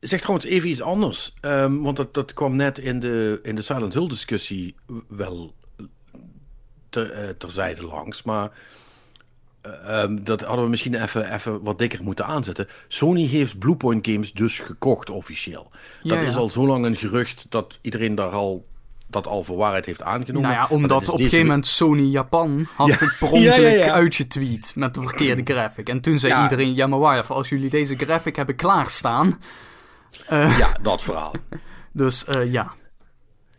Zeg 0.00 0.20
trouwens 0.20 0.46
even 0.46 0.68
iets 0.68 0.80
anders. 0.80 1.34
Um, 1.40 1.82
want 1.82 1.96
dat, 1.96 2.14
dat 2.14 2.34
kwam 2.34 2.56
net 2.56 2.78
in 2.78 3.00
de, 3.00 3.40
in 3.42 3.54
de 3.54 3.62
Silent 3.62 3.94
Hill 3.94 4.08
discussie 4.08 4.74
wel 5.08 5.54
ter, 6.88 7.22
uh, 7.22 7.28
terzijde 7.28 7.86
langs. 7.86 8.22
Maar 8.22 8.50
um, 9.88 10.24
dat 10.24 10.40
hadden 10.40 10.64
we 10.64 10.70
misschien 10.70 11.02
even, 11.02 11.34
even 11.34 11.62
wat 11.62 11.78
dikker 11.78 12.02
moeten 12.02 12.26
aanzetten. 12.26 12.68
Sony 12.88 13.26
heeft 13.26 13.58
Bluepoint 13.58 14.06
Games 14.06 14.32
dus 14.32 14.58
gekocht 14.58 15.10
officieel. 15.10 15.70
Dat 16.02 16.18
ja. 16.18 16.24
is 16.24 16.36
al 16.36 16.50
zo 16.50 16.66
lang 16.66 16.84
een 16.84 16.96
gerucht 16.96 17.46
dat 17.48 17.78
iedereen 17.80 18.14
daar 18.14 18.30
al 18.30 18.64
dat 19.12 19.26
al 19.26 19.44
voor 19.44 19.56
waarheid 19.56 19.86
heeft 19.86 20.02
aangenomen. 20.02 20.50
Nou 20.50 20.54
ja, 20.54 20.66
omdat 20.70 21.08
op 21.08 21.18
een 21.18 21.24
gegeven 21.24 21.46
moment 21.46 21.66
Sony 21.66 22.02
Japan 22.02 22.66
had 22.74 22.86
ja. 22.86 22.94
het 22.94 23.16
per 23.18 23.30
ongeluk 23.30 23.56
ja, 23.56 23.84
ja, 23.84 23.92
uitgetweet 23.92 24.72
met 24.74 24.94
de 24.94 25.00
verkeerde 25.00 25.52
graphic. 25.52 25.88
En 25.88 26.00
toen 26.00 26.18
zei 26.18 26.42
iedereen, 26.42 26.74
ja 26.74 26.86
maar 26.86 26.98
waar, 26.98 27.26
als 27.26 27.48
jullie 27.48 27.70
deze 27.70 27.96
graphic 27.96 28.36
hebben 28.36 28.56
klaarstaan... 28.56 29.40
Uh, 30.32 30.58
ja, 30.62 30.76
dat 30.82 31.02
verhaal. 31.02 31.32
dus 31.92 32.24
uh, 32.28 32.52
ja. 32.52 32.72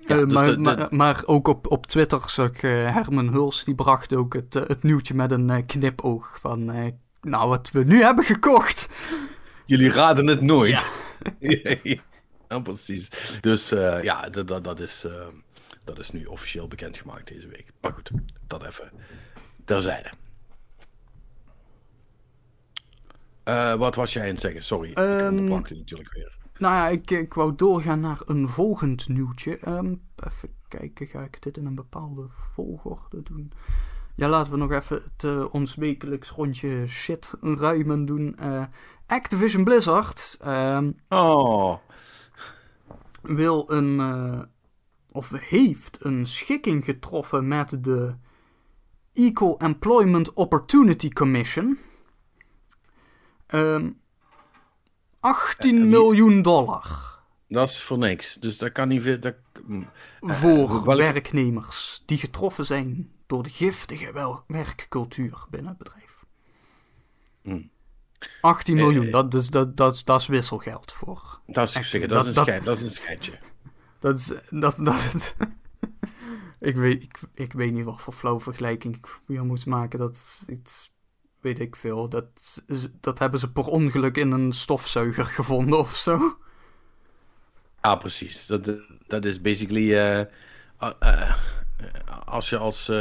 Uh, 0.08 0.18
dus 0.18 0.34
maar, 0.34 0.46
de, 0.46 0.52
de... 0.52 0.60
maar, 0.60 0.88
maar, 0.90 1.24
ook 1.26 1.48
op, 1.48 1.72
op 1.72 1.88
Twitter 1.88 2.22
zag 2.26 2.62
Herman 2.62 3.30
Huls, 3.30 3.64
die 3.64 3.76
bracht 3.76 4.16
ook 4.16 4.34
het, 4.34 4.54
het 4.54 4.84
nieuwtje 4.84 5.14
met 5.14 5.32
een 5.32 5.66
knipoog 5.66 6.38
van... 6.40 6.66
nou, 7.22 7.50
wat 7.50 7.70
we 7.72 7.84
nu 7.84 8.02
hebben 8.02 8.24
gekocht. 8.26 8.90
Jullie 9.66 9.92
raden 9.92 10.28
het 10.28 10.42
nooit. 10.42 10.86
Ja, 12.54 12.60
precies. 12.60 13.38
Dus 13.42 13.70
ja, 14.02 14.30
dat, 14.30 14.48
dat, 14.48 14.64
dat 14.64 14.80
is... 14.80 15.06
Dat 15.84 16.00
is 16.00 16.12
nu 16.12 16.26
officieel 16.26 16.68
bekendgemaakt 16.68 17.28
deze 17.28 17.48
week. 17.48 17.66
Maar 17.82 17.92
goed, 17.92 18.12
dat 18.48 18.64
even 18.64 18.92
terzijde. 19.66 20.12
Uh, 23.46 23.74
wat 23.74 23.96
was 23.96 24.14
jij 24.14 24.24
aan 24.24 24.30
het 24.30 24.40
zeggen? 24.40 24.64
Sorry, 24.64 24.90
um, 24.90 24.92
ik 24.92 24.98
ehm, 24.98 25.28
onderbrak 25.28 25.68
je 25.68 25.76
natuurlijk 25.76 26.14
weer. 26.14 26.38
Nou 26.58 26.74
ja, 26.74 26.88
ik, 26.88 27.12
ik 27.12 27.34
wou 27.34 27.56
doorgaan 27.56 28.00
naar 28.00 28.22
een 28.26 28.50
volgend 28.50 29.08
nieuwtje. 29.08 29.60
Um, 29.68 30.02
even 30.16 30.50
kijken, 30.68 31.08
ga 31.08 31.22
ik 31.22 31.42
dit 31.42 31.58
in 31.58 31.66
een 31.66 31.76
bepaalde 31.76 32.28
volgorde 32.54 33.24
doen? 33.24 33.52
Ja, 34.16 34.28
laten 34.28 34.52
we 34.52 34.58
nog 34.58 34.72
even 34.72 35.04
het 35.04 35.24
uh, 35.24 35.54
ons 35.54 35.76
wekelijks 35.76 36.30
rondje 36.30 36.88
shit 36.88 37.34
ruimen 37.42 38.06
doen. 38.06 38.38
Uh, 38.42 38.64
Activision 39.08 39.64
Blizzard 39.64 40.40
um, 40.46 40.96
oh. 41.10 41.78
Wil 43.24 43.72
een, 43.72 44.48
of 45.12 45.30
heeft 45.30 45.98
een 46.06 46.28
schikking 46.28 46.86
getroffen 46.86 47.48
met 47.48 47.84
de 47.84 48.16
Equal 49.14 49.60
Employment 49.60 50.34
Opportunity 50.34 51.10
Commission. 51.10 51.78
Um, 53.48 54.02
18 55.20 55.90
miljoen 55.90 56.42
dollar. 56.42 57.20
Dat 57.48 57.70
is 57.70 57.82
voor 57.82 57.98
niks. 57.98 58.36
Dus 58.36 58.58
dat 58.58 58.72
kan 58.72 58.88
niet 58.88 59.02
veel. 59.02 59.20
Dat, 59.20 59.36
uh, 59.70 59.82
voor 60.22 60.86
werknemers 60.86 62.04
die 62.06 62.18
getroffen 62.18 62.66
zijn 62.66 63.12
door 63.26 63.44
de 63.44 63.50
giftige 63.50 64.12
wel 64.12 64.44
werkcultuur 64.48 65.46
binnen 65.50 65.70
het 65.70 65.78
bedrijf. 65.78 66.26
Hmm. 67.42 67.70
18 68.42 68.76
miljoen, 68.76 69.12
dat, 69.12 69.32
dus, 69.32 69.50
dat, 69.50 69.78
dat, 69.78 70.02
dat 70.06 70.20
is 70.20 70.28
wisselgeld 70.28 70.92
voor. 70.92 71.40
Dat 71.46 71.68
is, 71.68 71.90
zeggen, 71.90 72.10
dat, 72.10 72.10
dat, 72.10 72.26
is 72.26 72.36
een 72.36 72.44
schijn, 72.44 72.64
dat 72.64 72.78
is 72.78 72.82
een 72.82 72.90
schijntje. 72.90 73.40
Dat 74.00 74.18
is. 74.18 74.34
Dat, 74.50 74.76
dat, 74.78 75.36
ik, 76.60 76.76
weet, 76.76 77.04
ik, 77.04 77.20
ik 77.34 77.54
weet 77.54 77.72
niet 77.72 77.86
wat 77.86 78.02
voor 78.02 78.14
flauw 78.14 78.40
vergelijking 78.40 78.96
ik 78.96 79.20
hier 79.28 79.46
moet 79.46 79.66
maken. 79.66 80.00
Dat 80.00 80.16
is 80.16 80.44
iets. 80.48 80.92
Weet 81.42 81.60
ik 81.60 81.76
veel. 81.76 82.10
Dat, 82.10 82.62
dat 83.02 83.20
hebben 83.20 83.40
ze 83.40 83.52
per 83.52 83.66
ongeluk 83.66 84.18
in 84.18 84.32
een 84.32 84.52
stofzuiger 84.52 85.26
gevonden 85.26 85.80
of 85.80 85.96
zo. 85.96 86.38
Ja, 87.82 87.96
precies. 87.96 88.46
Dat, 88.46 88.72
dat 89.08 89.26
is 89.26 89.42
basically. 89.42 90.18
Uh, 90.20 90.26
uh, 91.04 91.36
als 92.26 92.50
je 92.50 92.58
als. 92.58 92.92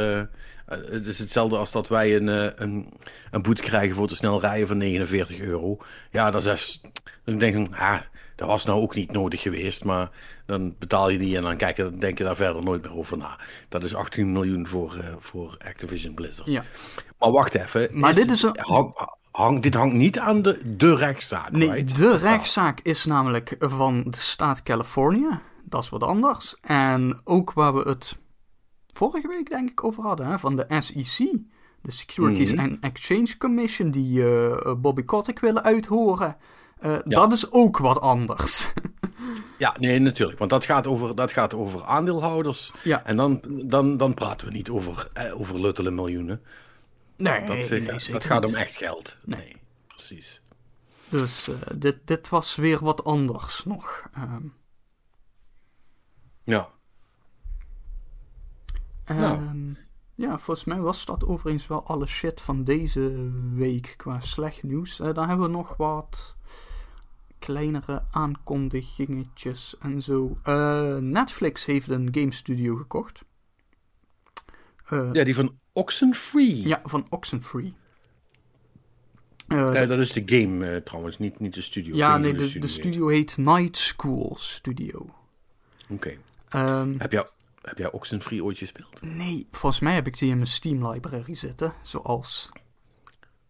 Uh, 0.69 0.77
het 0.77 1.05
is 1.05 1.19
hetzelfde 1.19 1.57
als 1.57 1.71
dat 1.71 1.87
wij 1.87 2.15
een, 2.15 2.27
een, 2.63 2.93
een 3.31 3.41
boete 3.41 3.61
krijgen 3.61 3.95
voor 3.95 4.07
te 4.07 4.15
snel 4.15 4.39
rijden 4.39 4.67
van 4.67 4.77
49 4.77 5.39
euro. 5.39 5.77
Ja, 6.11 6.31
dat 6.31 6.45
is. 6.45 6.81
Dan 7.25 7.37
denk 7.37 7.55
ik, 7.55 7.75
ah, 7.75 7.99
dat 8.35 8.47
was 8.47 8.65
nou 8.65 8.81
ook 8.81 8.95
niet 8.95 9.11
nodig 9.11 9.41
geweest, 9.41 9.83
maar 9.83 10.09
dan 10.45 10.75
betaal 10.79 11.09
je 11.09 11.17
die 11.17 11.37
en 11.37 11.43
dan 11.43 11.57
kijk 11.57 11.77
je, 11.77 11.89
denk 11.89 12.17
je 12.17 12.23
daar 12.23 12.35
verder 12.35 12.63
nooit 12.63 12.81
meer 12.81 12.95
over 12.95 13.17
na. 13.17 13.39
Dat 13.69 13.83
is 13.83 13.95
18 13.95 14.31
miljoen 14.31 14.67
voor, 14.67 14.95
uh, 14.97 15.05
voor 15.19 15.57
Activision 15.65 16.13
Blizzard. 16.13 16.49
Ja. 16.49 16.63
Maar 17.19 17.31
wacht 17.31 17.53
even. 17.53 17.89
Maar 17.91 18.09
is, 18.09 18.15
dit 18.15 18.31
is 18.31 18.41
een... 18.41 18.57
hang, 18.59 19.09
hang, 19.31 19.61
dit 19.61 19.73
hangt 19.73 19.95
niet 19.95 20.19
aan 20.19 20.41
de, 20.41 20.75
de 20.75 20.95
rechtszaak. 20.95 21.51
Nee, 21.51 21.71
right? 21.71 21.95
de 21.95 22.17
rechtszaak 22.17 22.79
is 22.79 23.05
namelijk 23.05 23.55
van 23.59 24.03
de 24.03 24.17
staat 24.17 24.63
Californië. 24.63 25.39
Dat 25.63 25.83
is 25.83 25.89
wat 25.89 26.03
anders. 26.03 26.55
En 26.61 27.21
ook 27.23 27.53
waar 27.53 27.73
we 27.73 27.89
het 27.89 28.17
vorige 28.93 29.27
week 29.27 29.49
denk 29.49 29.69
ik 29.69 29.83
over 29.83 30.03
hadden, 30.03 30.27
hè, 30.27 30.39
van 30.39 30.55
de 30.55 30.65
SEC. 30.79 31.27
De 31.81 31.91
Securities 31.91 32.51
mm 32.51 32.59
-hmm. 32.59 32.67
and 32.67 32.79
Exchange 32.79 33.37
Commission, 33.37 33.91
die 33.91 34.19
uh, 34.19 34.73
Bobby 34.77 35.03
Kotick 35.03 35.39
willen 35.39 35.63
uithoren. 35.63 36.37
Uh, 36.81 36.91
ja. 36.91 37.01
Dat 37.03 37.33
is 37.33 37.51
ook 37.51 37.77
wat 37.77 38.01
anders. 38.01 38.73
ja, 39.57 39.75
nee, 39.79 39.99
natuurlijk. 39.99 40.39
Want 40.39 40.49
dat 40.49 40.65
gaat 40.65 40.87
over, 40.87 41.15
dat 41.15 41.31
gaat 41.31 41.53
over 41.53 41.83
aandeelhouders. 41.83 42.71
Ja. 42.83 43.05
En 43.05 43.17
dan, 43.17 43.41
dan, 43.65 43.97
dan 43.97 44.13
praten 44.13 44.47
we 44.47 44.53
niet 44.53 44.69
over, 44.69 45.09
eh, 45.13 45.39
over 45.39 45.59
luttele 45.59 45.91
miljoenen. 45.91 46.41
Nee, 47.17 47.45
dat, 47.45 47.69
nee, 47.69 48.11
dat 48.11 48.25
gaat 48.25 48.47
om 48.47 48.55
echt 48.55 48.75
geld. 48.75 49.17
Nee, 49.25 49.39
nee 49.39 49.61
precies. 49.87 50.41
Dus 51.09 51.47
uh, 51.47 51.55
dit, 51.75 51.97
dit 52.05 52.29
was 52.29 52.55
weer 52.55 52.79
wat 52.83 53.03
anders 53.03 53.65
nog. 53.65 54.09
Um... 54.17 54.53
Ja. 56.43 56.69
Um, 59.09 59.17
nou. 59.17 59.75
Ja, 60.15 60.37
volgens 60.37 60.65
mij 60.65 60.79
was 60.79 61.05
dat 61.05 61.25
overigens 61.25 61.67
wel 61.67 61.83
alle 61.87 62.05
shit 62.05 62.41
van 62.41 62.63
deze 62.63 63.31
week 63.53 63.93
qua 63.97 64.19
slecht 64.19 64.63
nieuws. 64.63 64.99
Uh, 64.99 65.13
dan 65.13 65.27
hebben 65.27 65.45
we 65.45 65.51
nog 65.51 65.77
wat 65.77 66.35
kleinere 67.39 68.03
aankondigingetjes 68.11 69.75
en 69.79 70.01
zo. 70.01 70.37
Uh, 70.47 70.97
Netflix 70.97 71.65
heeft 71.65 71.89
een 71.89 72.07
game 72.11 72.31
studio 72.31 72.75
gekocht. 72.75 73.25
Uh, 74.91 75.09
ja, 75.11 75.23
die 75.23 75.35
van 75.35 75.59
Oxenfree. 75.73 76.67
Ja, 76.67 76.81
van 76.83 77.05
Oxenfree. 77.09 77.73
Uh, 79.47 79.73
dat 79.73 79.99
is 79.99 80.11
de 80.11 80.23
game 80.25 80.83
trouwens, 80.83 81.17
niet, 81.19 81.39
niet 81.39 81.53
de 81.53 81.61
studio. 81.61 81.95
Ja, 81.95 82.17
nee, 82.17 82.31
de, 82.31 82.37
de, 82.37 82.43
studio, 82.43 82.61
de 82.61 82.73
studio 82.73 83.07
heet 83.07 83.37
Night 83.37 83.77
School 83.77 84.35
Studio. 84.37 85.09
Oké. 85.89 86.17
Okay. 86.49 86.79
Um, 86.81 86.95
heb, 86.97 87.11
jij, 87.11 87.27
heb 87.63 87.77
jij 87.77 87.91
Oxenfree 87.91 88.43
ooit 88.43 88.57
gespeeld? 88.57 89.01
Nee, 89.01 89.47
volgens 89.51 89.81
mij 89.81 89.93
heb 89.93 90.07
ik 90.07 90.17
die 90.17 90.29
in 90.29 90.35
mijn 90.35 90.47
Steam 90.47 90.87
library 90.87 91.33
zitten. 91.33 91.73
Zoals 91.81 92.49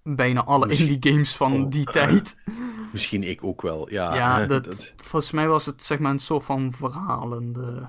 bijna 0.03 0.43
alle 0.43 0.67
Misschien... 0.67 0.89
indie 0.89 1.11
games 1.11 1.35
van 1.35 1.63
oh, 1.63 1.69
die 1.69 1.85
tijd. 1.85 2.35
Misschien 2.93 3.23
ik 3.23 3.43
ook 3.43 3.61
wel, 3.61 3.89
ja. 3.89 4.15
Ja, 4.15 4.45
dat, 4.59 4.93
volgens 4.95 5.31
mij 5.31 5.47
was 5.47 5.65
het 5.65 5.83
zeg 5.83 5.99
maar 5.99 6.11
een 6.11 6.19
soort 6.19 6.43
van 6.43 6.73
verhalende, 6.73 7.87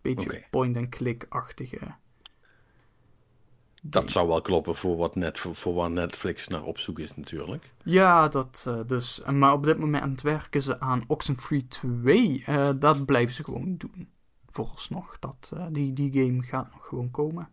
beetje 0.00 0.28
okay. 0.28 0.46
point-and-click-achtige... 0.50 1.78
Dat 3.86 4.10
zou 4.10 4.28
wel 4.28 4.40
kloppen 4.40 4.76
voor 4.76 4.96
wat, 4.96 5.14
net, 5.16 5.38
voor, 5.38 5.54
voor 5.54 5.74
wat 5.74 5.90
Netflix 5.90 6.48
naar 6.48 6.62
op 6.62 6.78
zoek 6.78 6.98
is 6.98 7.16
natuurlijk. 7.16 7.70
Ja, 7.82 8.28
dat 8.28 8.64
uh, 8.68 8.80
dus. 8.86 9.22
Maar 9.32 9.52
op 9.52 9.64
dit 9.64 9.78
moment 9.78 10.22
werken 10.22 10.62
ze 10.62 10.80
aan 10.80 11.04
Oxenfree 11.06 11.66
2. 11.66 12.44
Uh, 12.48 12.68
dat 12.76 13.04
blijven 13.04 13.34
ze 13.34 13.44
gewoon 13.44 13.76
doen. 13.76 14.08
Vooralsnog. 14.54 15.18
Dat, 15.18 15.50
uh, 15.54 15.66
die, 15.70 15.92
die 15.92 16.12
game 16.12 16.42
gaat 16.42 16.72
nog 16.72 16.86
gewoon 16.86 17.10
komen. 17.10 17.48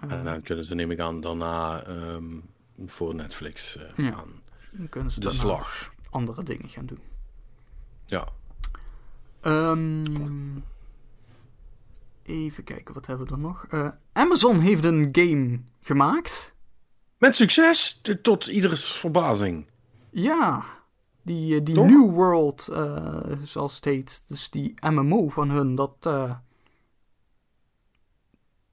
en 0.00 0.24
dan 0.24 0.42
kunnen 0.42 0.64
ze 0.64 0.74
neem 0.74 0.90
ik 0.90 1.00
aan 1.00 1.20
daarna 1.20 1.86
um, 1.86 2.44
voor 2.86 3.14
Netflix 3.14 3.78
ja. 3.96 4.14
aan 4.14 4.42
dan 4.72 4.88
kunnen 4.88 5.12
ze 5.12 5.20
de 5.20 5.30
slag. 5.30 5.94
andere 6.10 6.42
dingen 6.42 6.68
gaan 6.68 6.86
doen. 6.86 7.00
Ja. 8.04 8.28
Um, 9.42 10.64
even 12.22 12.64
kijken, 12.64 12.94
wat 12.94 13.06
hebben 13.06 13.26
we 13.26 13.32
er 13.32 13.38
nog? 13.38 13.66
Amazon 14.12 14.60
heeft 14.60 14.84
een 14.84 15.08
game 15.12 15.60
gemaakt. 15.80 16.54
Met 17.18 17.36
succes, 17.36 18.00
tot 18.22 18.46
ieders 18.46 18.92
verbazing. 18.92 19.66
Ja, 20.10 20.64
die, 21.26 21.56
eh, 21.58 21.64
die 21.64 21.80
New 21.80 22.10
World, 22.10 22.68
uh, 22.70 23.18
zoals 23.42 23.74
het 23.74 23.84
heet. 23.84 24.24
Dus 24.28 24.50
die 24.50 24.74
MMO 24.80 25.28
van 25.28 25.50
hun, 25.50 25.74
dat... 25.74 25.96
Uh, 26.06 26.34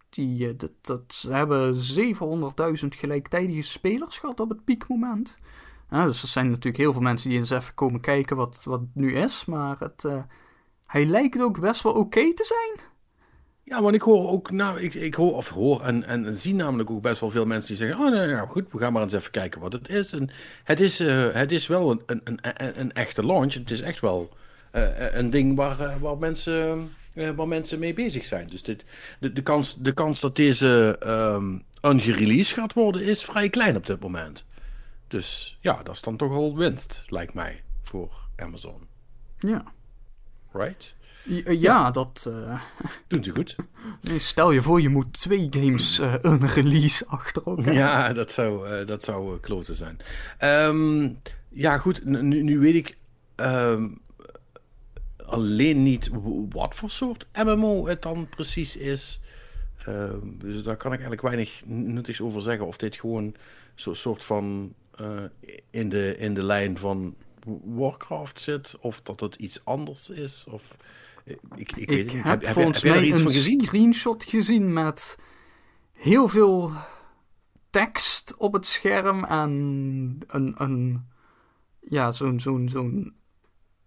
Die, 0.09 0.55
dat, 0.55 0.71
dat, 0.81 1.03
ze 1.07 1.33
hebben 1.33 1.75
700.000 1.75 2.87
gelijktijdige 2.87 3.61
spelers 3.61 4.17
gehad 4.19 4.39
op 4.39 4.49
het 4.49 4.63
piekmoment. 4.63 5.39
dus 5.89 6.21
er 6.21 6.27
zijn 6.27 6.49
natuurlijk 6.49 6.77
heel 6.77 6.91
veel 6.91 7.01
mensen 7.01 7.29
die 7.29 7.39
eens 7.39 7.49
even 7.49 7.73
komen 7.73 8.01
kijken 8.01 8.35
wat, 8.35 8.63
wat 8.63 8.79
het 8.79 8.95
nu 8.95 9.15
is. 9.15 9.45
Maar 9.45 9.79
het, 9.79 10.05
hij 10.85 11.05
lijkt 11.05 11.41
ook 11.41 11.59
best 11.59 11.81
wel 11.81 11.93
oké 11.93 12.33
te 12.33 12.43
zijn. 12.43 12.92
Ja, 13.65 13.81
want 13.81 13.95
ik 13.95 14.01
hoor 14.01 14.29
ook, 14.29 14.51
nou, 14.51 14.81
ik, 14.81 14.93
ik 14.93 15.15
hoor, 15.15 15.35
of 15.35 15.49
hoor 15.49 15.81
en, 15.81 16.03
en 16.03 16.35
zie 16.35 16.53
namelijk 16.53 16.89
ook 16.89 17.01
best 17.01 17.19
wel 17.19 17.29
veel 17.29 17.45
mensen 17.45 17.67
die 17.67 17.77
zeggen: 17.77 18.05
Oh, 18.05 18.11
nou 18.11 18.29
ja, 18.29 18.45
goed, 18.45 18.71
we 18.71 18.77
gaan 18.77 18.93
maar 18.93 19.01
eens 19.01 19.13
even 19.13 19.31
kijken 19.31 19.61
wat 19.61 19.73
het 19.73 19.89
is. 19.89 20.13
En 20.13 20.29
het 20.63 20.79
is, 20.79 21.01
uh, 21.01 21.27
het 21.33 21.51
is 21.51 21.67
wel 21.67 21.91
een, 21.91 22.01
een, 22.05 22.21
een, 22.23 22.79
een, 22.79 22.93
echte 22.93 23.25
launch. 23.25 23.53
Het 23.53 23.71
is 23.71 23.81
echt 23.81 23.99
wel 23.99 24.37
uh, 24.73 25.13
een 25.13 25.29
ding 25.29 25.55
waar, 25.55 25.79
uh, 25.79 25.95
waar, 25.99 26.17
mensen, 26.17 26.91
waar 27.35 27.47
mensen 27.47 27.79
mee 27.79 27.93
bezig 27.93 28.25
zijn. 28.25 28.47
Dus 28.47 28.63
dit, 28.63 28.83
de, 29.19 29.33
de, 29.33 29.41
kans, 29.41 29.75
de 29.75 29.93
kans 29.93 30.19
dat 30.19 30.35
deze 30.35 30.99
um, 31.05 31.63
ungereleased 31.81 32.57
gaat 32.57 32.73
worden 32.73 33.01
is 33.03 33.23
vrij 33.23 33.49
klein 33.49 33.75
op 33.75 33.85
dit 33.85 33.99
moment. 33.99 34.45
Dus 35.07 35.57
ja, 35.61 35.83
dat 35.83 35.95
is 35.95 36.01
dan 36.01 36.17
toch 36.17 36.31
al 36.31 36.57
winst, 36.57 37.03
lijkt 37.07 37.33
mij, 37.33 37.63
voor 37.81 38.11
Amazon. 38.35 38.87
Ja. 39.39 39.63
Right? 40.51 40.95
Ja, 41.45 41.91
dat... 41.91 42.25
Uh... 42.27 42.61
Doen 43.07 43.23
ze 43.23 43.31
goed. 43.31 43.55
Nee, 44.01 44.19
stel 44.19 44.51
je 44.51 44.61
voor, 44.61 44.81
je 44.81 44.89
moet 44.89 45.13
twee 45.13 45.47
games 45.49 45.99
uh, 45.99 46.13
een 46.21 46.47
release 46.47 47.05
achter 47.07 47.43
elkaar. 47.45 47.73
Ja, 47.73 48.13
dat 48.13 48.31
zou, 48.31 48.69
uh, 48.69 48.87
dat 48.87 49.03
zou 49.03 49.39
kloten 49.39 49.75
zijn. 49.75 49.97
Um, 50.43 51.19
ja, 51.49 51.77
goed. 51.77 52.05
Nu, 52.05 52.41
nu 52.43 52.59
weet 52.59 52.75
ik 52.75 52.97
um, 53.35 54.01
alleen 55.25 55.83
niet 55.83 56.09
wat 56.49 56.75
voor 56.75 56.89
soort 56.89 57.27
MMO 57.33 57.87
het 57.87 58.01
dan 58.01 58.27
precies 58.29 58.77
is. 58.77 59.21
Um, 59.87 60.37
dus 60.37 60.63
daar 60.63 60.77
kan 60.77 60.93
ik 60.93 60.99
eigenlijk 60.99 61.21
weinig 61.21 61.61
nuttigs 61.65 62.21
over 62.21 62.41
zeggen. 62.41 62.65
Of 62.67 62.77
dit 62.77 62.95
gewoon 62.95 63.35
zo'n 63.75 63.95
soort 63.95 64.23
van 64.23 64.73
in, 65.69 65.89
de, 65.89 66.17
in 66.17 66.33
de 66.33 66.43
lijn 66.43 66.77
van 66.77 67.15
Warcraft 67.63 68.39
zit. 68.39 68.75
Of 68.79 69.01
dat 69.01 69.19
het 69.19 69.35
iets 69.35 69.65
anders 69.65 70.09
is. 70.09 70.45
Of... 70.49 70.77
Ik, 71.25 71.39
ik, 71.55 71.71
ik, 71.71 71.89
weet 71.89 72.11
heb, 72.11 72.23
heb, 72.23 72.53
volgens 72.53 72.81
heb, 72.81 72.93
mij 72.93 73.11
een 73.11 73.29
gezien? 73.29 73.61
screenshot 73.61 74.23
gezien 74.23 74.73
met 74.73 75.17
heel 75.93 76.27
veel 76.27 76.71
tekst 77.69 78.35
op 78.37 78.53
het 78.53 78.67
scherm 78.67 79.23
en 79.23 79.49
een, 80.27 80.55
een 80.57 81.05
ja, 81.79 82.11
zo'n, 82.11 82.39
zo'n, 82.39 82.69
zo'n, 82.69 83.13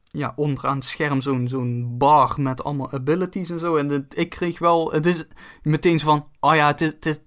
ja, 0.03 0.33
onderaan 0.37 0.77
het 0.77 0.85
scherm 0.85 1.21
zo'n, 1.21 1.49
zo'n 1.49 1.95
bar 1.99 2.35
met 2.41 2.65
allemaal 2.65 2.93
abilities 2.93 3.51
en 3.51 3.59
zo. 3.59 3.77
En 3.77 3.89
het, 3.89 4.19
ik 4.19 4.31
kreeg 4.31 4.59
wel, 4.59 4.93
het 4.93 5.07
is 5.07 5.25
meteen 5.63 5.99
zo 5.99 6.07
van, 6.07 6.29
oh 6.41 6.55
ja, 6.55 6.67
het 6.67 6.81
is, 6.81 6.89
het 6.89 7.07
is, 7.07 7.19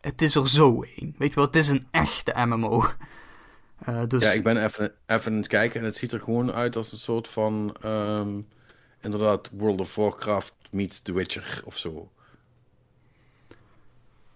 het 0.00 0.22
is 0.22 0.34
er 0.34 0.48
zo 0.48 0.82
een. 0.96 1.14
Weet 1.18 1.28
je 1.28 1.34
wel, 1.34 1.44
het 1.44 1.56
is 1.56 1.68
een 1.68 1.86
echte 1.90 2.32
MMO. 2.36 2.84
Uh, 3.88 4.00
eh, 4.02 4.08
dus... 4.08 4.22
Ja, 4.22 4.30
ik 4.30 4.42
ben 4.42 4.64
even, 4.64 4.94
even 5.06 5.32
aan 5.32 5.38
het 5.38 5.46
kijken 5.46 5.80
en 5.80 5.86
het 5.86 5.96
ziet 5.96 6.12
er 6.12 6.20
gewoon 6.20 6.52
uit 6.52 6.76
als 6.76 6.92
een 6.92 6.98
soort 6.98 7.28
van... 7.28 7.76
Um 7.84 8.46
inderdaad 9.00 9.50
World 9.52 9.80
of 9.80 9.94
Warcraft 9.94 10.54
meets 10.70 11.00
The 11.00 11.12
Witcher 11.12 11.62
of 11.64 11.78
zo. 11.78 12.10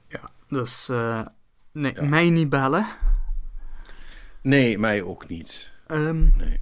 Ja, 0.09 0.31
dus 0.49 0.89
uh, 0.91 1.27
nee, 1.73 2.03
mij 2.03 2.31
niet 2.31 2.49
bellen. 2.49 2.87
Nee, 4.43 4.79
mij 4.79 5.03
ook 5.03 5.29
niet. 5.29 5.71
Um, 5.87 6.35
nee. 6.37 6.61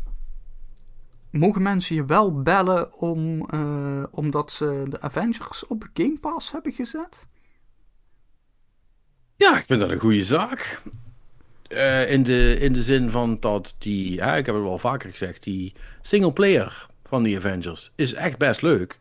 Mogen 1.31 1.63
mensen 1.63 1.97
je 1.97 2.05
wel 2.05 2.43
bellen 2.43 2.95
om, 2.95 3.47
uh, 3.55 4.05
omdat 4.11 4.53
ze 4.53 4.83
de 4.89 5.01
Avengers 5.01 5.67
op 5.67 5.89
Game 5.95 6.19
Pass 6.21 6.53
hebben 6.53 6.73
gezet? 6.73 7.27
Ja, 9.37 9.59
ik 9.59 9.67
vind 9.67 9.81
dat 9.81 9.91
een 9.91 9.99
goede 9.99 10.25
zaak. 10.25 10.83
Uh, 11.69 12.11
in, 12.11 12.23
de, 12.23 12.57
in 12.61 12.73
de 12.73 12.83
zin 12.83 13.11
van 13.11 13.37
dat 13.41 13.75
die, 13.79 14.15
ja, 14.15 14.37
ik 14.37 14.47
heb 14.47 14.55
het 14.55 14.65
wel 14.65 14.79
vaker 14.79 15.11
gezegd, 15.11 15.43
die 15.43 15.73
single 16.03 16.33
player 16.33 16.87
van 17.11 17.23
die 17.23 17.37
Avengers 17.37 17.93
is 17.97 18.15
echt 18.15 18.39
best 18.39 18.63
leuk. 18.63 18.99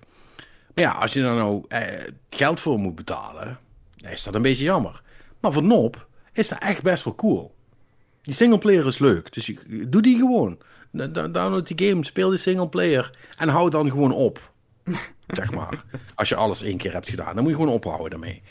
Maar 0.76 0.84
ja, 0.84 0.92
als 0.92 1.14
je 1.14 1.24
er 1.24 1.36
nou 1.36 1.66
eh, 1.68 1.82
geld 2.30 2.60
voor 2.60 2.80
moet 2.80 2.96
betalen, 2.96 3.60
is 3.96 4.24
dat 4.24 4.36
een 4.36 4.42
beetje 4.42 4.64
jammer. 4.64 5.02
Maar 5.40 5.54
voor 5.54 5.64
Nop 5.64 6.08
is 6.34 6.48
dat 6.48 6.60
echt 6.60 6.82
best 6.82 7.04
wel 7.04 7.16
cool. 7.16 7.56
Die 8.22 8.34
singleplayer 8.34 8.88
is 8.88 9.00
leuk, 9.00 9.34
dus 9.34 9.46
je, 9.46 9.86
doe 9.90 10.02
die 10.02 10.18
gewoon. 10.18 10.60
Download 10.92 11.68
die 11.68 11.90
game, 11.90 12.06
speel 12.06 12.30
die 12.30 12.38
singleplayer 12.38 13.18
en 13.38 13.50
hou 13.50 13.70
dan 13.70 13.92
gewoon 13.92 14.12
op. 14.12 14.52
zeg 15.28 15.52
maar. 15.52 15.84
Als 16.16 16.30
je 16.30 16.36
alles 16.36 16.62
één 16.62 16.78
keer 16.78 16.94
hebt 16.94 17.10
gedaan, 17.10 17.36
dan 17.36 17.44
moet 17.44 17.52
je 17.52 17.58
gewoon 17.58 17.74
ophouden 17.74 18.10
daarmee. 18.10 18.42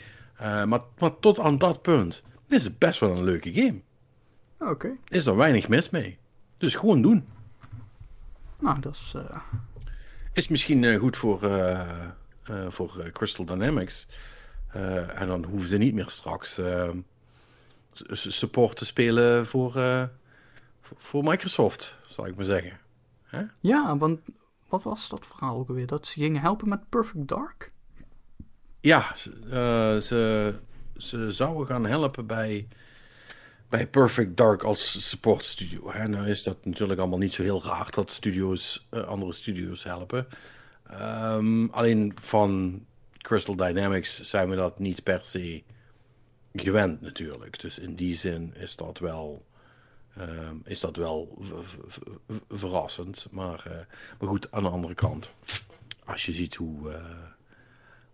Uh, 0.41 0.63
maar, 0.63 0.81
maar, 0.97 1.19
tot 1.19 1.39
aan 1.39 1.57
dat 1.57 1.81
punt 1.81 2.23
is 2.47 2.63
het 2.63 2.77
best 2.77 2.99
wel 2.99 3.11
een 3.11 3.23
leuke 3.23 3.53
game. 3.53 3.79
Oké. 4.59 4.91
Is 5.07 5.25
er 5.25 5.35
weinig 5.35 5.67
mis 5.67 5.89
mee. 5.89 6.17
Dus 6.57 6.75
gewoon 6.75 7.01
doen. 7.01 7.27
Nou, 8.59 8.79
dat 8.79 8.93
is... 8.93 9.13
Uh... 9.15 9.35
Is 10.33 10.47
misschien 10.47 10.83
uh, 10.83 10.99
goed 10.99 11.17
voor, 11.17 11.43
uh, 11.43 12.09
voor 12.69 13.09
Crystal 13.13 13.45
Dynamics. 13.45 14.07
en 15.15 15.27
dan 15.27 15.43
hoeven 15.43 15.67
ze 15.67 15.77
niet 15.77 15.93
meer 15.93 16.09
straks 16.09 16.59
support 18.11 18.77
te 18.77 18.85
spelen 18.85 19.47
voor, 19.47 19.71
voor 20.97 21.23
Microsoft, 21.23 21.95
zal 22.07 22.25
ik 22.25 22.35
maar 22.35 22.45
zeggen. 22.45 22.79
Ja, 23.59 23.97
want 23.97 24.19
wat 24.67 24.83
was 24.83 25.09
dat 25.09 25.25
verhaal 25.25 25.57
ook 25.57 25.69
alweer? 25.69 25.87
Dat 25.87 26.07
ze 26.07 26.19
gingen 26.19 26.41
helpen 26.41 26.69
met 26.69 26.89
Perfect 26.89 27.27
Dark? 27.27 27.71
Ja, 28.79 29.15
ze, 29.99 30.53
ze 30.97 31.31
zouden 31.31 31.67
gaan 31.67 31.85
helpen 31.85 32.25
bij 32.25 32.67
bij 33.69 33.87
Perfect 33.87 34.37
Dark 34.37 34.63
als 34.63 35.09
support 35.09 35.45
studio. 35.45 35.91
Hè? 35.91 36.07
Nou 36.07 36.27
is 36.27 36.43
dat 36.43 36.65
natuurlijk 36.65 36.99
allemaal 36.99 37.19
niet 37.19 37.33
zo 37.33 37.43
heel 37.43 37.63
raar 37.63 37.87
dat 37.91 38.11
studio's 38.11 38.87
uh, 38.91 39.03
andere 39.03 39.33
studio's 39.33 39.83
helpen. 39.83 40.27
Um, 40.91 41.69
alleen 41.69 42.13
van 42.21 42.83
Crystal 43.17 43.55
Dynamics 43.55 44.21
zijn 44.21 44.49
we 44.49 44.55
dat 44.55 44.79
niet 44.79 45.03
per 45.03 45.23
se 45.23 45.63
gewend 46.53 47.01
natuurlijk. 47.01 47.59
Dus 47.59 47.79
in 47.79 47.95
die 47.95 48.15
zin 48.15 48.53
is 48.55 48.75
dat 48.75 48.99
wel, 48.99 49.45
um, 50.19 50.61
is 50.65 50.79
dat 50.79 50.95
wel 50.95 51.37
verrassend. 52.49 53.27
Maar, 53.31 53.63
uh, 53.67 53.73
maar 54.19 54.29
goed, 54.29 54.51
aan 54.51 54.63
de 54.63 54.69
andere 54.69 54.93
kant, 54.95 55.31
als 56.05 56.25
je 56.25 56.33
ziet 56.33 56.55
hoe... 56.55 56.89
Uh, 56.89 56.95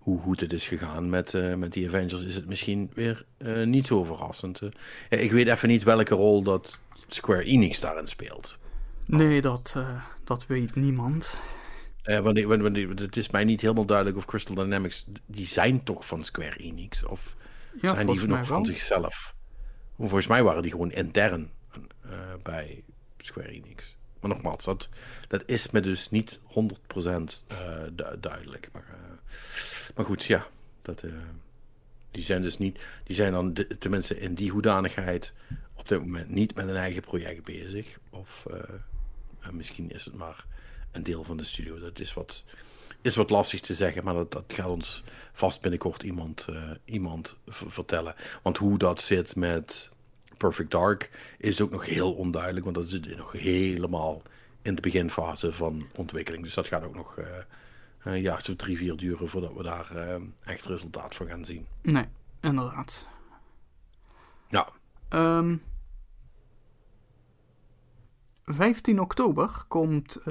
hoe 0.05 0.19
goed 0.19 0.39
het 0.39 0.53
is 0.53 0.67
gegaan 0.67 1.09
met, 1.09 1.33
uh, 1.33 1.53
met 1.53 1.73
die 1.73 1.87
Avengers, 1.87 2.23
is 2.23 2.35
het 2.35 2.47
misschien 2.47 2.91
weer 2.93 3.25
uh, 3.37 3.65
niet 3.65 3.85
zo 3.85 4.03
verrassend. 4.03 4.61
Uh, 4.61 4.69
ik 5.09 5.31
weet 5.31 5.47
even 5.47 5.67
niet 5.69 5.83
welke 5.83 6.15
rol 6.15 6.43
dat 6.43 6.79
Square 7.07 7.43
Enix 7.43 7.79
daarin 7.79 8.07
speelt. 8.07 8.57
Nee, 9.05 9.41
dat, 9.41 9.77
dat 10.23 10.47
weet 10.47 10.75
niemand. 10.75 11.39
want, 12.03 12.41
want, 12.41 12.61
want, 12.61 12.99
het 12.99 13.17
is 13.17 13.29
mij 13.29 13.43
niet 13.43 13.61
helemaal 13.61 13.85
duidelijk 13.85 14.17
of 14.17 14.25
Crystal 14.25 14.55
Dynamics, 14.55 15.05
die 15.25 15.47
zijn 15.47 15.83
toch 15.83 16.07
van 16.07 16.23
Square 16.23 16.57
Enix? 16.57 17.05
Of 17.05 17.35
ja, 17.81 17.87
zijn 17.87 18.07
die 18.07 18.27
nog 18.27 18.45
van 18.45 18.65
zichzelf? 18.65 19.35
Volgens 19.97 20.27
mij 20.27 20.43
waren 20.43 20.61
die 20.61 20.71
gewoon 20.71 20.91
intern 20.91 21.49
bij 22.43 22.83
Square 23.17 23.49
Enix. 23.49 23.97
Maar 24.19 24.29
nogmaals, 24.29 24.63
dat, 24.63 24.89
dat 25.27 25.43
is 25.45 25.71
me 25.71 25.79
dus 25.79 26.09
niet 26.09 26.39
100% 26.39 26.43
duidelijk. 28.19 28.69
Maar 28.73 28.85
maar 29.95 30.05
goed, 30.05 30.23
ja, 30.23 30.47
dat, 30.81 31.03
uh, 31.03 31.13
die 32.11 32.23
zijn 32.23 32.41
dus 32.41 32.57
niet, 32.57 32.79
die 33.03 33.15
zijn 33.15 33.31
dan 33.31 33.57
tenminste 33.79 34.19
in 34.19 34.33
die 34.33 34.51
hoedanigheid 34.51 35.33
op 35.73 35.87
dit 35.87 35.99
moment 35.99 36.29
niet 36.29 36.55
met 36.55 36.67
een 36.67 36.75
eigen 36.75 37.01
project 37.01 37.43
bezig. 37.43 37.97
Of 38.09 38.45
uh, 38.51 38.59
misschien 39.51 39.91
is 39.91 40.05
het 40.05 40.15
maar 40.15 40.45
een 40.91 41.03
deel 41.03 41.23
van 41.23 41.37
de 41.37 41.43
studio. 41.43 41.79
Dat 41.79 41.99
is 41.99 42.13
wat, 42.13 42.43
is 43.01 43.15
wat 43.15 43.29
lastig 43.29 43.59
te 43.59 43.73
zeggen, 43.73 44.03
maar 44.03 44.13
dat, 44.13 44.31
dat 44.31 44.43
gaat 44.47 44.67
ons 44.67 45.03
vast 45.31 45.61
binnenkort 45.61 46.03
iemand, 46.03 46.47
uh, 46.49 46.71
iemand 46.85 47.37
vertellen. 47.47 48.15
Want 48.43 48.57
hoe 48.57 48.77
dat 48.77 49.01
zit 49.01 49.35
met 49.35 49.91
Perfect 50.37 50.71
Dark 50.71 51.09
is 51.37 51.61
ook 51.61 51.71
nog 51.71 51.85
heel 51.85 52.13
onduidelijk, 52.13 52.63
want 52.63 52.77
dat 52.77 52.89
zit 52.89 53.17
nog 53.17 53.31
helemaal 53.31 54.21
in 54.61 54.75
de 54.75 54.81
beginfase 54.81 55.51
van 55.51 55.87
ontwikkeling. 55.95 56.43
Dus 56.43 56.53
dat 56.53 56.67
gaat 56.67 56.83
ook 56.83 56.95
nog 56.95 57.19
een 58.13 58.21
jaar 58.21 58.45
of 58.49 58.55
drie, 58.55 58.77
vier 58.77 58.97
duren 58.97 59.27
voordat 59.27 59.53
we 59.53 59.63
daar 59.63 59.91
uh, 59.95 60.15
echt 60.43 60.65
resultaat 60.65 61.15
van 61.15 61.27
gaan 61.27 61.45
zien. 61.45 61.65
Nee, 61.81 62.05
inderdaad. 62.41 63.09
Ja. 64.47 64.69
Um, 65.09 65.61
ehm, 68.43 68.55
15 68.55 68.99
oktober 68.99 69.65
komt 69.67 70.17
uh, 70.17 70.25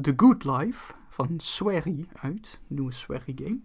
The 0.00 0.12
Good 0.16 0.44
Life 0.44 0.92
van 1.08 1.40
Swery 1.40 2.06
uit. 2.12 2.60
Een 2.68 2.74
nieuwe 2.74 2.92
Swery 2.92 3.34
game. 3.34 3.60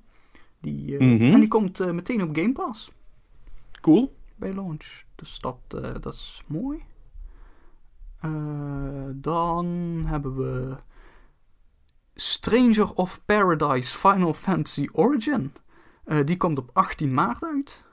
Die, 0.60 0.92
uh, 0.92 1.00
mm 1.00 1.18
-hmm. 1.18 1.34
En 1.34 1.40
die 1.40 1.50
komt 1.50 1.94
meteen 1.94 2.22
op 2.22 2.36
Game 2.36 2.52
Pass. 2.52 2.92
Cool. 3.82 4.16
Bij 4.36 4.54
launch. 4.54 5.04
Dus 5.16 5.40
dat, 5.40 5.58
dat 5.70 6.14
is 6.14 6.44
mooi. 6.48 6.84
dan 9.22 9.66
hebben 10.08 10.36
we 10.36 10.78
Stranger 12.20 12.94
of 12.94 13.20
Paradise 13.26 13.98
Final 13.98 14.34
Fantasy 14.34 14.88
Origin. 14.92 15.54
Uh, 16.06 16.26
die 16.26 16.38
komt 16.38 16.58
op 16.58 16.70
18 16.74 17.14
maart 17.14 17.44
uit. 17.44 17.84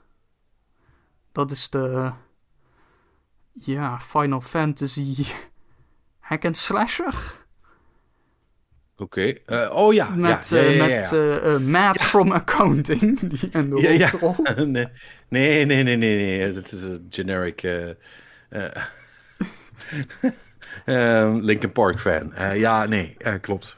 Dat 1.31 1.51
is 1.51 1.69
de. 1.69 2.11
Ja, 3.51 3.99
Final 3.99 4.41
Fantasy. 4.41 5.25
Hack 6.19 6.45
and 6.45 6.57
Slasher. 6.57 7.43
Oké. 8.97 9.41
Okay. 9.47 9.65
Uh, 9.65 9.75
oh 9.75 9.93
ja. 9.93 10.15
Met, 10.15 10.49
ja, 10.49 10.61
ja, 10.61 10.85
ja, 10.85 10.85
met 10.85 11.11
uh, 11.11 11.57
Matt 11.57 12.01
from 12.01 12.31
Accounting. 12.31 13.19
Die 13.29 13.49
in 13.51 13.69
de 13.69 13.81
ja, 13.81 13.89
ja. 13.89 14.11
nee, 14.65 14.89
nee, 15.29 15.65
nee, 15.65 15.83
nee, 15.83 15.97
nee. 15.97 16.53
Dat 16.53 16.71
is 16.71 16.81
een 16.81 17.07
generic. 17.09 17.63
um, 20.85 21.41
Linkin 21.41 21.71
Park 21.71 21.99
fan. 21.99 22.33
ja, 22.53 22.85
nee, 22.85 23.17
klopt. 23.41 23.75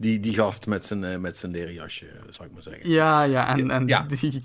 Die, 0.00 0.20
die 0.20 0.34
gast 0.34 0.66
met 0.66 0.86
zijn, 0.86 1.20
met 1.20 1.38
zijn 1.38 1.52
leren 1.52 1.74
jasje, 1.74 2.06
zou 2.30 2.48
ik 2.48 2.54
maar 2.54 2.62
zeggen. 2.62 2.90
Ja, 2.90 3.22
ja. 3.22 3.56
En, 3.56 3.70
en 3.70 3.86
die 3.86 4.42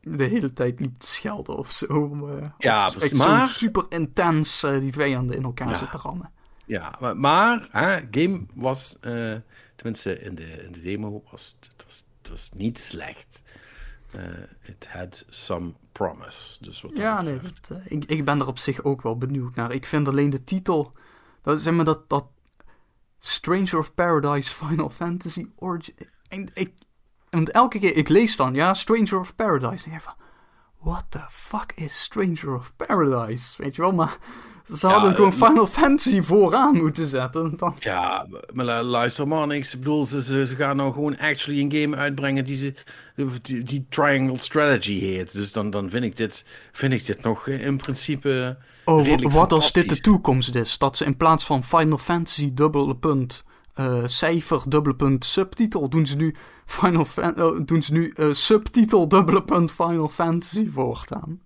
de 0.00 0.24
hele 0.24 0.52
tijd 0.52 0.80
liep 0.80 0.98
te 0.98 1.06
schelden 1.06 1.56
of 1.56 1.70
zo. 1.70 2.52
ja, 2.58 2.90
precies. 2.90 3.18
Maar... 3.18 3.48
super 3.48 3.86
intens 3.88 4.60
die 4.80 4.92
vijanden 4.92 5.36
in 5.36 5.42
elkaar 5.42 5.76
zitten 5.76 6.00
rammen. 6.00 6.30
Ja, 6.68 6.94
maar, 7.00 7.16
maar 7.16 7.68
hè, 7.70 8.00
game 8.10 8.46
was, 8.54 8.96
uh, 9.00 9.34
tenminste 9.76 10.20
in 10.20 10.34
de, 10.34 10.64
in 10.64 10.72
de 10.72 10.80
demo, 10.80 11.22
was 11.30 11.56
het 11.60 11.84
was, 11.84 12.04
was 12.30 12.50
niet 12.54 12.78
slecht. 12.78 13.42
Uh, 14.14 14.22
it 14.62 14.86
had 14.88 15.24
some 15.28 15.72
promise. 15.92 16.64
Dus 16.64 16.80
wat 16.80 16.90
ja, 16.94 17.22
nee, 17.22 17.38
dat, 17.38 17.80
ik, 17.84 18.04
ik 18.04 18.24
ben 18.24 18.40
er 18.40 18.46
op 18.46 18.58
zich 18.58 18.82
ook 18.82 19.02
wel 19.02 19.16
benieuwd 19.16 19.54
naar. 19.54 19.72
Ik 19.72 19.86
vind 19.86 20.08
alleen 20.08 20.30
de 20.30 20.44
titel, 20.44 20.92
dat, 21.42 21.60
zeg 21.60 21.74
maar 21.74 21.84
dat, 21.84 22.08
dat 22.08 22.24
Stranger 23.18 23.78
of 23.78 23.94
Paradise 23.94 24.54
Final 24.54 24.88
Fantasy 24.88 25.46
Origin. 25.56 25.94
En 26.28 26.50
ik, 26.54 26.72
want 27.30 27.50
elke 27.50 27.78
keer, 27.78 27.96
ik 27.96 28.08
lees 28.08 28.36
dan, 28.36 28.54
ja, 28.54 28.74
Stranger 28.74 29.18
of 29.18 29.34
Paradise. 29.34 29.84
En 29.84 29.92
je 29.92 30.00
van, 30.00 30.14
what 30.78 31.04
the 31.08 31.24
fuck 31.30 31.72
is 31.74 32.02
Stranger 32.02 32.54
of 32.54 32.72
Paradise? 32.76 33.62
Weet 33.62 33.76
je 33.76 33.82
wel, 33.82 33.92
maar 33.92 34.18
ze 34.74 34.86
hadden 34.86 35.14
gewoon 35.14 35.32
eh, 35.32 35.42
Final 35.42 35.66
Fantasy 35.66 36.22
vooraan 36.22 36.76
moeten 36.76 37.06
zetten. 37.06 37.56
Dan... 37.56 37.74
Ja, 37.78 38.26
maar 38.52 38.82
luister 38.82 39.28
man, 39.28 39.52
ik 39.52 39.70
bedoel, 39.70 40.06
ze, 40.06 40.22
ze, 40.22 40.46
gaan 40.46 40.76
nou 40.76 40.92
gewoon 40.92 41.18
actually 41.18 41.60
een 41.60 41.72
game 41.72 41.96
uitbrengen 41.96 42.44
die, 42.44 42.56
ze, 42.56 42.74
die, 43.42 43.62
die 43.62 43.86
Triangle 43.88 44.38
Strategy 44.38 44.98
heet. 44.98 45.32
Dus 45.32 45.52
dan, 45.52 45.70
dan 45.70 45.90
vind, 45.90 46.04
ik 46.04 46.16
dit, 46.16 46.44
vind 46.72 46.92
ik 46.92 47.06
dit 47.06 47.22
nog 47.22 47.46
in 47.46 47.76
principe. 47.76 48.58
Oh, 48.88 49.32
wat 49.32 49.52
als 49.52 49.72
dit 49.72 49.88
de 49.88 50.00
toekomst 50.00 50.54
is? 50.54 50.78
Dat 50.78 50.96
ze 50.96 51.04
in 51.04 51.16
plaats 51.16 51.44
van 51.44 51.64
Final 51.64 51.98
Fantasy 51.98 52.54
dubbele 52.54 52.96
punt 52.96 53.44
uh, 53.74 54.02
cijfer 54.04 54.62
dubbele 54.68 54.94
punt 54.94 55.24
subtitel 55.24 55.88
doen 55.88 56.06
ze 56.06 56.16
nu 56.16 56.34
Final 56.64 57.04
Fan 57.04 57.34
uh, 57.36 57.60
doen 57.64 57.82
ze 57.82 57.92
nu 57.92 58.12
uh, 58.16 58.32
subtitel 58.32 59.08
dubbele 59.08 59.44
punt 59.44 59.72
Final 59.72 60.08
Fantasy 60.08 60.70
voortaan. 60.70 61.40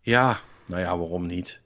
Ja, 0.00 0.40
nou 0.66 0.80
ja, 0.80 0.98
waarom 0.98 1.26
niet? 1.26 1.60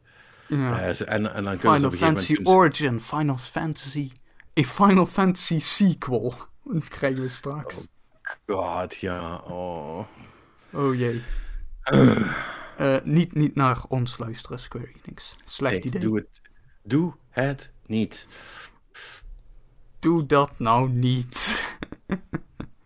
Ja. 0.49 0.81
En, 0.89 1.35
en 1.35 1.45
dan 1.45 1.59
Final 1.59 1.91
Fantasy 1.91 2.33
moment... 2.33 2.49
Origin, 2.49 3.01
Final 3.01 3.37
Fantasy, 3.37 4.11
a 4.59 4.63
Final 4.63 5.07
Fantasy 5.07 5.59
sequel. 5.59 6.35
Dat 6.65 6.89
krijgen 6.89 7.23
we 7.23 7.29
straks. 7.29 7.89
Oh 8.47 8.57
god, 8.57 8.97
ja. 8.97 9.35
Oh, 9.37 10.07
oh 10.73 10.95
jee. 10.95 11.23
Uh. 12.81 12.95
Uh, 12.95 12.97
niet, 13.05 13.35
niet 13.35 13.55
naar 13.55 13.85
ons 13.89 14.19
luisteren, 14.19 14.59
Square 14.59 14.89
Enix. 15.05 15.35
Slecht 15.45 15.75
nee, 15.75 15.83
idee. 15.83 16.01
Doe 16.01 16.17
het, 16.17 16.41
doe 16.83 17.15
het 17.29 17.71
niet. 17.87 18.29
Doe 19.99 20.27
dat 20.27 20.59
nou 20.59 20.89
niet. 20.89 21.65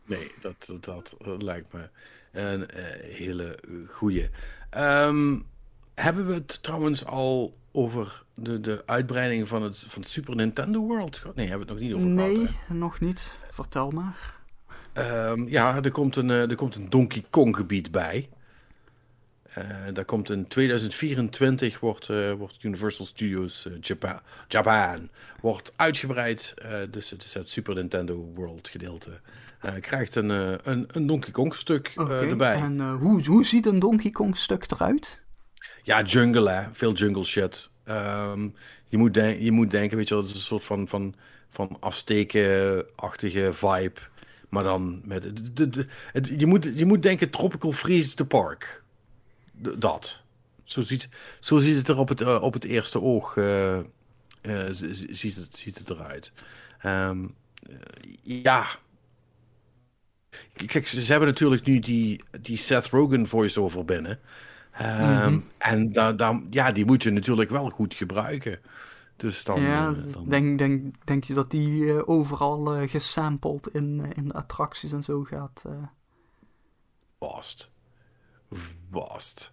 nee, 0.04 0.32
dat, 0.40 0.72
dat, 0.80 1.14
dat, 1.18 1.42
lijkt 1.42 1.72
me 1.72 1.88
een 2.32 2.60
uh, 2.60 2.66
hele 3.16 3.58
goeie. 3.88 4.28
Um, 4.76 5.46
hebben 5.94 6.26
we 6.26 6.32
het 6.32 6.62
trouwens 6.62 7.04
al 7.04 7.58
over 7.72 8.22
de, 8.34 8.60
de 8.60 8.82
uitbreiding 8.86 9.48
van 9.48 9.62
het, 9.62 9.84
van 9.88 10.02
het 10.02 10.10
Super 10.10 10.36
Nintendo 10.36 10.80
World? 10.80 11.22
Nee, 11.34 11.48
hebben 11.48 11.66
we 11.66 11.72
het 11.72 11.80
nog 11.80 11.88
niet 11.88 11.94
over 11.94 12.08
nee, 12.08 12.34
gehad. 12.34 12.68
Nee, 12.68 12.78
nog 12.78 13.00
niet. 13.00 13.38
Vertel 13.50 13.90
maar. 13.90 14.38
Um, 14.94 15.48
ja, 15.48 15.82
er 15.82 15.90
komt, 15.90 16.16
een, 16.16 16.30
er 16.30 16.54
komt 16.54 16.74
een 16.74 16.90
Donkey 16.90 17.24
Kong 17.30 17.56
gebied 17.56 17.90
bij. 17.90 18.28
Uh, 19.58 19.64
daar 19.92 20.04
komt 20.04 20.30
in 20.30 20.48
2024 20.48 21.80
wordt, 21.80 22.08
uh, 22.08 22.32
wordt 22.32 22.62
Universal 22.62 23.06
Studios 23.06 23.66
uh, 23.66 23.72
Japan, 23.80 24.20
Japan 24.48 25.08
wordt 25.40 25.72
uitgebreid. 25.76 26.54
dus 26.90 27.10
het 27.10 27.24
is 27.24 27.34
het 27.34 27.48
Super 27.48 27.74
Nintendo 27.74 28.30
World 28.34 28.68
gedeelte. 28.68 29.20
krijgt 29.80 30.14
een, 30.14 30.28
een, 30.70 30.88
een 30.92 31.06
Donkey 31.06 31.32
Kong 31.32 31.54
stuk 31.54 31.92
okay, 31.96 32.28
erbij. 32.28 32.54
En 32.54 32.90
hoe, 32.90 33.24
hoe 33.26 33.44
ziet 33.44 33.66
een 33.66 33.78
Donkey 33.78 34.10
Kong 34.10 34.36
stuk 34.36 34.70
eruit? 34.70 35.24
Ja, 35.82 36.02
jungle 36.02 36.50
hè. 36.50 36.62
Veel 36.72 36.92
jungle 36.92 37.24
shit. 37.24 37.70
Um, 37.88 38.54
je, 38.88 38.96
moet 38.96 39.14
je 39.14 39.52
moet 39.52 39.70
denken, 39.70 39.96
weet 39.96 40.08
je 40.08 40.14
wel, 40.14 40.22
het 40.22 40.32
is 40.32 40.38
een 40.38 40.46
soort 40.46 40.64
van, 40.64 40.88
van, 40.88 41.14
van 41.50 41.76
afsteken-achtige 41.80 43.50
vibe. 43.52 44.00
Maar 44.48 44.62
dan 44.62 45.00
met... 45.04 45.22
De, 45.56 45.68
de, 45.68 45.86
het, 46.12 46.32
je, 46.38 46.46
moet, 46.46 46.70
je 46.74 46.86
moet 46.86 47.02
denken 47.02 47.30
Tropical 47.30 47.72
Freeze 47.72 48.14
the 48.14 48.26
Park. 48.26 48.82
Dat. 49.78 50.22
Zo 50.64 50.80
ziet, 50.80 51.08
zo 51.40 51.58
ziet 51.58 51.76
het 51.76 51.88
er 51.88 51.98
op 51.98 52.08
het, 52.08 52.20
uh, 52.20 52.42
op 52.42 52.52
het 52.52 52.64
eerste 52.64 53.00
oog 53.00 53.36
uh, 53.36 53.78
uh, 54.42 54.66
ziet, 54.70 55.36
het, 55.36 55.56
ziet 55.56 55.78
het 55.78 55.90
eruit. 55.90 56.32
Um, 56.84 57.34
ja. 58.22 58.66
Kijk, 60.66 60.88
ze, 60.88 61.02
ze 61.02 61.10
hebben 61.10 61.28
natuurlijk 61.28 61.64
nu 61.64 61.78
die, 61.78 62.24
die 62.40 62.56
Seth 62.56 62.86
Rogen 62.86 63.26
voice-over 63.26 63.84
binnen. 63.84 64.18
Um, 64.82 65.44
En 65.58 65.92
da, 65.92 66.12
da, 66.12 66.42
ja, 66.50 66.72
die 66.72 66.84
moet 66.84 67.02
je 67.02 67.10
natuurlijk 67.10 67.50
wel 67.50 67.70
goed 67.70 67.94
gebruiken. 67.94 68.60
Dus 69.16 69.44
dan, 69.44 69.60
ja, 69.60 69.90
uh, 69.90 70.14
dan... 70.14 70.28
Denk, 70.28 70.58
denk, 70.58 70.94
denk 71.06 71.24
je 71.24 71.34
dat 71.34 71.50
die 71.50 71.70
uh, 71.70 72.08
overal 72.08 72.80
uh, 72.80 72.88
gesampled 72.88 73.66
in, 73.66 74.12
in 74.14 74.28
de 74.28 74.34
attracties 74.34 74.92
en 74.92 75.02
zo 75.02 75.22
gaat? 75.24 75.64
Vast. 77.18 77.70
Vast. 78.90 79.52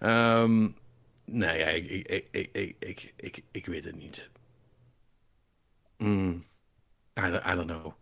Um, 0.00 0.76
nee, 1.24 1.58
ja, 1.58 1.66
ik, 1.66 1.90
ik, 1.90 2.28
ik, 2.30 2.48
ik, 2.52 2.76
ik, 2.78 3.12
ik, 3.16 3.42
ik, 3.50 3.66
weet 3.66 3.84
het 3.84 3.96
niet. 3.96 4.30
Mm. 5.96 6.44
I, 7.18 7.54
don't 7.54 7.66
know. 7.66 7.92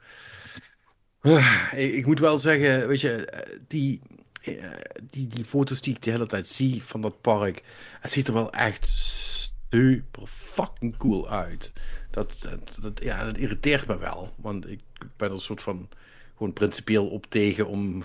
ik, 1.82 1.92
ik 1.92 2.06
moet 2.06 2.18
wel 2.18 2.38
zeggen, 2.38 2.88
weet 2.88 3.00
je, 3.00 3.44
die 3.68 4.00
eh, 4.44 4.70
die, 5.10 5.26
die 5.26 5.44
foto's 5.44 5.80
die 5.80 5.94
ik 5.94 6.02
de 6.02 6.10
hele 6.10 6.26
tijd 6.26 6.48
zie 6.48 6.82
van 6.82 7.00
dat 7.00 7.20
park, 7.20 7.62
het 8.00 8.10
ziet 8.10 8.28
er 8.28 8.34
wel 8.34 8.52
echt 8.52 8.86
super 8.86 10.26
fucking 10.26 10.96
cool 10.96 11.28
uit. 11.28 11.72
Dat, 12.10 12.36
dat, 12.40 12.76
dat, 12.80 13.02
ja, 13.02 13.24
dat 13.24 13.36
irriteert 13.36 13.86
me 13.86 13.98
wel. 13.98 14.34
Want 14.36 14.70
ik 14.70 14.80
ben 15.16 15.28
er 15.28 15.34
een 15.34 15.40
soort 15.40 15.62
van 15.62 15.88
gewoon 16.36 16.52
principieel 16.52 17.06
op 17.06 17.26
tegen 17.26 17.66
om, 17.66 18.04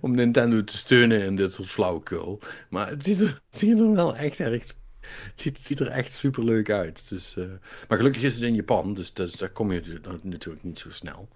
om 0.00 0.14
Nintendo 0.14 0.64
te 0.64 0.76
steunen 0.76 1.22
in 1.22 1.36
dit 1.36 1.52
soort 1.52 1.68
flauwekul. 1.68 2.40
Maar 2.68 2.88
het 2.88 3.04
ziet 3.04 3.20
er, 3.20 3.40
ziet 3.50 3.80
er 3.80 3.92
wel 3.92 4.16
echt 4.16 4.40
erg. 4.40 4.62
Het 5.00 5.40
ziet, 5.40 5.56
het 5.56 5.66
ziet 5.66 5.80
er 5.80 5.86
echt 5.86 6.12
super 6.12 6.44
leuk 6.44 6.70
uit. 6.70 7.08
Dus, 7.08 7.36
uh, 7.36 7.44
maar 7.88 7.98
gelukkig 7.98 8.22
is 8.22 8.34
het 8.34 8.42
in 8.42 8.54
Japan, 8.54 8.94
dus, 8.94 9.12
dus 9.12 9.32
daar 9.32 9.50
kom 9.50 9.72
je 9.72 10.00
natuurlijk 10.22 10.64
niet 10.64 10.78
zo 10.78 10.90
snel. 10.90 11.28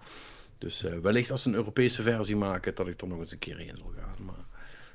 Dus 0.57 0.83
uh, 0.83 0.97
wellicht 0.97 1.31
als 1.31 1.41
ze 1.41 1.49
een 1.49 1.55
Europese 1.55 2.01
versie 2.01 2.35
maken, 2.35 2.75
dat 2.75 2.87
ik 2.87 3.01
er 3.01 3.07
nog 3.07 3.19
eens 3.19 3.31
een 3.31 3.39
keer 3.39 3.57
heen 3.57 3.77
zal 3.77 3.93
gaan. 3.97 4.25
Maar 4.25 4.45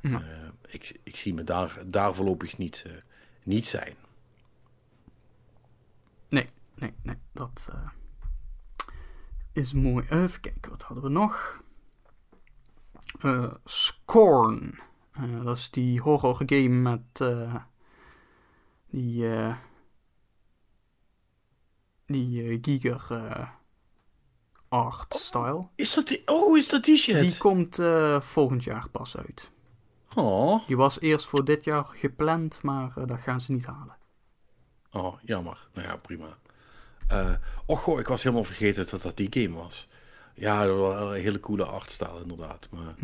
ja. 0.01 0.21
uh, 0.21 0.49
ik, 0.69 1.01
ik 1.03 1.17
zie 1.17 1.35
me 1.35 1.45
daar, 1.45 1.79
daar 1.87 2.15
voorlopig 2.15 2.59
niet, 2.59 2.85
niet 3.43 3.67
zijn. 3.67 3.95
Nee, 6.29 6.49
nee, 6.75 6.93
nee. 7.03 7.17
Dat 7.33 7.71
is 9.53 9.73
mooi. 9.73 10.07
Even 10.11 10.41
kijken, 10.41 10.71
wat 10.71 10.83
hadden 10.83 11.05
we 11.05 11.11
nog? 11.11 11.63
Scorn. 13.65 14.79
dat 15.45 15.57
is 15.57 15.71
die 15.71 16.01
horror 16.01 16.43
game 16.47 16.69
met 16.69 17.25
die, 18.91 19.25
die 22.07 22.61
Giger 22.63 23.53
art 24.69 25.15
style. 25.15 25.67
Is 25.75 25.95
dat 25.95 26.07
die, 26.07 26.23
oh, 26.27 26.59
is 26.59 26.69
dat 26.69 26.85
die 26.85 26.97
shit? 26.97 27.21
Die 27.21 27.37
komt 27.37 27.81
volgend 28.21 28.65
jaar 28.65 28.89
pas 28.89 29.17
uit. 29.17 29.51
Oh. 30.15 30.67
Die 30.67 30.77
was 30.77 31.01
eerst 31.01 31.27
voor 31.27 31.45
dit 31.45 31.65
jaar 31.65 31.85
gepland, 31.85 32.63
maar 32.63 32.93
dat 33.07 33.19
gaan 33.19 33.41
ze 33.41 33.53
niet 33.53 33.67
halen. 33.67 33.97
Oh, 34.93 35.19
jammer. 35.23 35.69
Nou 35.73 35.87
ja, 35.87 35.97
prima. 35.97 36.39
Oh 37.67 37.79
goh, 37.79 37.99
ik 37.99 38.07
was 38.07 38.23
helemaal 38.23 38.45
vergeten 38.45 38.87
dat 38.91 39.03
dat 39.03 39.17
die 39.17 39.29
game 39.31 39.55
was. 39.55 39.89
Ja, 40.35 40.67
dat 40.67 40.77
was 40.77 41.01
een 41.01 41.23
hele 41.23 41.41
coole 41.41 41.65
artstyle 41.65 42.21
inderdaad. 42.23 42.69
Maar 42.71 42.95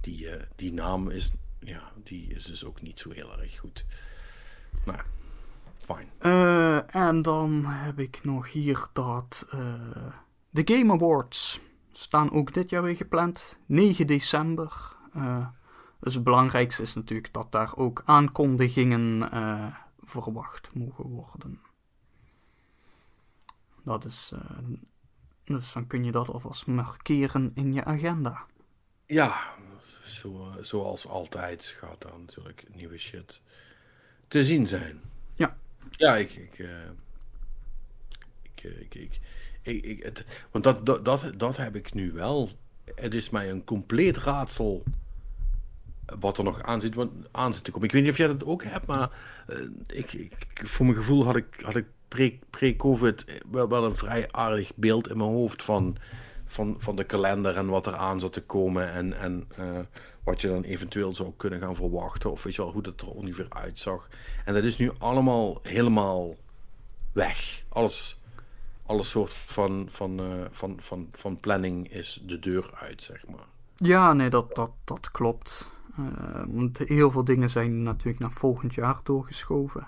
die, 0.00 0.24
uh, 0.24 0.42
die 0.56 0.72
naam 0.72 1.10
is, 1.10 1.32
ja, 1.60 1.92
die 2.02 2.34
is 2.34 2.44
dus 2.44 2.64
ook 2.64 2.82
niet 2.82 3.00
zo 3.00 3.10
heel 3.10 3.40
erg 3.40 3.58
goed. 3.58 3.84
Nou, 4.84 4.98
fijn. 5.78 6.08
Uh, 6.20 6.94
en 6.94 7.22
dan 7.22 7.64
heb 7.66 7.98
ik 7.98 8.24
nog 8.24 8.52
hier 8.52 8.86
dat... 8.92 9.46
De 10.50 10.74
Game 10.74 10.92
Awards 10.92 11.60
staan 11.92 12.32
ook 12.32 12.52
dit 12.52 12.70
jaar 12.70 12.82
weer 12.82 12.96
gepland. 12.96 13.58
9 13.66 14.06
december. 14.06 14.96
dus 16.00 16.14
het 16.14 16.24
belangrijkste 16.24 16.82
is 16.82 16.94
natuurlijk 16.94 17.32
dat 17.32 17.52
daar 17.52 17.76
ook 17.76 18.02
aankondigingen 18.04 19.30
verwacht 20.02 20.74
mogen 20.74 21.04
worden. 21.04 21.60
Dat 23.82 24.04
is, 24.04 24.32
dus 25.56 25.72
dan 25.72 25.86
kun 25.86 26.04
je 26.04 26.12
dat 26.12 26.28
alvast 26.28 26.66
markeren 26.66 27.50
in 27.54 27.72
je 27.72 27.84
agenda. 27.84 28.46
Ja, 29.06 29.54
zo, 30.04 30.52
zoals 30.60 31.06
altijd 31.06 31.64
gaat 31.64 32.04
er 32.04 32.18
natuurlijk 32.18 32.64
nieuwe 32.74 32.98
shit 32.98 33.40
te 34.28 34.44
zien 34.44 34.66
zijn. 34.66 35.00
Ja. 35.32 35.56
Ja, 35.90 36.16
ik. 36.16 36.30
ik, 36.34 36.58
uh, 36.58 36.68
ik, 38.42 38.62
ik, 38.62 38.94
ik, 38.94 39.20
ik, 39.62 39.84
ik 39.84 40.02
het, 40.02 40.24
want 40.50 40.64
dat, 40.64 40.86
dat, 40.86 41.04
dat, 41.04 41.32
dat 41.36 41.56
heb 41.56 41.76
ik 41.76 41.94
nu 41.94 42.12
wel. 42.12 42.50
Het 42.94 43.14
is 43.14 43.30
mij 43.30 43.50
een 43.50 43.64
compleet 43.64 44.16
raadsel 44.16 44.82
wat 46.18 46.38
er 46.38 46.44
nog 46.44 46.62
aan 46.62 46.80
zit, 46.80 46.96
aan 47.30 47.54
zit 47.54 47.64
te 47.64 47.70
komen. 47.70 47.86
Ik 47.86 47.94
weet 47.94 48.02
niet 48.02 48.10
of 48.10 48.18
jij 48.18 48.26
dat 48.26 48.44
ook 48.44 48.64
hebt, 48.64 48.86
maar 48.86 49.10
uh, 49.48 49.68
ik, 49.86 50.12
ik, 50.12 50.36
voor 50.54 50.86
mijn 50.86 50.98
gevoel 50.98 51.24
had 51.24 51.36
ik, 51.36 51.60
had 51.60 51.76
ik 51.76 51.86
pre-COVID 52.50 53.24
wel, 53.50 53.68
wel 53.68 53.84
een 53.84 53.96
vrij 53.96 54.32
aardig 54.32 54.72
beeld 54.74 55.08
in 55.08 55.16
mijn 55.16 55.30
hoofd 55.30 55.64
van, 55.64 55.96
van, 56.46 56.76
van 56.78 56.96
de 56.96 57.04
kalender 57.04 57.56
en 57.56 57.66
wat 57.66 57.86
er 57.86 57.94
aan 57.94 58.20
zat 58.20 58.32
te 58.32 58.42
komen 58.42 58.92
en, 58.92 59.18
en 59.18 59.48
uh, 59.58 59.78
wat 60.24 60.40
je 60.40 60.48
dan 60.48 60.62
eventueel 60.62 61.14
zou 61.14 61.32
kunnen 61.36 61.60
gaan 61.60 61.74
verwachten. 61.74 62.30
Of 62.30 62.42
weet 62.42 62.54
je 62.54 62.62
wel, 62.62 62.72
hoe 62.72 62.82
dat 62.82 63.00
er 63.00 63.08
ongeveer 63.08 63.46
uitzag. 63.48 64.08
En 64.44 64.54
dat 64.54 64.64
is 64.64 64.76
nu 64.76 64.92
allemaal 64.98 65.58
helemaal 65.62 66.36
weg. 67.12 67.62
Alles, 67.68 68.20
alles 68.86 69.10
soort 69.10 69.32
van, 69.32 69.88
van, 69.90 70.20
uh, 70.20 70.44
van, 70.50 70.76
van, 70.80 71.08
van 71.12 71.40
planning 71.40 71.92
is 71.92 72.22
de 72.26 72.38
deur 72.38 72.70
uit, 72.74 73.02
zeg 73.02 73.26
maar. 73.26 73.46
Ja, 73.74 74.12
nee, 74.12 74.30
dat, 74.30 74.54
dat, 74.54 74.70
dat 74.84 75.10
klopt. 75.10 75.70
Want 76.46 76.78
heel 76.78 77.10
veel 77.10 77.24
dingen 77.24 77.50
zijn 77.50 77.82
natuurlijk 77.82 78.18
naar 78.18 78.30
volgend 78.30 78.74
jaar 78.74 79.00
doorgeschoven. 79.02 79.86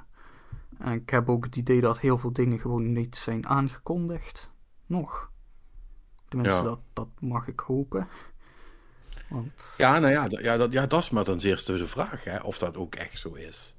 En 0.81 0.93
ik 0.93 1.11
heb 1.11 1.28
ook 1.28 1.44
het 1.44 1.57
idee 1.57 1.81
dat 1.81 2.01
heel 2.01 2.19
veel 2.19 2.32
dingen 2.32 2.59
gewoon 2.59 2.93
niet 2.93 3.16
zijn 3.16 3.47
aangekondigd. 3.47 4.52
Nog. 4.86 5.31
Tenminste, 6.28 6.59
ja. 6.59 6.65
dat, 6.65 6.81
dat 6.93 7.09
mag 7.19 7.48
ik 7.48 7.61
hopen. 7.61 8.09
Want... 9.28 9.74
Ja, 9.77 9.98
nou 9.98 10.12
ja, 10.12 10.27
ja, 10.31 10.57
dat, 10.57 10.73
ja, 10.73 10.86
dat 10.86 11.02
is 11.02 11.11
maar 11.11 11.24
ten 11.24 11.39
eerste 11.39 11.77
de 11.77 11.86
vraag, 11.86 12.24
hè, 12.24 12.39
of 12.39 12.59
dat 12.59 12.77
ook 12.77 12.94
echt 12.94 13.19
zo 13.19 13.32
is. 13.35 13.74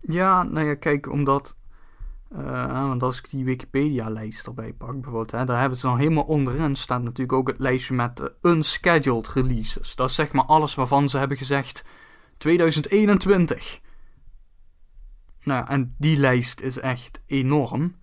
Ja, 0.00 0.42
nou 0.42 0.66
ja, 0.66 0.74
kijk, 0.74 1.10
omdat... 1.10 1.56
Uh, 2.36 2.88
want 2.88 3.02
als 3.02 3.18
ik 3.18 3.30
die 3.30 3.44
Wikipedia-lijst 3.44 4.46
erbij 4.46 4.72
pak, 4.72 4.92
bijvoorbeeld, 4.92 5.30
hè, 5.30 5.44
daar 5.44 5.60
hebben 5.60 5.78
ze 5.78 5.86
dan 5.86 5.98
helemaal 5.98 6.24
onderin 6.24 6.74
staat 6.74 7.02
natuurlijk 7.02 7.32
ook 7.32 7.48
het 7.48 7.58
lijstje 7.58 7.94
met 7.94 8.20
uh, 8.20 8.26
unscheduled 8.42 9.28
releases. 9.28 9.96
Dat 9.96 10.08
is 10.08 10.14
zeg 10.14 10.32
maar 10.32 10.44
alles 10.44 10.74
waarvan 10.74 11.08
ze 11.08 11.18
hebben 11.18 11.36
gezegd 11.36 11.84
2021. 12.38 13.80
Nou, 15.46 15.66
en 15.66 15.94
die 15.98 16.16
lijst 16.16 16.60
is 16.60 16.78
echt 16.78 17.20
enorm. 17.26 17.96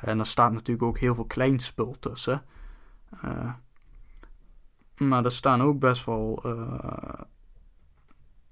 En 0.00 0.18
er 0.18 0.26
staat 0.26 0.52
natuurlijk 0.52 0.86
ook 0.86 0.98
heel 0.98 1.14
veel 1.14 1.24
kleinspul 1.24 1.96
tussen. 1.98 2.44
Uh, 3.24 3.52
maar 4.96 5.24
er 5.24 5.32
staan 5.32 5.62
ook 5.62 5.78
best 5.78 6.04
wel 6.04 6.42
uh, 6.46 7.20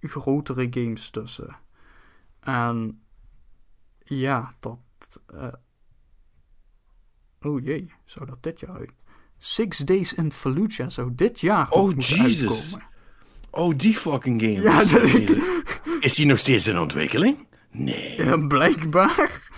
grotere 0.01 0.66
games 0.71 1.11
tussen. 1.11 1.57
En 2.41 3.03
ja, 3.99 4.53
dat. 4.61 4.79
Uh, 5.35 5.53
oh 7.41 7.65
jee, 7.65 7.93
zou 8.05 8.27
dat 8.27 8.43
dit 8.43 8.61
jaar 8.61 8.77
uit? 8.79 8.93
Six 9.39 9.79
Days 9.79 10.15
in 10.15 10.33
Fallujah 10.33 10.89
zou 10.89 11.15
dit 11.15 11.41
jaar 11.41 11.71
oh, 11.71 11.93
Jesus. 11.97 12.21
uitkomen. 12.21 12.87
Oh, 13.51 13.79
die 13.79 13.95
fucking 13.95 14.41
game. 14.41 14.61
Ja, 14.61 14.81
is 16.01 16.15
die 16.15 16.27
nog 16.27 16.39
steeds 16.39 16.66
in 16.66 16.79
ontwikkeling? 16.79 17.53
Nee. 17.74 18.22
Ja, 18.22 18.36
blijkbaar. 18.36 19.51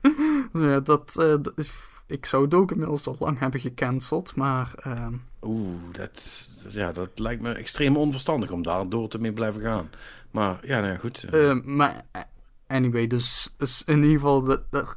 ja, 0.52 0.80
dat, 0.80 1.14
uh, 1.18 1.24
dat 1.42 1.52
is 1.56 1.70
ik 2.10 2.26
zou 2.26 2.44
het 2.44 2.54
ook 2.54 2.70
inmiddels 2.70 3.06
al 3.06 3.16
lang 3.18 3.38
hebben 3.38 3.60
gecanceld, 3.60 4.34
maar... 4.36 4.74
Uh... 4.86 5.06
Oeh, 5.42 5.68
dat, 5.92 6.48
ja, 6.68 6.92
dat 6.92 7.18
lijkt 7.18 7.42
me 7.42 7.52
extreem 7.52 7.96
onverstandig 7.96 8.50
om 8.50 8.62
daar 8.62 8.88
door 8.88 9.08
te 9.08 9.18
mee 9.18 9.32
blijven 9.32 9.60
gaan. 9.60 9.90
Maar 10.30 10.58
ja, 10.62 10.80
nou 10.80 10.92
ja, 10.92 10.98
goed. 10.98 11.26
Uh, 11.32 11.62
maar 11.64 12.04
anyway, 12.66 13.06
dus, 13.06 13.54
dus, 13.56 13.82
in 13.84 13.96
ieder 13.96 14.10
geval, 14.10 14.50
er 14.70 14.94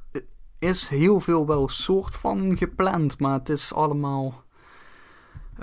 is 0.59 0.89
heel 0.89 1.19
veel 1.19 1.45
wel 1.45 1.67
soort 1.67 2.15
van 2.15 2.57
gepland, 2.57 3.19
maar 3.19 3.39
het 3.39 3.49
is 3.49 3.73
allemaal... 3.73 4.43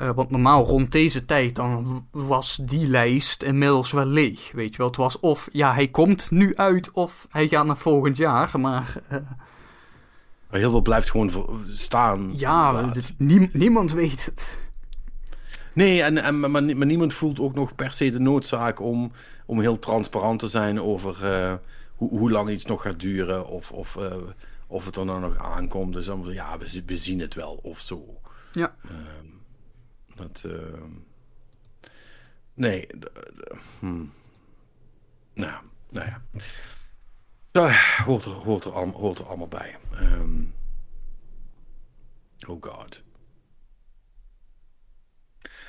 Uh, 0.00 0.10
want 0.14 0.30
normaal 0.30 0.64
rond 0.64 0.92
deze 0.92 1.24
tijd 1.24 1.54
dan 1.54 2.06
was 2.10 2.60
die 2.62 2.86
lijst 2.86 3.42
inmiddels 3.42 3.92
wel 3.92 4.04
leeg. 4.04 4.52
Weet 4.52 4.70
je 4.70 4.76
wel, 4.76 4.86
het 4.86 4.96
was 4.96 5.20
of 5.20 5.48
ja, 5.52 5.74
hij 5.74 5.88
komt 5.88 6.30
nu 6.30 6.56
uit 6.56 6.90
of 6.90 7.26
hij 7.30 7.48
gaat 7.48 7.66
naar 7.66 7.76
volgend 7.76 8.16
jaar. 8.16 8.60
Maar 8.60 8.94
uh, 9.12 9.18
maar 10.50 10.60
heel 10.60 10.70
veel 10.70 10.82
blijft 10.82 11.10
gewoon 11.10 11.30
staan. 11.68 12.30
Ja, 12.34 12.90
niemand 13.52 13.92
weet 13.92 14.24
het. 14.24 14.58
Nee, 15.72 16.02
en, 16.02 16.22
en, 16.22 16.40
maar, 16.40 16.50
maar, 16.50 16.86
niemand 16.86 17.14
voelt 17.14 17.40
ook 17.40 17.54
nog 17.54 17.74
per 17.74 17.92
se 17.92 18.10
de 18.10 18.18
noodzaak 18.18 18.80
om, 18.80 19.12
om 19.46 19.60
heel 19.60 19.78
transparant 19.78 20.38
te 20.38 20.48
zijn 20.48 20.80
over 20.80 21.16
uh, 21.22 21.54
hoe, 21.94 22.18
hoe 22.18 22.30
lang 22.30 22.50
iets 22.50 22.64
nog 22.64 22.82
gaat 22.82 23.00
duren. 23.00 23.46
Of, 23.46 23.72
of, 23.72 23.98
of 24.66 24.84
het 24.84 24.96
er 24.96 25.04
nou 25.04 25.20
nog 25.20 25.36
aankomt. 25.38 25.92
Dus 25.92 26.06
dan 26.06 26.24
ja, 26.28 26.58
we, 26.58 26.82
we 26.86 26.96
zien 26.96 27.20
het 27.20 27.34
wel 27.34 27.58
of 27.62 27.78
zo. 27.78 28.20
Ja. 28.52 28.74
Uh, 30.20 30.28
dat. 30.28 30.82
nee. 32.54 32.86
Hmm. 33.78 34.12
Nou, 35.34 35.64
nou 35.90 36.06
ja. 36.06 36.22
Dat 37.50 37.72
hoort 38.04 38.24
er, 38.24 38.30
hoort 38.30 38.64
er, 38.64 38.72
allemaal, 38.72 39.00
hoort 39.00 39.18
er 39.18 39.26
allemaal 39.26 39.48
bij. 39.48 39.78
Um, 40.00 40.54
oh 42.48 42.62
god. 42.62 43.02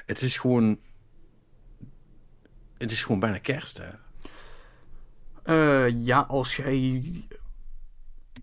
Het 0.06 0.22
is 0.22 0.38
gewoon. 0.38 0.80
Het 2.78 2.92
is 2.92 3.04
gewoon 3.04 3.20
bijna 3.20 3.38
kerst, 3.38 3.78
hè? 3.78 3.90
Uh, 5.46 6.06
ja, 6.06 6.20
als 6.20 6.56
jij 6.56 7.04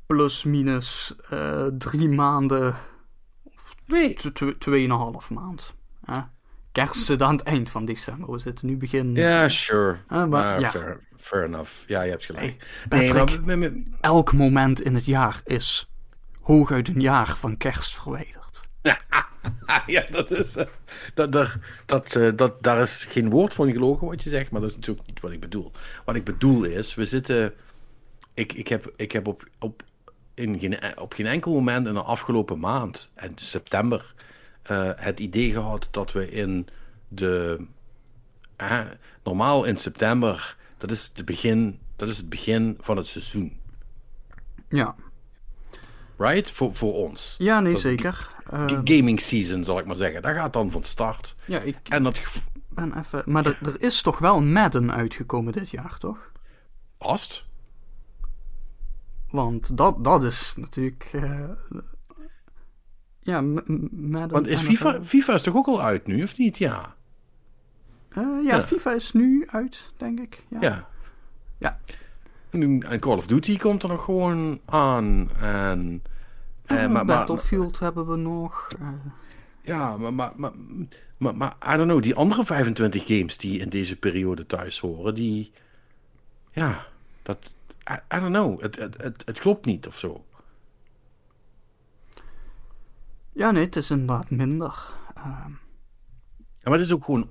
plus 0.07 0.45
minus 0.45 1.15
uh, 1.33 1.67
drie 1.67 2.09
maanden. 2.09 2.77
Twee. 3.87 4.15
Tweeënhalf 4.59 5.31
maand. 5.31 5.75
Kerst 6.73 7.05
zit 7.05 7.23
aan 7.27 7.37
het 7.37 7.43
eind 7.43 7.71
van 7.71 7.85
december. 7.85 8.31
We 8.31 8.39
zitten 8.39 8.67
nu 8.67 8.77
begin. 8.77 9.15
Ja, 9.15 9.49
sure. 9.49 9.97
Uh, 10.13 10.25
maar, 10.25 10.61
ja. 10.61 10.71
Fair 10.71 11.01
fair 11.29 11.45
enough. 11.45 11.71
Ja, 11.87 12.03
je 12.03 12.11
hebt 12.11 12.25
gelijk. 12.25 12.67
nee, 12.89 13.57
maar, 13.57 13.71
elk 14.01 14.33
moment 14.33 14.81
in 14.81 14.95
het 14.95 15.05
jaar 15.05 15.41
is 15.45 15.91
hooguit 16.41 16.89
een 16.89 17.01
jaar 17.01 17.37
van 17.37 17.57
kerst 17.57 17.95
verwijderd. 17.95 18.69
ja, 19.87 20.05
dat 20.11 20.31
is. 20.31 20.57
Uh, 20.57 20.65
dat, 21.15 21.33
dat, 21.33 21.57
dat, 21.87 22.15
uh, 22.15 22.31
dat, 22.37 22.63
daar 22.63 22.81
is 22.81 23.05
geen 23.09 23.31
woord 23.31 23.55
van 23.55 23.73
gelogen 23.73 24.07
wat 24.07 24.23
je 24.23 24.31
zegt, 24.31 24.51
maar 24.51 24.61
dat 24.61 24.71
is 24.71 24.77
natuurlijk 24.77 25.07
niet 25.07 25.21
wat 25.21 25.31
ik 25.31 25.41
bedoel. 25.41 25.73
Wat 26.05 26.17
ik 26.17 26.25
bedoel 26.25 26.65
is, 26.65 26.95
we 26.95 27.07
zitten. 27.07 27.55
Ik, 28.35 28.53
ik 28.53 28.69
heb, 28.69 28.93
ik 28.97 29.13
heb 29.13 29.27
op, 29.27 29.49
op, 29.59 29.83
in 30.35 30.59
geen, 30.59 30.99
op 30.99 31.13
geen 31.15 31.27
enkel 31.27 31.53
moment 31.53 31.87
in 31.87 31.95
de 31.95 32.03
afgelopen 32.03 32.59
maand, 32.59 33.11
en 33.15 33.33
september, 33.35 34.15
uh, 34.71 34.91
het 34.97 35.21
idee 35.21 35.53
gehad 35.53 35.89
dat 35.91 36.13
we 36.13 36.31
in 36.31 36.69
de. 37.09 37.67
normaal 39.23 39.65
in 39.65 39.77
september 39.77 40.57
dat 40.79 40.91
is, 40.91 41.13
de 41.13 41.25
begin, 41.25 41.79
dat 41.97 42.09
is 42.09 42.17
het 42.17 42.29
begin 42.29 42.77
van 42.81 42.97
het 42.97 43.07
seizoen. 43.07 43.61
Ja. 44.69 44.95
Right? 46.17 46.51
Voor, 46.51 46.77
voor 46.77 46.95
ons. 46.95 47.35
Ja, 47.39 47.61
nee, 47.61 47.77
zeker. 47.77 48.35
Uh, 48.53 48.65
gaming 48.85 49.21
season, 49.21 49.65
zal 49.65 49.79
ik 49.79 49.87
maar 49.87 49.97
zeggen. 49.97 50.23
Dat 50.23 50.35
gaat 50.35 50.53
dan 50.53 50.71
van 50.71 50.85
start. 50.85 51.35
Ja, 51.47 51.61
ik 51.61 51.77
en 51.89 52.03
dat... 52.03 52.21
ben 52.69 52.99
even... 52.99 53.23
Maar 53.27 53.47
er, 53.47 53.59
er 53.63 53.83
is 53.83 54.03
toch 54.03 54.19
wel 54.19 54.37
een 54.37 54.53
Madden 54.53 54.93
uitgekomen 54.93 55.53
dit 55.53 55.71
jaar, 55.71 55.99
toch? 55.99 56.33
Past. 56.99 57.47
Want 59.31 59.77
dat, 59.77 60.05
dat 60.05 60.25
is 60.25 60.55
natuurlijk... 60.57 61.11
Uh, 61.13 61.51
ja. 63.29 63.43
Want 64.29 64.47
is 64.47 64.61
FIFA, 64.61 65.05
FIFA 65.05 65.33
is 65.33 65.43
toch 65.43 65.57
ook 65.57 65.67
al 65.67 65.83
uit 65.83 66.07
nu, 66.07 66.23
of 66.23 66.39
niet? 66.39 66.59
Ja. 66.59 66.95
Uh, 68.19 68.45
ja, 68.45 68.61
FIFA 68.63 68.93
is 68.93 69.13
nu 69.13 69.47
uit, 69.51 69.93
denk 69.97 70.21
ik. 70.21 70.45
Ja. 70.49 70.59
ja. 70.61 70.89
ja. 71.59 71.79
En 72.51 73.01
Call 73.01 73.17
of 73.17 73.27
Duty 73.27 73.57
komt 73.57 73.83
er 73.83 73.89
nog 73.89 74.05
gewoon 74.05 74.61
aan. 74.65 75.31
En, 75.41 76.03
uh, 76.67 76.89
maar, 76.89 77.05
Battlefield 77.05 77.73
maar, 77.73 77.81
hebben 77.83 78.09
we 78.09 78.17
nog. 78.17 78.69
Ja, 79.63 79.97
maar, 79.97 80.15
maar, 80.15 80.33
maar, 80.37 80.53
maar, 81.17 81.37
maar, 81.37 81.57
I 81.67 81.77
don't 81.77 81.89
know, 81.89 82.03
die 82.03 82.15
andere 82.15 82.45
25 82.45 83.07
games 83.07 83.39
die 83.39 83.61
in 83.61 83.69
deze 83.69 83.97
periode 83.97 84.47
thuis 84.47 84.81
horen, 84.81 85.15
die. 85.15 85.53
Ja, 86.53 86.87
dat. 87.23 87.39
I, 87.91 88.17
I 88.17 88.21
don't 88.21 88.35
know, 88.35 88.61
het, 88.61 88.77
het, 88.77 89.03
het, 89.03 89.23
het 89.25 89.39
klopt 89.39 89.67
niet 89.67 89.87
of 89.87 89.99
zo. 89.99 90.25
Ja, 93.39 93.51
nee, 93.51 93.65
het 93.65 93.77
is 93.77 93.91
inderdaad 93.91 94.31
minder. 94.31 94.95
Uh, 95.17 95.47
maar 96.63 96.73
het 96.73 96.81
is 96.81 96.93
ook 96.93 97.05
gewoon. 97.05 97.31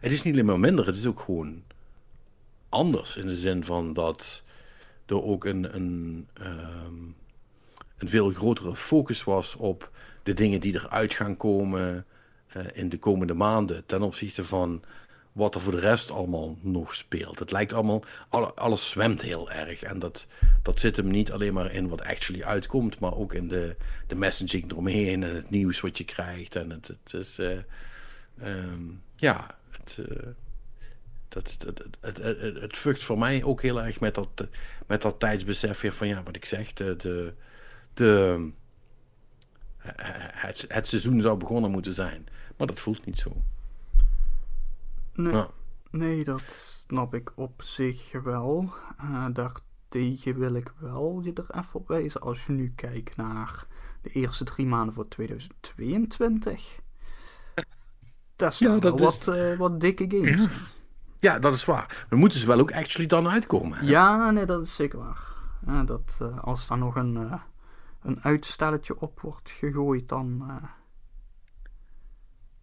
Het 0.00 0.12
is 0.12 0.22
niet 0.22 0.32
alleen 0.32 0.46
maar 0.46 0.60
minder, 0.60 0.86
het 0.86 0.96
is 0.96 1.06
ook 1.06 1.20
gewoon 1.20 1.62
anders. 2.68 3.16
In 3.16 3.26
de 3.26 3.36
zin 3.36 3.64
van 3.64 3.92
dat 3.92 4.42
er 5.06 5.22
ook 5.22 5.44
een, 5.44 5.74
een, 5.74 6.28
ehm, 6.32 6.94
een 7.98 8.08
veel 8.08 8.30
grotere 8.30 8.76
focus 8.76 9.24
was 9.24 9.56
op 9.56 9.90
de 10.22 10.32
dingen 10.32 10.60
die 10.60 10.74
eruit 10.74 11.14
gaan 11.14 11.36
komen 11.36 12.06
uh, 12.56 12.62
in 12.72 12.88
de 12.88 12.98
komende 12.98 13.34
maanden. 13.34 13.86
Ten 13.86 14.02
opzichte 14.02 14.44
van 14.44 14.82
wat 15.36 15.54
er 15.54 15.60
voor 15.60 15.72
de 15.72 15.80
rest 15.80 16.10
allemaal 16.10 16.56
nog 16.60 16.94
speelt. 16.94 17.38
Het 17.38 17.50
lijkt 17.50 17.72
allemaal, 17.72 18.04
alles 18.54 18.90
zwemt 18.90 19.22
heel 19.22 19.50
erg. 19.50 19.82
En 19.82 19.98
dat, 19.98 20.26
dat 20.62 20.80
zit 20.80 20.96
hem 20.96 21.08
niet 21.08 21.32
alleen 21.32 21.52
maar 21.52 21.72
in 21.72 21.88
wat 21.88 22.02
actually 22.02 22.42
uitkomt, 22.42 22.98
maar 22.98 23.16
ook 23.16 23.34
in 23.34 23.48
de, 23.48 23.76
de 24.06 24.14
messaging 24.14 24.70
eromheen 24.70 25.22
en 25.22 25.34
het 25.34 25.50
nieuws 25.50 25.80
wat 25.80 25.98
je 25.98 26.04
krijgt. 26.04 26.56
En 26.56 26.70
het, 26.70 26.88
het 26.88 27.14
is, 27.14 27.38
uh, 27.38 27.58
um, 28.42 29.02
ja, 29.16 29.58
het, 29.70 29.98
uh, 30.00 30.26
dat, 31.28 31.56
het, 31.58 31.82
het, 32.00 32.16
het, 32.18 32.60
het 32.60 32.76
fukt 32.76 33.02
voor 33.02 33.18
mij 33.18 33.44
ook 33.44 33.62
heel 33.62 33.82
erg 33.82 34.00
met 34.00 34.14
dat, 34.14 34.46
met 34.86 35.02
dat 35.02 35.20
tijdsbesef 35.20 35.80
weer 35.80 35.92
van, 35.92 36.08
ja, 36.08 36.22
wat 36.22 36.36
ik 36.36 36.44
zeg, 36.44 36.72
de, 36.72 36.96
de 37.94 38.50
het, 40.32 40.64
het 40.68 40.86
seizoen 40.86 41.20
zou 41.20 41.38
begonnen 41.38 41.70
moeten 41.70 41.92
zijn. 41.92 42.26
Maar 42.56 42.66
dat 42.66 42.80
voelt 42.80 43.06
niet 43.06 43.18
zo. 43.18 43.42
Nee, 45.16 45.44
nee, 45.90 46.24
dat 46.24 46.42
snap 46.46 47.14
ik 47.14 47.32
op 47.34 47.62
zich 47.62 48.12
wel. 48.22 48.72
Uh, 49.04 49.26
daartegen 49.32 50.38
wil 50.38 50.54
ik 50.54 50.72
wel 50.78 51.20
je 51.22 51.32
er 51.32 51.58
even 51.58 51.74
op 51.74 51.88
wijzen. 51.88 52.20
Als 52.20 52.46
je 52.46 52.52
nu 52.52 52.72
kijkt 52.74 53.16
naar 53.16 53.66
de 54.02 54.10
eerste 54.10 54.44
drie 54.44 54.66
maanden 54.66 54.94
voor 54.94 55.08
2022. 55.08 56.80
Dat 58.36 58.52
is 58.52 58.58
ja, 58.58 58.78
wel 58.78 58.98
wat, 58.98 59.26
uh, 59.30 59.58
wat 59.58 59.80
dikke 59.80 60.04
games. 60.08 60.42
Ja. 60.42 60.50
ja. 61.20 61.38
dat 61.38 61.54
is 61.54 61.64
waar. 61.64 62.06
We 62.08 62.16
moeten 62.16 62.38
ze 62.38 62.46
wel 62.46 62.58
ook 62.58 62.72
actually 62.72 63.08
dan 63.08 63.28
uitkomen. 63.28 63.78
Hè? 63.78 63.86
Ja, 63.86 64.30
nee, 64.30 64.44
dat 64.46 64.62
is 64.62 64.74
zeker 64.74 64.98
waar. 64.98 65.34
Dat, 65.86 66.18
uh, 66.22 66.38
als 66.38 66.66
daar 66.66 66.78
nog 66.78 66.96
een, 66.96 67.40
een 68.02 68.22
uitstelletje 68.22 69.00
op 69.00 69.20
wordt 69.20 69.50
gegooid, 69.50 70.08
dan 70.08 70.50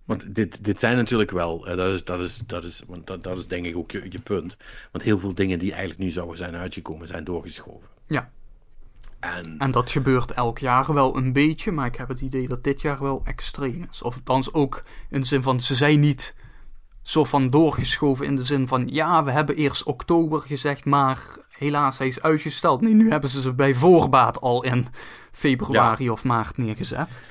want 0.06 0.36
dit, 0.36 0.64
dit 0.64 0.80
zijn 0.80 0.96
natuurlijk 0.96 1.32
wel, 1.32 1.70
uh, 1.70 1.78
dat, 1.78 1.94
is, 1.94 2.04
dat, 2.04 2.20
is, 2.20 2.42
dat, 2.46 2.64
is, 2.64 2.84
want 2.88 3.08
dat, 3.08 3.24
dat 3.24 3.38
is 3.38 3.48
denk 3.48 3.66
ik 3.66 3.78
ook 3.78 3.92
je, 3.92 4.06
je 4.10 4.20
punt. 4.20 4.58
Want 4.92 5.04
heel 5.04 5.20
veel 5.20 5.34
dingen 5.34 5.60
die 5.60 5.72
eigenlijk 5.72 6.00
nu 6.00 6.10
zouden 6.10 6.38
zijn 6.38 6.56
uitgekomen, 6.56 7.08
zijn 7.08 7.24
doorgeschoven. 7.24 7.88
Ja. 8.08 8.30
En, 9.20 9.56
en 9.58 9.72
dat 9.72 9.92
gebeurt 9.92 10.32
elk 10.32 10.60
jaar 10.60 10.94
wel 10.94 11.18
een 11.18 11.34
beetje, 11.34 11.72
maar 11.72 11.86
ik 11.86 11.96
heb 11.96 12.08
het 12.08 12.22
idee 12.22 12.48
dat 12.48 12.64
dit 12.64 12.82
jaar 12.82 13.02
wel 13.02 13.22
extreem 13.24 13.88
is. 13.92 14.02
Of 14.02 14.16
althans 14.16 14.54
ook 14.54 14.84
in 15.10 15.22
de 15.22 15.28
zin 15.28 15.42
van, 15.42 15.60
ze 15.60 15.76
zijn 15.76 16.00
niet 16.00 16.36
zo 17.02 17.24
van 17.24 17.48
doorgeschoven 17.48 18.26
in 18.26 18.36
de 18.36 18.46
zin 18.46 18.68
van, 18.68 18.88
ja, 18.88 19.24
we 19.24 19.32
hebben 19.32 19.56
eerst 19.56 19.84
oktober 19.84 20.42
gezegd, 20.42 20.86
maar 20.86 21.20
helaas, 21.50 21.98
hij 21.98 22.08
is 22.08 22.22
uitgesteld. 22.22 22.82
Nee, 22.82 22.94
nu 22.94 23.10
hebben 23.10 23.30
ze 23.30 23.42
ze 23.42 23.54
bij 23.54 23.74
voorbaat 23.74 24.42
al 24.42 24.64
in 24.64 24.88
februari 25.32 26.10
of 26.10 26.24
maart 26.24 26.58
neergezet. 26.58 27.22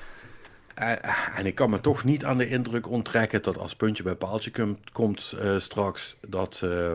Uh, 0.79 1.39
en 1.39 1.47
ik 1.47 1.55
kan 1.55 1.71
me 1.71 1.81
toch 1.81 2.05
niet 2.05 2.25
aan 2.25 2.39
de 2.39 2.49
indruk 2.49 2.89
onttrekken 2.89 3.43
dat 3.43 3.59
als 3.59 3.77
puntje 3.77 4.03
bij 4.03 4.15
paaltje 4.15 4.51
komt, 4.51 4.91
komt 4.91 5.35
uh, 5.43 5.59
straks, 5.59 6.17
dat, 6.29 6.61
uh, 6.65 6.93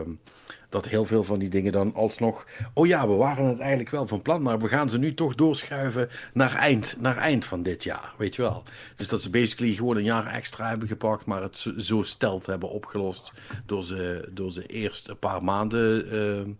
dat 0.68 0.88
heel 0.88 1.04
veel 1.04 1.24
van 1.24 1.38
die 1.38 1.48
dingen 1.48 1.72
dan 1.72 1.94
alsnog. 1.94 2.46
Oh 2.74 2.86
ja, 2.86 3.08
we 3.08 3.14
waren 3.14 3.44
het 3.44 3.58
eigenlijk 3.58 3.90
wel 3.90 4.06
van 4.06 4.22
plan, 4.22 4.42
maar 4.42 4.58
we 4.58 4.68
gaan 4.68 4.88
ze 4.88 4.98
nu 4.98 5.14
toch 5.14 5.34
doorschuiven 5.34 6.08
naar 6.32 6.54
eind, 6.54 6.96
naar 6.98 7.16
eind 7.16 7.44
van 7.44 7.62
dit 7.62 7.84
jaar. 7.84 8.14
Weet 8.16 8.34
je 8.34 8.42
wel. 8.42 8.62
Dus 8.96 9.08
dat 9.08 9.22
ze 9.22 9.30
basically 9.30 9.74
gewoon 9.74 9.96
een 9.96 10.04
jaar 10.04 10.26
extra 10.26 10.68
hebben 10.68 10.88
gepakt, 10.88 11.26
maar 11.26 11.42
het 11.42 11.72
zo, 11.78 12.02
stelt 12.02 12.46
hebben 12.46 12.70
opgelost. 12.70 13.32
Door 13.66 13.84
ze, 13.84 14.28
door 14.30 14.50
ze 14.50 14.66
eerst 14.66 15.08
een 15.08 15.18
paar 15.18 15.44
maanden 15.44 16.58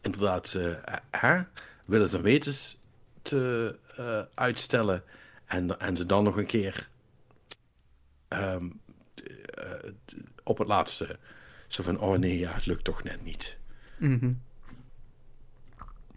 inderdaad 0.00 0.58
hè, 1.10 1.40
willens 1.84 2.12
en 2.12 2.22
wetens 2.22 2.78
te 3.22 3.74
uitstellen. 4.34 5.02
En, 5.50 5.80
en 5.80 5.96
ze 5.96 6.06
dan 6.06 6.24
nog 6.24 6.36
een 6.36 6.46
keer 6.46 6.88
um, 8.28 8.80
uh, 9.58 9.92
op 10.42 10.58
het 10.58 10.68
laatste 10.68 11.18
zo 11.68 11.82
van, 11.82 12.00
oh 12.00 12.18
nee, 12.18 12.38
ja, 12.38 12.52
het 12.52 12.66
lukt 12.66 12.84
toch 12.84 13.02
net 13.02 13.24
niet. 13.24 13.56
Mm 13.98 14.18
-hmm. 14.18 14.40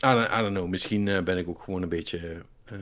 I, 0.06 0.14
don't, 0.14 0.32
I, 0.32 0.36
don't, 0.36 0.50
know, 0.50 0.68
misschien 0.68 1.06
uh, 1.06 1.22
ben 1.22 1.38
ik 1.38 1.48
ook 1.48 1.64
gewoon 1.64 1.82
een 1.82 1.90
beetje, 1.90 2.42
uh, 2.72 2.80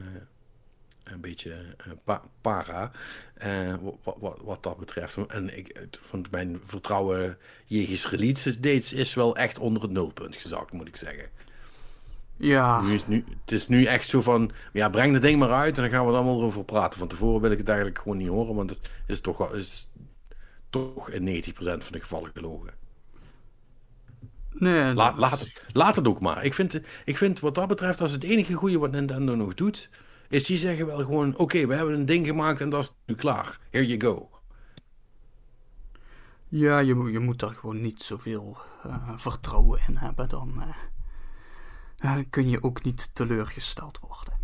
een 1.03 1.21
beetje 1.21 1.75
pa 2.03 2.21
para 2.41 2.91
wat, 3.81 4.17
wat, 4.19 4.39
wat, 4.41 4.63
dat 4.63 4.77
betreft. 4.77 5.17
En 5.27 5.57
ik, 5.57 5.87
want 6.09 6.31
mijn 6.31 6.61
vertrouwen 6.65 7.37
jegens 7.65 8.09
release 8.09 8.59
dates 8.59 8.93
is 8.93 9.13
wel 9.13 9.35
echt 9.35 9.59
onder 9.59 9.81
het 9.81 9.91
nulpunt 9.91 10.35
gezakt, 10.35 10.71
moet 10.71 10.87
ik 10.87 10.95
zeggen. 10.95 11.29
Ja. 12.41 12.81
Nu 12.81 12.93
is 12.93 13.07
nu, 13.07 13.25
het 13.41 13.51
is 13.51 13.67
nu 13.67 13.83
echt 13.83 14.07
zo 14.07 14.21
van, 14.21 14.51
ja, 14.73 14.89
breng 14.89 15.13
het 15.13 15.21
ding 15.21 15.39
maar 15.39 15.51
uit 15.51 15.75
en 15.75 15.81
dan 15.81 15.91
gaan 15.91 16.05
we 16.05 16.11
er 16.11 16.17
allemaal 16.17 16.41
over 16.41 16.63
praten. 16.63 16.99
Van 16.99 17.07
tevoren 17.07 17.41
wil 17.41 17.51
ik 17.51 17.57
het 17.57 17.67
eigenlijk 17.67 17.99
gewoon 17.99 18.17
niet 18.17 18.27
horen, 18.27 18.55
want 18.55 18.69
het 18.69 18.91
is 19.07 19.21
toch, 19.21 19.53
is 19.53 19.91
toch 20.69 21.09
in 21.09 21.43
90% 21.43 21.53
van 21.55 21.91
de 21.91 21.99
gevallen 21.99 22.31
gelogen. 22.33 22.73
Nee, 24.51 24.93
La, 24.93 25.15
laat, 25.15 25.39
het, 25.39 25.63
laat 25.71 25.95
het 25.95 26.07
ook 26.07 26.19
maar. 26.19 26.45
Ik 26.45 26.53
vind, 26.53 26.79
ik 27.05 27.17
vind 27.17 27.39
wat 27.39 27.55
dat 27.55 27.67
betreft, 27.67 28.01
als 28.01 28.11
het 28.11 28.23
enige 28.23 28.53
goede 28.53 28.77
wat 28.79 28.91
Nintendo 28.91 29.35
nog 29.35 29.53
doet, 29.53 29.89
is 30.29 30.45
die 30.45 30.57
zeggen 30.57 30.85
wel 30.85 30.97
gewoon, 30.97 31.37
oké, 31.37 31.67
we 31.67 31.73
hebben 31.73 31.95
een 31.95 32.05
ding 32.05 32.25
gemaakt 32.27 32.61
en 32.61 32.69
dat 32.69 32.83
is 32.83 32.93
nu 33.05 33.15
klaar. 33.15 33.59
Here 33.69 33.85
you 33.85 33.99
go. 33.99 34.29
Ja, 36.47 36.79
je, 36.79 36.95
je 37.11 37.19
moet 37.19 37.39
daar 37.39 37.55
gewoon 37.55 37.81
niet 37.81 38.01
zoveel 38.01 38.57
uh, 38.85 39.09
vertrouwen 39.15 39.79
in 39.87 39.95
hebben 39.95 40.29
dan... 40.29 40.53
Uh 40.57 40.67
dan 42.01 42.29
kun 42.29 42.49
je 42.49 42.63
ook 42.63 42.83
niet 42.83 43.15
teleurgesteld 43.15 43.99
worden. 43.99 44.39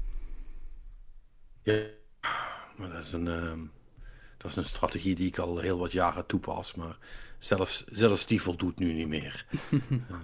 Ja, 1.64 1.84
maar 2.76 2.90
dat 2.90 3.04
is 3.04 3.12
een, 3.12 3.26
uh, 3.26 3.54
dat 4.38 4.52
is 4.52 4.58
een 4.58 4.66
strategie 4.66 5.16
die 5.16 5.28
ik 5.28 5.38
al 5.38 5.58
heel 5.58 5.78
wat 5.78 5.92
jaren 5.92 6.26
toepas. 6.26 6.76
Maar 6.76 6.98
zelfs, 7.40 7.86
zelfs 7.86 8.26
die 8.26 8.42
voldoet 8.42 8.80
nu 8.80 8.94
niet 8.94 9.08
meer. 9.08 9.46
uh, 9.72 10.18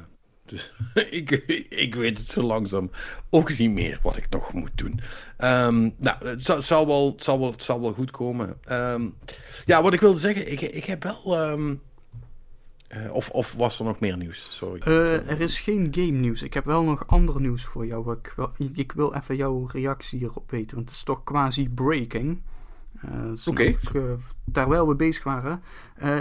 dus 0.46 0.74
ik, 1.10 1.32
ik 1.70 1.96
weet 1.96 2.18
het 2.18 2.28
zo 2.28 2.42
langzaam 2.42 2.92
ook 3.30 3.58
niet 3.58 3.72
meer 3.72 4.00
wat 4.04 4.18
ik 4.18 4.30
nog 4.30 4.54
moet 4.54 4.78
doen. 4.78 5.00
Um, 5.38 5.96
nou, 5.98 6.28
het 6.28 6.46
zal, 6.46 6.62
zal, 6.62 6.88
wel, 6.88 7.12
het 7.12 7.24
zal, 7.24 7.40
wel, 7.40 7.52
het 7.52 7.64
zal 7.64 7.82
wel 7.82 7.94
goed 7.94 8.12
komen. 8.12 8.58
Um, 8.70 9.18
ja, 9.66 9.82
wat 9.82 9.94
ik 9.94 10.00
wilde 10.00 10.20
zeggen, 10.20 10.52
ik, 10.52 10.62
ik 10.62 10.86
heb 10.86 11.04
wel... 11.04 11.38
Uh, 12.98 13.14
of, 13.14 13.30
of, 13.30 13.54
was 13.54 13.80
er 13.80 13.86
nog 13.86 14.00
meer 14.00 14.18
nieuws? 14.18 14.48
Sorry. 14.50 14.82
Uh, 14.88 15.30
er 15.30 15.40
is 15.40 15.60
geen 15.60 15.88
game 15.92 16.12
nieuws. 16.12 16.44
Ik 16.44 16.54
heb 16.54 16.66
wel 16.66 16.84
nog 16.84 17.08
ander 17.08 17.42
nieuws 17.42 17.64
voor 17.64 17.86
jou. 17.86 18.12
Ik 18.12 18.34
wil, 18.36 18.52
ik 18.74 18.92
wil 18.92 19.14
even 19.14 19.36
jouw 19.36 19.68
reactie 19.72 20.20
hierop 20.20 20.52
weten, 20.52 20.76
want 20.76 20.90
het 20.90 20.98
is 20.98 21.04
toch 21.04 21.24
quasi 21.24 21.70
breaking. 21.70 22.42
Uh, 23.06 23.32
Oké. 23.46 23.76
Okay. 23.84 24.18
terwijl 24.52 24.88
we 24.88 24.96
bezig 24.96 25.24
waren. 25.24 25.64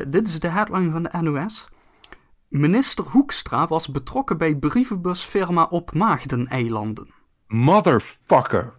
dit 0.08 0.28
is 0.28 0.40
de 0.40 0.48
headline 0.48 0.90
van 0.90 1.02
de 1.02 1.18
NOS. 1.20 1.68
Minister 2.48 3.04
Hoekstra 3.04 3.66
was 3.66 3.88
betrokken 3.88 4.38
bij 4.38 4.54
brievenbusfirma 4.54 5.64
op 5.64 5.94
Maagdeneilanden. 5.94 7.08
Motherfucker. 7.46 8.72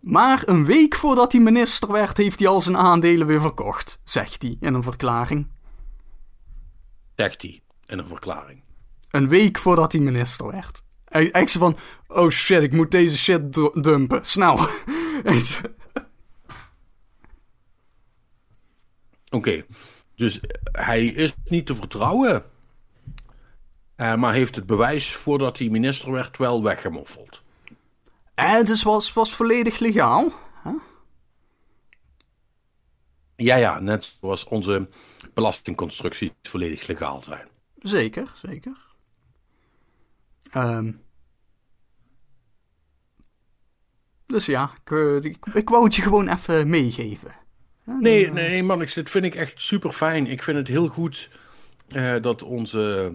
Maar 0.00 0.42
een 0.46 0.64
week 0.64 0.94
voordat 0.94 1.32
hij 1.32 1.40
minister 1.40 1.92
werd, 1.92 2.16
heeft 2.16 2.38
hij 2.38 2.48
al 2.48 2.60
zijn 2.60 2.76
aandelen 2.76 3.26
weer 3.26 3.40
verkocht, 3.40 4.00
zegt 4.04 4.42
hij 4.42 4.56
in 4.60 4.74
een 4.74 4.82
verklaring 4.82 5.46
zegt 7.22 7.42
hij 7.42 7.62
in 7.86 7.98
een 7.98 8.08
verklaring. 8.08 8.62
Een 9.10 9.28
week 9.28 9.58
voordat 9.58 9.92
hij 9.92 10.00
minister 10.00 10.50
werd. 10.50 10.82
Hij 11.04 11.30
zei 11.32 11.48
van, 11.48 11.76
oh 12.06 12.30
shit, 12.30 12.62
ik 12.62 12.72
moet 12.72 12.90
deze 12.90 13.18
shit 13.18 13.52
dumpen. 13.82 14.24
Snel. 14.24 14.58
Oké, 19.30 19.64
dus 20.14 20.40
hij 20.72 21.04
is 21.04 21.34
niet 21.44 21.66
te 21.66 21.74
vertrouwen. 21.74 22.44
Uh, 23.96 24.14
maar 24.14 24.32
heeft 24.32 24.56
het 24.56 24.66
bewijs 24.66 25.14
voordat 25.14 25.58
hij 25.58 25.68
minister 25.68 26.12
werd 26.12 26.38
wel 26.38 26.62
weggemoffeld. 26.62 27.42
En 28.34 28.56
het 28.56 28.68
is, 28.68 28.82
was, 28.82 29.12
was 29.12 29.34
volledig 29.34 29.78
legaal. 29.78 30.32
Huh? 30.64 30.72
Ja, 33.36 33.56
ja, 33.56 33.80
net 33.80 34.16
zoals 34.20 34.44
onze 34.44 34.88
belastingconstructies 35.34 36.30
volledig 36.42 36.86
legaal 36.86 37.22
zijn. 37.22 37.48
Zeker, 37.78 38.32
zeker. 38.34 38.76
Um, 40.56 41.00
dus 44.26 44.46
ja, 44.46 44.70
ik, 44.84 44.90
eh, 44.90 45.16
ik, 45.16 45.46
ik, 45.54 45.68
wou 45.68 45.84
het 45.84 45.94
je 45.94 46.02
gewoon 46.02 46.28
even 46.28 46.68
meegeven. 46.68 47.34
nee, 47.84 48.26
eh, 48.26 48.32
nee, 48.32 48.62
man, 48.62 48.82
ik, 48.82 48.94
dit 48.94 49.10
vind 49.10 49.24
ik 49.24 49.34
echt 49.34 49.60
super 49.60 49.92
fijn. 49.92 50.26
Ik 50.26 50.42
vind 50.42 50.56
het 50.56 50.68
heel 50.68 50.88
goed 50.88 51.30
uh, 51.88 52.14
dat 52.20 52.42
onze 52.42 53.12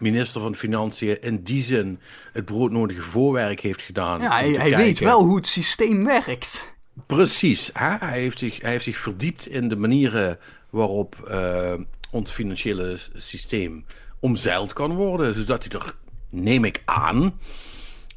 minister 0.00 0.40
van 0.40 0.54
Financiën 0.54 1.22
in 1.22 1.42
die 1.42 1.62
zin 1.62 2.00
het 2.32 2.44
broodnodige 2.44 3.02
voorwerk 3.02 3.60
heeft 3.60 3.82
gedaan. 3.82 4.20
Ja, 4.20 4.30
hij, 4.30 4.50
hij 4.50 4.76
weet 4.76 4.98
wel 4.98 5.24
hoe 5.24 5.36
het 5.36 5.46
systeem 5.46 6.04
werkt. 6.04 6.73
Precies. 7.06 7.70
Hij, 7.72 7.98
heeft 8.00 8.38
zich, 8.38 8.60
hij 8.60 8.70
heeft 8.70 8.84
zich 8.84 8.96
verdiept 8.96 9.46
in 9.46 9.68
de 9.68 9.76
manieren 9.76 10.38
waarop 10.70 11.28
uh, 11.30 11.74
ons 12.10 12.30
financiële 12.30 12.96
systeem 13.14 13.84
omzeild 14.20 14.72
kan 14.72 14.94
worden. 14.94 15.34
Zodat 15.34 15.64
hij 15.64 15.80
er, 15.80 15.94
neem 16.30 16.64
ik 16.64 16.82
aan, 16.84 17.38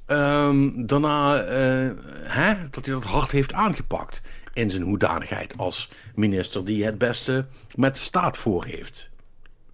um, 0.07 0.87
daarna 0.87 1.43
uh, 1.43 1.91
hè, 2.23 2.69
dat 2.69 2.85
hij 2.85 2.93
dat 2.93 3.03
hard 3.03 3.31
heeft 3.31 3.53
aangepakt. 3.53 4.21
In 4.53 4.69
zijn 4.69 4.83
hoedanigheid 4.83 5.57
als 5.57 5.91
minister 6.15 6.65
die 6.65 6.85
het 6.85 6.97
beste 6.97 7.45
met 7.75 7.95
de 7.95 8.01
staat 8.01 8.37
voor 8.37 8.65
heeft. 8.65 9.09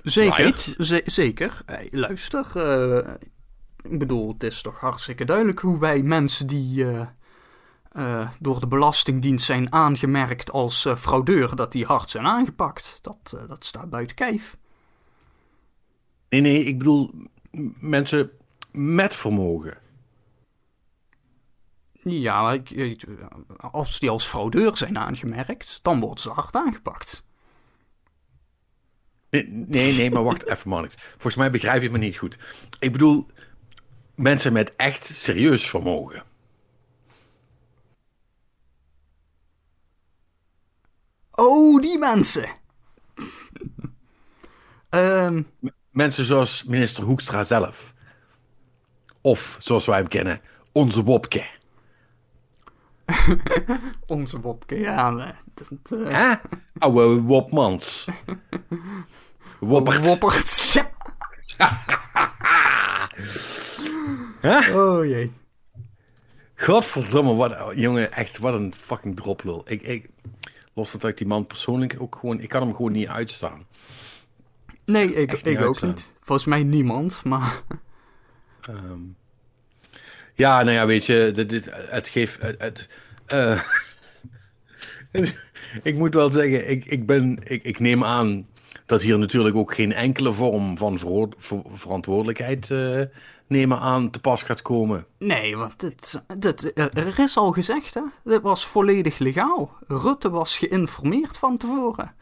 Zeker, 0.01 0.75
zeker. 1.05 1.61
Hey, 1.65 1.87
luister, 1.91 2.45
uh, 2.55 3.13
ik 3.83 3.99
bedoel, 3.99 4.33
het 4.33 4.43
is 4.43 4.61
toch 4.61 4.79
hartstikke 4.79 5.25
duidelijk 5.25 5.59
hoe 5.59 5.79
wij 5.79 6.01
mensen 6.01 6.47
die 6.47 6.85
uh, 7.93 8.31
door 8.39 8.59
de 8.59 8.67
Belastingdienst 8.67 9.45
zijn 9.45 9.73
aangemerkt 9.73 10.51
als 10.51 10.85
uh, 10.85 10.95
fraudeur, 10.95 11.55
dat 11.55 11.71
die 11.71 11.85
hard 11.85 12.09
zijn 12.09 12.25
aangepakt. 12.25 12.99
Dat, 13.01 13.33
uh, 13.35 13.41
dat 13.47 13.65
staat 13.65 13.89
buiten 13.89 14.15
kijf. 14.15 14.57
Nee, 16.29 16.41
nee, 16.41 16.63
ik 16.63 16.77
bedoel 16.77 17.13
mensen 17.79 18.31
met 18.71 19.15
vermogen. 19.15 19.77
Ja, 22.03 22.59
als 23.57 23.99
die 23.99 24.09
als 24.09 24.25
fraudeur 24.25 24.77
zijn 24.77 24.97
aangemerkt, 24.97 25.79
dan 25.83 25.99
worden 25.99 26.23
ze 26.23 26.29
hard 26.29 26.55
aangepakt. 26.55 27.23
Nee, 29.29 29.47
nee, 29.47 29.93
nee 29.97 30.11
maar 30.11 30.23
wacht 30.23 30.47
even, 30.51 30.69
man. 30.69 30.89
Volgens 31.11 31.35
mij 31.35 31.51
begrijp 31.51 31.81
je 31.81 31.89
me 31.89 31.97
niet 31.97 32.17
goed. 32.17 32.37
Ik 32.79 32.91
bedoel, 32.91 33.25
mensen 34.15 34.53
met 34.53 34.75
echt 34.75 35.05
serieus 35.05 35.69
vermogen. 35.69 36.23
Oh, 41.35 41.81
die 41.81 41.97
mensen. 41.97 42.49
um... 44.89 45.47
Mensen 45.89 46.25
zoals 46.25 46.63
minister 46.63 47.03
Hoekstra 47.03 47.43
zelf. 47.43 47.93
Of, 49.21 49.55
zoals 49.59 49.85
wij 49.85 49.97
hem 49.97 50.07
kennen, 50.07 50.41
onze 50.71 51.03
Wopke. 51.03 51.45
onze 54.07 54.41
Wopke, 54.41 54.79
ja. 54.79 55.35
Dat, 55.53 55.91
uh... 55.91 56.09
Hè? 56.09 56.35
Oude 56.77 57.21
Wopmans. 57.21 58.07
Woppert. 59.59 60.05
Woppert. 60.05 60.83
oh 64.73 65.05
jee. 65.05 65.31
Godverdomme, 66.55 67.33
wat, 67.33 67.55
jongen, 67.75 68.11
echt, 68.11 68.37
wat 68.37 68.53
een 68.53 68.73
fucking 68.77 69.15
droplul. 69.15 69.63
Ik, 69.65 69.81
ik, 69.81 70.09
Los 70.73 70.89
van 70.89 70.99
dat 70.99 71.09
ik 71.09 71.17
die 71.17 71.27
man 71.27 71.47
persoonlijk 71.47 71.95
ook 71.99 72.15
gewoon... 72.15 72.39
Ik 72.39 72.49
kan 72.49 72.61
hem 72.61 72.75
gewoon 72.75 72.91
niet 72.91 73.07
uitstaan. 73.07 73.65
Nee, 74.85 75.13
ik, 75.13 75.31
ik 75.31 75.61
ook 75.61 75.81
niet. 75.81 76.13
Volgens 76.21 76.47
mij 76.47 76.63
niemand, 76.63 77.23
maar... 77.23 77.61
Um, 78.69 79.15
ja, 80.33 80.63
nou 80.63 80.75
ja, 80.75 80.85
weet 80.85 81.05
je, 81.05 81.31
dit, 81.33 81.49
dit, 81.49 81.69
het 81.71 82.07
geeft... 82.07 82.41
Het, 82.41 82.61
het 82.61 82.89
uh, 83.33 83.61
ik 85.83 85.95
moet 85.95 86.13
wel 86.13 86.31
zeggen, 86.31 86.69
ik, 86.69 86.85
ik, 86.85 87.05
ben, 87.05 87.39
ik, 87.43 87.63
ik 87.63 87.79
neem 87.79 88.03
aan 88.03 88.47
dat 88.85 89.01
hier 89.01 89.19
natuurlijk 89.19 89.55
ook 89.55 89.73
geen 89.73 89.93
enkele 89.93 90.33
vorm 90.33 90.77
van 90.77 90.99
ver, 90.99 91.27
ver, 91.37 91.61
verantwoordelijkheid 91.65 92.69
uh, 92.69 93.01
nemen 93.47 93.79
aan 93.79 94.09
te 94.09 94.19
pas 94.19 94.41
gaat 94.43 94.61
komen. 94.61 95.05
Nee, 95.17 95.57
want 95.57 95.79
dit, 95.79 96.23
dit, 96.37 96.71
er 96.77 97.19
is 97.19 97.37
al 97.37 97.51
gezegd, 97.51 97.93
hè? 97.93 98.01
Dit 98.23 98.41
was 98.41 98.65
volledig 98.65 99.17
legaal. 99.17 99.71
Rutte 99.87 100.29
was 100.29 100.57
geïnformeerd 100.57 101.37
van 101.37 101.57
tevoren. 101.57 102.15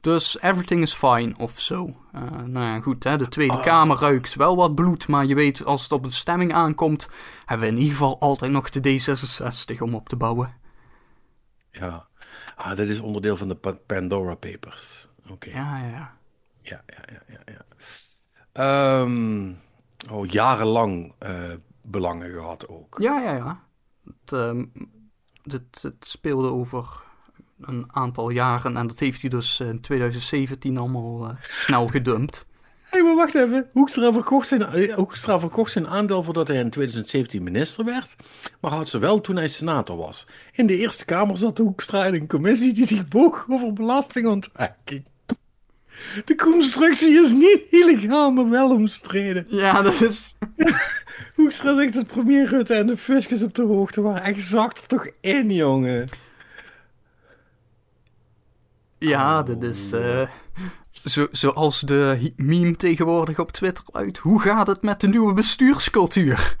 Dus 0.00 0.40
everything 0.40 0.82
is 0.82 0.94
fine 0.94 1.34
of 1.38 1.60
zo. 1.60 1.96
Uh, 2.14 2.22
nou 2.30 2.66
ja, 2.66 2.80
goed, 2.80 3.04
hè? 3.04 3.16
de 3.16 3.28
Tweede 3.28 3.54
ah. 3.54 3.62
Kamer 3.62 3.98
ruikt 3.98 4.34
wel 4.34 4.56
wat 4.56 4.74
bloed, 4.74 5.08
maar 5.08 5.24
je 5.24 5.34
weet, 5.34 5.64
als 5.64 5.82
het 5.82 5.92
op 5.92 6.04
een 6.04 6.10
stemming 6.10 6.52
aankomt, 6.52 7.08
hebben 7.44 7.66
we 7.66 7.72
in 7.72 7.78
ieder 7.78 7.92
geval 7.92 8.20
altijd 8.20 8.52
nog 8.52 8.70
de 8.70 9.00
D66 9.00 9.78
om 9.78 9.94
op 9.94 10.08
te 10.08 10.16
bouwen. 10.16 10.54
Ja, 11.70 12.06
ah, 12.56 12.76
dat 12.76 12.88
is 12.88 13.00
onderdeel 13.00 13.36
van 13.36 13.48
de 13.48 13.76
Pandora 13.86 14.34
Papers. 14.34 15.08
Oké. 15.28 15.50
Ja, 15.50 15.78
ja. 15.78 16.16
Ja, 16.62 16.82
ja, 16.86 17.02
ja, 17.12 17.42
ja. 17.46 17.64
ja. 18.54 19.00
Um, 19.00 19.60
oh, 20.10 20.26
jarenlang 20.26 21.12
uh, 21.22 21.30
belangen 21.82 22.32
gehad 22.32 22.68
ook. 22.68 22.96
Ja, 22.98 23.20
ja, 23.20 23.34
ja. 23.36 23.62
Het, 24.04 24.32
um, 24.32 24.72
het, 25.42 25.78
het, 25.82 26.06
speelde 26.06 26.48
over 26.48 27.02
een 27.60 27.84
aantal 27.86 28.30
jaren 28.30 28.76
en 28.76 28.86
dat 28.86 28.98
heeft 28.98 29.20
hij 29.20 29.30
dus 29.30 29.60
in 29.60 29.80
2017 29.80 30.78
allemaal 30.78 31.30
uh, 31.30 31.36
snel 31.42 31.86
gedumpt. 31.86 32.46
Hé, 32.82 32.90
hey, 32.90 33.02
maar 33.02 33.14
wacht 33.14 33.34
even. 33.34 33.68
Hoekstra 33.72 34.12
verkocht, 34.12 34.48
zijn, 34.48 34.62
eh, 34.62 34.94
Hoekstra 34.94 35.40
verkocht 35.40 35.72
zijn 35.72 35.88
aandeel 35.88 36.22
voordat 36.22 36.48
hij 36.48 36.56
in 36.56 36.70
2017 36.70 37.42
minister 37.42 37.84
werd, 37.84 38.16
maar 38.60 38.70
had 38.70 38.88
ze 38.88 38.98
wel 38.98 39.20
toen 39.20 39.36
hij 39.36 39.48
senator 39.48 39.96
was. 39.96 40.26
In 40.52 40.66
de 40.66 40.76
Eerste 40.76 41.04
Kamer 41.04 41.36
zat 41.36 41.58
Hoekstra 41.58 42.04
in 42.04 42.14
een 42.14 42.28
commissie 42.28 42.72
die 42.72 42.86
zich 42.86 43.08
boog 43.08 43.46
over 43.48 43.72
belastingontwijking. 43.72 45.12
De 46.24 46.34
constructie 46.34 47.20
is 47.22 47.32
niet 47.32 47.60
illegaal, 47.70 48.30
maar 48.30 48.50
wel 48.50 48.70
omstreden. 48.70 49.44
Ja, 49.48 49.82
dat 49.82 50.00
is... 50.00 50.34
Hoekstra 51.36 51.74
zegt 51.74 51.94
dat 51.94 52.06
premier 52.06 52.48
Rutte 52.48 52.74
en 52.74 52.86
de 52.86 52.96
fiscus 52.96 53.42
op 53.42 53.54
de 53.54 53.62
hoogte 53.62 54.00
waren. 54.00 54.22
Exact 54.22 54.88
toch 54.88 55.06
in, 55.20 55.50
jongen. 55.50 56.08
Ja, 58.98 59.38
oh. 59.38 59.46
dat 59.46 59.62
is... 59.62 59.92
Uh, 59.92 60.28
zo, 61.04 61.26
zoals 61.30 61.80
de 61.80 62.32
meme 62.36 62.76
tegenwoordig 62.76 63.38
op 63.38 63.52
Twitter 63.52 63.84
uit. 63.92 64.18
Hoe 64.18 64.40
gaat 64.40 64.66
het 64.66 64.82
met 64.82 65.00
de 65.00 65.08
nieuwe 65.08 65.32
bestuurscultuur? 65.32 66.56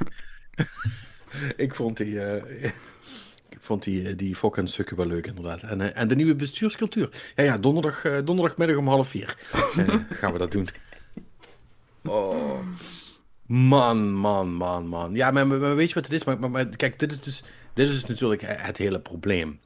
Ik 1.56 1.74
vond 1.74 1.96
die... 1.96 2.12
Uh, 2.12 2.70
vond 3.64 3.82
die, 3.82 4.08
eh, 4.08 4.16
die 4.16 4.36
fokken 4.36 4.68
stukken 4.68 4.96
wel 4.96 5.06
leuk, 5.06 5.26
inderdaad. 5.26 5.62
En, 5.62 5.80
eh, 5.80 6.00
en 6.00 6.08
de 6.08 6.14
nieuwe 6.14 6.34
bestuurscultuur. 6.34 7.10
Ja, 7.36 7.42
ja, 7.42 7.58
donderdag, 7.58 8.04
uh, 8.04 8.18
donderdagmiddag 8.24 8.76
om 8.76 8.88
half 8.88 9.08
vier 9.08 9.36
gaan 10.20 10.32
we 10.32 10.38
dat 10.38 10.52
doen. 10.52 10.68
Oh. 12.04 12.58
Man, 13.46 14.12
man, 14.12 14.52
man, 14.54 14.86
man. 14.86 15.14
Ja, 15.14 15.30
maar, 15.30 15.46
maar 15.46 15.76
weet 15.76 15.88
je 15.88 15.94
wat 15.94 16.04
het 16.04 16.12
is? 16.12 16.24
Maar, 16.24 16.50
maar, 16.50 16.66
kijk, 16.66 16.98
dit 16.98 17.12
is, 17.12 17.20
dus, 17.20 17.42
dit 17.74 17.88
is 17.88 17.92
dus 17.92 18.06
natuurlijk 18.06 18.42
het 18.46 18.76
hele 18.76 19.00
probleem. 19.00 19.60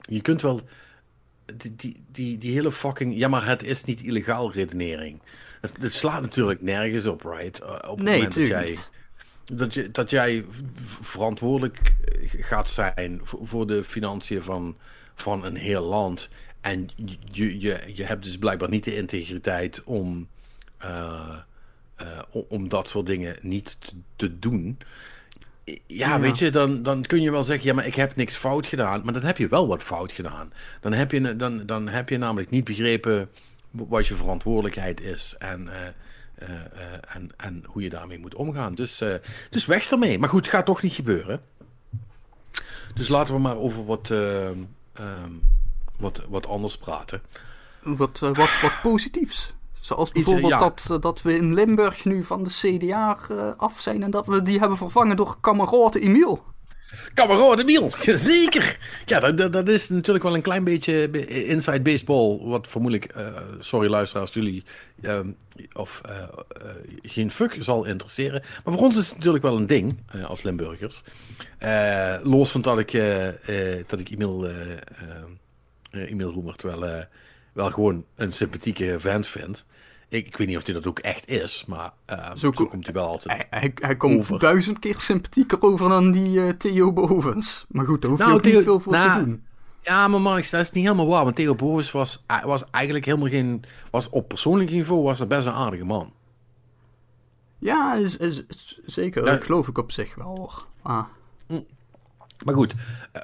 Je 0.00 0.20
kunt 0.20 0.42
wel 0.42 0.60
die, 1.56 1.76
die, 1.76 2.04
die, 2.12 2.38
die 2.38 2.52
hele 2.52 2.72
fucking... 2.72 3.16
Ja, 3.16 3.28
maar 3.28 3.46
het 3.46 3.62
is 3.62 3.84
niet 3.84 4.02
illegaal 4.02 4.52
redenering. 4.52 5.20
Het, 5.60 5.94
slaat 5.94 6.20
natuurlijk 6.20 6.62
nergens 6.62 7.06
op, 7.06 7.22
right? 7.22 7.62
Op 7.62 7.96
het 7.96 8.02
nee, 8.02 8.14
moment 8.14 8.34
dat 8.34 8.46
jij 8.46 8.76
dat, 9.52 9.74
je, 9.74 9.90
dat 9.90 10.10
jij 10.10 10.44
verantwoordelijk 11.00 11.94
gaat 12.22 12.70
zijn 12.70 13.20
voor 13.22 13.66
de 13.66 13.84
financiën 13.84 14.42
van, 14.42 14.76
van 15.14 15.44
een 15.44 15.56
heel 15.56 15.82
land. 15.82 16.28
En 16.60 16.88
je, 17.32 17.60
je, 17.60 17.82
je 17.94 18.04
hebt 18.04 18.24
dus 18.24 18.38
blijkbaar 18.38 18.68
niet 18.68 18.84
de 18.84 18.96
integriteit 18.96 19.82
om, 19.84 20.28
uh, 20.84 21.36
uh, 22.02 22.42
om 22.48 22.68
dat 22.68 22.88
soort 22.88 23.06
dingen 23.06 23.36
niet 23.40 23.80
te, 23.80 23.92
te 24.16 24.38
doen. 24.38 24.78
Ja, 25.64 25.74
ja, 25.86 26.20
weet 26.20 26.38
je, 26.38 26.50
dan, 26.50 26.82
dan 26.82 27.02
kun 27.02 27.22
je 27.22 27.30
wel 27.30 27.42
zeggen, 27.42 27.66
ja, 27.66 27.74
maar 27.74 27.86
ik 27.86 27.94
heb 27.94 28.16
niks 28.16 28.36
fout 28.36 28.66
gedaan. 28.66 29.00
Maar 29.04 29.12
dan 29.12 29.22
heb 29.22 29.38
je 29.38 29.48
wel 29.48 29.66
wat 29.66 29.82
fout 29.82 30.12
gedaan. 30.12 30.52
Dan 30.80 30.92
heb 30.92 31.10
je, 31.10 31.36
dan, 31.36 31.66
dan 31.66 31.88
heb 31.88 32.08
je 32.08 32.18
namelijk 32.18 32.50
niet 32.50 32.64
begrepen 32.64 33.30
wat 33.70 34.06
je 34.06 34.14
verantwoordelijkheid 34.14 35.00
is. 35.00 35.34
En 35.38 35.62
uh, 35.62 35.72
uh, 36.42 36.48
en, 37.14 37.30
en 37.36 37.64
hoe 37.66 37.82
je 37.82 37.88
daarmee 37.88 38.18
moet 38.18 38.34
omgaan. 38.34 38.74
Dus, 38.74 39.02
uh, 39.02 39.14
dus 39.50 39.66
weg 39.66 39.90
ermee. 39.90 40.18
Maar 40.18 40.28
goed, 40.28 40.40
het 40.40 40.54
gaat 40.54 40.66
toch 40.66 40.82
niet 40.82 40.92
gebeuren. 40.92 41.40
Dus 42.94 43.08
laten 43.08 43.34
we 43.34 43.40
maar 43.40 43.56
over 43.56 43.84
wat, 43.84 44.10
um, 44.10 44.68
wat, 45.98 46.22
wat 46.28 46.46
anders 46.46 46.76
praten. 46.76 47.22
Wat, 47.82 48.18
wat, 48.18 48.60
wat 48.60 48.80
positiefs. 48.82 49.54
Zoals 49.80 50.12
bijvoorbeeld 50.12 50.52
ja. 50.52 50.58
dat, 50.58 50.96
dat 51.00 51.22
we 51.22 51.36
in 51.36 51.54
Limburg 51.54 52.04
nu 52.04 52.24
van 52.24 52.42
de 52.42 52.50
CDA 52.50 53.18
af 53.56 53.80
zijn 53.80 54.02
en 54.02 54.10
dat 54.10 54.26
we 54.26 54.42
die 54.42 54.58
hebben 54.58 54.76
vervangen 54.76 55.16
door 55.16 55.36
kameraden 55.40 56.00
Emiel. 56.00 56.44
Kamerad 57.14 57.58
Emiel, 57.58 57.90
zeker. 58.32 58.78
Ja, 59.06 59.32
dat, 59.32 59.52
dat, 59.52 59.68
is 59.68 59.88
natuurlijk 59.88 60.24
wel 60.24 60.34
een 60.34 60.42
klein 60.42 60.64
beetje 60.64 61.10
inside 61.46 61.80
baseball. 61.80 62.38
Wat 62.42 62.66
vermoedelijk, 62.68 63.16
uh, 63.16 63.36
sorry 63.58 63.88
luisteraars, 63.88 64.32
jullie 64.32 64.64
uh, 65.00 65.18
of 65.72 66.00
uh, 66.08 66.22
geen 67.02 67.30
fuck 67.30 67.56
zal 67.58 67.84
interesseren. 67.84 68.42
Maar 68.64 68.74
voor 68.74 68.82
ons 68.82 68.96
is 68.96 69.06
het 69.06 69.16
natuurlijk 69.16 69.44
wel 69.44 69.56
een 69.56 69.66
ding 69.66 69.98
als 70.26 70.42
Limburgers. 70.42 71.02
los 72.22 72.50
van 72.50 72.60
dat 72.60 72.78
ik, 72.78 72.92
dat 73.86 74.00
ik 74.00 74.10
Emiel, 74.10 74.48
Emiel 75.90 76.30
Roemer 76.30 76.54
wel, 76.62 77.04
wel 77.52 77.70
gewoon 77.70 78.04
een 78.16 78.32
sympathieke 78.32 78.94
vent 78.98 79.26
vind. 79.26 79.64
Ik, 80.08 80.26
ik 80.26 80.36
weet 80.36 80.46
niet 80.46 80.56
of 80.56 80.64
hij 80.64 80.74
dat 80.74 80.86
ook 80.86 80.98
echt 80.98 81.28
is, 81.28 81.64
maar 81.66 81.92
uh, 82.10 82.30
zo, 82.36 82.52
zo, 82.52 82.66
komt 82.66 82.84
hij 82.84 82.94
wel 82.94 83.06
altijd 83.06 83.46
Hij, 83.50 83.60
hij, 83.60 83.72
hij 83.74 83.96
komt 83.96 84.18
over. 84.18 84.38
duizend 84.38 84.78
keer 84.78 85.00
sympathieker 85.00 85.62
over 85.62 85.88
dan 85.88 86.10
die 86.10 86.38
uh, 86.38 86.48
Theo 86.48 86.92
Bovens. 86.92 87.64
Maar 87.68 87.84
goed, 87.84 88.02
daar 88.02 88.10
hoef 88.10 88.20
je 88.20 88.26
nou, 88.26 88.36
ook 88.36 88.44
niet 88.44 88.62
veel 88.62 88.80
voor 88.80 88.92
nou, 88.92 89.18
te 89.18 89.24
doen. 89.24 89.44
Ja, 89.82 90.08
maar 90.08 90.20
man, 90.20 90.34
dat 90.36 90.52
is 90.52 90.70
niet 90.70 90.84
helemaal 90.84 91.06
waar. 91.06 91.24
Want 91.24 91.36
Theo 91.36 91.54
Bovens 91.54 91.92
was, 91.92 92.24
was 92.44 92.70
eigenlijk 92.70 93.04
helemaal 93.04 93.28
geen... 93.28 93.64
Was 93.90 94.08
op 94.08 94.28
persoonlijk 94.28 94.70
niveau 94.70 95.02
was 95.02 95.18
hij 95.18 95.26
best 95.26 95.46
een 95.46 95.52
aardige 95.52 95.84
man. 95.84 96.12
Ja, 97.58 97.94
is, 97.94 98.16
is, 98.16 98.44
zeker. 98.84 99.24
Dat 99.24 99.44
geloof 99.44 99.68
ik 99.68 99.78
op 99.78 99.92
zich 99.92 100.14
wel. 100.14 100.52
Ah. 100.82 101.04
Maar 102.44 102.54
goed, 102.54 102.74
eh, 103.12 103.22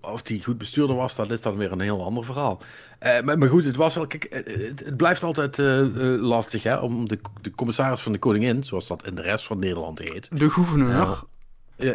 of 0.00 0.22
die 0.22 0.44
goed 0.44 0.58
bestuurder 0.58 0.96
was, 0.96 1.16
dat 1.16 1.30
is 1.30 1.40
dan 1.40 1.56
weer 1.56 1.72
een 1.72 1.80
heel 1.80 2.04
ander 2.04 2.24
verhaal. 2.24 2.62
Uh, 3.02 3.20
maar, 3.20 3.38
maar, 3.38 3.48
goed, 3.48 3.64
het 3.64 3.76
was 3.76 3.94
wel. 3.94 4.06
Kijk, 4.06 4.24
eh, 4.24 4.68
het, 4.68 4.84
het 4.84 4.96
blijft 4.96 5.22
altijd 5.22 5.58
uh, 5.58 5.86
lastig 6.20 6.62
hè, 6.62 6.76
om 6.76 7.08
de, 7.08 7.18
de, 7.40 7.50
commissaris 7.50 8.00
van 8.00 8.12
de 8.12 8.18
koningin, 8.18 8.64
zoals 8.64 8.86
dat 8.86 9.06
in 9.06 9.14
de 9.14 9.22
rest 9.22 9.44
van 9.44 9.58
Nederland 9.58 9.98
heet. 9.98 10.28
De 10.38 10.50
gouverneur. 10.50 11.22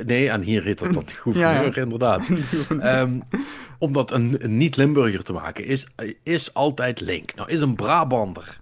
nee, 0.05 0.29
en 0.29 0.41
hier 0.41 0.63
heet 0.63 0.79
dat 0.79 0.93
de 1.07 1.13
gouverneur, 1.13 1.77
inderdaad. 1.77 2.29
um, 2.69 3.23
om 3.79 3.93
dat 3.93 4.11
een, 4.11 4.43
een 4.43 4.57
niet-Limburger 4.57 5.23
te 5.23 5.33
maken, 5.33 5.65
is, 5.65 5.85
is 6.23 6.53
altijd 6.53 7.01
link. 7.01 7.35
Nou, 7.35 7.49
is 7.49 7.61
een 7.61 7.75
Brabander. 7.75 8.59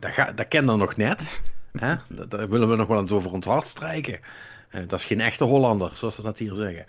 dat, 0.00 0.10
ga, 0.10 0.32
dat 0.32 0.48
ken 0.48 0.66
dan 0.66 0.78
nog 0.78 0.96
net. 0.96 1.40
Hè? 1.78 1.94
Daar 2.28 2.48
willen 2.48 2.68
we 2.68 2.76
nog 2.76 2.88
wel 2.88 3.00
eens 3.00 3.12
over 3.12 3.32
ons 3.32 3.46
hart 3.46 3.66
strijken. 3.66 4.20
Uh, 4.74 4.88
dat 4.88 4.98
is 4.98 5.04
geen 5.04 5.20
echte 5.20 5.44
Hollander, 5.44 5.90
zoals 5.94 6.14
ze 6.14 6.22
dat 6.22 6.38
hier 6.38 6.54
zeggen. 6.54 6.84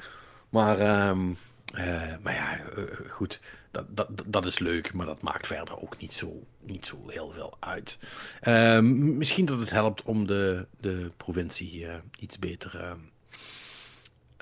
Maar, 0.49 1.07
um, 1.09 1.37
uh, 1.75 2.15
maar 2.21 2.33
ja, 2.33 2.59
uh, 2.77 3.09
goed, 3.09 3.39
dat, 3.71 3.85
dat, 3.89 4.07
dat 4.25 4.45
is 4.45 4.59
leuk, 4.59 4.93
maar 4.93 5.05
dat 5.05 5.21
maakt 5.21 5.47
verder 5.47 5.81
ook 5.81 5.97
niet 5.97 6.13
zo, 6.13 6.43
niet 6.61 6.85
zo 6.85 7.03
heel 7.07 7.31
veel 7.31 7.57
uit. 7.59 7.97
Ehm, 8.41 9.17
misschien 9.17 9.45
dat 9.45 9.59
het 9.59 9.69
helpt 9.69 10.03
om 10.03 10.27
de, 10.27 10.67
de 10.79 11.11
provincie 11.17 11.87
iets 12.19 12.39
beter 12.39 12.95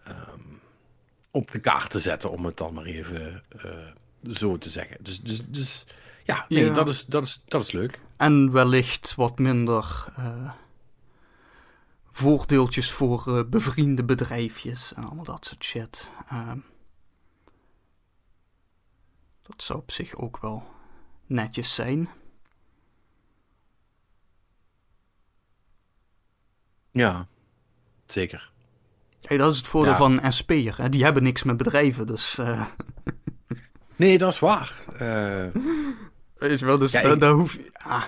um, 0.08 0.62
op 1.32 1.52
de 1.52 1.60
kaart 1.60 1.92
te 1.92 2.00
zetten, 2.00 2.32
om 2.32 2.46
het 2.46 2.58
dan 2.58 2.74
maar 2.74 2.86
even 2.86 3.44
zo 4.30 4.58
te 4.58 4.70
zeggen. 4.70 4.98
Dus, 5.00 5.22
dus, 5.22 5.42
dus 5.46 5.86
ja, 6.24 6.46
nee, 6.50 6.66
ja. 6.66 6.74
Dat, 6.74 6.90
is, 6.90 7.06
dat, 7.06 7.24
is, 7.24 7.44
dat 7.48 7.62
is 7.62 7.72
leuk. 7.72 8.00
En 8.18 8.52
wellicht 8.52 9.16
wat 9.16 9.40
minder 9.40 10.06
voordeeltjes 12.12 12.92
voor 12.92 13.24
uh, 13.28 13.44
bevriende 13.50 14.04
bedrijfjes 14.04 14.94
en 14.94 15.04
allemaal 15.04 15.24
dat 15.24 15.46
soort 15.46 15.64
shit. 15.64 16.10
Uh, 16.32 16.52
dat 19.42 19.64
zou 19.64 19.80
op 19.80 19.92
zich 19.92 20.16
ook 20.16 20.38
wel 20.38 20.64
netjes 21.26 21.74
zijn. 21.74 22.10
Ja, 26.92 27.28
zeker. 28.06 28.52
Hey, 29.22 29.38
dat 29.38 29.52
is 29.52 29.58
het 29.58 29.68
voordeel 29.68 29.92
ja. 29.92 29.98
van 29.98 30.32
SP'er. 30.32 30.90
Die 30.90 31.04
hebben 31.04 31.24
niks 31.24 31.44
met 31.44 31.58
bedrijven, 31.58 32.08
dus... 32.08 32.40
Uh... 32.40 32.66
nee, 33.96 34.18
dat 34.18 34.32
is 34.34 34.40
waar. 34.40 34.76
Weet 36.38 36.60
je 36.60 36.66
wel, 36.66 36.78
dus 36.78 36.92
ja, 36.92 37.02
daar, 37.02 37.20
daar 37.20 37.34
hoef 37.34 37.54
je... 37.54 37.70
Ah, 37.74 38.04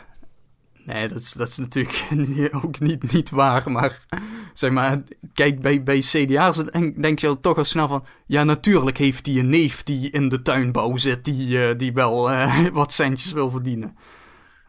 Nee, 0.86 1.08
dat 1.08 1.20
is, 1.20 1.32
dat 1.32 1.48
is 1.48 1.58
natuurlijk 1.58 2.08
ook 2.64 2.80
niet, 2.80 3.12
niet 3.12 3.30
waar. 3.30 3.72
Maar 3.72 4.06
zeg 4.54 4.72
maar, 4.72 5.02
kijk, 5.34 5.62
bij, 5.62 5.84
bij 5.84 6.00
CDA's 6.00 6.64
denk 7.02 7.20
je 7.20 7.40
toch 7.40 7.58
al 7.58 7.64
snel 7.64 7.88
van... 7.88 8.06
Ja, 8.26 8.44
natuurlijk 8.44 8.98
heeft 8.98 9.26
hij 9.26 9.36
een 9.36 9.50
neef 9.50 9.84
die 9.84 10.10
in 10.10 10.30
de 10.30 10.42
tuinbouw 10.42 10.98
zit... 10.98 11.26
die, 11.26 11.48
uh, 11.48 11.78
die 11.78 11.94
wel 11.94 12.32
uh, 12.32 12.68
wat 12.74 12.94
centjes 12.94 13.32
wil 13.32 13.50
verdienen. 13.50 13.98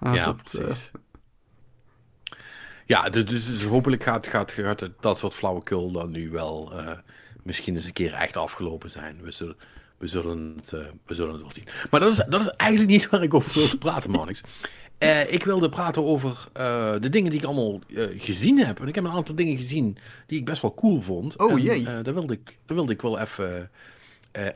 Uh, 0.02 0.14
ja, 0.14 0.24
dat, 0.24 0.42
precies. 0.42 0.90
Ja, 2.86 3.08
dus, 3.08 3.24
dus, 3.24 3.46
dus, 3.46 3.64
hopelijk 3.64 4.02
gaat, 4.02 4.26
gaat, 4.26 4.52
gaat 4.52 4.90
dat 5.00 5.18
soort 5.18 5.34
flauwekul 5.34 5.92
dan 5.92 6.10
nu 6.10 6.30
wel... 6.30 6.72
misschien 7.42 7.74
eens 7.74 7.86
een 7.86 7.92
keer 7.92 8.12
echt 8.12 8.36
afgelopen 8.36 8.90
zijn. 8.90 9.22
We 9.22 9.30
zullen... 9.30 9.56
We 9.98 10.06
zullen, 10.10 10.54
het, 10.56 10.70
we 11.06 11.14
zullen 11.14 11.32
het 11.32 11.40
wel 11.40 11.52
zien. 11.52 11.66
Maar 11.90 12.00
dat 12.00 12.12
is, 12.12 12.24
dat 12.28 12.40
is 12.40 12.48
eigenlijk 12.48 12.90
niet 12.90 13.10
waar 13.10 13.22
ik 13.22 13.34
over 13.34 13.54
wil 13.54 13.78
praten, 13.78 14.10
Manix. 14.10 14.42
Uh, 14.98 15.32
ik 15.32 15.44
wilde 15.44 15.68
praten 15.68 16.04
over 16.04 16.48
uh, 16.56 16.92
de 17.00 17.08
dingen 17.08 17.30
die 17.30 17.40
ik 17.40 17.46
allemaal 17.46 17.80
uh, 17.86 18.22
gezien 18.22 18.58
heb. 18.58 18.80
En 18.80 18.88
ik 18.88 18.94
heb 18.94 19.04
een 19.04 19.10
aantal 19.10 19.34
dingen 19.34 19.56
gezien 19.56 19.98
die 20.26 20.38
ik 20.38 20.44
best 20.44 20.62
wel 20.62 20.74
cool 20.74 21.00
vond. 21.02 21.38
Oh 21.38 21.58
jee. 21.58 22.02
Dat, 22.02 22.14
wilde 22.14 22.32
ik, 22.32 22.58
dat 22.66 22.76
wilde 22.76 22.92
ik 22.92 23.02
wel 23.02 23.18
even, 23.18 23.70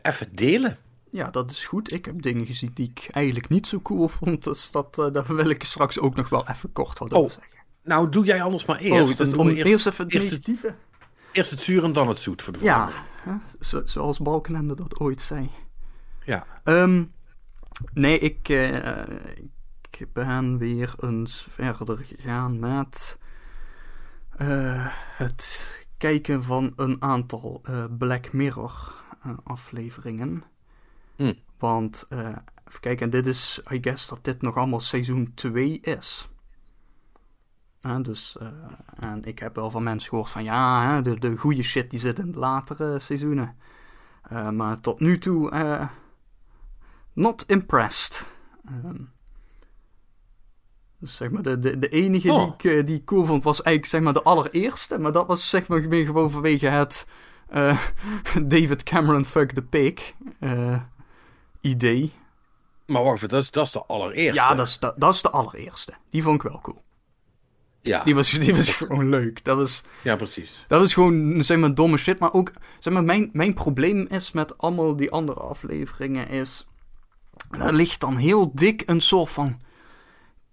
even 0.02 0.28
delen. 0.32 0.78
Ja, 1.10 1.30
dat 1.30 1.50
is 1.50 1.66
goed. 1.66 1.92
Ik 1.92 2.04
heb 2.04 2.22
dingen 2.22 2.46
gezien 2.46 2.70
die 2.74 2.90
ik 2.94 3.08
eigenlijk 3.10 3.48
niet 3.48 3.66
zo 3.66 3.80
cool 3.80 4.08
vond. 4.08 4.44
Dus 4.44 4.70
dat, 4.70 4.94
daar 4.94 5.36
wil 5.36 5.50
ik 5.50 5.62
straks 5.62 5.98
ook 5.98 6.16
nog 6.16 6.28
wel 6.28 6.48
even 6.48 6.72
kort 6.72 6.98
wat 6.98 7.12
over 7.12 7.36
oh, 7.36 7.42
zeggen. 7.42 7.58
Nou, 7.84 8.08
doe 8.08 8.24
jij 8.24 8.42
anders 8.42 8.64
maar 8.64 8.78
eerst. 8.78 9.12
Oh, 9.12 9.18
dus 9.18 9.34
om 9.34 9.48
eerst, 9.48 9.72
eerst 9.72 9.86
even 9.86 10.04
het 10.04 10.14
eerst 10.14 10.30
negatieve? 10.30 10.66
Het, 10.66 10.76
eerst 11.32 11.50
het 11.50 11.60
zuur 11.60 11.84
en 11.84 11.92
dan 11.92 12.08
het 12.08 12.18
zoet 12.18 12.42
voor 12.42 12.52
de 12.52 12.58
Ja, 12.62 12.90
zo, 13.60 13.82
zoals 13.84 14.18
Balkenende 14.18 14.74
dat 14.74 14.98
ooit 14.98 15.20
zei. 15.20 15.50
Ja. 16.24 16.46
Um, 16.64 17.12
nee, 17.92 18.18
ik, 18.18 18.48
ik 20.00 20.12
ben 20.12 20.58
weer 20.58 20.94
eens 21.00 21.46
verder 21.50 21.98
gegaan 21.98 22.58
met 22.58 23.18
uh, 24.40 24.86
het 25.16 25.70
kijken 25.96 26.42
van 26.42 26.72
een 26.76 27.02
aantal 27.02 27.62
uh, 27.68 27.84
Black 27.98 28.32
Mirror 28.32 29.04
uh, 29.26 29.32
afleveringen. 29.44 30.42
Mm. 31.16 31.34
Want, 31.58 32.06
even 32.10 32.80
kijken, 32.80 33.10
dit 33.10 33.26
is, 33.26 33.60
I 33.72 33.78
guess 33.80 34.08
dat 34.08 34.24
dit 34.24 34.42
nog 34.42 34.56
allemaal 34.56 34.80
seizoen 34.80 35.34
2 35.34 35.80
is. 35.80 36.28
dus, 38.02 38.36
en 38.94 39.24
ik 39.24 39.38
heb 39.38 39.54
wel 39.54 39.70
van 39.70 39.82
mensen 39.82 40.08
gehoord 40.08 40.30
van 40.30 40.44
ja, 40.44 41.00
de, 41.00 41.18
de 41.18 41.36
goede 41.36 41.62
shit 41.62 41.90
die 41.90 42.00
zit 42.00 42.18
in 42.18 42.32
de 42.32 42.38
latere 42.38 42.98
seizoenen. 42.98 43.56
maar 44.52 44.80
tot 44.80 45.00
nu 45.00 45.18
toe, 45.18 45.88
not 47.12 47.44
impressed. 47.46 48.28
Um, 48.84 49.12
dus 51.00 51.16
zeg 51.16 51.30
maar, 51.30 51.42
de, 51.42 51.58
de, 51.58 51.78
de 51.78 51.88
enige 51.88 52.28
die, 52.28 52.36
oh. 52.36 52.54
ik, 52.54 52.64
eh, 52.64 52.86
die 52.86 52.96
ik 52.96 53.04
cool 53.04 53.24
vond 53.24 53.44
was 53.44 53.62
eigenlijk 53.62 53.86
zeg 53.86 54.00
maar 54.00 54.22
de 54.22 54.30
allereerste. 54.30 54.98
Maar 54.98 55.12
dat 55.12 55.26
was 55.26 55.50
zeg 55.50 55.68
maar 55.68 55.80
gewoon 55.80 56.30
vanwege 56.30 56.66
het 56.66 57.06
uh, 57.54 57.78
David 58.42 58.82
Cameron 58.82 59.24
fuck 59.24 59.52
the 59.52 59.62
pig 59.62 60.14
uh, 60.40 60.80
idee. 61.60 62.12
Maar 62.86 63.02
wacht 63.02 63.28
dat 63.28 63.42
is, 63.42 63.50
dat 63.50 63.66
is 63.66 63.72
de 63.72 63.84
allereerste. 63.86 64.42
Ja, 64.42 64.54
dat 64.54 64.66
is 64.66 64.78
de, 64.78 64.92
dat 64.96 65.14
is 65.14 65.22
de 65.22 65.30
allereerste. 65.30 65.92
Die 66.10 66.22
vond 66.22 66.42
ik 66.44 66.50
wel 66.50 66.60
cool. 66.60 66.82
Ja. 67.80 68.04
Die 68.04 68.14
was, 68.14 68.30
die 68.30 68.54
was 68.54 68.70
gewoon 68.76 69.08
leuk. 69.08 69.44
Dat 69.44 69.56
was, 69.56 69.82
ja, 70.02 70.16
precies. 70.16 70.64
Dat 70.68 70.80
was 70.80 70.94
gewoon, 70.94 71.44
zeg 71.44 71.58
maar, 71.58 71.74
domme 71.74 71.96
shit. 71.96 72.18
Maar 72.18 72.32
ook, 72.32 72.52
zeg 72.78 72.92
maar, 72.92 73.04
mijn, 73.04 73.30
mijn 73.32 73.54
probleem 73.54 74.06
is 74.10 74.32
met 74.32 74.58
allemaal 74.58 74.96
die 74.96 75.10
andere 75.10 75.40
afleveringen 75.40 76.28
is... 76.28 76.68
Er 77.50 77.72
ligt 77.72 78.00
dan 78.00 78.16
heel 78.16 78.50
dik 78.54 78.82
een 78.86 79.00
soort 79.00 79.30
van 79.30 79.60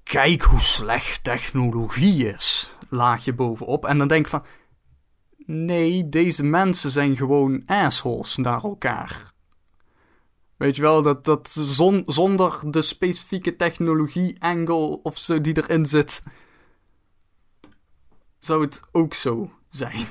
kijk 0.06 0.42
hoe 0.42 0.60
slecht 0.60 1.24
technologie 1.24 2.28
is, 2.28 2.76
laag 2.90 3.26
je 3.26 3.34
bovenop. 3.34 3.86
En 3.86 3.98
dan 3.98 4.08
denk 4.08 4.28
van, 4.28 4.46
nee, 5.38 6.10
deze 6.10 6.44
mensen 6.44 6.92
zijn 6.92 7.16
gewoon 7.16 7.64
assholes 7.66 8.36
naar 8.36 8.64
elkaar. 8.64 9.34
Weet 10.58 10.76
je 10.76 10.82
wel, 10.82 11.02
dat, 11.02 11.26
dat 11.26 11.50
zon, 11.50 12.04
zonder 12.06 12.72
de 12.72 12.82
specifieke 12.82 13.56
technologie-angle 13.56 15.02
of 15.04 15.18
zo 15.18 15.42
die 15.42 15.58
erin 15.58 15.86
zit, 15.86 16.24
zou 18.40 18.62
het 18.62 18.82
ook 18.92 19.14
zo 19.14 19.52
zijn. 19.70 20.06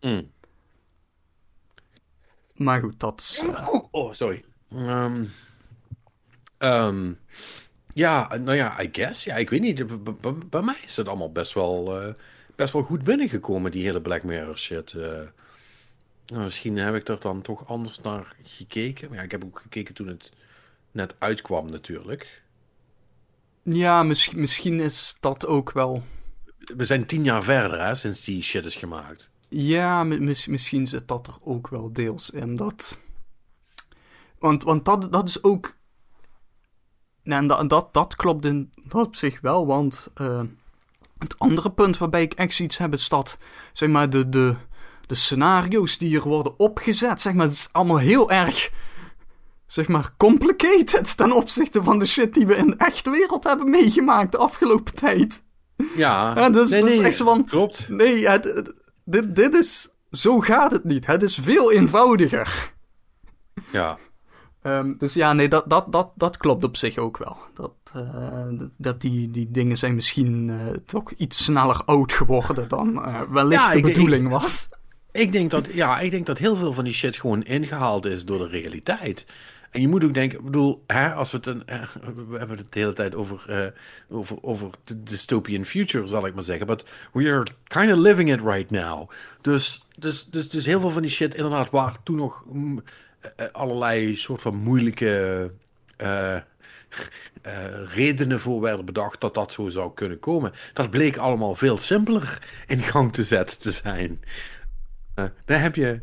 Mm. 0.00 0.30
Maar 2.54 2.80
goed, 2.80 3.00
dat 3.00 3.20
is... 3.20 3.42
Uh... 3.44 3.68
Oh, 3.90 4.12
sorry. 4.12 4.44
Um, 4.72 5.32
um, 6.58 7.18
ja, 7.98 8.36
nou 8.36 8.56
ja, 8.56 8.82
I 8.82 8.88
guess. 8.92 9.24
Ja, 9.24 9.36
ik 9.36 9.50
weet 9.50 9.60
niet. 9.60 9.86
Bij 10.50 10.62
mij 10.62 10.78
is 10.86 10.96
het 10.96 11.08
allemaal 11.08 11.32
best 11.32 11.52
wel, 11.52 12.02
uh, 12.02 12.14
best 12.56 12.72
wel 12.72 12.82
goed 12.82 13.04
binnengekomen, 13.04 13.70
die 13.70 13.84
hele 13.84 14.00
Black 14.00 14.22
Mirror 14.22 14.58
shit. 14.58 14.92
Uh, 14.92 15.02
nou, 16.26 16.42
misschien 16.42 16.76
heb 16.76 16.94
ik 16.94 17.08
er 17.08 17.20
dan 17.20 17.42
toch 17.42 17.68
anders 17.68 18.00
naar 18.00 18.36
gekeken. 18.42 19.12
Ja, 19.12 19.22
ik 19.22 19.30
heb 19.30 19.44
ook 19.44 19.60
gekeken 19.60 19.94
toen 19.94 20.06
het 20.06 20.32
net 20.90 21.14
uitkwam 21.18 21.70
natuurlijk. 21.70 22.42
Ja, 23.62 24.02
misschien, 24.02 24.40
misschien 24.40 24.80
is 24.80 25.16
dat 25.20 25.46
ook 25.46 25.72
wel... 25.72 26.02
We 26.76 26.84
zijn 26.84 27.06
tien 27.06 27.24
jaar 27.24 27.42
verder, 27.42 27.84
hè, 27.84 27.94
sinds 27.94 28.24
die 28.24 28.42
shit 28.42 28.64
is 28.64 28.76
gemaakt. 28.76 29.30
Ja, 29.48 30.04
misschien 30.04 30.86
zit 30.86 31.08
dat 31.08 31.26
er 31.26 31.36
ook 31.40 31.68
wel 31.68 31.92
deels 31.92 32.30
in. 32.30 32.56
Dat... 32.56 33.00
Want, 34.38 34.62
want 34.62 34.84
dat, 34.84 35.12
dat 35.12 35.28
is 35.28 35.42
ook 35.42 35.77
en 37.36 37.46
dat, 37.46 37.68
dat, 37.68 37.88
dat 37.92 38.16
klopt 38.16 38.44
in 38.44 38.72
dat 38.84 39.06
op 39.06 39.16
zich 39.16 39.40
wel, 39.40 39.66
want 39.66 40.10
uh, 40.20 40.40
het 41.18 41.38
andere 41.38 41.70
punt 41.70 41.98
waarbij 41.98 42.22
ik 42.22 42.32
echt 42.32 42.60
iets 42.60 42.78
heb 42.78 42.92
is 42.92 43.08
dat, 43.08 43.38
zeg 43.72 43.88
maar, 43.88 44.10
de, 44.10 44.28
de, 44.28 44.54
de 45.06 45.14
scenario's 45.14 45.98
die 45.98 46.08
hier 46.08 46.22
worden 46.22 46.58
opgezet, 46.58 47.20
zeg 47.20 47.32
maar, 47.32 47.44
het 47.46 47.54
is 47.54 47.68
allemaal 47.72 47.98
heel 47.98 48.30
erg 48.30 48.70
zeg 49.66 49.88
maar, 49.88 50.12
complicated 50.16 51.16
ten 51.16 51.32
opzichte 51.32 51.82
van 51.82 51.98
de 51.98 52.06
shit 52.06 52.34
die 52.34 52.46
we 52.46 52.54
in 52.54 52.66
de 52.66 52.76
echte 52.76 53.10
wereld 53.10 53.44
hebben 53.44 53.70
meegemaakt 53.70 54.32
de 54.32 54.38
afgelopen 54.38 54.94
tijd. 54.94 55.42
Ja, 55.96 56.32
ja 56.36 56.50
dus 56.50 56.70
nee, 56.70 56.80
dat 56.80 56.88
nee, 56.88 56.98
is 56.98 57.04
echt 57.04 57.16
zo 57.16 57.24
van... 57.24 57.44
klopt. 57.44 57.88
Nee, 57.88 58.28
het, 58.28 58.44
het- 58.44 58.74
dit, 59.04 59.34
dit 59.36 59.54
is... 59.54 59.88
Zo 60.10 60.40
gaat 60.40 60.72
het 60.72 60.84
niet. 60.84 61.06
Het 61.06 61.22
is 61.22 61.38
veel 61.42 61.72
eenvoudiger. 61.72 62.72
Ja, 63.70 63.98
Ehm, 64.68 64.92
dus 64.98 65.14
ja, 65.14 65.32
nee, 65.32 65.48
dat, 65.48 65.64
dat, 65.70 65.92
dat, 65.92 66.10
dat 66.14 66.36
klopt 66.36 66.64
op 66.64 66.76
zich 66.76 66.98
ook 66.98 67.16
wel. 67.18 67.36
Dat, 67.54 67.72
eh, 67.94 68.46
dat 68.76 69.00
die, 69.00 69.30
die 69.30 69.50
dingen 69.50 69.76
zijn 69.78 69.94
misschien 69.94 70.50
eh, 70.50 70.56
toch 70.86 71.12
iets 71.12 71.44
sneller 71.44 71.82
oud 71.84 72.12
geworden 72.12 72.68
dan 72.68 73.04
eh, 73.04 73.20
wellicht 73.30 73.62
Ja, 73.62 73.70
de 73.72 73.78
ik- 73.78 73.86
ik- 73.86 73.92
bedoeling 73.94 74.28
was. 74.28 74.68
ik 75.12 75.32
denk, 75.32 75.50
dat, 75.50 75.66
ja, 75.72 76.00
ik 76.00 76.10
denk 76.10 76.26
dat 76.26 76.38
heel 76.38 76.56
veel 76.56 76.72
van 76.72 76.84
die 76.84 76.92
shit 76.92 77.16
gewoon 77.16 77.42
ingehaald 77.42 78.04
is 78.06 78.24
door 78.24 78.38
de 78.38 78.46
realiteit. 78.48 79.26
En 79.70 79.80
je 79.80 79.88
moet 79.88 80.04
ook 80.04 80.14
denken, 80.14 80.38
ik 80.38 80.44
bedoel, 80.44 80.82
hè, 80.86 81.12
als 81.12 81.30
we 81.30 81.36
het 81.36 81.46
een, 81.46 81.62
we 82.28 82.38
hebben 82.38 82.56
het 82.56 82.72
de 82.72 82.78
hele 82.78 82.92
tijd 82.92 83.14
over, 83.16 83.72
over, 84.10 84.36
over 84.42 84.68
de 84.84 85.02
dystopian 85.02 85.64
future, 85.64 86.06
zal 86.06 86.26
ik 86.26 86.34
maar 86.34 86.42
zeggen. 86.42 86.66
But 86.66 86.84
we 87.12 87.30
are 87.30 87.46
kind 87.66 87.92
of 87.92 87.98
living 87.98 88.32
it 88.32 88.40
right 88.40 88.70
now. 88.70 89.10
Dus, 89.40 89.82
dus, 89.98 90.24
dus, 90.24 90.50
dus 90.50 90.64
heel 90.66 90.80
veel 90.80 90.90
van 90.90 91.02
die 91.02 91.10
shit, 91.10 91.34
inderdaad, 91.34 91.70
waar 91.70 91.96
toen 92.02 92.16
nog 92.16 92.44
mm, 92.52 92.82
allerlei 93.52 94.16
soort 94.16 94.40
van 94.40 94.56
moeilijke 94.56 95.50
eh, 95.96 96.36
eh, 97.42 97.84
redenen 97.94 98.40
voor 98.40 98.60
werden 98.60 98.84
bedacht 98.84 99.20
dat 99.20 99.34
dat 99.34 99.52
zo 99.52 99.68
zou 99.68 99.94
kunnen 99.94 100.18
komen. 100.18 100.52
Dat 100.72 100.90
bleek 100.90 101.16
allemaal 101.16 101.54
veel 101.54 101.78
simpeler 101.78 102.48
in 102.66 102.78
gang 102.78 103.12
te 103.12 103.24
zetten 103.24 103.58
te 103.58 103.70
zijn. 103.70 104.20
Eh, 105.14 105.24
daar 105.44 105.62
heb 105.62 105.74
je, 105.74 106.00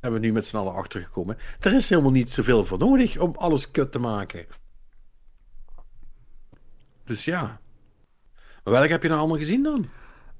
hebben 0.00 0.20
we 0.20 0.26
nu 0.26 0.32
met 0.32 0.46
z'n 0.46 0.56
allen 0.56 0.74
achter 0.74 1.00
gekomen. 1.00 1.38
Er 1.60 1.74
is 1.74 1.88
helemaal 1.88 2.10
niet 2.10 2.32
zoveel 2.32 2.66
voor 2.66 2.78
nodig 2.78 3.18
om 3.18 3.34
alles 3.36 3.70
kut 3.70 3.92
te 3.92 3.98
maken. 3.98 4.46
Dus 7.04 7.24
ja. 7.24 7.60
Maar 8.64 8.72
welke 8.72 8.92
heb 8.92 9.02
je 9.02 9.08
nou 9.08 9.20
allemaal 9.20 9.38
gezien 9.38 9.62
dan? 9.62 9.88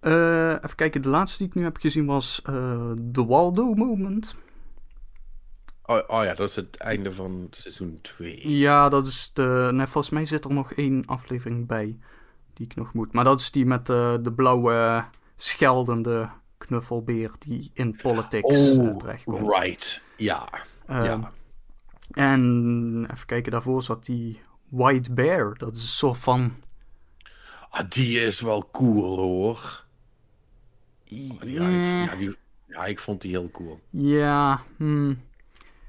Eh, 0.00 0.48
even 0.48 0.76
kijken, 0.76 1.02
de 1.02 1.08
laatste 1.08 1.38
die 1.38 1.46
ik 1.46 1.54
nu 1.54 1.62
heb 1.62 1.76
gezien 1.76 2.06
was 2.06 2.42
eh 2.42 2.90
The 3.12 3.26
Waldo 3.26 3.74
Moment. 3.74 4.34
Oh, 5.86 6.02
oh 6.06 6.24
ja, 6.24 6.34
dat 6.34 6.48
is 6.48 6.56
het 6.56 6.76
einde 6.76 7.12
van 7.12 7.46
seizoen 7.50 7.98
2. 8.02 8.48
Ja, 8.48 8.88
dat 8.88 9.06
is 9.06 9.30
de... 9.32 9.68
Nee, 9.72 9.86
volgens 9.86 10.12
mij 10.12 10.26
zit 10.26 10.44
er 10.44 10.52
nog 10.52 10.72
één 10.72 11.06
aflevering 11.06 11.66
bij 11.66 11.98
die 12.54 12.66
ik 12.66 12.74
nog 12.74 12.92
moet. 12.92 13.12
Maar 13.12 13.24
dat 13.24 13.40
is 13.40 13.50
die 13.50 13.66
met 13.66 13.88
eh, 13.88 14.14
de 14.22 14.32
blauwe 14.32 15.04
scheldende 15.36 16.28
knuffelbeer 16.58 17.30
die 17.38 17.70
in 17.74 17.96
politics 18.02 18.50
eh, 18.50 18.78
Oh, 18.78 18.96
terechtkomt. 18.96 19.54
right. 19.54 20.02
Ja. 20.16 20.48
Ehm, 20.86 21.04
ja. 21.04 21.32
En 22.10 23.06
even 23.12 23.26
kijken, 23.26 23.52
daarvoor 23.52 23.82
zat 23.82 24.04
die 24.04 24.40
White 24.68 25.12
Bear. 25.12 25.54
Dat 25.58 25.74
is 25.76 25.82
een 25.82 25.88
soort 25.88 26.18
van... 26.18 26.52
Ah, 27.70 27.90
die 27.90 28.20
is 28.20 28.40
wel 28.40 28.68
cool 28.72 29.16
hoor. 29.16 29.84
Ja, 31.04 32.14
die, 32.16 32.36
ja, 32.66 32.84
ik 32.84 32.98
vond 32.98 33.20
die 33.20 33.30
heel 33.30 33.50
cool. 33.50 33.80
Ja, 33.90 34.62
hmm, 34.76 35.20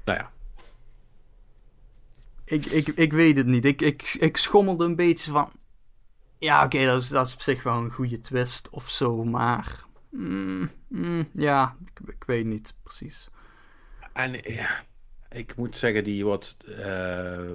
Nou 0.06 0.18
ja. 0.18 0.32
ik, 2.44 2.66
ik, 2.66 2.88
ik 2.88 3.12
weet 3.12 3.36
het 3.36 3.46
niet. 3.46 3.64
Ik, 3.64 3.82
ik, 3.82 4.02
ik 4.20 4.36
schommelde 4.36 4.84
een 4.84 4.96
beetje 4.96 5.30
van... 5.30 5.52
Ja, 6.38 6.64
oké, 6.64 6.84
dat, 6.86 7.02
is, 7.02 7.08
dat 7.08 7.26
is 7.26 7.34
op 7.34 7.40
zich 7.40 7.62
wel 7.62 7.74
een 7.78 7.90
goede 7.92 8.20
twist 8.20 8.68
of 8.70 8.90
zo, 8.90 9.24
maar... 9.24 9.84
hmm, 10.10 10.70
hmm, 10.88 11.28
ja, 11.32 11.76
ik, 11.84 12.08
ik 12.08 12.24
weet 12.26 12.44
niet 12.46 12.74
precies. 12.82 13.28
En 14.12 14.32
ja, 14.52 14.84
ik 15.28 15.56
moet 15.56 15.76
zeggen, 15.76 16.04
die 16.04 16.24
wat. 16.24 16.56
eh, 16.66 17.50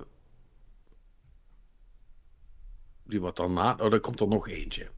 die 3.03 3.21
wat 3.21 3.35
daarna. 3.35 3.75
Oh, 3.79 3.93
er 3.93 3.99
komt 3.99 4.19
er 4.19 4.27
nog 4.27 4.47
eentje. 4.47 4.89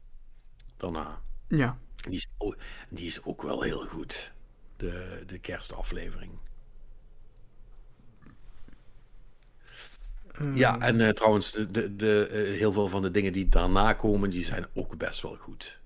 Daarna. 0.76 1.22
Ja, 1.48 1.78
Die 1.96 2.14
is, 2.14 2.28
ook- 2.38 2.56
die 2.90 3.06
is 3.06 3.24
ook 3.24 3.42
wel 3.42 3.62
heel 3.62 3.86
goed. 3.86 4.32
De, 4.76 5.22
de 5.26 5.38
kerstaflevering. 5.38 6.32
Ja, 10.54 10.78
en 10.80 11.00
eh, 11.00 11.08
trouwens, 11.08 11.52
de, 11.52 11.96
de, 11.96 12.26
eh, 12.26 12.58
heel 12.58 12.72
veel 12.72 12.88
van 12.88 13.02
de 13.02 13.10
dingen 13.10 13.32
die 13.32 13.48
daarna 13.48 13.92
komen, 13.92 14.30
die 14.30 14.44
zijn 14.44 14.66
ook 14.74 14.96
best 14.96 15.20
wel 15.22 15.36
goed. 15.36 15.78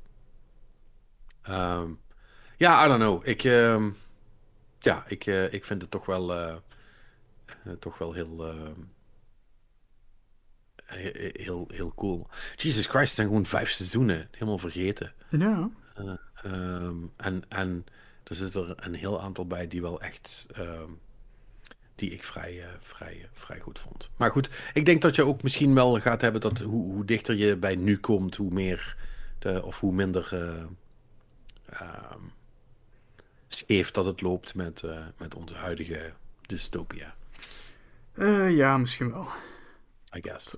Ehm, 1.43 1.91
ja, 2.57 2.85
I 2.85 2.89
don't 2.89 3.01
know. 3.01 3.27
Ik, 3.27 3.45
ehm, 3.45 3.91
ja, 4.79 5.05
ik, 5.07 5.27
eh, 5.27 5.53
ik 5.53 5.65
vind 5.65 5.83
het 5.83 5.91
toch 5.91 6.07
wel, 6.07 6.61
toch 7.79 7.99
wel 7.99 8.12
heel, 8.12 8.47
ehm, 8.47 8.73
he- 10.85 11.31
heel, 11.33 11.69
heel 11.73 11.93
cool. 11.95 12.29
Jesus 12.57 12.87
Christ, 12.87 13.07
het 13.07 13.15
zijn 13.15 13.27
gewoon 13.27 13.47
vijf 13.47 13.70
seizoenen. 13.70 14.29
Helemaal 14.31 14.59
vergeten. 14.59 15.12
ja. 15.95 16.19
En, 17.16 17.43
en 17.49 17.87
er 18.25 18.35
zit 18.35 18.55
er 18.55 18.75
een 18.77 18.95
heel 18.95 19.20
aantal 19.20 19.47
bij 19.47 19.66
die 19.66 19.81
wel 19.83 20.01
echt. 20.01 20.47
Die 21.99 22.11
ik 22.11 22.25
vrij, 22.25 22.62
eh, 22.62 22.69
vrij, 22.81 23.20
eh, 23.23 23.29
vrij 23.33 23.61
goed 23.61 23.79
vond. 23.79 24.11
Maar 24.16 24.31
goed, 24.31 24.51
ik 24.75 24.85
denk 24.85 25.03
dat 25.03 25.15
je 25.15 25.25
ook 25.25 25.43
misschien 25.43 25.75
wel 25.75 26.01
gaat 26.01 26.20
hebben 26.20 26.41
dat 26.41 26.59
hoe, 26.59 26.93
hoe 26.93 27.05
dichter 27.05 27.35
je 27.35 27.57
bij 27.57 27.77
nu 27.77 27.99
komt, 27.99 28.37
hoe 28.37 28.53
meer 28.53 28.97
de, 29.39 29.62
of 29.65 29.81
hoe 29.81 29.93
minder 29.93 30.33
ehm, 31.69 32.19
scheef 33.49 33.91
dat 33.91 34.05
het 34.05 34.20
loopt 34.20 34.55
met, 34.55 34.83
met 35.19 35.35
onze 35.35 35.55
huidige 35.55 36.12
dystopia, 36.41 37.15
ja, 38.49 38.77
misschien 38.77 39.11
wel. 39.11 39.29
I 40.16 40.20
guess. 40.23 40.57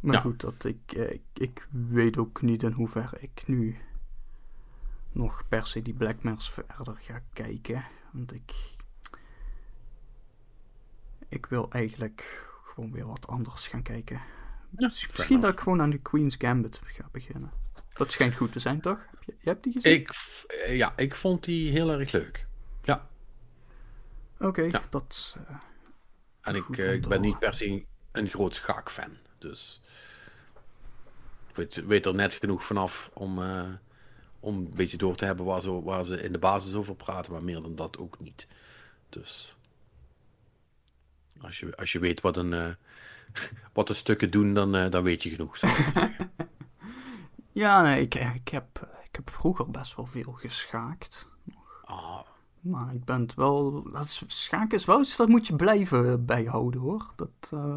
Maar 0.00 0.14
Ja. 0.14 0.20
goed, 0.20 0.40
dat 0.40 0.64
ik, 0.64 0.92
ik, 0.92 1.22
ik 1.34 1.68
weet 1.70 2.18
ook 2.18 2.42
niet 2.42 2.62
in 2.62 2.72
hoeverre 2.72 3.16
ik 3.20 3.42
nu 3.46 3.78
nog 5.12 5.48
per 5.48 5.66
se 5.66 5.82
die 5.82 5.94
Black 5.94 6.16
verder 6.38 6.96
ga 6.98 7.22
kijken. 7.32 7.84
Want 8.10 8.34
ik. 8.34 8.76
Ik 11.28 11.46
wil 11.46 11.70
eigenlijk 11.70 12.48
gewoon 12.62 12.92
weer 12.92 13.06
wat 13.06 13.26
anders 13.26 13.68
gaan 13.68 13.82
kijken. 13.82 14.20
Dus 14.70 15.08
misschien 15.08 15.40
dat 15.40 15.52
ik 15.52 15.60
gewoon 15.60 15.80
aan 15.80 15.90
de 15.90 15.98
Queen's 15.98 16.34
Gambit 16.38 16.80
ga 16.84 17.08
beginnen. 17.12 17.50
Dat 17.94 18.12
schijnt 18.12 18.34
goed 18.34 18.52
te 18.52 18.58
zijn, 18.58 18.80
toch? 18.80 19.06
Heb 19.10 19.22
je, 19.22 19.34
je 19.40 19.48
hebt 19.48 19.64
die 19.64 19.72
gezien? 19.72 19.92
Ik, 19.92 20.10
eh, 20.46 20.76
ja, 20.76 20.92
ik 20.96 21.14
vond 21.14 21.44
die 21.44 21.70
heel 21.70 21.90
erg 21.90 22.12
leuk. 22.12 22.46
Ja, 22.82 23.08
Oké, 24.40 24.62
Ja. 24.62 24.82
dat. 24.90 25.36
eh, 25.48 25.56
en 26.40 26.54
ik, 26.54 26.78
eh, 26.78 26.92
ik 26.92 27.08
ben 27.08 27.20
niet 27.20 27.38
per 27.38 27.54
se 27.54 27.84
een 28.12 28.28
groot 28.28 28.54
schaakfan. 28.54 29.16
Dus 29.38 29.80
ik 31.48 31.56
weet, 31.56 31.74
weet 31.86 32.06
er 32.06 32.14
net 32.14 32.34
genoeg 32.34 32.64
vanaf 32.64 33.10
om, 33.14 33.42
eh, 33.42 33.68
om 34.40 34.56
een 34.56 34.70
beetje 34.74 34.96
door 34.96 35.16
te 35.16 35.24
hebben 35.24 35.44
waar 35.44 35.60
ze, 35.60 35.82
waar 35.82 36.04
ze 36.04 36.22
in 36.22 36.32
de 36.32 36.38
basis 36.38 36.74
over 36.74 36.94
praten, 36.96 37.32
maar 37.32 37.42
meer 37.42 37.62
dan 37.62 37.76
dat 37.76 37.98
ook 37.98 38.20
niet. 38.20 38.46
Dus 39.08 39.56
als 41.40 41.58
je, 41.58 41.76
als 41.76 41.92
je 41.92 41.98
weet 41.98 42.20
wat, 42.20 42.36
een, 42.36 42.52
eh, 42.52 42.66
wat 43.72 43.86
de 43.86 43.94
stukken 43.94 44.30
doen, 44.30 44.54
dan, 44.54 44.74
eh, 44.76 44.90
dan 44.90 45.02
weet 45.02 45.22
je 45.22 45.30
genoeg. 45.30 45.56
zou 45.56 45.72
ik. 45.72 45.92
Ja, 47.52 47.82
nee, 47.82 48.00
ik, 48.00 48.14
ik, 48.14 48.48
heb, 48.48 48.88
ik 49.04 49.16
heb 49.16 49.30
vroeger 49.30 49.70
best 49.70 49.96
wel 49.96 50.06
veel 50.06 50.32
geschaakt. 50.32 51.28
Ah, 51.84 52.18
Maar 52.60 52.94
ik 52.94 53.04
ben 53.04 53.20
het 53.20 53.34
wel. 53.34 53.82
Dat 53.92 54.04
is, 54.04 54.22
schaken 54.26 54.78
is 54.78 54.84
wel 54.84 55.00
iets 55.00 55.16
dat 55.16 55.28
moet 55.28 55.46
je 55.46 55.56
blijven 55.56 56.24
bijhouden 56.24 56.80
hoor. 56.80 57.12
Dat, 57.16 57.28
eh, 57.50 57.76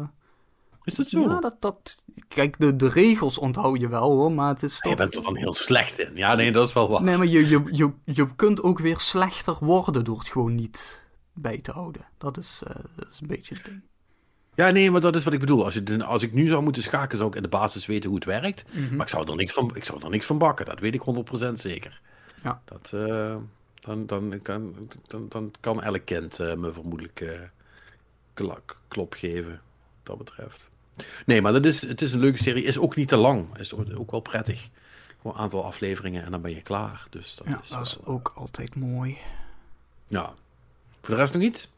is 0.82 0.94
dat 0.94 1.08
zo? 1.08 1.20
ja, 1.20 1.40
dat, 1.40 1.56
dat. 1.60 2.04
Kijk, 2.28 2.58
de, 2.58 2.76
de 2.76 2.88
regels 2.88 3.38
onthoud 3.38 3.80
je 3.80 3.88
wel 3.88 4.10
hoor, 4.10 4.32
maar 4.32 4.48
het 4.48 4.62
is 4.62 4.74
Ah, 4.74 4.80
toch. 4.80 4.90
je 4.90 4.96
bent 4.96 5.14
er 5.14 5.22
dan 5.22 5.36
heel 5.36 5.54
slecht 5.54 5.98
in. 5.98 6.10
Ja, 6.16 6.34
nee, 6.34 6.52
dat 6.52 6.66
is 6.68 6.72
wel 6.74 6.88
waar. 6.88 7.02
Nee, 7.02 7.16
maar 7.16 7.26
je, 7.26 7.48
je, 7.48 7.62
je, 7.70 7.92
je 8.04 8.34
kunt 8.34 8.62
ook 8.62 8.78
weer 8.78 8.98
slechter 9.00 9.56
worden 9.60 10.04
door 10.04 10.18
het 10.18 10.28
gewoon 10.28 10.54
niet 10.54 11.01
bij 11.32 11.60
te 11.60 11.70
houden. 11.72 12.04
Dat 12.18 12.36
is, 12.36 12.62
eh, 12.66 12.74
dat 12.96 13.08
is 13.10 13.20
een 13.20 13.26
beetje 13.26 13.54
het 13.54 13.64
ding. 13.64 13.80
Ja, 14.54 14.70
nee, 14.70 14.90
maar 14.90 15.00
dat 15.00 15.16
is 15.16 15.24
wat 15.24 15.32
ik 15.32 15.40
bedoel. 15.40 15.64
Als, 15.64 15.74
je, 15.74 16.04
als 16.04 16.22
ik 16.22 16.32
nu 16.32 16.48
zou 16.48 16.62
moeten 16.62 16.82
schaken, 16.82 17.16
zou 17.16 17.28
ik 17.30 17.36
in 17.36 17.42
de 17.42 17.48
basis 17.48 17.86
weten 17.86 18.08
hoe 18.08 18.18
het 18.18 18.28
werkt. 18.28 18.64
Mhm. 18.72 18.96
Maar 18.96 19.06
ik 19.06 19.12
zou, 19.12 19.28
er 19.30 19.36
niks 19.36 19.52
van, 19.52 19.70
ik 19.76 19.84
zou 19.84 20.02
er 20.04 20.10
niks 20.10 20.26
van 20.26 20.38
bakken. 20.38 20.66
Dat 20.66 20.78
weet 20.80 20.94
ik 20.94 21.00
100% 21.02 21.60
zeker. 21.60 22.00
Ja. 22.42 22.62
Dat, 22.64 22.90
eh, 22.94 23.36
dan, 23.80 24.06
dan, 24.06 24.38
kan, 24.42 24.88
dan, 25.06 25.26
dan 25.28 25.52
kan 25.60 25.82
elk 25.82 26.04
kind 26.04 26.40
eh, 26.40 26.54
me 26.54 26.72
vermoedelijk 26.72 27.24
klak- 28.34 28.76
klop 28.88 29.14
geven. 29.14 29.50
Wat 29.52 29.60
dat 30.04 30.18
betreft. 30.18 30.70
Nee, 31.26 31.42
maar 31.42 31.52
dat 31.52 31.66
is, 31.66 31.80
het 31.80 32.02
is 32.02 32.12
een 32.12 32.20
leuke 32.20 32.38
serie. 32.42 32.64
Is 32.64 32.78
ook 32.78 32.96
niet 32.96 33.08
te 33.08 33.16
lang. 33.16 33.58
Is 33.58 33.74
ook 33.74 34.10
wel 34.10 34.20
prettig. 34.20 34.68
Gewoon 35.20 35.36
een 35.36 35.42
aantal 35.42 35.64
afleveringen 35.64 36.24
en 36.24 36.30
dan 36.30 36.42
ben 36.42 36.54
je 36.54 36.62
klaar. 36.62 37.06
Dus 37.10 37.34
dat 37.34 37.46
Ja, 37.46 37.60
is, 37.62 37.68
dat 37.68 37.86
is 37.86 37.98
ook 38.04 38.32
altijd 38.34 38.74
mooi. 38.74 39.16
ja. 40.06 40.32
Voor 41.02 41.14
de 41.14 41.20
rest 41.20 41.34
nog 41.34 41.42
iets? 41.42 41.70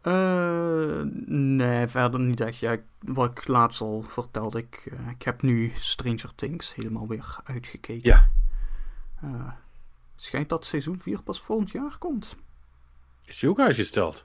Eh, 0.00 1.00
nee, 1.26 1.86
verder 1.86 2.20
niet 2.20 2.40
echt. 2.40 2.58
Ja, 2.58 2.72
ik- 2.72 2.82
wat 2.98 3.30
ik 3.30 3.48
laatst 3.48 3.80
al 3.80 4.04
vertelde, 4.08 4.58
ik, 4.58 4.88
eh, 4.92 5.08
ik 5.08 5.22
heb 5.22 5.42
nu 5.42 5.72
Stranger 5.74 6.34
Things 6.34 6.74
helemaal 6.74 7.08
weer 7.08 7.36
uitgekeken. 7.44 8.10
Ja. 8.10 8.30
Eh, 9.20 9.46
het 10.14 10.22
schijnt 10.22 10.48
dat 10.48 10.64
seizoen 10.64 11.00
4 11.00 11.22
pas 11.22 11.40
volgend 11.40 11.70
jaar 11.70 11.98
komt. 11.98 12.36
Is 13.24 13.38
die 13.38 13.48
ook 13.48 13.58
uitgesteld? 13.58 14.24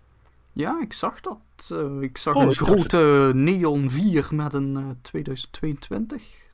Ja, 0.52 0.82
ik 0.82 0.94
zag 0.94 1.22
dat. 1.22 1.40
Ik 2.02 2.18
zag 2.18 2.36
oh, 2.36 2.44
een 2.44 2.56
grote 2.56 3.32
Neon 3.36 3.90
4 3.90 4.27
met 4.32 4.53
een 4.53 4.77
uh, 4.77 4.90
2022. 5.02 6.49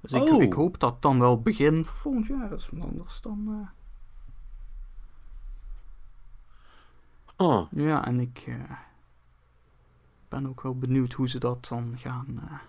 Dus 0.00 0.12
ik, 0.12 0.22
oh. 0.22 0.42
ik, 0.42 0.52
hoop 0.52 0.80
dat 0.80 1.02
dan 1.02 1.18
wel 1.18 1.40
begin 1.40 1.84
volgend 1.84 2.26
jaar 2.26 2.52
is. 2.52 2.68
Anders 2.80 3.20
dan. 3.20 3.68
Oh. 7.40 7.72
Ja, 7.72 8.06
en 8.06 8.20
ik 8.20 8.44
uh, 8.48 8.70
ben 10.28 10.48
ook 10.48 10.60
wel 10.60 10.78
benieuwd 10.78 11.12
hoe 11.12 11.28
ze 11.28 11.38
dat 11.38 11.66
dan 11.68 11.94
gaan. 11.96 12.60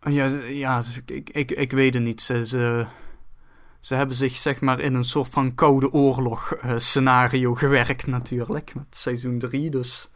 Ja, 0.00 0.26
ja 0.48 0.82
ik, 1.04 1.30
ik, 1.30 1.50
ik 1.50 1.72
weet 1.72 1.94
het 1.94 2.02
niet. 2.02 2.22
Ze, 2.22 2.46
ze, 2.46 2.86
ze 3.80 3.94
hebben 3.94 4.16
zich 4.16 4.36
zeg 4.36 4.60
maar 4.60 4.80
in 4.80 4.94
een 4.94 5.04
soort 5.04 5.28
van 5.28 5.54
koude 5.54 5.92
oorlog 5.92 6.56
uh, 6.64 6.78
scenario 6.78 7.54
gewerkt 7.54 8.06
natuurlijk. 8.06 8.74
Met 8.74 8.96
seizoen 8.96 9.38
3, 9.38 9.70
dus 9.70 10.10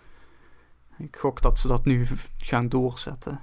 ik 0.98 1.16
gok 1.16 1.42
dat 1.42 1.58
ze 1.58 1.68
dat 1.68 1.84
nu 1.84 2.06
gaan 2.38 2.68
doorzetten. 2.68 3.40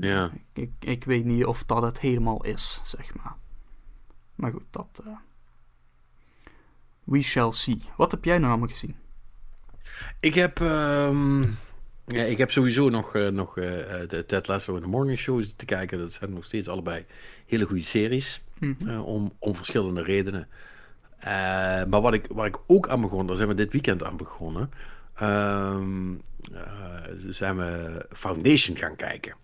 ja. 0.00 0.30
Ik, 0.52 0.70
ik, 0.78 1.04
weet 1.04 1.24
niet 1.24 1.44
of 1.44 1.64
dat 1.64 1.82
het 1.82 2.00
helemaal 2.00 2.44
is, 2.44 2.80
zeg 2.84 3.14
maar. 3.14 3.36
Maar 4.34 4.50
goed, 4.50 4.64
dat... 4.70 5.02
Uh, 5.06 5.12
we 7.04 7.22
shall 7.22 7.52
see. 7.52 7.80
Wat 7.96 8.10
heb 8.10 8.24
jij 8.24 8.38
nou 8.38 8.50
allemaal 8.50 8.68
gezien? 8.68 8.96
Ik 10.20 10.34
heb... 10.34 10.60
Um 10.60 11.56
ja, 12.06 12.22
ik 12.22 12.38
heb 12.38 12.50
sowieso 12.50 12.88
nog, 12.88 13.14
uh, 13.14 13.28
nog 13.28 13.58
uh, 13.58 13.64
de 14.08 14.24
Ted 14.26 14.46
Lasso 14.46 14.74
en 14.74 14.80
de 14.80 14.86
Morning 14.86 15.18
Show 15.18 15.42
te 15.56 15.64
kijken. 15.64 15.98
Dat 15.98 16.12
zijn 16.12 16.32
nog 16.32 16.44
steeds 16.44 16.68
allebei 16.68 17.04
hele 17.46 17.64
goede 17.64 17.82
series. 17.82 18.42
Mhm. 18.58 18.98
om, 18.98 19.32
om 19.38 19.54
verschillende 19.54 20.02
redenen. 20.02 20.48
maar 21.90 22.00
wat 22.00 22.14
ik, 22.14 22.26
waar 22.30 22.46
ik 22.46 22.58
ook 22.66 22.88
aan 22.88 23.00
begon, 23.00 23.26
daar 23.26 23.36
zijn 23.36 23.48
we 23.48 23.54
dit 23.54 23.72
weekend 23.72 24.02
aan 24.02 24.16
begonnen. 24.16 24.70
Um, 25.22 26.22
zijn 27.28 27.56
we 27.56 28.06
Foundation 28.12 28.76
gaan 28.76 28.96
kijken. 28.96 29.34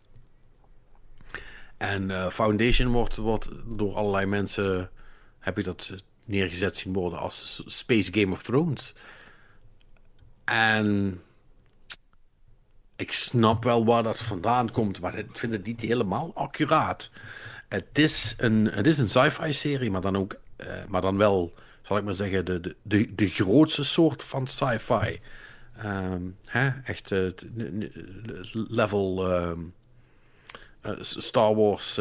En 1.80 2.32
Foundation 2.32 2.88
wordt, 2.88 3.16
wordt 3.16 3.48
door 3.66 3.94
allerlei 3.94 4.26
mensen, 4.26 4.90
heb 5.38 5.58
ik 5.58 5.64
dat 5.64 5.92
neergezet 6.24 6.76
zien 6.76 6.92
worden 6.92 7.18
als 7.18 7.62
Space 7.66 8.12
Game 8.12 8.32
of 8.32 8.42
Thrones. 8.42 8.94
En 10.44 11.20
ik 12.96 13.12
snap 13.12 13.64
wel 13.64 13.84
waar 13.84 14.02
dat 14.02 14.18
vandaan 14.18 14.70
komt, 14.70 15.00
maar 15.00 15.18
ik 15.18 15.38
vind 15.38 15.52
het 15.52 15.66
niet 15.66 15.80
helemaal 15.80 16.30
accuraat. 16.34 17.10
Het 17.68 17.98
is 17.98 18.34
een, 18.38 18.66
het 18.70 18.86
is 18.86 18.98
een 18.98 19.08
sci-fi 19.08 19.52
serie, 19.52 19.90
maar 19.90 20.00
dan 20.00 20.16
ook, 20.16 20.36
uh, 20.56 20.66
maar 20.88 21.00
dan 21.00 21.16
wel, 21.16 21.54
zal 21.82 21.96
ik 21.96 22.04
maar 22.04 22.14
zeggen, 22.14 22.44
de, 22.44 22.76
de, 22.82 23.14
de, 23.14 23.28
grootste 23.28 23.84
soort 23.84 24.24
van 24.24 24.46
sci-fi. 24.46 25.20
Um, 25.84 26.36
echt 26.84 27.10
uh, 27.10 27.30
level 28.52 29.32
um, 29.32 29.58
uh, 29.58 29.79
Star 31.00 31.54
Wars 31.54 31.98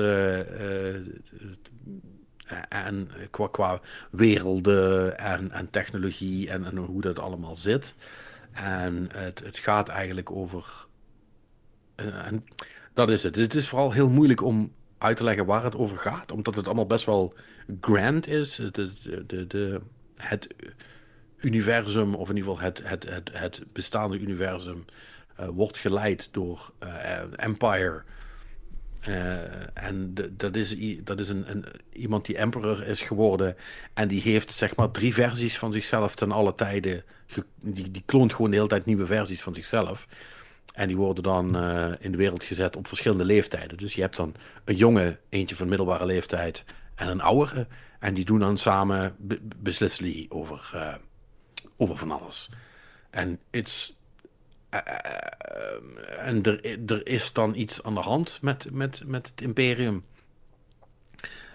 en 2.69 3.09
qua, 3.29 3.47
qua 3.47 3.81
werelden 4.11 5.17
en, 5.17 5.51
en 5.51 5.69
technologie 5.69 6.49
en, 6.49 6.65
en 6.65 6.77
hoe 6.77 7.01
dat 7.01 7.19
allemaal 7.19 7.55
zit. 7.55 7.95
En 8.51 9.09
het, 9.11 9.39
het 9.39 9.57
gaat 9.57 9.89
eigenlijk 9.89 10.31
over 10.31 10.87
en 11.95 12.45
dat 12.93 13.09
is 13.09 13.23
het. 13.23 13.35
Het 13.35 13.53
is 13.53 13.67
vooral 13.67 13.91
heel 13.91 14.09
moeilijk 14.09 14.41
om 14.41 14.71
uit 14.97 15.17
te 15.17 15.23
leggen 15.23 15.45
waar 15.45 15.63
het 15.63 15.75
over 15.75 15.97
gaat, 15.97 16.31
omdat 16.31 16.55
het 16.55 16.65
allemaal 16.65 16.85
best 16.85 17.05
wel 17.05 17.33
grand 17.81 18.27
is. 18.27 18.55
De, 18.55 18.91
de, 19.27 19.47
de, 19.47 19.81
het 20.15 20.47
universum, 21.37 22.15
of 22.15 22.29
in 22.29 22.35
ieder 22.35 22.51
geval 22.51 22.65
het, 22.65 22.81
het, 22.83 23.09
het, 23.09 23.29
het 23.33 23.63
bestaande 23.73 24.19
universum, 24.19 24.85
wordt 25.35 25.77
geleid 25.77 26.29
door 26.31 26.71
Empire. 27.35 28.03
Uh, 29.07 29.37
en 29.73 30.13
dat 30.31 30.55
is, 30.55 30.75
dat 31.03 31.19
is 31.19 31.29
een, 31.29 31.49
een, 31.49 31.65
iemand 31.93 32.25
die 32.25 32.37
emperor 32.37 32.83
is 32.83 33.01
geworden. 33.01 33.55
En 33.93 34.07
die 34.07 34.21
heeft 34.21 34.51
zeg 34.51 34.75
maar 34.75 34.91
drie 34.91 35.13
versies 35.13 35.57
van 35.57 35.71
zichzelf 35.71 36.15
ten 36.15 36.31
alle 36.31 36.55
tijden. 36.55 37.03
Die, 37.61 37.91
die 37.91 38.03
kloont 38.05 38.33
gewoon 38.33 38.49
de 38.49 38.55
hele 38.55 38.69
tijd 38.69 38.85
nieuwe 38.85 39.05
versies 39.05 39.41
van 39.41 39.53
zichzelf. 39.53 40.07
En 40.73 40.87
die 40.87 40.97
worden 40.97 41.23
dan 41.23 41.55
uh, 41.55 41.91
in 41.99 42.11
de 42.11 42.17
wereld 42.17 42.43
gezet 42.43 42.75
op 42.75 42.87
verschillende 42.87 43.25
leeftijden. 43.25 43.77
Dus 43.77 43.93
je 43.93 44.01
hebt 44.01 44.15
dan 44.15 44.35
een 44.65 44.75
jonge, 44.75 45.17
eentje 45.29 45.55
van 45.55 45.67
middelbare 45.67 46.05
leeftijd 46.05 46.63
en 46.95 47.07
een 47.07 47.21
oudere. 47.21 47.67
En 47.99 48.13
die 48.13 48.25
doen 48.25 48.39
dan 48.39 48.57
samen 48.57 49.15
beslissen 49.57 50.25
over, 50.29 50.71
uh, 50.75 50.93
over 51.77 51.97
van 51.97 52.11
alles. 52.11 52.49
En 53.09 53.39
it's, 53.49 53.98
uh, 54.73 54.79
en 56.27 56.43
er, 56.43 56.79
er 56.85 57.07
is 57.07 57.33
dan 57.33 57.55
iets 57.55 57.83
aan 57.83 57.93
de 57.93 57.99
hand 57.99 58.39
met, 58.41 58.71
met, 58.71 59.03
met 59.05 59.27
het 59.27 59.41
imperium. 59.41 60.03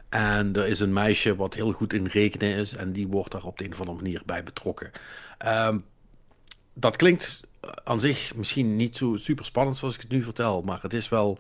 En 0.08 0.56
er 0.56 0.66
is 0.66 0.80
een 0.80 0.92
meisje 0.92 1.36
wat 1.36 1.54
heel 1.54 1.72
goed 1.72 1.92
in 1.92 2.06
rekenen 2.06 2.56
is. 2.56 2.74
En 2.74 2.92
die 2.92 3.08
wordt 3.08 3.32
daar 3.32 3.44
op 3.44 3.58
de 3.58 3.64
een 3.64 3.72
of 3.72 3.78
andere 3.78 3.96
manier 3.96 4.22
bij 4.24 4.42
betrokken. 4.42 4.90
Um, 5.46 5.84
dat 6.74 6.96
klinkt 6.96 7.40
aan 7.84 8.00
zich 8.00 8.34
misschien 8.34 8.76
niet 8.76 8.96
zo 8.96 9.16
super 9.16 9.44
spannend 9.44 9.76
zoals 9.76 9.94
ik 9.94 10.00
het 10.00 10.10
nu 10.10 10.22
vertel, 10.22 10.62
maar 10.62 10.82
het 10.82 10.92
is 10.92 11.08
wel 11.08 11.38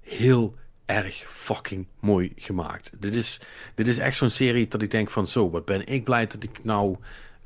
heel 0.00 0.54
erg 0.86 1.14
fucking 1.26 1.86
mooi 2.00 2.32
gemaakt. 2.36 2.90
Dit 2.98 3.14
is, 3.14 3.40
dit 3.74 3.88
is 3.88 3.98
echt 3.98 4.16
zo'n 4.16 4.30
serie 4.30 4.68
dat 4.68 4.82
ik 4.82 4.90
denk 4.90 5.10
van 5.10 5.26
zo, 5.26 5.50
wat 5.50 5.64
ben 5.64 5.86
ik 5.86 6.04
blij 6.04 6.26
dat 6.26 6.42
ik 6.42 6.64
nou 6.64 6.96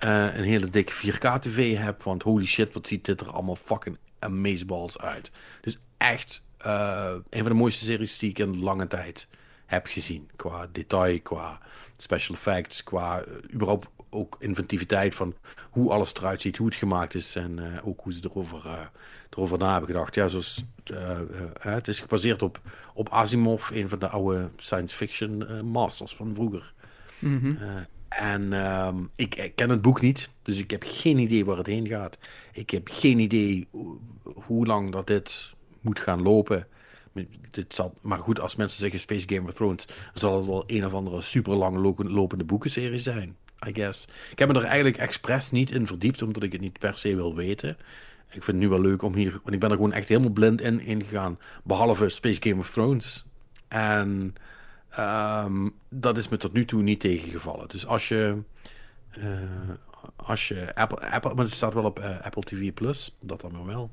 uh, 0.04 0.36
een 0.36 0.44
hele 0.44 0.68
dikke 0.70 0.92
4K 0.92 1.38
tv 1.40 1.76
heb, 1.76 2.02
want 2.02 2.22
holy 2.22 2.46
shit, 2.46 2.72
wat 2.72 2.86
ziet 2.86 3.04
dit 3.04 3.20
er 3.20 3.30
allemaal 3.30 3.56
fucking 3.56 3.98
amazeballs 4.18 4.98
uit. 4.98 5.30
Dus 5.60 5.78
echt 5.96 6.42
uh, 6.66 7.14
een 7.30 7.42
van 7.42 7.52
de 7.52 7.58
mooiste 7.58 7.84
series 7.84 8.18
die 8.18 8.30
ik 8.30 8.38
in 8.38 8.62
lange 8.62 8.86
tijd 8.86 9.28
heb 9.66 9.86
gezien. 9.86 10.30
Qua 10.36 10.66
detail, 10.72 11.20
qua 11.20 11.58
special 11.96 12.36
effects, 12.36 12.84
qua 12.84 13.24
uh, 13.24 13.54
überhaupt 13.54 13.88
ook 14.10 14.36
inventiviteit 14.38 15.14
van 15.14 15.34
hoe 15.70 15.90
alles 15.90 16.14
eruit 16.14 16.40
ziet, 16.40 16.56
hoe 16.56 16.66
het 16.66 16.76
gemaakt 16.76 17.14
is 17.14 17.36
en 17.36 17.58
uh, 17.58 17.86
ook 17.86 18.00
hoe 18.00 18.12
ze 18.12 18.20
erover, 18.22 18.62
uh, 18.66 18.78
erover 19.30 19.58
na 19.58 19.70
hebben 19.70 19.90
gedacht. 19.90 20.14
Ja, 20.14 20.28
zoals, 20.28 20.64
het 21.60 21.88
is 21.88 22.00
gebaseerd 22.00 22.42
op, 22.42 22.60
op 22.94 23.08
Asimov, 23.08 23.70
een 23.70 23.88
van 23.88 23.98
de 23.98 24.08
oude 24.08 24.50
science 24.56 24.96
fiction 24.96 25.64
masters 25.70 26.14
van 26.14 26.34
vroeger. 26.34 26.72
Mm 27.18 27.38
-hmm. 27.40 27.58
En 28.10 28.52
um, 28.52 29.10
ik, 29.16 29.52
ken 29.54 29.70
het 29.70 29.82
boek 29.82 30.00
niet, 30.00 30.30
dus 30.42 30.58
ik 30.58 30.70
heb 30.70 30.82
geen 30.86 31.18
idee 31.18 31.44
waar 31.44 31.56
het 31.56 31.66
heen 31.66 31.86
gaat. 31.86 32.18
Ik 32.52 32.70
heb 32.70 32.88
geen 32.92 33.18
idee 33.18 33.68
hoe 34.22 34.66
lang 34.66 34.92
dat 34.92 35.06
dit 35.06 35.54
moet 35.80 36.00
gaan 36.00 36.22
lopen. 36.22 36.66
Dit 37.50 37.74
zal, 37.74 37.94
maar 38.02 38.18
goed, 38.18 38.40
als 38.40 38.56
mensen 38.56 38.78
zeggen 38.78 39.00
Space 39.00 39.28
Game 39.28 39.48
of 39.48 39.54
Thrones, 39.54 39.88
zal 40.14 40.36
het 40.36 40.46
wel 40.46 40.64
een 40.66 40.84
of 40.84 40.94
andere 40.94 41.22
super 41.22 41.54
lang 41.54 41.76
lopende 41.96 42.44
boekenserie 42.44 42.98
zijn. 42.98 43.36
I 43.66 43.74
guess. 43.74 44.08
Ik 44.30 44.38
heb 44.38 44.48
me 44.48 44.54
er 44.54 44.64
eigenlijk 44.64 44.96
expres 44.96 45.50
niet 45.50 45.70
in 45.70 45.86
verdiept, 45.86 46.22
omdat 46.22 46.42
ik 46.42 46.52
het 46.52 46.60
niet 46.60 46.78
per 46.78 46.98
se 46.98 47.16
wil 47.16 47.34
weten. 47.34 47.76
Ik 48.26 48.42
vind 48.42 48.46
het 48.46 48.56
nu 48.56 48.68
wel 48.68 48.80
leuk 48.80 49.02
om 49.02 49.14
hier, 49.14 49.30
want 49.30 49.54
ik 49.54 49.60
ben 49.60 49.70
er 49.70 49.76
gewoon 49.76 49.92
echt 49.92 50.08
helemaal 50.08 50.30
blind 50.30 50.60
in 50.60 50.80
ingegaan. 50.80 51.38
Behalve 51.64 52.08
Space 52.08 52.42
Game 52.42 52.60
of 52.60 52.70
Thrones. 52.70 53.26
En 53.68 54.34
um, 54.98 55.74
dat 55.88 56.16
is 56.16 56.28
me 56.28 56.36
tot 56.36 56.52
nu 56.52 56.64
toe 56.64 56.82
niet 56.82 57.00
tegengevallen. 57.00 57.68
Dus 57.68 57.86
als 57.86 58.08
je, 58.08 58.42
uh, 59.18 59.40
als 60.16 60.48
je 60.48 60.74
Apple, 60.74 61.10
Apple, 61.10 61.34
maar 61.34 61.44
het 61.44 61.54
staat 61.54 61.74
wel 61.74 61.84
op 61.84 61.98
uh, 61.98 62.20
Apple 62.20 62.42
TV 62.42 62.72
Plus, 62.72 63.16
dat 63.20 63.40
dan 63.40 63.66
wel. 63.66 63.90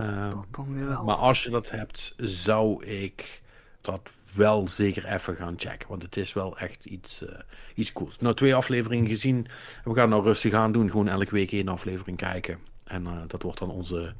Uh, 0.00 0.30
dat 0.30 0.46
dan 0.50 0.74
weer 0.74 0.86
wel. 0.86 1.04
Maar 1.04 1.14
als 1.14 1.44
je 1.44 1.50
dat 1.50 1.70
hebt, 1.70 2.14
zou 2.16 2.84
ik 2.84 3.42
dat 3.80 4.10
wel 4.34 4.68
zeker 4.68 5.04
even 5.04 5.36
gaan 5.36 5.54
checken. 5.56 5.88
Want 5.88 6.02
het 6.02 6.16
is 6.16 6.32
wel 6.32 6.58
echt 6.58 6.84
iets, 6.84 7.22
uh, 7.22 7.28
iets 7.74 7.92
cools. 7.92 8.18
Nou, 8.18 8.34
twee 8.34 8.54
afleveringen 8.54 9.08
gezien. 9.08 9.46
We 9.84 9.94
gaan 9.94 10.08
nou 10.08 10.24
rustig 10.24 10.52
aan 10.52 10.72
doen. 10.72 10.90
Gewoon 10.90 11.08
elke 11.08 11.34
week 11.34 11.52
één 11.52 11.68
aflevering 11.68 12.16
kijken. 12.16 12.58
En 12.84 13.02
uh, 13.02 13.22
dat 13.26 13.42
wordt 13.42 13.58
dan 13.58 13.70
onze, 13.70 14.14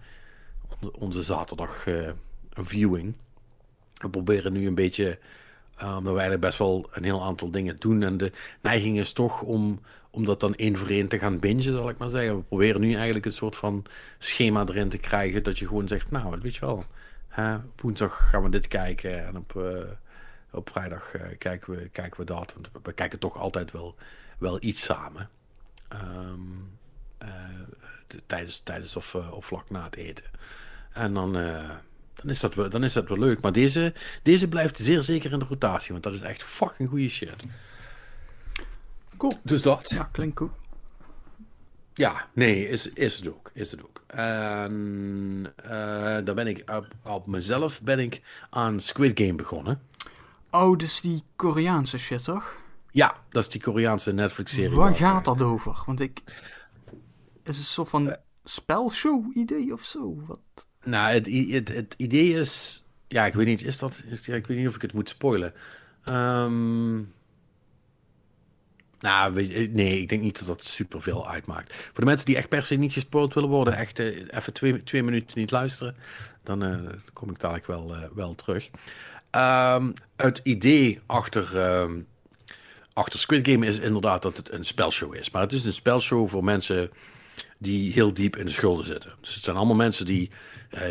onze 0.93 1.23
zaterdag 1.23 1.87
uh, 1.87 2.11
viewing. 2.51 3.15
We 3.95 4.09
proberen 4.09 4.53
nu 4.53 4.67
een 4.67 4.75
beetje... 4.75 5.19
omdat 5.81 6.03
we 6.03 6.09
eigenlijk 6.09 6.41
best 6.41 6.59
wel 6.59 6.89
een 6.93 7.05
heel 7.05 7.23
aantal 7.23 7.51
dingen 7.51 7.77
doen. 7.79 8.03
En 8.03 8.17
de 8.17 8.33
neiging 8.61 8.99
is 8.99 9.13
toch 9.13 9.43
om, 9.43 9.81
om 10.11 10.25
dat 10.25 10.41
dan 10.41 10.55
één 10.55 10.77
voor 10.77 10.89
één 10.89 11.09
te 11.09 11.19
gaan 11.19 11.39
bingen, 11.39 11.63
zal 11.63 11.89
ik 11.89 11.99
maar 11.99 12.09
zeggen. 12.09 12.37
We 12.37 12.43
proberen 12.43 12.81
nu 12.81 12.95
eigenlijk 12.95 13.27
een 13.27 13.33
soort 13.33 13.57
van 13.57 13.85
schema 14.19 14.65
erin 14.67 14.89
te 14.89 14.99
krijgen. 14.99 15.43
Dat 15.43 15.59
je 15.59 15.67
gewoon 15.67 15.89
zegt, 15.89 16.11
nou, 16.11 16.39
weet 16.41 16.55
je 16.55 16.61
wel... 16.61 16.85
Woensdag 17.77 18.29
gaan 18.31 18.43
we 18.43 18.49
dit 18.49 18.69
kijken 18.69 19.27
en 19.27 19.37
op, 19.37 19.63
op 20.51 20.71
vrijdag 20.71 21.15
uh, 21.15 21.23
kijken, 21.39 21.75
we, 21.75 21.89
kijken 21.89 22.21
we 22.21 22.27
dat. 22.27 22.53
Want 22.53 22.69
we 22.83 22.93
kijken 22.93 23.19
toch 23.19 23.39
altijd 23.39 23.73
wel, 23.73 23.95
wel 24.39 24.57
iets 24.61 24.85
samen. 24.85 25.29
Uh, 25.93 26.01
tijdens, 28.27 28.59
tijdens 28.59 28.97
of, 28.97 29.15
of 29.15 29.47
vlak 29.47 29.71
na 29.71 29.85
het 29.85 29.97
eten. 29.97 30.25
En 30.93 31.15
dan, 31.15 31.37
dan, 32.15 32.31
is 32.31 32.41
dat 32.41 32.55
wel, 32.55 32.71
dan 32.71 32.85
is 32.85 32.93
dat 32.93 33.09
wel 33.09 33.19
leuk. 33.19 33.41
Maar 33.41 33.53
deze, 33.53 33.93
deze 34.23 34.49
blijft 34.49 34.79
zeer 34.79 35.03
zeker 35.03 35.33
in 35.33 35.39
de 35.39 35.45
rotatie. 35.45 35.93
Want 35.93 36.03
dat 36.03 36.15
is 36.15 36.21
echt 36.21 36.43
fucking 36.43 36.89
goede 36.89 37.09
shit. 37.09 37.45
Cool. 39.17 39.33
Dus 39.43 39.63
dat. 39.63 39.91
Ja, 39.91 40.09
klinkt 40.13 40.37
cool. 40.37 40.51
Ja, 41.95 42.29
nee, 42.33 42.69
is, 42.69 42.93
is 42.93 43.17
het 43.17 43.29
ook. 43.29 43.51
Is 43.55 43.71
het 43.71 43.83
ook. 43.83 44.03
En 44.07 45.53
uh, 45.65 45.71
daar 46.25 46.35
ben 46.35 46.47
ik 46.47 46.71
op, 46.71 46.89
op, 47.03 47.27
mezelf 47.27 47.83
ben 47.83 47.99
ik 47.99 48.23
aan 48.51 48.81
Squid 48.81 49.19
Game 49.19 49.35
begonnen. 49.35 49.81
Oh, 50.51 50.77
dus 50.79 51.01
die 51.01 51.23
Koreaanse 51.37 51.99
shit, 51.99 52.25
toch? 52.25 52.57
Ja, 52.91 53.17
dat 53.29 53.43
is 53.43 53.49
die 53.49 53.61
Koreaanse 53.61 54.13
Netflix-serie. 54.13 54.77
Waar 54.77 54.95
gaat 54.95 55.25
dat 55.25 55.43
over? 55.43 55.83
Want 55.87 56.01
ik... 56.01 56.23
Is 57.43 57.57
het 57.57 57.57
een 57.57 57.63
soort 57.65 57.89
van 57.89 58.07
uh, 58.07 58.13
spelshow-idee 58.45 59.73
of 59.73 59.85
zo? 59.85 60.15
Wat? 60.27 60.69
Nou, 60.85 61.13
het, 61.13 61.27
het, 61.51 61.69
het 61.69 61.95
idee 61.97 62.33
is... 62.33 62.83
Ja, 63.09 63.27
ik 63.27 63.35
weet 63.35 63.47
niet, 63.47 63.63
is 63.63 63.79
dat... 63.79 64.03
Ik 64.27 64.47
weet 64.47 64.59
niet 64.59 64.69
of 64.69 64.75
ik 64.75 64.83
het 64.83 64.93
moet 64.93 65.09
spoilen. 65.09 65.53
Um, 66.09 67.13
nou, 68.99 69.47
nee, 69.73 70.01
ik 70.01 70.09
denk 70.09 70.23
niet 70.23 70.39
dat 70.39 70.49
dat 70.49 70.65
super 70.65 71.03
veel 71.03 71.29
uitmaakt. 71.29 71.75
Voor 71.75 71.95
de 71.95 72.05
mensen 72.05 72.27
die 72.27 72.37
echt 72.37 72.49
per 72.49 72.67
se 72.67 72.75
niet 72.75 72.93
gespoord 72.93 73.35
willen 73.35 73.49
worden, 73.49 73.77
echt 73.77 74.01
uh, 74.01 74.27
even 74.31 74.53
twee, 74.53 74.83
twee 74.83 75.03
minuten 75.03 75.39
niet 75.39 75.51
luisteren, 75.51 75.97
dan 76.43 76.65
uh, 76.65 76.91
kom 77.13 77.31
ik 77.31 77.41
dadelijk 77.41 77.67
wel, 77.67 77.95
uh, 77.95 78.03
wel 78.15 78.35
terug. 78.35 78.71
Um, 79.31 79.93
het 80.17 80.41
idee 80.43 81.01
achter, 81.07 81.79
um, 81.81 82.07
achter 82.93 83.19
Squid 83.19 83.49
Game 83.49 83.67
is 83.67 83.79
inderdaad 83.79 84.23
dat 84.23 84.37
het 84.37 84.53
een 84.53 84.65
spelshow 84.65 85.15
is. 85.15 85.31
Maar 85.31 85.43
het 85.43 85.53
is 85.53 85.65
een 85.65 85.73
spelshow 85.73 86.29
voor 86.29 86.45
mensen 86.45 86.91
die 87.59 87.93
heel 87.93 88.15
diep 88.15 88.37
in 88.37 88.47
de 88.47 88.53
schulden 88.53 88.87
zitten. 88.87 89.13
Dus 89.21 89.35
het 89.35 89.45
zijn 89.45 89.57
allemaal 89.57 89.77
mensen 89.77 90.07
die 90.07 90.31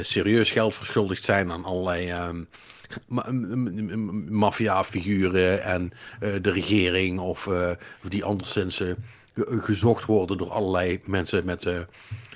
serieus 0.02 0.52
geld 0.52 0.76
verschuldigd 0.76 1.24
zijn 1.24 1.52
aan 1.52 1.64
allerlei 1.64 2.11
um, 2.11 2.48
maffia-figuren 4.30 5.64
en 5.64 5.91
uh, 6.22 6.36
de 6.41 6.52
regering 6.52 7.20
of 7.20 7.45
uh, 7.45 7.72
die 8.07 8.24
anderszins 8.24 8.80
uh, 8.80 8.94
gezocht 9.36 10.06
worden 10.06 10.38
door 10.38 10.52
allerlei 10.52 11.02
mensen 11.06 11.45
met 11.45 11.68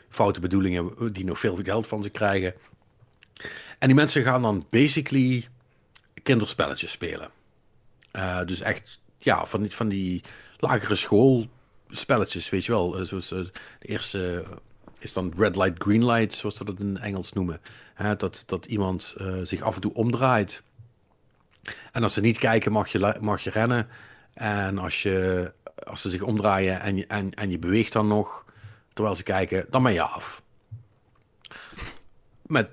foute 0.10 0.40
bedoelingen 0.40 1.14
die 1.14 1.26
nog 1.26 1.40
veel 1.40 1.60
geld 1.64 1.88
van 1.88 2.04
ze 2.04 2.10
krijgen. 2.10 2.54
En 3.80 3.88
die 3.88 3.96
mensen 3.96 4.24
gaan 4.24 4.42
dan 4.42 4.66
basically 4.70 5.48
kinderspelletjes 6.24 6.92
spelen. 6.92 7.30
dus 8.46 8.62
echt, 8.62 9.00
ja, 9.18 9.46
van 9.46 9.62
die, 9.62 9.72
van 9.72 9.88
die 9.88 10.24
lagere 10.58 10.96
schoolspelletjes, 11.88 12.50
weet 12.50 12.66
je 12.66 12.72
wel. 12.72 13.06
zoals 13.06 13.28
de 13.28 13.52
eerste 13.80 14.46
is 15.00 15.14
dan 15.14 15.34
red 15.38 15.56
light, 15.56 15.84
green 15.84 16.06
light, 16.06 16.34
zoals 16.34 16.56
ze 16.56 16.64
dat 16.64 16.80
in 16.80 16.98
Engels 16.98 17.34
noemen. 17.34 17.62
Dat, 18.18 18.44
dat 18.46 18.66
iemand 18.66 19.16
zich 19.44 19.62
af 19.62 19.76
en 19.76 19.82
toe 19.82 19.94
omdraait. 19.94 20.64
En 21.92 22.04
als 22.04 22.14
ze 22.14 22.22
niet 22.22 22.38
kijken, 22.38 22.72
mag 22.72 22.88
je, 22.88 23.16
mag 23.20 23.42
je 23.42 23.50
rennen. 23.50 23.88
En 24.34 24.78
als, 24.78 25.02
je, 25.02 25.52
als 25.84 26.02
ze 26.02 26.10
zich 26.10 26.22
omdraaien 26.22 26.82
en 26.82 26.96
je, 26.96 27.06
en, 27.08 27.34
en 27.34 27.50
je 27.50 27.60
beweegt 27.60 27.94
dan 27.94 28.08
nog, 28.08 28.46
terwijl 28.94 29.16
ze 29.16 29.24
kijken, 29.24 29.66
dan 29.70 29.84
ben 29.84 29.94
je 29.94 30.02
af. 30.02 30.42
Met 32.42 32.70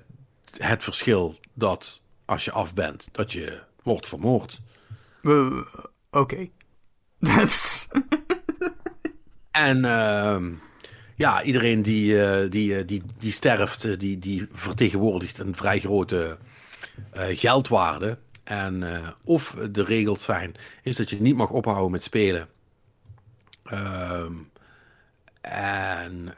het 0.57 0.83
verschil 0.83 1.39
dat 1.53 2.01
als 2.25 2.45
je 2.45 2.51
af 2.51 2.73
bent, 2.73 3.09
dat 3.11 3.31
je 3.31 3.61
wordt 3.83 4.07
vermoord. 4.07 4.59
Uh, 5.21 5.61
Oké. 6.11 6.47
Okay. 7.19 8.33
En... 9.55 9.83
Uh, 9.83 10.57
ja, 11.17 11.43
iedereen 11.43 11.81
die, 11.81 12.13
uh, 12.13 12.51
die, 12.51 12.85
die, 12.85 13.03
die 13.19 13.31
sterft, 13.31 13.99
die, 13.99 14.19
die 14.19 14.47
vertegenwoordigt 14.51 15.37
een 15.37 15.55
vrij 15.55 15.79
grote 15.79 16.37
geldwaarde. 17.13 18.17
En 18.43 18.83
of 19.23 19.57
de 19.71 19.83
regels 19.83 20.23
zijn, 20.23 20.55
is 20.83 20.95
dat 20.95 21.09
je 21.09 21.21
niet 21.21 21.35
mag 21.35 21.49
ophouden 21.49 21.91
met 21.91 22.03
spelen. 22.03 22.47
Um, 23.73 24.49
en 25.41 26.33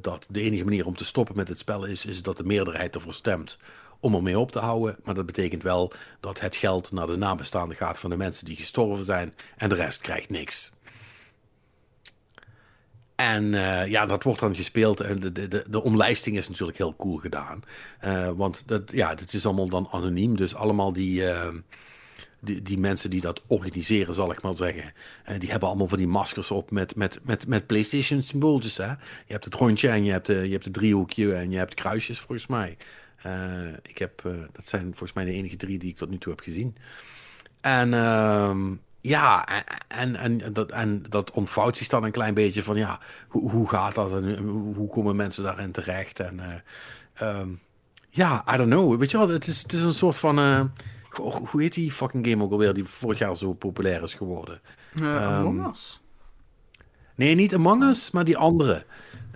dat 0.00 0.24
de 0.28 0.40
enige 0.40 0.64
manier 0.64 0.86
om 0.86 0.96
te 0.96 1.04
stoppen 1.04 1.36
met 1.36 1.48
het 1.48 1.58
spel 1.58 1.84
is, 1.84 2.06
is 2.06 2.22
dat 2.22 2.36
de 2.36 2.44
meerderheid 2.44 2.94
ervoor 2.94 3.14
stemt 3.14 3.58
om 4.00 4.14
ermee 4.14 4.38
op 4.38 4.50
te 4.50 4.58
houden. 4.58 4.96
Maar 5.04 5.14
dat 5.14 5.26
betekent 5.26 5.62
wel 5.62 5.92
dat 6.20 6.40
het 6.40 6.56
geld 6.56 6.92
naar 6.92 7.06
de 7.06 7.16
nabestaanden 7.16 7.76
gaat 7.76 7.98
van 7.98 8.10
de 8.10 8.16
mensen 8.16 8.46
die 8.46 8.56
gestorven 8.56 9.04
zijn. 9.04 9.34
En 9.56 9.68
de 9.68 9.74
rest 9.74 10.00
krijgt 10.00 10.30
niks. 10.30 10.72
En 13.20 13.44
uh, 13.44 13.86
ja, 13.86 14.06
dat 14.06 14.22
wordt 14.22 14.40
dan 14.40 14.56
gespeeld. 14.56 15.00
En 15.00 15.20
de, 15.20 15.32
de, 15.32 15.64
de 15.70 15.82
omlijsting 15.82 16.36
is 16.36 16.48
natuurlijk 16.48 16.78
heel 16.78 16.96
cool 16.96 17.16
gedaan. 17.16 17.62
Uh, 18.04 18.30
want 18.30 18.62
dat, 18.66 18.92
ja, 18.92 19.08
het 19.08 19.34
is 19.34 19.46
allemaal 19.46 19.68
dan 19.68 19.88
anoniem. 19.90 20.36
Dus 20.36 20.54
allemaal 20.54 20.92
die, 20.92 21.22
uh, 21.22 21.48
die, 22.40 22.62
die, 22.62 22.78
mensen 22.78 23.10
die 23.10 23.20
dat 23.20 23.42
organiseren, 23.46 24.14
zal 24.14 24.32
ik 24.32 24.42
maar 24.42 24.54
zeggen. 24.54 24.92
die 25.38 25.50
hebben 25.50 25.68
allemaal 25.68 25.86
van 25.86 25.98
die 25.98 26.06
maskers 26.06 26.50
op 26.50 26.70
met, 26.70 26.96
met, 26.96 27.18
met, 27.22 27.46
met 27.46 27.66
PlayStation 27.66 28.22
symbooltjes. 28.22 28.76
Hè? 28.76 28.88
Je 29.26 29.32
hebt 29.32 29.44
het 29.44 29.54
rondje 29.54 29.88
en 29.88 30.04
je 30.04 30.12
hebt, 30.12 30.26
de, 30.26 30.34
je 30.34 30.52
hebt 30.52 30.64
het 30.64 30.74
driehoekje 30.74 31.34
en 31.34 31.50
je 31.50 31.58
hebt 31.58 31.74
kruisjes 31.74 32.18
volgens 32.18 32.46
mij. 32.46 32.76
ik 33.82 33.98
heb, 33.98 34.22
dat 34.52 34.66
zijn 34.68 34.82
volgens 34.82 35.12
mij 35.12 35.24
de 35.24 35.32
enige 35.32 35.56
drie 35.56 35.78
die 35.78 35.90
ik 35.90 35.96
tot 35.96 36.10
nu 36.10 36.18
toe 36.18 36.32
heb 36.32 36.42
gezien. 36.42 36.76
En 37.60 37.94
ehm, 37.94 38.72
ja, 39.00 39.48
en, 39.88 40.16
en, 40.16 40.52
dat, 40.52 40.70
en 40.70 41.02
dat 41.08 41.30
ontvouwt 41.30 41.76
zich 41.76 41.88
dan 41.88 42.04
een 42.04 42.10
klein 42.10 42.34
beetje 42.34 42.62
van 42.62 42.76
ja, 42.76 43.00
hoe, 43.28 43.50
hoe 43.50 43.68
gaat 43.68 43.94
dat 43.94 44.12
en 44.12 44.38
hoe 44.74 44.88
komen 44.88 45.16
mensen 45.16 45.42
daarin 45.42 45.72
terecht? 45.72 46.20
En 46.20 46.40
uh, 47.20 47.38
um, 47.38 47.60
ja, 48.10 48.44
I 48.54 48.56
don't 48.56 48.70
know. 48.70 48.98
Weet 48.98 49.10
je 49.10 49.18
wel, 49.18 49.28
het 49.28 49.46
is, 49.46 49.62
het 49.62 49.72
is 49.72 49.82
een 49.82 49.94
soort 49.94 50.18
van. 50.18 50.38
Uh, 50.38 50.64
hoe 51.50 51.62
heet 51.62 51.74
die 51.74 51.92
fucking 51.92 52.26
game 52.26 52.42
ook 52.42 52.52
alweer 52.52 52.74
die 52.74 52.84
vorig 52.84 53.18
jaar 53.18 53.36
zo 53.36 53.52
populair 53.52 54.02
is 54.02 54.14
geworden? 54.14 54.60
Uh, 55.00 55.14
um, 55.14 55.20
Among 55.20 55.66
Us? 55.68 56.00
Nee, 57.14 57.34
niet 57.34 57.54
Among 57.54 57.82
Us, 57.82 58.10
maar 58.10 58.24
die 58.24 58.36
andere. 58.36 58.84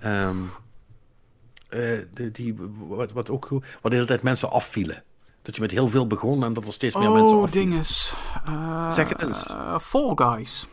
Um, 0.04 0.50
die, 2.14 2.30
die, 2.30 2.54
wat, 2.78 3.12
wat 3.12 3.30
ook 3.30 3.48
wat 3.48 3.62
de 3.82 3.94
hele 3.94 4.06
tijd 4.06 4.22
mensen 4.22 4.50
afvielen. 4.50 5.02
Dat 5.44 5.54
je 5.54 5.60
met 5.60 5.70
heel 5.70 5.88
veel 5.88 6.06
begon 6.06 6.44
en 6.44 6.52
dat 6.52 6.66
er 6.66 6.72
steeds 6.72 6.94
meer 6.94 7.08
oh, 7.08 7.14
mensen 7.14 7.36
Oh, 7.36 7.50
dinges. 7.50 8.14
Uh, 8.48 8.92
zeg 8.92 9.08
het 9.08 9.22
eens. 9.22 9.50
Uh, 9.50 9.78
Fall 9.78 10.12
Guys. 10.14 10.66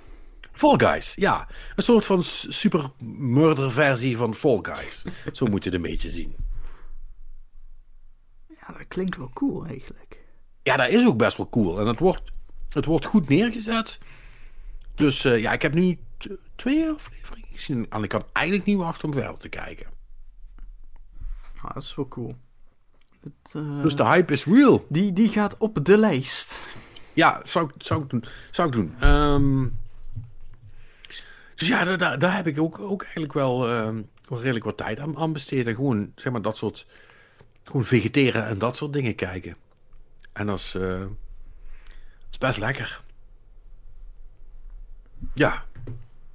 Fall 0.51 0.77
Guys, 0.77 1.15
ja. 1.15 1.47
Een 1.75 1.83
soort 1.83 2.05
van 2.05 2.23
super 2.23 2.91
murder 3.17 3.71
versie 3.71 4.17
van 4.17 4.33
Fall 4.33 4.59
Guys. 4.61 5.05
Zo 5.33 5.45
moet 5.45 5.63
je 5.63 5.69
het 5.69 5.77
een 5.77 5.89
beetje 5.89 6.09
zien. 6.09 6.35
Ja, 8.47 8.73
dat 8.77 8.87
klinkt 8.87 9.17
wel 9.17 9.29
cool 9.33 9.65
eigenlijk. 9.65 10.25
Ja, 10.63 10.75
dat 10.77 10.89
is 10.89 11.05
ook 11.05 11.17
best 11.17 11.37
wel 11.37 11.49
cool. 11.49 11.79
En 11.79 11.85
het 11.85 11.99
wordt, 11.99 12.31
het 12.69 12.85
wordt 12.85 13.05
goed 13.05 13.29
neergezet. 13.29 13.99
Dus 14.95 15.25
uh, 15.25 15.41
ja, 15.41 15.51
ik 15.51 15.61
heb 15.61 15.73
nu 15.73 15.99
twee 16.55 16.89
afleveringen 16.89 17.49
gezien. 17.53 17.85
En 17.89 18.03
ik 18.03 18.09
kan 18.09 18.25
eigenlijk 18.33 18.67
niet 18.67 18.77
wachten 18.77 19.07
om 19.07 19.13
verder 19.13 19.37
te 19.37 19.49
kijken. 19.49 19.87
Ah, 21.61 21.73
dat 21.73 21.83
is 21.83 21.95
wel 21.95 22.07
cool. 22.07 22.35
Het, 23.23 23.53
uh, 23.55 23.81
dus 23.81 23.95
de 23.95 24.05
hype 24.05 24.33
is 24.33 24.45
real. 24.45 24.85
Die, 24.89 25.13
die 25.13 25.29
gaat 25.29 25.57
op 25.57 25.85
de 25.85 25.97
lijst. 25.97 26.65
Ja, 27.13 27.41
zou, 27.43 27.71
zou 27.77 28.03
ik 28.03 28.09
doen. 28.09 28.23
Zou 28.51 28.67
ik 28.67 28.73
doen. 28.73 29.09
Um, 29.09 29.79
dus 31.55 31.67
ja, 31.67 31.97
daar, 31.97 32.19
daar 32.19 32.35
heb 32.35 32.47
ik 32.47 32.59
ook, 32.59 32.79
ook 32.79 33.01
eigenlijk 33.01 33.33
wel, 33.33 33.69
um, 33.69 34.09
wel 34.27 34.39
redelijk 34.39 34.65
wat 34.65 34.77
tijd 34.77 34.99
aan, 34.99 35.17
aan 35.17 35.33
besteed. 35.33 35.67
En 35.67 35.75
gewoon, 35.75 36.11
zeg 36.15 36.31
maar, 36.31 36.41
dat 36.41 36.57
soort... 36.57 36.87
Gewoon 37.63 37.85
vegeteren 37.85 38.45
en 38.45 38.57
dat 38.57 38.77
soort 38.77 38.93
dingen 38.93 39.15
kijken. 39.15 39.55
En 40.33 40.47
dat 40.47 40.59
is, 40.59 40.75
uh, 40.75 40.99
dat 40.99 41.09
is 42.31 42.37
best 42.37 42.57
lekker. 42.57 43.01
Ja. 45.33 45.65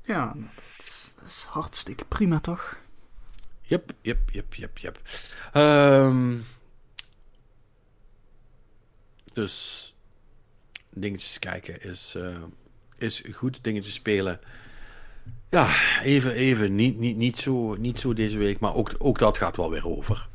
Ja, 0.03 0.33
dat 0.35 0.85
is, 0.87 1.15
dat 1.19 1.27
is 1.27 1.47
hartstikke 1.51 2.05
prima, 2.05 2.41
toch? 2.41 2.77
Yep, 3.63 3.93
yep, 4.01 4.31
yep, 4.31 4.55
yep, 4.55 4.79
yep. 4.79 5.01
Um, 5.55 6.47
dus 9.37 9.95
dingetjes 10.91 11.39
kijken 11.39 11.83
is, 11.83 12.15
uh, 12.17 12.37
is 12.99 13.23
goed. 13.33 13.65
Dingetjes 13.65 13.95
spelen. 13.95 14.41
Ja, 15.51 15.75
even, 16.03 16.33
even 16.33 16.75
niet, 16.75 16.99
niet, 16.99 17.17
niet, 17.17 17.39
zo, 17.39 17.75
niet 17.75 18.01
zo 18.01 18.13
deze 18.13 18.39
week, 18.39 18.59
maar 18.59 18.75
ook, 18.75 18.95
ook 18.99 19.19
dat 19.19 19.39
gaat 19.39 19.57
wel 19.57 19.71
weer 19.71 19.87
over. 19.87 20.29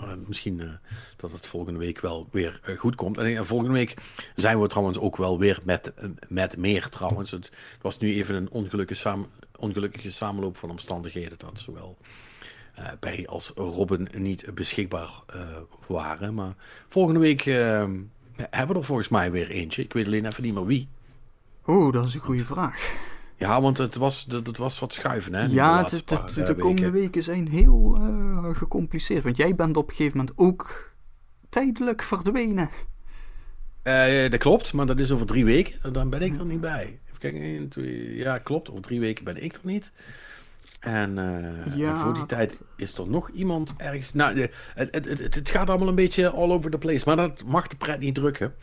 Uh, 0.00 0.12
misschien 0.26 0.58
uh, 0.58 0.70
dat 1.16 1.32
het 1.32 1.46
volgende 1.46 1.78
week 1.78 2.00
wel 2.00 2.28
weer 2.30 2.60
goed 2.76 2.94
komt. 2.94 3.18
En 3.18 3.46
volgende 3.46 3.72
week 3.72 3.94
zijn 4.34 4.60
we 4.60 4.68
trouwens 4.68 4.98
ook 4.98 5.16
wel 5.16 5.38
weer 5.38 5.60
met, 5.64 5.92
met 6.28 6.56
meer 6.56 6.88
trouwens. 6.88 7.30
Het, 7.30 7.50
was 7.80 7.98
nu 7.98 8.14
even 8.14 8.34
een 8.34 8.50
ongelukkige, 8.50 9.26
ongelukkige 9.56 10.10
samenloop 10.10 10.56
van 10.56 10.70
omstandigheden. 10.70 11.38
Dat 11.38 11.60
zowel 11.60 11.98
uh, 12.78 12.84
Perry 13.00 13.24
als 13.24 13.52
Robin 13.54 14.08
niet 14.16 14.54
beschikbaar 14.54 15.22
uh, 15.36 15.42
waren. 15.86 16.34
Maar 16.34 16.54
volgende 16.88 17.20
week 17.20 17.46
uh, 17.46 17.54
hebben 18.36 18.74
we 18.74 18.80
er 18.80 18.84
volgens 18.84 19.08
mij 19.08 19.30
weer 19.30 19.50
eentje. 19.50 19.82
Ik 19.82 19.92
weet 19.92 20.06
alleen 20.06 20.26
even 20.26 20.42
niet 20.42 20.54
meer 20.54 20.66
wie. 20.66 20.88
Oeh, 21.66 21.92
dat 21.92 22.06
is 22.06 22.14
een 22.14 22.20
goede 22.20 22.44
vraag. 22.44 22.94
Ja, 23.36 23.60
want 23.60 23.78
het 23.78 23.94
was, 23.94 24.26
het 24.28 24.56
was 24.56 24.78
wat 24.78 24.92
schuiven, 24.92 25.34
hè? 25.34 25.44
Ja, 25.44 25.82
de, 25.82 26.44
de 26.44 26.56
komende 26.56 26.90
weken 26.90 27.22
zijn 27.22 27.48
heel 27.48 27.98
uh, 28.00 28.56
gecompliceerd. 28.56 29.22
Want 29.22 29.36
jij 29.36 29.54
bent 29.54 29.76
op 29.76 29.88
een 29.88 29.94
gegeven 29.94 30.18
moment 30.18 30.38
ook 30.38 30.92
tijdelijk 31.48 32.02
verdwenen. 32.02 32.70
Uh, 33.84 34.30
dat 34.30 34.40
klopt, 34.40 34.72
maar 34.72 34.86
dat 34.86 34.98
is 34.98 35.10
over 35.10 35.26
drie 35.26 35.44
weken. 35.44 35.92
Dan 35.92 36.10
ben 36.10 36.22
ik 36.22 36.38
er 36.38 36.46
niet 36.46 36.60
bij. 36.60 36.98
Even 37.06 37.18
kijken, 37.18 37.40
1, 37.40 37.68
2, 37.68 38.16
ja, 38.16 38.38
klopt. 38.38 38.70
Over 38.70 38.82
drie 38.82 39.00
weken 39.00 39.24
ben 39.24 39.42
ik 39.42 39.52
er 39.52 39.60
niet. 39.62 39.92
En, 40.82 41.16
uh, 41.76 42.02
voor 42.02 42.14
die 42.14 42.26
tijd 42.26 42.60
is 42.76 42.98
er 42.98 43.08
nog 43.08 43.30
iemand 43.30 43.74
ergens. 43.76 44.14
Nou, 44.14 44.40
het, 44.74 44.88
het, 44.90 45.04
het, 45.04 45.34
het, 45.34 45.50
gaat 45.50 45.68
allemaal 45.68 45.88
een 45.88 45.94
beetje 45.94 46.30
all 46.30 46.50
over 46.50 46.70
the 46.70 46.78
place. 46.78 47.02
Maar 47.06 47.16
dat 47.16 47.44
mag 47.44 47.66
de 47.66 47.76
pret 47.76 48.00
niet 48.00 48.14
drukken. 48.14 48.54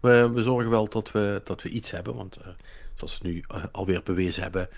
We, 0.00 0.30
we 0.34 0.42
zorgen 0.42 0.70
wel 0.70 0.88
dat 0.88 1.12
we, 1.12 1.40
dat 1.44 1.62
we 1.62 1.68
iets 1.68 1.90
hebben. 1.90 2.14
Want 2.14 2.38
uh, 2.40 2.46
zoals 2.94 3.18
we 3.18 3.28
nu 3.28 3.44
uh, 3.54 3.64
alweer 3.72 4.00
bewezen 4.04 4.42
hebben. 4.42 4.68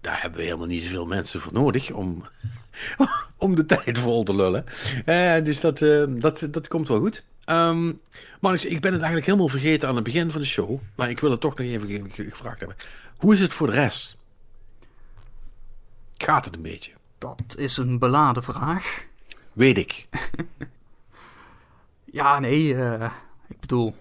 Daar 0.00 0.20
hebben 0.20 0.38
we 0.38 0.44
helemaal 0.44 0.66
niet 0.66 0.82
zoveel 0.82 1.06
mensen 1.06 1.40
voor 1.40 1.52
nodig 1.52 1.90
om, 1.90 2.24
om 3.36 3.54
de 3.54 3.66
tijd 3.66 3.98
vol 3.98 4.22
te 4.22 4.34
lullen. 4.34 4.64
dus 5.44 5.60
dat, 5.60 5.78
dat, 6.08 6.48
dat 6.50 6.68
komt 6.68 6.88
wel 6.88 6.98
goed. 6.98 7.24
Um, 7.46 8.00
maar 8.40 8.54
ik 8.54 8.80
ben 8.80 8.92
het 8.92 9.00
eigenlijk 9.00 9.26
helemaal 9.26 9.48
vergeten 9.48 9.88
aan 9.88 9.94
het 9.94 10.04
begin 10.04 10.30
van 10.30 10.40
de 10.40 10.46
show. 10.46 10.78
Maar 10.94 11.10
ik 11.10 11.20
wil 11.20 11.30
het 11.30 11.40
toch 11.40 11.56
nog 11.56 11.66
even 11.66 12.10
gevraagd 12.10 12.58
hebben. 12.58 12.76
Hoe 13.16 13.32
is 13.32 13.40
het 13.40 13.52
voor 13.52 13.66
de 13.66 13.72
rest? 13.72 14.16
Gaat 16.22 16.44
het 16.44 16.54
een 16.54 16.62
beetje? 16.62 16.92
Dat 17.18 17.54
is 17.56 17.76
een 17.76 17.98
beladen 17.98 18.42
vraag. 18.42 19.06
Weet 19.52 19.78
ik. 19.78 20.08
ja, 22.04 22.38
nee, 22.38 22.74
uh, 22.74 23.10
ik 23.48 23.60
bedoel. 23.60 23.96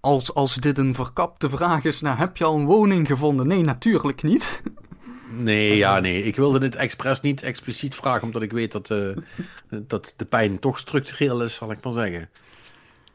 Als, 0.00 0.34
als 0.34 0.54
dit 0.54 0.78
een 0.78 0.94
verkapte 0.94 1.50
vraag 1.50 1.84
is, 1.84 2.00
nou 2.00 2.16
heb 2.16 2.36
je 2.36 2.44
al 2.44 2.56
een 2.56 2.66
woning 2.66 3.06
gevonden? 3.06 3.46
Nee, 3.46 3.62
natuurlijk 3.62 4.22
niet. 4.22 4.62
Nee, 5.38 5.76
ja, 5.76 6.00
nee. 6.00 6.22
Ik 6.22 6.36
wilde 6.36 6.58
dit 6.58 6.76
expres 6.76 7.20
niet 7.20 7.42
expliciet 7.42 7.94
vragen, 7.94 8.22
omdat 8.22 8.42
ik 8.42 8.52
weet 8.52 8.72
dat, 8.72 8.90
uh, 8.90 9.16
dat 9.68 10.14
de 10.16 10.24
pijn 10.24 10.58
toch 10.58 10.78
structureel 10.78 11.42
is, 11.42 11.54
zal 11.54 11.70
ik 11.70 11.84
maar 11.84 11.92
zeggen. 11.92 12.28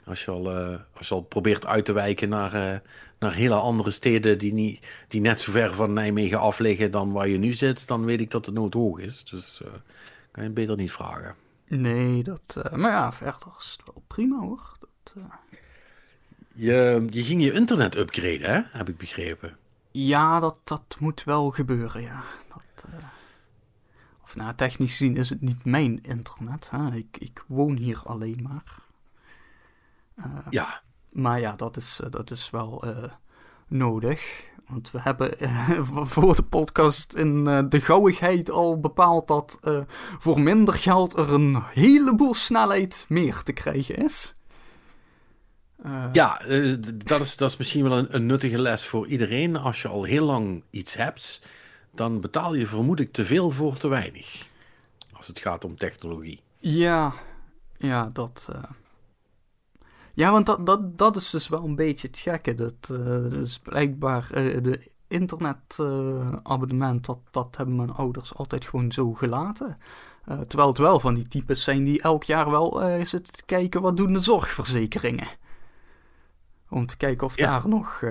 Als 0.05 0.25
je 0.25 0.31
al, 0.31 0.71
uh, 0.71 0.79
als 0.93 1.07
je 1.07 1.13
al 1.13 1.21
probeert 1.21 1.65
uit 1.65 1.85
te 1.85 1.91
wijken 1.91 2.29
naar, 2.29 2.73
uh, 2.73 2.79
naar 3.19 3.33
hele 3.33 3.55
andere 3.55 3.91
steden 3.91 4.37
die, 4.37 4.53
niet, 4.53 4.87
die 5.07 5.21
net 5.21 5.39
zo 5.39 5.51
ver 5.51 5.73
van 5.73 5.93
Nijmegen 5.93 6.39
af 6.39 6.59
liggen 6.59 6.91
dan 6.91 7.11
waar 7.11 7.27
je 7.27 7.37
nu 7.37 7.51
zit, 7.51 7.87
dan 7.87 8.05
weet 8.05 8.19
ik 8.19 8.31
dat 8.31 8.45
de 8.45 8.51
nood 8.51 8.73
hoog 8.73 8.99
is. 8.99 9.23
Dus 9.23 9.61
uh, 9.63 9.67
kan 10.31 10.43
je 10.43 10.49
het 10.49 10.53
beter 10.53 10.75
niet 10.75 10.91
vragen. 10.91 11.35
Nee, 11.67 12.23
dat, 12.23 12.69
maar 12.75 12.91
ja, 12.91 13.13
verder 13.13 13.49
is 13.59 13.77
het 13.77 13.93
wel 13.93 14.03
prima 14.07 14.39
hoor. 14.39 14.77
Dat, 14.79 15.15
je, 16.53 17.07
je 17.09 17.23
ging 17.23 17.43
je 17.43 17.53
internet 17.53 17.95
upgraden, 17.95 18.53
hè? 18.53 18.61
heb 18.77 18.89
ik 18.89 18.97
begrepen. 18.97 19.57
Ja, 19.91 20.39
dat, 20.39 20.59
dat 20.63 20.95
moet 20.99 21.23
wel 21.23 21.49
gebeuren, 21.49 22.01
ja. 22.01 22.23
Dat, 22.49 22.85
of 24.31 24.37
nou, 24.37 24.55
technisch 24.55 24.97
gezien 24.97 25.17
is 25.17 25.29
het 25.29 25.41
niet 25.41 25.65
mijn 25.65 26.03
internet. 26.03 26.69
Hè? 26.69 26.95
Ik, 26.95 27.17
ik 27.19 27.43
woon 27.47 27.75
hier 27.75 28.01
alleen 28.03 28.39
maar. 28.41 28.80
Ja. 30.49 30.81
Maar 31.11 31.39
ja, 31.39 31.55
dat 31.55 31.77
is, 31.77 31.99
eh, 32.03 32.09
dat 32.09 32.31
is 32.31 32.49
wel 32.49 32.85
uh, 32.85 33.03
nodig. 33.67 34.49
Want 34.67 34.91
we 34.91 35.01
hebben 35.01 35.35
voor 36.15 36.35
de 36.35 36.43
podcast 36.43 37.13
in 37.13 37.43
de 37.43 37.81
gauwigheid 37.81 38.49
al 38.51 38.79
bepaald 38.79 39.27
dat 39.27 39.59
voor 40.17 40.41
minder 40.41 40.73
geld 40.73 41.17
er 41.17 41.33
een 41.33 41.63
heleboel 41.73 42.33
snelheid 42.33 43.05
meer 43.09 43.43
te 43.43 43.53
krijgen 43.53 43.95
is. 43.95 44.33
ja, 46.11 46.41
dat, 46.93 47.19
is, 47.19 47.35
dat 47.35 47.49
is 47.49 47.57
misschien 47.57 47.83
wel 47.83 47.97
een, 47.97 48.15
een, 48.15 48.25
nuttige 48.25 48.61
les 48.61 48.85
voor 48.85 49.07
iedereen. 49.07 49.55
Als 49.57 49.81
je 49.81 49.87
al 49.87 50.03
heel 50.03 50.25
lang 50.25 50.63
iets 50.69 50.95
hebt, 50.95 51.41
dan 51.93 52.21
betaal 52.21 52.53
je 52.53 52.67
vermoedelijk 52.67 53.13
te 53.13 53.25
veel 53.25 53.49
voor 53.49 53.77
te 53.77 53.87
weinig. 53.87 54.47
Als 55.11 55.27
het 55.27 55.39
gaat 55.39 55.65
om 55.65 55.77
technologie. 55.77 56.41
Ja, 56.59 57.13
ja 57.77 58.09
dat. 58.13 58.49
Ja, 60.13 60.31
want 60.31 60.45
dat, 60.45 60.65
dat, 60.65 60.97
dat 60.97 61.15
is 61.15 61.29
dus 61.29 61.47
wel 61.47 61.63
een 61.63 61.75
beetje 61.75 62.07
het 62.07 62.17
gekke. 62.17 62.55
Dat 62.55 62.89
uh, 62.91 63.31
is 63.31 63.59
blijkbaar 63.59 64.29
uh, 64.33 64.63
de 64.63 64.89
internetabonnement, 65.07 66.99
uh, 66.99 67.05
dat, 67.15 67.19
dat 67.31 67.57
hebben 67.57 67.75
mijn 67.75 67.91
ouders 67.91 68.35
altijd 68.35 68.65
gewoon 68.65 68.91
zo 68.91 69.13
gelaten. 69.13 69.77
terwijl 70.47 70.69
het 70.69 70.77
wel 70.77 70.99
van 70.99 71.13
die 71.13 71.27
types 71.27 71.63
zijn 71.63 71.83
die 71.83 72.01
elk 72.01 72.23
jaar 72.23 72.49
wel 72.49 72.81
zitten 73.03 73.33
te 73.33 73.43
kijken 73.45 73.81
wat 73.81 73.97
doen 73.97 74.13
de 74.13 74.19
zorgverzekeringen. 74.19 75.27
Om 76.69 76.85
te 76.85 76.97
kijken 76.97 77.25
of 77.25 77.35
daar 77.35 77.67
nog 77.67 77.99
2,50 78.03 78.09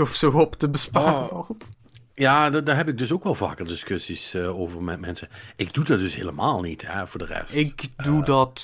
of 0.00 0.14
zo 0.14 0.30
op 0.30 0.54
te 0.54 0.68
besparen 0.68 1.22
oh. 1.22 1.28
valt. 1.28 1.70
Ja, 2.14 2.50
daar, 2.50 2.76
heb 2.76 2.88
ik 2.88 2.98
dus 2.98 3.12
ook 3.12 3.24
wel 3.24 3.34
vaker 3.34 3.66
discussies 3.66 4.36
over 4.36 4.82
met 4.82 5.00
mensen. 5.00 5.28
Ik 5.56 5.72
doe 5.72 5.84
dat 5.84 5.98
dus 5.98 6.14
helemaal 6.14 6.60
niet, 6.60 6.86
hè, 6.86 7.06
voor 7.06 7.18
de 7.18 7.26
rest. 7.26 7.54
Ik 7.54 7.88
doe 7.96 8.24
dat 8.24 8.60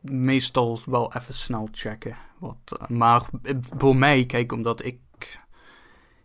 meestal 0.00 0.80
wel 0.84 1.14
even 1.14 1.34
snel 1.34 1.68
checken. 1.72 2.16
Wat, 2.38 2.78
eh, 2.78 2.88
maar 2.88 3.28
voor 3.76 3.96
mij, 3.96 4.26
kijk, 4.26 4.52
omdat 4.52 4.84
ik. 4.84 4.98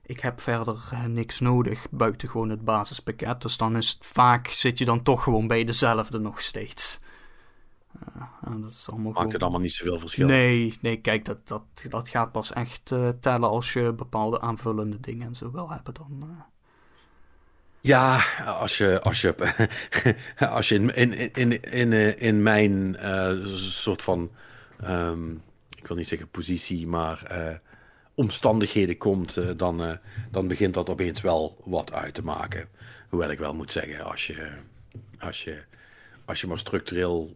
Ik 0.07 0.19
heb 0.19 0.41
verder 0.41 0.89
eh, 0.91 1.05
niks 1.05 1.39
nodig 1.39 1.87
buiten 1.91 2.29
gewoon 2.29 2.49
het 2.49 2.63
basispakket. 2.63 3.41
Dus 3.41 3.57
dan 3.57 3.75
is 3.75 3.89
het 3.89 4.05
vaak 4.05 4.47
zit 4.47 4.77
je 4.77 4.85
dan 4.85 5.03
toch 5.03 5.23
gewoon 5.23 5.47
bij 5.47 5.63
dezelfde 5.63 6.19
nog 6.19 6.41
steeds. 6.41 6.99
Uh, 8.17 8.61
dat 8.61 8.71
is 8.71 8.89
allemaal 8.89 9.11
Maakt 9.11 9.31
het 9.31 9.41
allemaal 9.41 9.59
niet 9.59 9.73
zoveel 9.73 9.99
verschil? 9.99 10.27
Nee, 10.27 10.77
nee 10.81 11.01
kijk, 11.01 11.25
dat, 11.25 11.47
dat, 11.47 11.63
dat 11.89 12.09
gaat 12.09 12.31
pas 12.31 12.53
echt 12.53 12.91
uh, 12.91 13.09
tellen 13.09 13.49
als 13.49 13.73
je 13.73 13.93
bepaalde 13.93 14.41
aanvullende 14.41 14.99
dingen 14.99 15.27
en 15.27 15.35
zo 15.35 15.51
wil 15.51 15.69
hebben. 15.69 15.93
Dan, 15.93 16.23
uh... 16.23 16.41
Ja, 17.85 18.23
als 18.45 18.77
je, 18.77 19.01
als 19.01 19.21
je, 19.21 19.35
als 20.37 20.69
je 20.69 20.75
in, 20.75 21.13
in, 21.13 21.33
in, 21.33 21.63
in, 21.63 22.19
in 22.19 22.43
mijn 22.43 22.97
uh, 23.01 23.45
soort 23.55 24.01
van, 24.01 24.31
um, 24.87 25.41
ik 25.75 25.87
wil 25.87 25.97
niet 25.97 26.07
zeggen 26.07 26.29
positie, 26.29 26.87
maar 26.87 27.27
uh, 27.31 27.55
omstandigheden 28.13 28.97
komt, 28.97 29.57
dan, 29.57 29.99
dan 30.31 30.47
begint 30.47 30.73
dat 30.73 30.89
opeens 30.89 31.21
wel 31.21 31.61
wat 31.65 31.93
uit 31.93 32.13
te 32.13 32.23
maken. 32.23 32.67
Hoewel 33.09 33.29
ik 33.29 33.39
wel 33.39 33.53
moet 33.53 33.71
zeggen, 33.71 34.03
als 34.03 34.27
je, 34.27 34.47
als 35.19 35.43
je, 35.43 35.63
als 36.25 36.41
je 36.41 36.47
maar 36.47 36.59
structureel 36.59 37.35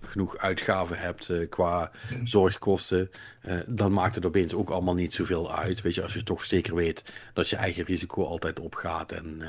genoeg 0.00 0.36
uitgaven 0.36 0.98
hebt 0.98 1.32
qua 1.48 1.90
zorgkosten, 2.24 3.10
dan 3.66 3.92
maakt 3.92 4.14
het 4.14 4.26
opeens 4.26 4.54
ook 4.54 4.70
allemaal 4.70 4.94
niet 4.94 5.14
zoveel 5.14 5.54
uit. 5.54 5.82
Weet 5.82 5.94
je, 5.94 6.02
als 6.02 6.14
je 6.14 6.22
toch 6.22 6.44
zeker 6.44 6.74
weet 6.74 7.04
dat 7.32 7.48
je 7.48 7.56
eigen 7.56 7.84
risico 7.84 8.24
altijd 8.24 8.60
opgaat 8.60 9.12
en 9.12 9.42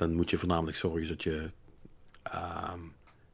dan 0.00 0.14
moet 0.14 0.30
je 0.30 0.38
voornamelijk 0.38 0.76
zorgen 0.76 1.08
dat 1.08 1.22
je 1.22 1.50
uh, 2.34 2.72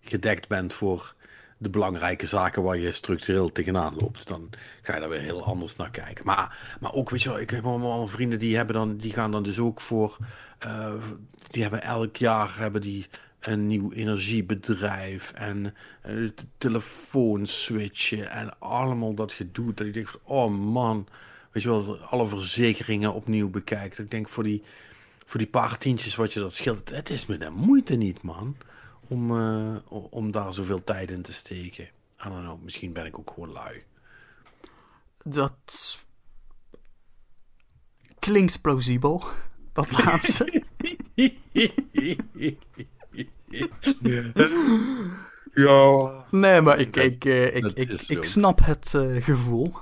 gedekt 0.01 0.48
bent 0.48 0.72
voor 0.72 1.14
de 1.59 1.70
belangrijke 1.70 2.26
zaken 2.26 2.62
waar 2.62 2.78
je 2.78 2.93
structureel 2.93 3.52
tegenaan 3.52 3.94
loopt. 3.97 4.28
Dan 4.28 4.51
ga 4.82 4.94
je 4.94 5.01
daar 5.01 5.09
weer 5.09 5.20
heel 5.20 5.44
anders 5.44 5.76
naar 5.76 5.90
kijken. 5.90 6.24
Maar, 6.24 6.76
maar 6.80 6.93
ook, 6.93 7.10
weet 7.10 7.22
je 7.22 7.28
wel, 7.28 7.40
ik 7.40 7.51
heb 7.51 7.64
allemaal 7.64 8.09
vrienden 8.09 8.38
die, 8.38 8.56
hebben 8.56 8.74
dan, 8.74 8.97
die 8.97 9.12
gaan 9.12 9.30
dan 9.30 9.43
dus 9.43 9.59
ook 9.59 9.80
voor... 9.80 10.16
Uh, 10.66 10.94
die 11.51 11.62
hebben 11.62 11.82
elk 11.82 12.16
jaar 12.16 12.59
hebben 12.59 12.80
die 12.80 13.06
een 13.40 13.66
nieuw 13.66 13.93
energiebedrijf 13.93 15.32
en 15.32 15.74
uh, 16.06 16.30
telefoon 16.59 17.47
switchen 17.47 18.30
en 18.30 18.59
allemaal 18.59 19.14
dat 19.14 19.32
gedoe. 19.32 19.74
Dat 19.74 19.86
ik 19.86 19.94
denk, 19.94 20.09
oh 20.22 20.51
man, 20.51 21.09
weet 21.52 21.62
je 21.62 21.68
wel, 21.68 21.98
alle 21.98 22.26
verzekeringen 22.26 23.14
opnieuw 23.14 23.51
bekijken. 23.51 24.05
Ik 24.05 24.10
denk 24.10 24.28
voor 24.28 24.43
die 24.43 24.62
voor 25.27 25.39
die 25.39 25.48
paar 25.48 25.78
tientjes 25.78 26.15
wat 26.15 26.32
je 26.32 26.40
dat 26.40 26.55
scheelt. 26.55 26.90
Het 26.90 27.11
is 27.11 27.27
me 27.27 27.39
de 27.39 27.51
moeite 27.51 27.94
niet, 27.94 28.23
man. 28.23 28.57
Om, 29.09 29.31
uh, 29.31 29.77
om 30.11 30.31
daar 30.31 30.53
zoveel 30.53 30.85
tijd 30.85 31.11
in 31.11 31.23
te 31.23 31.32
steken. 31.32 31.85
I 31.85 32.28
don't 32.28 32.43
know, 32.43 32.62
misschien 32.62 32.93
ben 32.93 33.07
ik 33.07 33.19
ook 33.19 33.31
gewoon 33.31 33.53
lui. 33.53 33.82
Dat 35.24 35.98
klinkt 38.19 38.61
plausibel. 38.61 39.24
Dat 39.73 39.90
laatste. 40.05 40.62
ja. 45.55 46.24
Nee, 46.31 46.61
maar 46.61 46.78
ik, 46.78 46.97
ik, 46.97 47.24
uh, 47.24 47.57
ik, 47.57 47.65
ik, 47.65 47.90
ik, 47.90 48.24
snap 48.24 48.65
het 48.65 48.93
uh, 48.97 49.23
gevoel 49.23 49.74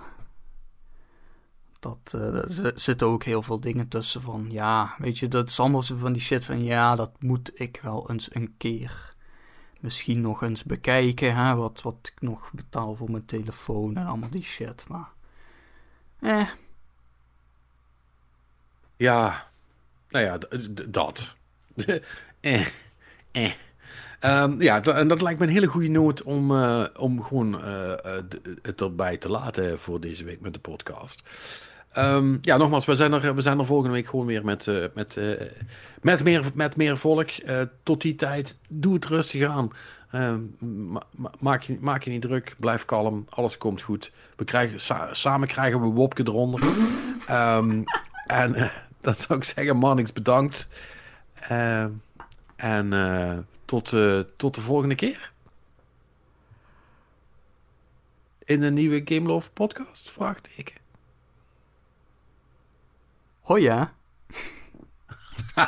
dat, 1.84 2.12
er 2.12 2.72
zitten 2.74 3.06
ook 3.06 3.24
heel 3.24 3.42
veel 3.42 3.60
dingen 3.60 3.88
tussen 3.88 4.22
van, 4.22 4.46
ja, 4.50 4.94
weet 4.98 5.18
je, 5.18 5.28
dat 5.28 5.48
is 5.48 5.60
allemaal 5.60 5.82
zo 5.82 5.96
van 5.96 6.12
die 6.12 6.22
shit 6.22 6.44
van, 6.44 6.64
ja, 6.64 6.96
dat 6.96 7.12
moet 7.18 7.60
ik 7.60 7.80
wel 7.82 8.10
eens 8.10 8.34
een 8.34 8.54
keer 8.56 9.14
misschien 9.80 10.20
nog 10.20 10.42
eens 10.42 10.64
bekijken, 10.64 11.36
hè, 11.36 11.54
wat, 11.54 11.82
wat 11.82 11.96
ik 12.02 12.20
nog 12.20 12.50
betaal 12.52 12.94
voor 12.94 13.10
mijn 13.10 13.24
telefoon 13.24 13.96
en 13.96 14.06
allemaal 14.06 14.30
die 14.30 14.42
shit, 14.42 14.84
maar, 14.88 15.08
eh. 16.20 16.48
Ja, 18.96 19.48
nou 20.08 20.24
ja, 20.24 20.38
dat. 20.88 21.36
eh, 22.40 22.66
eh. 23.32 23.52
Um, 24.24 24.62
ja, 24.62 24.82
en 24.82 25.08
dat 25.08 25.22
lijkt 25.22 25.38
me 25.38 25.46
een 25.46 25.52
hele 25.52 25.66
goede 25.66 25.88
noot 25.88 26.22
om, 26.22 26.50
uh, 26.50 26.84
om 26.96 27.22
gewoon 27.22 27.54
uh, 27.68 27.92
het 28.62 28.80
erbij 28.80 29.16
te 29.16 29.28
laten 29.28 29.78
voor 29.78 30.00
deze 30.00 30.24
week 30.24 30.40
met 30.40 30.54
de 30.54 30.60
podcast. 30.60 31.22
Um, 31.98 32.38
ja, 32.40 32.56
nogmaals, 32.56 32.84
we 32.84 32.94
zijn, 32.94 33.12
er, 33.12 33.34
we 33.34 33.40
zijn 33.40 33.58
er 33.58 33.66
volgende 33.66 33.94
week 33.94 34.06
gewoon 34.06 34.26
weer 34.26 34.44
met, 34.44 34.66
uh, 34.66 34.84
met, 34.94 35.16
uh, 35.16 35.40
met, 36.02 36.24
meer, 36.24 36.44
met 36.54 36.76
meer 36.76 36.98
volk. 36.98 37.30
Uh, 37.30 37.60
tot 37.82 38.00
die 38.00 38.14
tijd, 38.14 38.56
doe 38.68 38.94
het 38.94 39.04
rustig 39.04 39.48
aan. 39.48 39.70
Ehm, 40.10 40.40
ma 40.58 41.02
maak, 41.38 41.62
je, 41.62 41.78
maak 41.80 42.02
je 42.02 42.10
niet 42.10 42.22
druk, 42.22 42.54
blijf 42.58 42.84
kalm, 42.84 43.26
alles 43.28 43.58
komt 43.58 43.82
goed. 43.82 44.12
We 44.36 44.44
krijgen, 44.44 44.80
sa 44.80 45.14
samen 45.14 45.48
krijgen 45.48 45.80
we 45.80 45.86
Wopke 45.86 46.22
eronder. 46.22 46.60
Ehm, 47.26 47.82
en 48.26 48.70
dan 49.00 49.14
zou 49.14 49.38
ik 49.38 49.44
zeggen, 49.44 49.76
Marnix 49.76 50.12
bedankt. 50.12 50.68
En 52.56 52.88
tot, 53.64 53.92
tot 54.36 54.54
de 54.54 54.60
volgende 54.60 54.94
keer. 54.94 55.32
In 58.44 58.62
een 58.62 58.74
nieuwe 58.74 59.02
Game 59.04 59.28
Love 59.28 59.52
podcast? 59.52 60.10
Vraagteken. 60.10 60.83
Hoi 63.44 63.62
ja. 63.62 63.94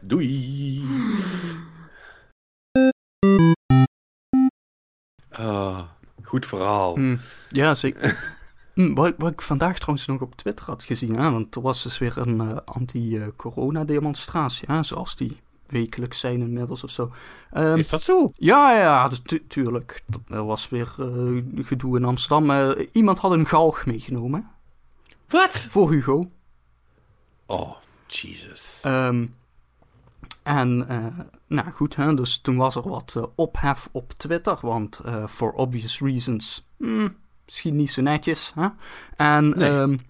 Doei. 0.00 0.82
Oh, 5.38 5.82
goed 6.22 6.46
verhaal. 6.46 6.96
Mm, 6.96 7.18
ja, 7.48 7.74
zeker. 7.74 8.34
mm, 8.74 8.94
wat, 8.94 9.14
wat, 9.18 9.32
ik 9.32 9.42
vandaag 9.42 9.78
trouwens 9.78 10.06
nog 10.06 10.20
op 10.20 10.36
Twitter 10.36 10.66
had 10.66 10.84
gezien, 10.84 11.16
hè, 11.16 11.30
want 11.30 11.54
er 11.54 11.62
was 11.62 11.82
dus 11.82 11.98
weer 11.98 12.18
een 12.18 12.40
uh, 12.40 12.56
anti-corona-demonstratie, 12.64 14.82
zoals 14.82 15.16
die 15.16 15.40
wekelijks 15.66 16.18
zijn 16.18 16.40
inmiddels 16.40 16.84
of 16.84 16.90
zo. 16.90 17.12
Um, 17.56 17.78
Is 17.78 17.88
dat 17.88 18.02
zo? 18.02 18.28
Ja, 18.36 18.78
ja, 18.78 19.08
dus 19.08 19.20
tu 19.22 19.46
tuurlijk. 19.46 20.02
Er 20.28 20.44
was 20.44 20.68
weer 20.68 20.94
uh, 20.98 21.42
gedoe 21.56 21.96
in 21.96 22.04
Amsterdam. 22.04 22.50
Uh, 22.50 22.86
iemand 22.92 23.18
had 23.18 23.32
een 23.32 23.46
galg 23.46 23.86
meegenomen. 23.86 24.50
Wat? 25.28 25.66
Voor 25.70 25.90
Hugo. 25.90 26.30
Oh, 27.46 27.76
Jesus. 28.06 28.82
Um, 28.86 29.32
en, 30.42 30.86
uh, 30.90 31.06
nou 31.46 31.70
goed, 31.70 31.96
hè, 31.96 32.14
dus 32.14 32.38
toen 32.38 32.56
was 32.56 32.74
er 32.74 32.88
wat 32.88 33.30
ophef 33.34 33.88
op 33.92 34.12
Twitter, 34.16 34.58
want 34.60 35.00
for 35.28 35.52
obvious 35.52 36.00
reasons, 36.00 36.64
hmm, 36.76 37.16
misschien 37.44 37.76
niet 37.76 37.90
zo 37.90 38.02
netjes. 38.02 38.52
Hè? 38.54 38.68
En 39.16 39.48
nee. 39.48 39.70
um, 39.70 40.00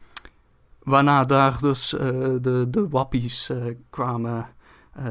waarna 0.82 1.24
daar 1.24 1.58
dus 1.60 1.88
de, 1.88 2.66
de 2.70 2.88
wappies 2.88 3.50
kwamen, 3.90 4.48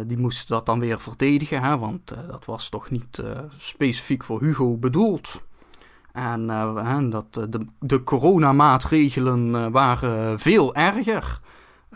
die 0.07 0.18
moesten 0.18 0.48
dat 0.48 0.66
dan 0.66 0.80
weer 0.80 0.99
verdedigen, 0.99 1.64
hè, 1.64 1.78
want 1.78 2.16
dat 2.28 2.45
was 2.45 2.70
toch 2.70 2.90
niet 2.90 3.24
specifiek 3.57 4.24
voor 4.24 4.41
Hugo 4.41 4.78
bedoeld. 4.78 5.41
En 6.12 6.48
dat, 7.10 7.34
de, 7.34 7.66
de 7.80 8.03
coronamaatregelen 8.03 9.72
waren 9.72 10.40
veel 10.40 10.76
erger. 10.76 11.40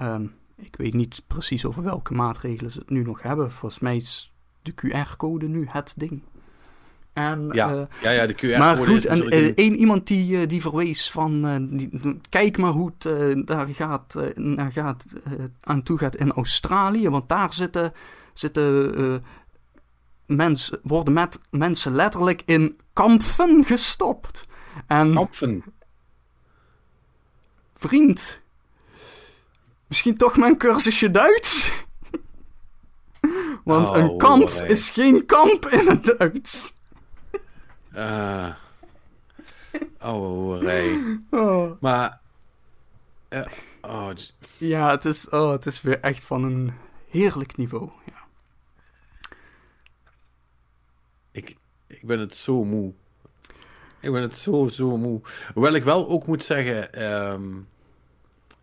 Um, 0.02 0.34
ik 0.62 0.76
weet 0.76 0.94
niet 0.94 1.22
precies 1.28 1.66
over 1.66 1.84
welke 1.84 2.14
maatregelen 2.14 2.72
ze 2.72 2.80
het 2.80 2.90
nu 2.90 3.04
nog 3.04 3.22
hebben. 3.22 3.52
Volgens 3.52 3.82
mij 3.82 3.96
is 3.96 4.34
de 4.62 4.74
QR-code 4.74 5.48
nu 5.48 5.66
het 5.70 5.94
ding. 5.98 6.22
En, 7.14 7.50
ja, 7.52 7.74
uh, 7.74 7.82
ja, 8.02 8.10
ja, 8.10 8.28
de 8.28 8.34
QR-code 8.34 8.58
Maar 8.58 8.78
goed, 8.78 9.06
en 9.06 9.34
uh, 9.34 9.52
één 9.56 9.76
iemand 9.76 10.08
die, 10.08 10.42
uh, 10.42 10.48
die 10.48 10.62
verwees 10.62 11.12
van... 11.12 11.68
Die, 11.72 12.20
kijk 12.30 12.58
maar 12.58 12.72
hoe 12.72 12.92
het 12.98 13.48
daar 13.48 13.68
gaat, 13.68 14.16
naar 14.36 14.72
gaat, 14.72 15.06
aan 15.62 15.84
toe 15.84 15.98
gaat 15.98 16.16
in 16.16 16.32
Australië. 16.32 17.10
Want 17.10 17.30
daar 17.30 17.54
zitten, 17.54 17.94
zitten 18.34 19.24
mensen, 20.26 20.80
worden 20.84 21.14
met 21.14 21.40
mensen 21.50 21.92
letterlijk 21.92 22.42
in 22.46 22.78
kampen 22.94 23.66
gestopt. 23.66 24.48
En, 24.88 25.14
kampen? 25.14 25.64
Vriend, 27.74 28.42
Misschien 29.90 30.18
toch 30.18 30.38
mijn 30.38 30.58
cursusje 30.58 31.12
Duits? 31.12 31.72
Want 33.64 33.90
oh, 33.90 33.98
een 33.98 34.18
kamp 34.18 34.50
is 34.50 34.90
geen 34.90 35.26
kamp 35.26 35.66
in 35.66 35.88
het 35.88 36.16
Duits. 36.18 36.74
Uh, 38.00 38.54
oh, 40.02 40.62
hey. 40.62 41.20
Oh. 41.30 41.82
Maar. 41.82 42.20
Uh, 43.30 43.46
oh. 43.82 44.10
Ja, 44.58 44.92
het 44.92 45.06
is, 45.06 45.30
oh, 45.30 45.52
het 45.52 45.66
is 45.66 45.82
weer 45.82 46.00
echt 46.00 46.26
van 46.26 46.44
een 46.44 46.72
heerlijk 47.10 47.58
niveau. 47.58 47.90
Ja. 48.06 48.28
Ik, 51.32 51.56
ik 51.88 52.06
ben 52.06 52.20
het 52.20 52.36
zo 52.36 52.64
moe. 52.64 52.94
Ik 54.00 54.12
ben 54.12 54.22
het 54.22 54.38
zo, 54.38 54.68
zo 54.68 54.98
moe. 54.98 55.22
Hoewel 55.54 55.74
ik 55.74 55.84
wel 55.84 56.08
ook 56.10 56.26
moet 56.26 56.44
zeggen. 56.44 57.04
Um, 57.32 57.68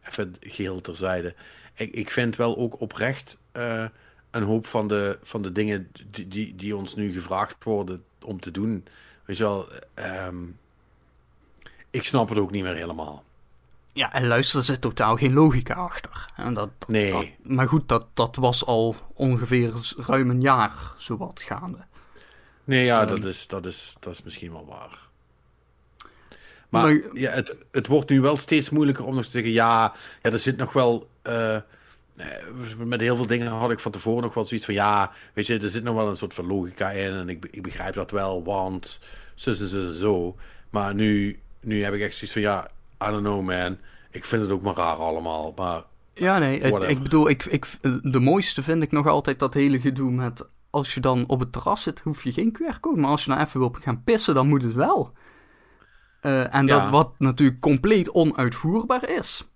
even 0.08 0.36
geheel 0.40 0.80
terzijde. 0.80 1.34
Ik, 1.74 1.92
ik 1.92 2.10
vind 2.10 2.36
wel 2.36 2.56
ook 2.56 2.80
oprecht 2.80 3.38
uh, 3.52 3.84
een 4.30 4.42
hoop 4.42 4.66
van 4.66 4.88
de, 4.88 5.18
van 5.22 5.42
de 5.42 5.52
dingen 5.52 5.90
die, 6.10 6.28
die, 6.28 6.54
die, 6.54 6.76
ons 6.76 6.94
nu 6.94 7.12
gevraagd 7.12 7.64
worden 7.64 8.04
om 8.24 8.40
te 8.40 8.50
doen. 8.50 8.84
Weet 9.26 9.36
je 9.36 9.42
wel, 9.42 9.68
um, 9.94 10.58
ik 11.90 12.04
snap 12.04 12.28
het 12.28 12.38
ook 12.38 12.50
niet 12.50 12.62
meer 12.62 12.74
helemaal. 12.74 13.24
Ja, 13.92 14.12
en 14.12 14.26
luister, 14.26 14.58
er 14.58 14.64
zit 14.64 14.80
totaal 14.80 15.16
geen 15.16 15.32
logica 15.32 15.74
achter. 15.74 16.26
En 16.36 16.54
dat, 16.54 16.70
nee. 16.86 17.12
Dat, 17.12 17.26
maar 17.42 17.68
goed, 17.68 17.88
dat, 17.88 18.06
dat 18.14 18.36
was 18.36 18.66
al 18.66 18.96
ongeveer 19.14 19.72
ruim 19.96 20.30
een 20.30 20.40
jaar 20.40 20.74
zowat 20.96 21.42
gaande. 21.42 21.78
Nee, 22.64 22.84
ja, 22.84 23.02
um, 23.02 23.08
dat, 23.08 23.24
is, 23.24 23.46
dat, 23.46 23.66
is, 23.66 23.96
dat 24.00 24.12
is 24.12 24.22
misschien 24.22 24.52
wel 24.52 24.66
waar. 24.66 24.98
Maar, 26.68 26.82
maar 26.82 27.00
ja, 27.12 27.30
het, 27.30 27.56
het 27.70 27.86
wordt 27.86 28.10
nu 28.10 28.20
wel 28.20 28.36
steeds 28.36 28.70
moeilijker 28.70 29.04
om 29.04 29.14
nog 29.14 29.24
te 29.24 29.30
zeggen: 29.30 29.52
ja, 29.52 29.94
ja 30.22 30.30
er 30.32 30.38
zit 30.38 30.56
nog 30.56 30.72
wel. 30.72 31.08
Uh, 31.22 31.56
met 32.78 33.00
heel 33.00 33.16
veel 33.16 33.26
dingen 33.26 33.52
had 33.52 33.70
ik 33.70 33.80
van 33.80 33.92
tevoren 33.92 34.22
nog 34.22 34.34
wel 34.34 34.44
zoiets 34.44 34.66
van: 34.66 34.74
ja, 34.74 35.12
weet 35.32 35.46
je, 35.46 35.58
er 35.58 35.68
zit 35.68 35.82
nog 35.82 35.94
wel 35.94 36.08
een 36.08 36.16
soort 36.16 36.34
van 36.34 36.46
logica 36.46 36.90
in. 36.90 37.12
En 37.12 37.28
ik, 37.28 37.46
ik 37.50 37.62
begrijp 37.62 37.94
dat 37.94 38.10
wel, 38.10 38.44
want 38.44 39.00
zus 39.34 39.60
en 39.60 39.68
zus 39.68 39.86
en 39.86 39.94
zo. 39.94 40.36
Maar 40.70 40.94
nu, 40.94 41.40
nu 41.60 41.84
heb 41.84 41.94
ik 41.94 42.00
echt 42.00 42.14
zoiets 42.14 42.32
van: 42.32 42.42
ja, 42.42 42.70
I 43.04 43.10
don't 43.10 43.22
know, 43.22 43.44
man. 43.44 43.78
Ik 44.10 44.24
vind 44.24 44.42
het 44.42 44.50
ook 44.50 44.62
maar 44.62 44.74
raar 44.74 44.96
allemaal. 44.96 45.52
Maar. 45.56 45.82
Ja, 46.14 46.38
nee, 46.38 46.58
ik, 46.58 46.82
ik 46.82 47.02
bedoel, 47.02 47.28
ik, 47.28 47.44
ik, 47.44 47.66
de 48.02 48.20
mooiste 48.20 48.62
vind 48.62 48.82
ik 48.82 48.92
nog 48.92 49.06
altijd 49.06 49.38
dat 49.38 49.54
hele 49.54 49.80
gedoe 49.80 50.10
met. 50.10 50.48
Als 50.70 50.94
je 50.94 51.00
dan 51.00 51.24
op 51.26 51.40
het 51.40 51.52
terras 51.52 51.82
zit, 51.82 52.00
hoef 52.00 52.24
je 52.24 52.32
geen 52.32 52.56
QR-code. 52.58 53.00
Maar 53.00 53.10
als 53.10 53.24
je 53.24 53.30
nou 53.30 53.42
even 53.42 53.60
wil 53.60 53.76
gaan 53.80 54.02
pissen, 54.04 54.34
dan 54.34 54.48
moet 54.48 54.62
het 54.62 54.74
wel. 54.74 55.12
Uh, 56.22 56.54
en 56.54 56.66
ja. 56.66 56.78
dat 56.78 56.90
wat 56.90 57.14
natuurlijk 57.18 57.60
compleet 57.60 58.10
onuitvoerbaar 58.10 59.10
is. 59.10 59.48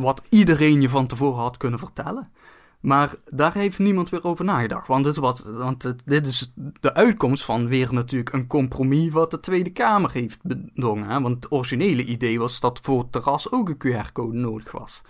Wat 0.00 0.22
iedereen 0.28 0.80
je 0.80 0.88
van 0.88 1.06
tevoren 1.06 1.42
had 1.42 1.56
kunnen 1.56 1.78
vertellen. 1.78 2.32
Maar 2.80 3.14
daar 3.24 3.54
heeft 3.54 3.78
niemand 3.78 4.08
weer 4.08 4.24
over 4.24 4.44
nagedacht. 4.44 4.86
Want, 4.86 5.04
het 5.04 5.16
was, 5.16 5.42
want 5.46 5.82
het, 5.82 6.02
dit 6.04 6.26
is 6.26 6.52
de 6.80 6.94
uitkomst 6.94 7.44
van 7.44 7.68
weer 7.68 7.92
natuurlijk 7.94 8.32
een 8.32 8.46
compromis 8.46 9.12
wat 9.12 9.30
de 9.30 9.40
Tweede 9.40 9.70
Kamer 9.70 10.12
heeft 10.12 10.38
bedongen. 10.42 11.08
Hè? 11.08 11.20
Want 11.20 11.34
het 11.34 11.52
originele 11.52 12.04
idee 12.04 12.38
was 12.38 12.60
dat 12.60 12.80
voor 12.82 12.98
het 12.98 13.12
terras 13.12 13.50
ook 13.52 13.68
een 13.68 14.04
QR-code 14.04 14.38
nodig 14.38 14.72
was. 14.72 15.02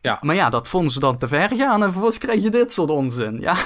Ja. 0.00 0.18
Maar 0.20 0.34
ja, 0.34 0.50
dat 0.50 0.68
vonden 0.68 0.90
ze 0.90 1.00
dan 1.00 1.18
te 1.18 1.28
ver 1.28 1.56
gaan 1.56 1.82
en 1.82 1.90
vervolgens 1.90 2.18
krijg 2.18 2.42
je 2.42 2.50
dit 2.50 2.72
soort 2.72 2.90
onzin. 2.90 3.40
Ja, 3.40 3.56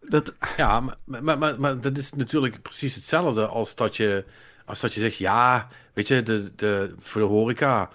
dat... 0.00 0.36
ja 0.56 0.80
maar, 0.80 1.22
maar, 1.22 1.38
maar, 1.38 1.60
maar 1.60 1.80
dat 1.80 1.96
is 1.96 2.12
natuurlijk 2.12 2.62
precies 2.62 2.94
hetzelfde 2.94 3.46
als 3.46 3.74
dat 3.74 3.96
je 3.96 4.24
als 4.68 4.80
dat 4.80 4.94
je 4.94 5.00
zegt, 5.00 5.16
ja, 5.16 5.68
weet 5.92 6.08
je, 6.08 6.22
de, 6.22 6.52
de, 6.56 6.94
voor 6.98 7.20
de 7.20 7.26
horeca, 7.26 7.90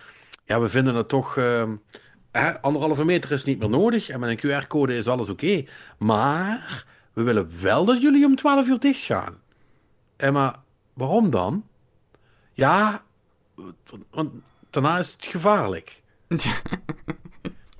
ja, 0.45 0.59
we 0.59 0.69
vinden 0.69 0.95
het 0.95 1.07
toch, 1.07 1.35
uh, 1.35 1.69
hè, 2.31 2.61
anderhalve 2.61 3.05
meter 3.05 3.31
is 3.31 3.43
niet 3.43 3.59
meer 3.59 3.69
nodig 3.69 4.09
en 4.09 4.19
met 4.19 4.29
een 4.43 4.61
QR-code 4.61 4.97
is 4.97 5.07
alles 5.07 5.29
oké. 5.29 5.45
Okay. 5.45 5.67
Maar 5.97 6.85
we 7.13 7.23
willen 7.23 7.61
wel 7.61 7.85
dat 7.85 8.01
jullie 8.01 8.25
om 8.25 8.35
12 8.35 8.67
uur 8.67 8.79
dicht 8.79 9.03
gaan. 9.03 9.37
En 10.15 10.33
maar 10.33 10.59
waarom 10.93 11.29
dan? 11.29 11.65
Ja, 12.53 13.03
want 14.09 14.31
daarna 14.69 14.97
is 14.97 15.11
het 15.11 15.25
gevaarlijk. 15.25 16.01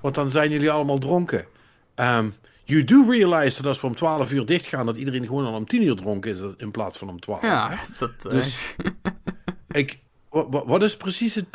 want 0.00 0.14
dan 0.14 0.30
zijn 0.30 0.50
jullie 0.50 0.70
allemaal 0.70 0.98
dronken. 0.98 1.46
Um, 1.94 2.34
You 2.64 2.84
do 2.84 3.04
realize 3.10 3.56
dat 3.56 3.66
als 3.66 3.80
we 3.80 3.86
om 3.86 3.94
12 3.94 4.32
uur 4.32 4.46
dicht 4.46 4.66
gaan, 4.66 4.86
dat 4.86 4.96
iedereen 4.96 5.26
gewoon 5.26 5.46
al 5.46 5.54
om 5.54 5.66
10 5.66 5.82
uur 5.82 5.96
dronken 5.96 6.30
is 6.30 6.40
in 6.56 6.70
plaats 6.70 6.98
van 6.98 7.08
om 7.08 7.20
12. 7.20 7.42
Ja, 7.42 7.78
dat. 7.98 8.22
Dus 8.22 8.76
ik. 9.68 9.98
Wat, 10.34 10.64
wat, 10.66 10.82
is 10.82 10.96
precies 10.96 11.34
het. 11.34 11.46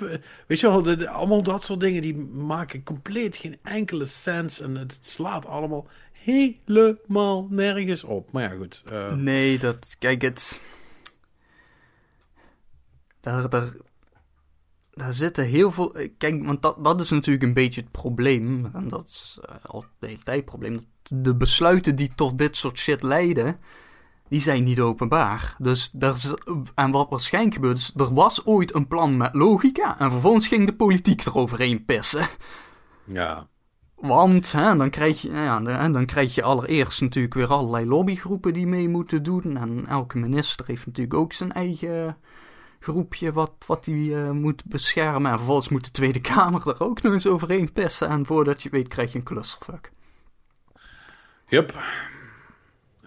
Weet 0.48 0.60
je 0.60 0.68
wel, 0.82 1.08
allemaal 1.08 1.44
dat 1.44 1.64
soort 1.64 1.80
dingen 1.80 2.02
die 2.02 2.16
maken 2.18 2.84
compleet 2.84 3.36
geen 3.36 3.58
enkele 3.64 4.06
sens. 4.06 4.60
En 4.60 4.76
het 4.76 4.98
slaat 5.02 5.46
allemaal 5.46 5.88
helemaal 6.12 7.48
nergens 7.50 8.04
op. 8.04 8.32
Maar 8.32 8.44
ja, 8.44 8.50
goed. 8.50 8.84
Uh... 8.92 9.14
Nee, 9.14 9.60
dat. 9.60 9.96
Kijk, 10.00 10.22
het. 10.22 10.62
Daar, 13.20 13.50
daar, 13.50 13.74
daar 14.92 15.14
zitten 15.14 15.46
heel 15.46 15.72
veel. 15.72 15.96
Kijk, 16.18 16.46
want 16.46 16.62
dat, 16.62 16.84
dat 16.84 17.02
is 17.02 17.10
natuurlijk 17.10 17.44
een 17.44 17.54
beetje 17.54 17.82
het 17.82 17.92
probleem. 17.92 18.70
En 18.74 18.88
dat 18.88 19.08
is 19.08 19.40
uh, 19.50 19.56
al 19.66 19.86
de 20.00 20.08
hele 20.08 20.24
tijd 20.24 20.38
het 20.38 20.46
probleem. 20.46 20.74
Dat 20.74 20.86
de 21.24 21.36
besluiten 21.36 21.96
die 21.96 22.12
tot 22.16 22.38
dit 22.38 22.58
soort 22.58 22.78
shit 22.78 23.04
leiden. 23.04 23.58
Die 24.30 24.40
zijn 24.40 24.64
niet 24.64 24.80
openbaar. 24.80 25.56
Dus 25.58 25.90
daar 25.92 26.14
is, 26.14 26.34
en 26.76 26.92
wat 26.92 27.10
waarschijnlijk 27.10 27.56
gebeurt 27.56 27.78
is. 27.78 27.94
Er 27.96 28.14
was 28.14 28.46
ooit 28.46 28.74
een 28.74 28.88
plan 28.88 29.18
met 29.18 29.34
logica. 29.34 30.00
En 30.00 30.12
vervolgens 30.12 30.48
ging 30.48 30.66
de 30.66 30.76
politiek 30.76 31.26
eroverheen 31.26 31.86
pissen. 31.86 32.28
Ja. 33.04 33.48
Want 33.96 34.52
hè, 34.52 34.76
dan, 34.76 34.90
krijg 34.90 35.22
je, 35.22 35.32
ja, 35.32 35.90
dan 35.90 36.06
krijg 36.06 36.36
je 36.36 36.44
allereerst 36.44 37.02
natuurlijk 37.02 37.34
weer 37.34 37.48
allerlei 37.48 37.86
lobbygroepen 37.86 38.54
die 38.54 38.68
mee 38.68 38.90
moeten 38.90 39.24
doen. 39.24 39.58
En 39.58 39.86
elke 39.88 40.18
minister 40.18 40.66
heeft 40.66 40.86
natuurlijk 40.86 41.18
ook 41.18 41.34
zijn 41.34 41.52
eigen 41.52 42.18
groepje 42.80 43.34
wat, 43.34 43.54
wat 43.66 43.84
die 43.84 44.10
uh, 44.10 44.32
moet 44.32 44.66
beschermen. 44.66 45.32
En 45.32 45.38
vervolgens 45.38 45.70
moet 45.70 45.86
de 45.86 45.92
Tweede 45.92 46.22
Kamer 46.22 46.68
er 46.68 46.84
ook 46.84 47.02
nog 47.02 47.14
eens 47.14 47.28
overheen 47.28 47.74
pissen. 47.74 48.10
En 48.10 48.26
voordat 48.26 48.64
je 48.64 48.70
weet 48.70 48.88
krijg 48.88 49.12
je 49.12 49.18
een 49.18 49.24
clusterfuck. 49.24 49.92
Yep. 51.48 51.78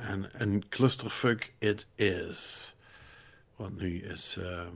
En 0.03 0.31
een 0.33 0.69
clusterfuck 0.69 1.53
it 1.59 1.87
is. 1.95 2.75
Want 3.57 3.77
nu 3.81 4.03
is... 4.03 4.37
Uh, 4.39 4.69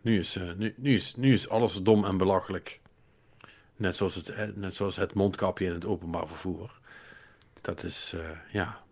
nu, 0.00 0.18
is, 0.18 0.36
uh, 0.36 0.52
nu, 0.52 0.74
nu, 0.76 0.94
is, 0.94 1.14
nu 1.14 1.32
is 1.32 1.48
alles 1.48 1.82
dom 1.82 2.04
en 2.04 2.16
belachelijk. 2.16 2.80
Net 3.76 3.96
zoals 3.96 4.14
het, 4.14 4.56
net 4.56 4.74
zoals 4.74 4.96
het 4.96 5.14
mondkapje 5.14 5.66
in 5.66 5.72
het 5.72 5.84
openbaar 5.84 6.26
vervoer. 6.26 6.80
Dat 7.60 7.82
is, 7.82 8.12
uh, 8.14 8.30
ja. 8.52 8.82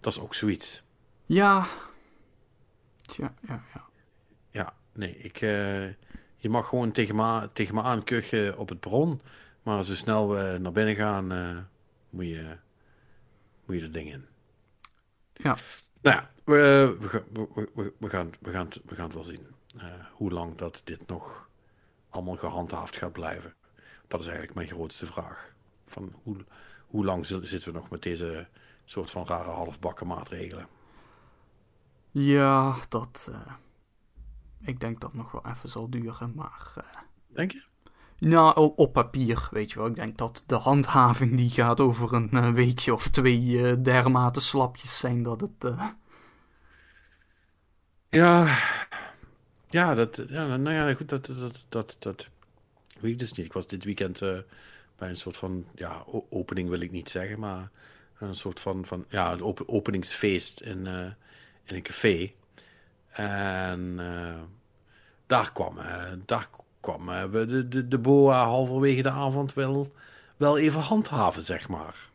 Dat 0.00 0.12
is 0.12 0.18
ook 0.18 0.34
zoiets. 0.34 0.82
Ja. 1.26 1.66
Ja, 3.16 3.34
ja, 3.48 3.64
ja. 3.74 3.84
Ja, 4.50 4.74
nee, 4.92 5.16
ik. 5.16 5.38
Je 6.36 6.48
mag 6.48 6.68
gewoon 6.68 6.92
tegen 6.92 7.16
me, 7.16 7.50
tegen 7.52 7.74
me 7.74 7.82
aankuchen 7.82 8.58
op 8.58 8.68
het 8.68 8.80
bron. 8.80 9.20
Maar 9.62 9.84
zo 9.84 9.94
snel 9.94 10.28
we 10.28 10.58
naar 10.58 10.72
binnen 10.72 10.94
gaan, 10.94 11.68
moet, 12.16 12.26
je, 12.26 12.56
moet 13.64 13.76
je 13.76 13.82
er 13.82 13.92
ding 13.92 14.12
in. 14.12 14.26
Ja. 15.32 15.56
Nou 16.00 16.16
ja, 16.16 16.30
we, 16.44 16.96
we, 17.00 17.68
we, 17.74 17.92
we, 17.98 18.08
gaan, 18.08 18.32
we, 18.40 18.50
gaan, 18.50 18.68
we 18.84 18.94
gaan 18.94 19.04
het 19.04 19.14
wel 19.14 19.24
zien. 19.24 19.46
Uh, 19.76 19.82
hoe 20.12 20.30
lang 20.30 20.56
dat 20.56 20.80
dit 20.84 21.06
nog 21.06 21.50
allemaal 22.08 22.36
gehandhaafd 22.36 22.96
gaat 22.96 23.12
blijven. 23.12 23.54
Dat 24.08 24.20
is 24.20 24.26
eigenlijk 24.26 24.56
mijn 24.56 24.68
grootste 24.68 25.06
vraag. 25.06 25.54
Van 25.86 26.12
hoe, 26.22 26.36
hoe 26.86 27.04
lang 27.04 27.26
zitten 27.26 27.64
we 27.64 27.78
nog 27.78 27.90
met 27.90 28.02
deze 28.02 28.48
soort 28.84 29.10
van 29.10 29.26
rare 29.26 29.50
halfbakken 29.50 30.06
maatregelen? 30.06 30.68
Ja, 32.10 32.76
dat. 32.88 33.28
Uh, 33.30 33.52
ik 34.60 34.80
denk 34.80 35.00
dat 35.00 35.14
nog 35.14 35.32
wel 35.32 35.46
even 35.46 35.68
zal 35.68 35.90
duren, 35.90 36.34
maar. 36.34 36.72
Uh, 36.78 36.84
denk 37.26 37.52
je? 37.52 37.64
Nou, 38.18 38.72
op, 38.76 38.92
papier, 38.92 39.48
weet 39.50 39.70
je 39.70 39.78
wel. 39.78 39.86
Ik 39.86 39.94
denk 39.94 40.18
dat 40.18 40.44
de 40.46 40.54
handhaving 40.54 41.36
die 41.36 41.50
gaat 41.50 41.80
over 41.80 42.12
een 42.12 42.30
uh, 42.32 42.50
weekje 42.50 42.92
of 42.92 43.08
twee 43.08 43.80
dermate 43.80 44.40
slapjes 44.40 44.98
zijn 44.98 45.22
dat 45.22 45.40
het. 45.40 45.74
Ja, 48.10 48.58
ja, 49.68 49.94
dat, 49.94 50.22
ja, 50.28 50.56
nou 50.56 50.74
ja, 50.74 50.94
goed, 50.94 51.08
dat, 51.08 51.26
dat, 51.26 51.64
dat, 51.68 51.96
dat 51.98 52.28
weet 53.00 53.12
ik 53.12 53.18
dus 53.18 53.32
niet. 53.32 53.46
Ik 53.46 53.52
was 53.52 53.66
dit 53.66 53.84
weekend 53.84 54.20
bij 54.96 55.08
een 55.08 55.16
soort 55.16 55.36
van, 55.36 55.66
ja, 55.74 56.04
opening 56.30 56.68
wil 56.68 56.80
ik 56.80 56.90
niet 56.90 57.08
zeggen, 57.08 57.38
maar 57.38 57.70
een 58.18 58.34
soort 58.34 58.60
van, 58.60 58.86
van 58.86 59.04
ja, 59.08 59.32
een 59.32 59.42
op 59.42 59.62
openingsfeest 59.66 60.60
in, 60.60 60.86
in 61.64 61.74
een 61.74 61.82
café. 61.82 62.32
En 63.08 63.96
daar 65.26 65.52
kwam, 65.52 65.78
daar 66.24 66.48
kwam 66.50 66.65
we 67.30 67.46
de, 67.46 67.68
de, 67.68 67.88
de 67.88 67.98
boa 67.98 68.44
halverwege 68.44 69.02
de 69.02 69.10
avond 69.10 69.54
wel, 69.54 69.92
wel 70.36 70.58
even 70.58 70.80
handhaven, 70.80 71.42
zeg 71.42 71.68
maar. 71.68 72.10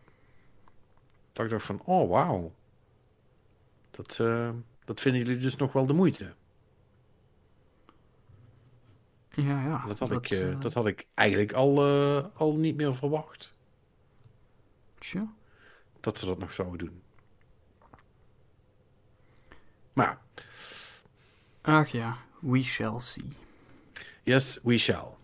Dat 1.32 1.46
ik 1.46 1.52
dacht 1.52 1.66
van, 1.66 1.82
oh 1.86 2.10
wauw. 2.10 2.52
Dat, 3.92 4.16
dat 4.86 5.00
vinden 5.02 5.22
jullie 5.22 5.38
dus 5.38 5.56
nog 5.56 5.74
wel 5.74 5.86
de 5.86 5.94
moeite. 5.94 6.34
Ja, 9.36 9.64
ja. 9.64 9.84
Dat 9.88 10.00
had, 10.00 10.10
dat, 10.10 10.26
ik, 10.26 10.32
uh, 10.32 10.62
dat 10.62 10.74
had 10.74 10.88
ik 10.88 11.08
eigenlijk 11.14 11.54
al, 11.54 11.88
uh, 11.88 12.26
al 12.34 12.56
niet 12.56 12.76
meer 12.76 12.96
verwacht. 12.96 13.54
Tja. 15.00 15.34
Dat 16.00 16.18
ze 16.18 16.26
dat 16.26 16.38
nog 16.38 16.54
zouden 16.54 16.78
doen. 16.78 17.02
Maar. 19.94 20.20
Ach 21.62 21.88
ja, 21.88 22.18
we 22.40 22.64
shall 22.64 23.00
see. 23.00 23.41
Yes, 24.26 24.60
we 24.64 24.78
shall. 24.78 25.21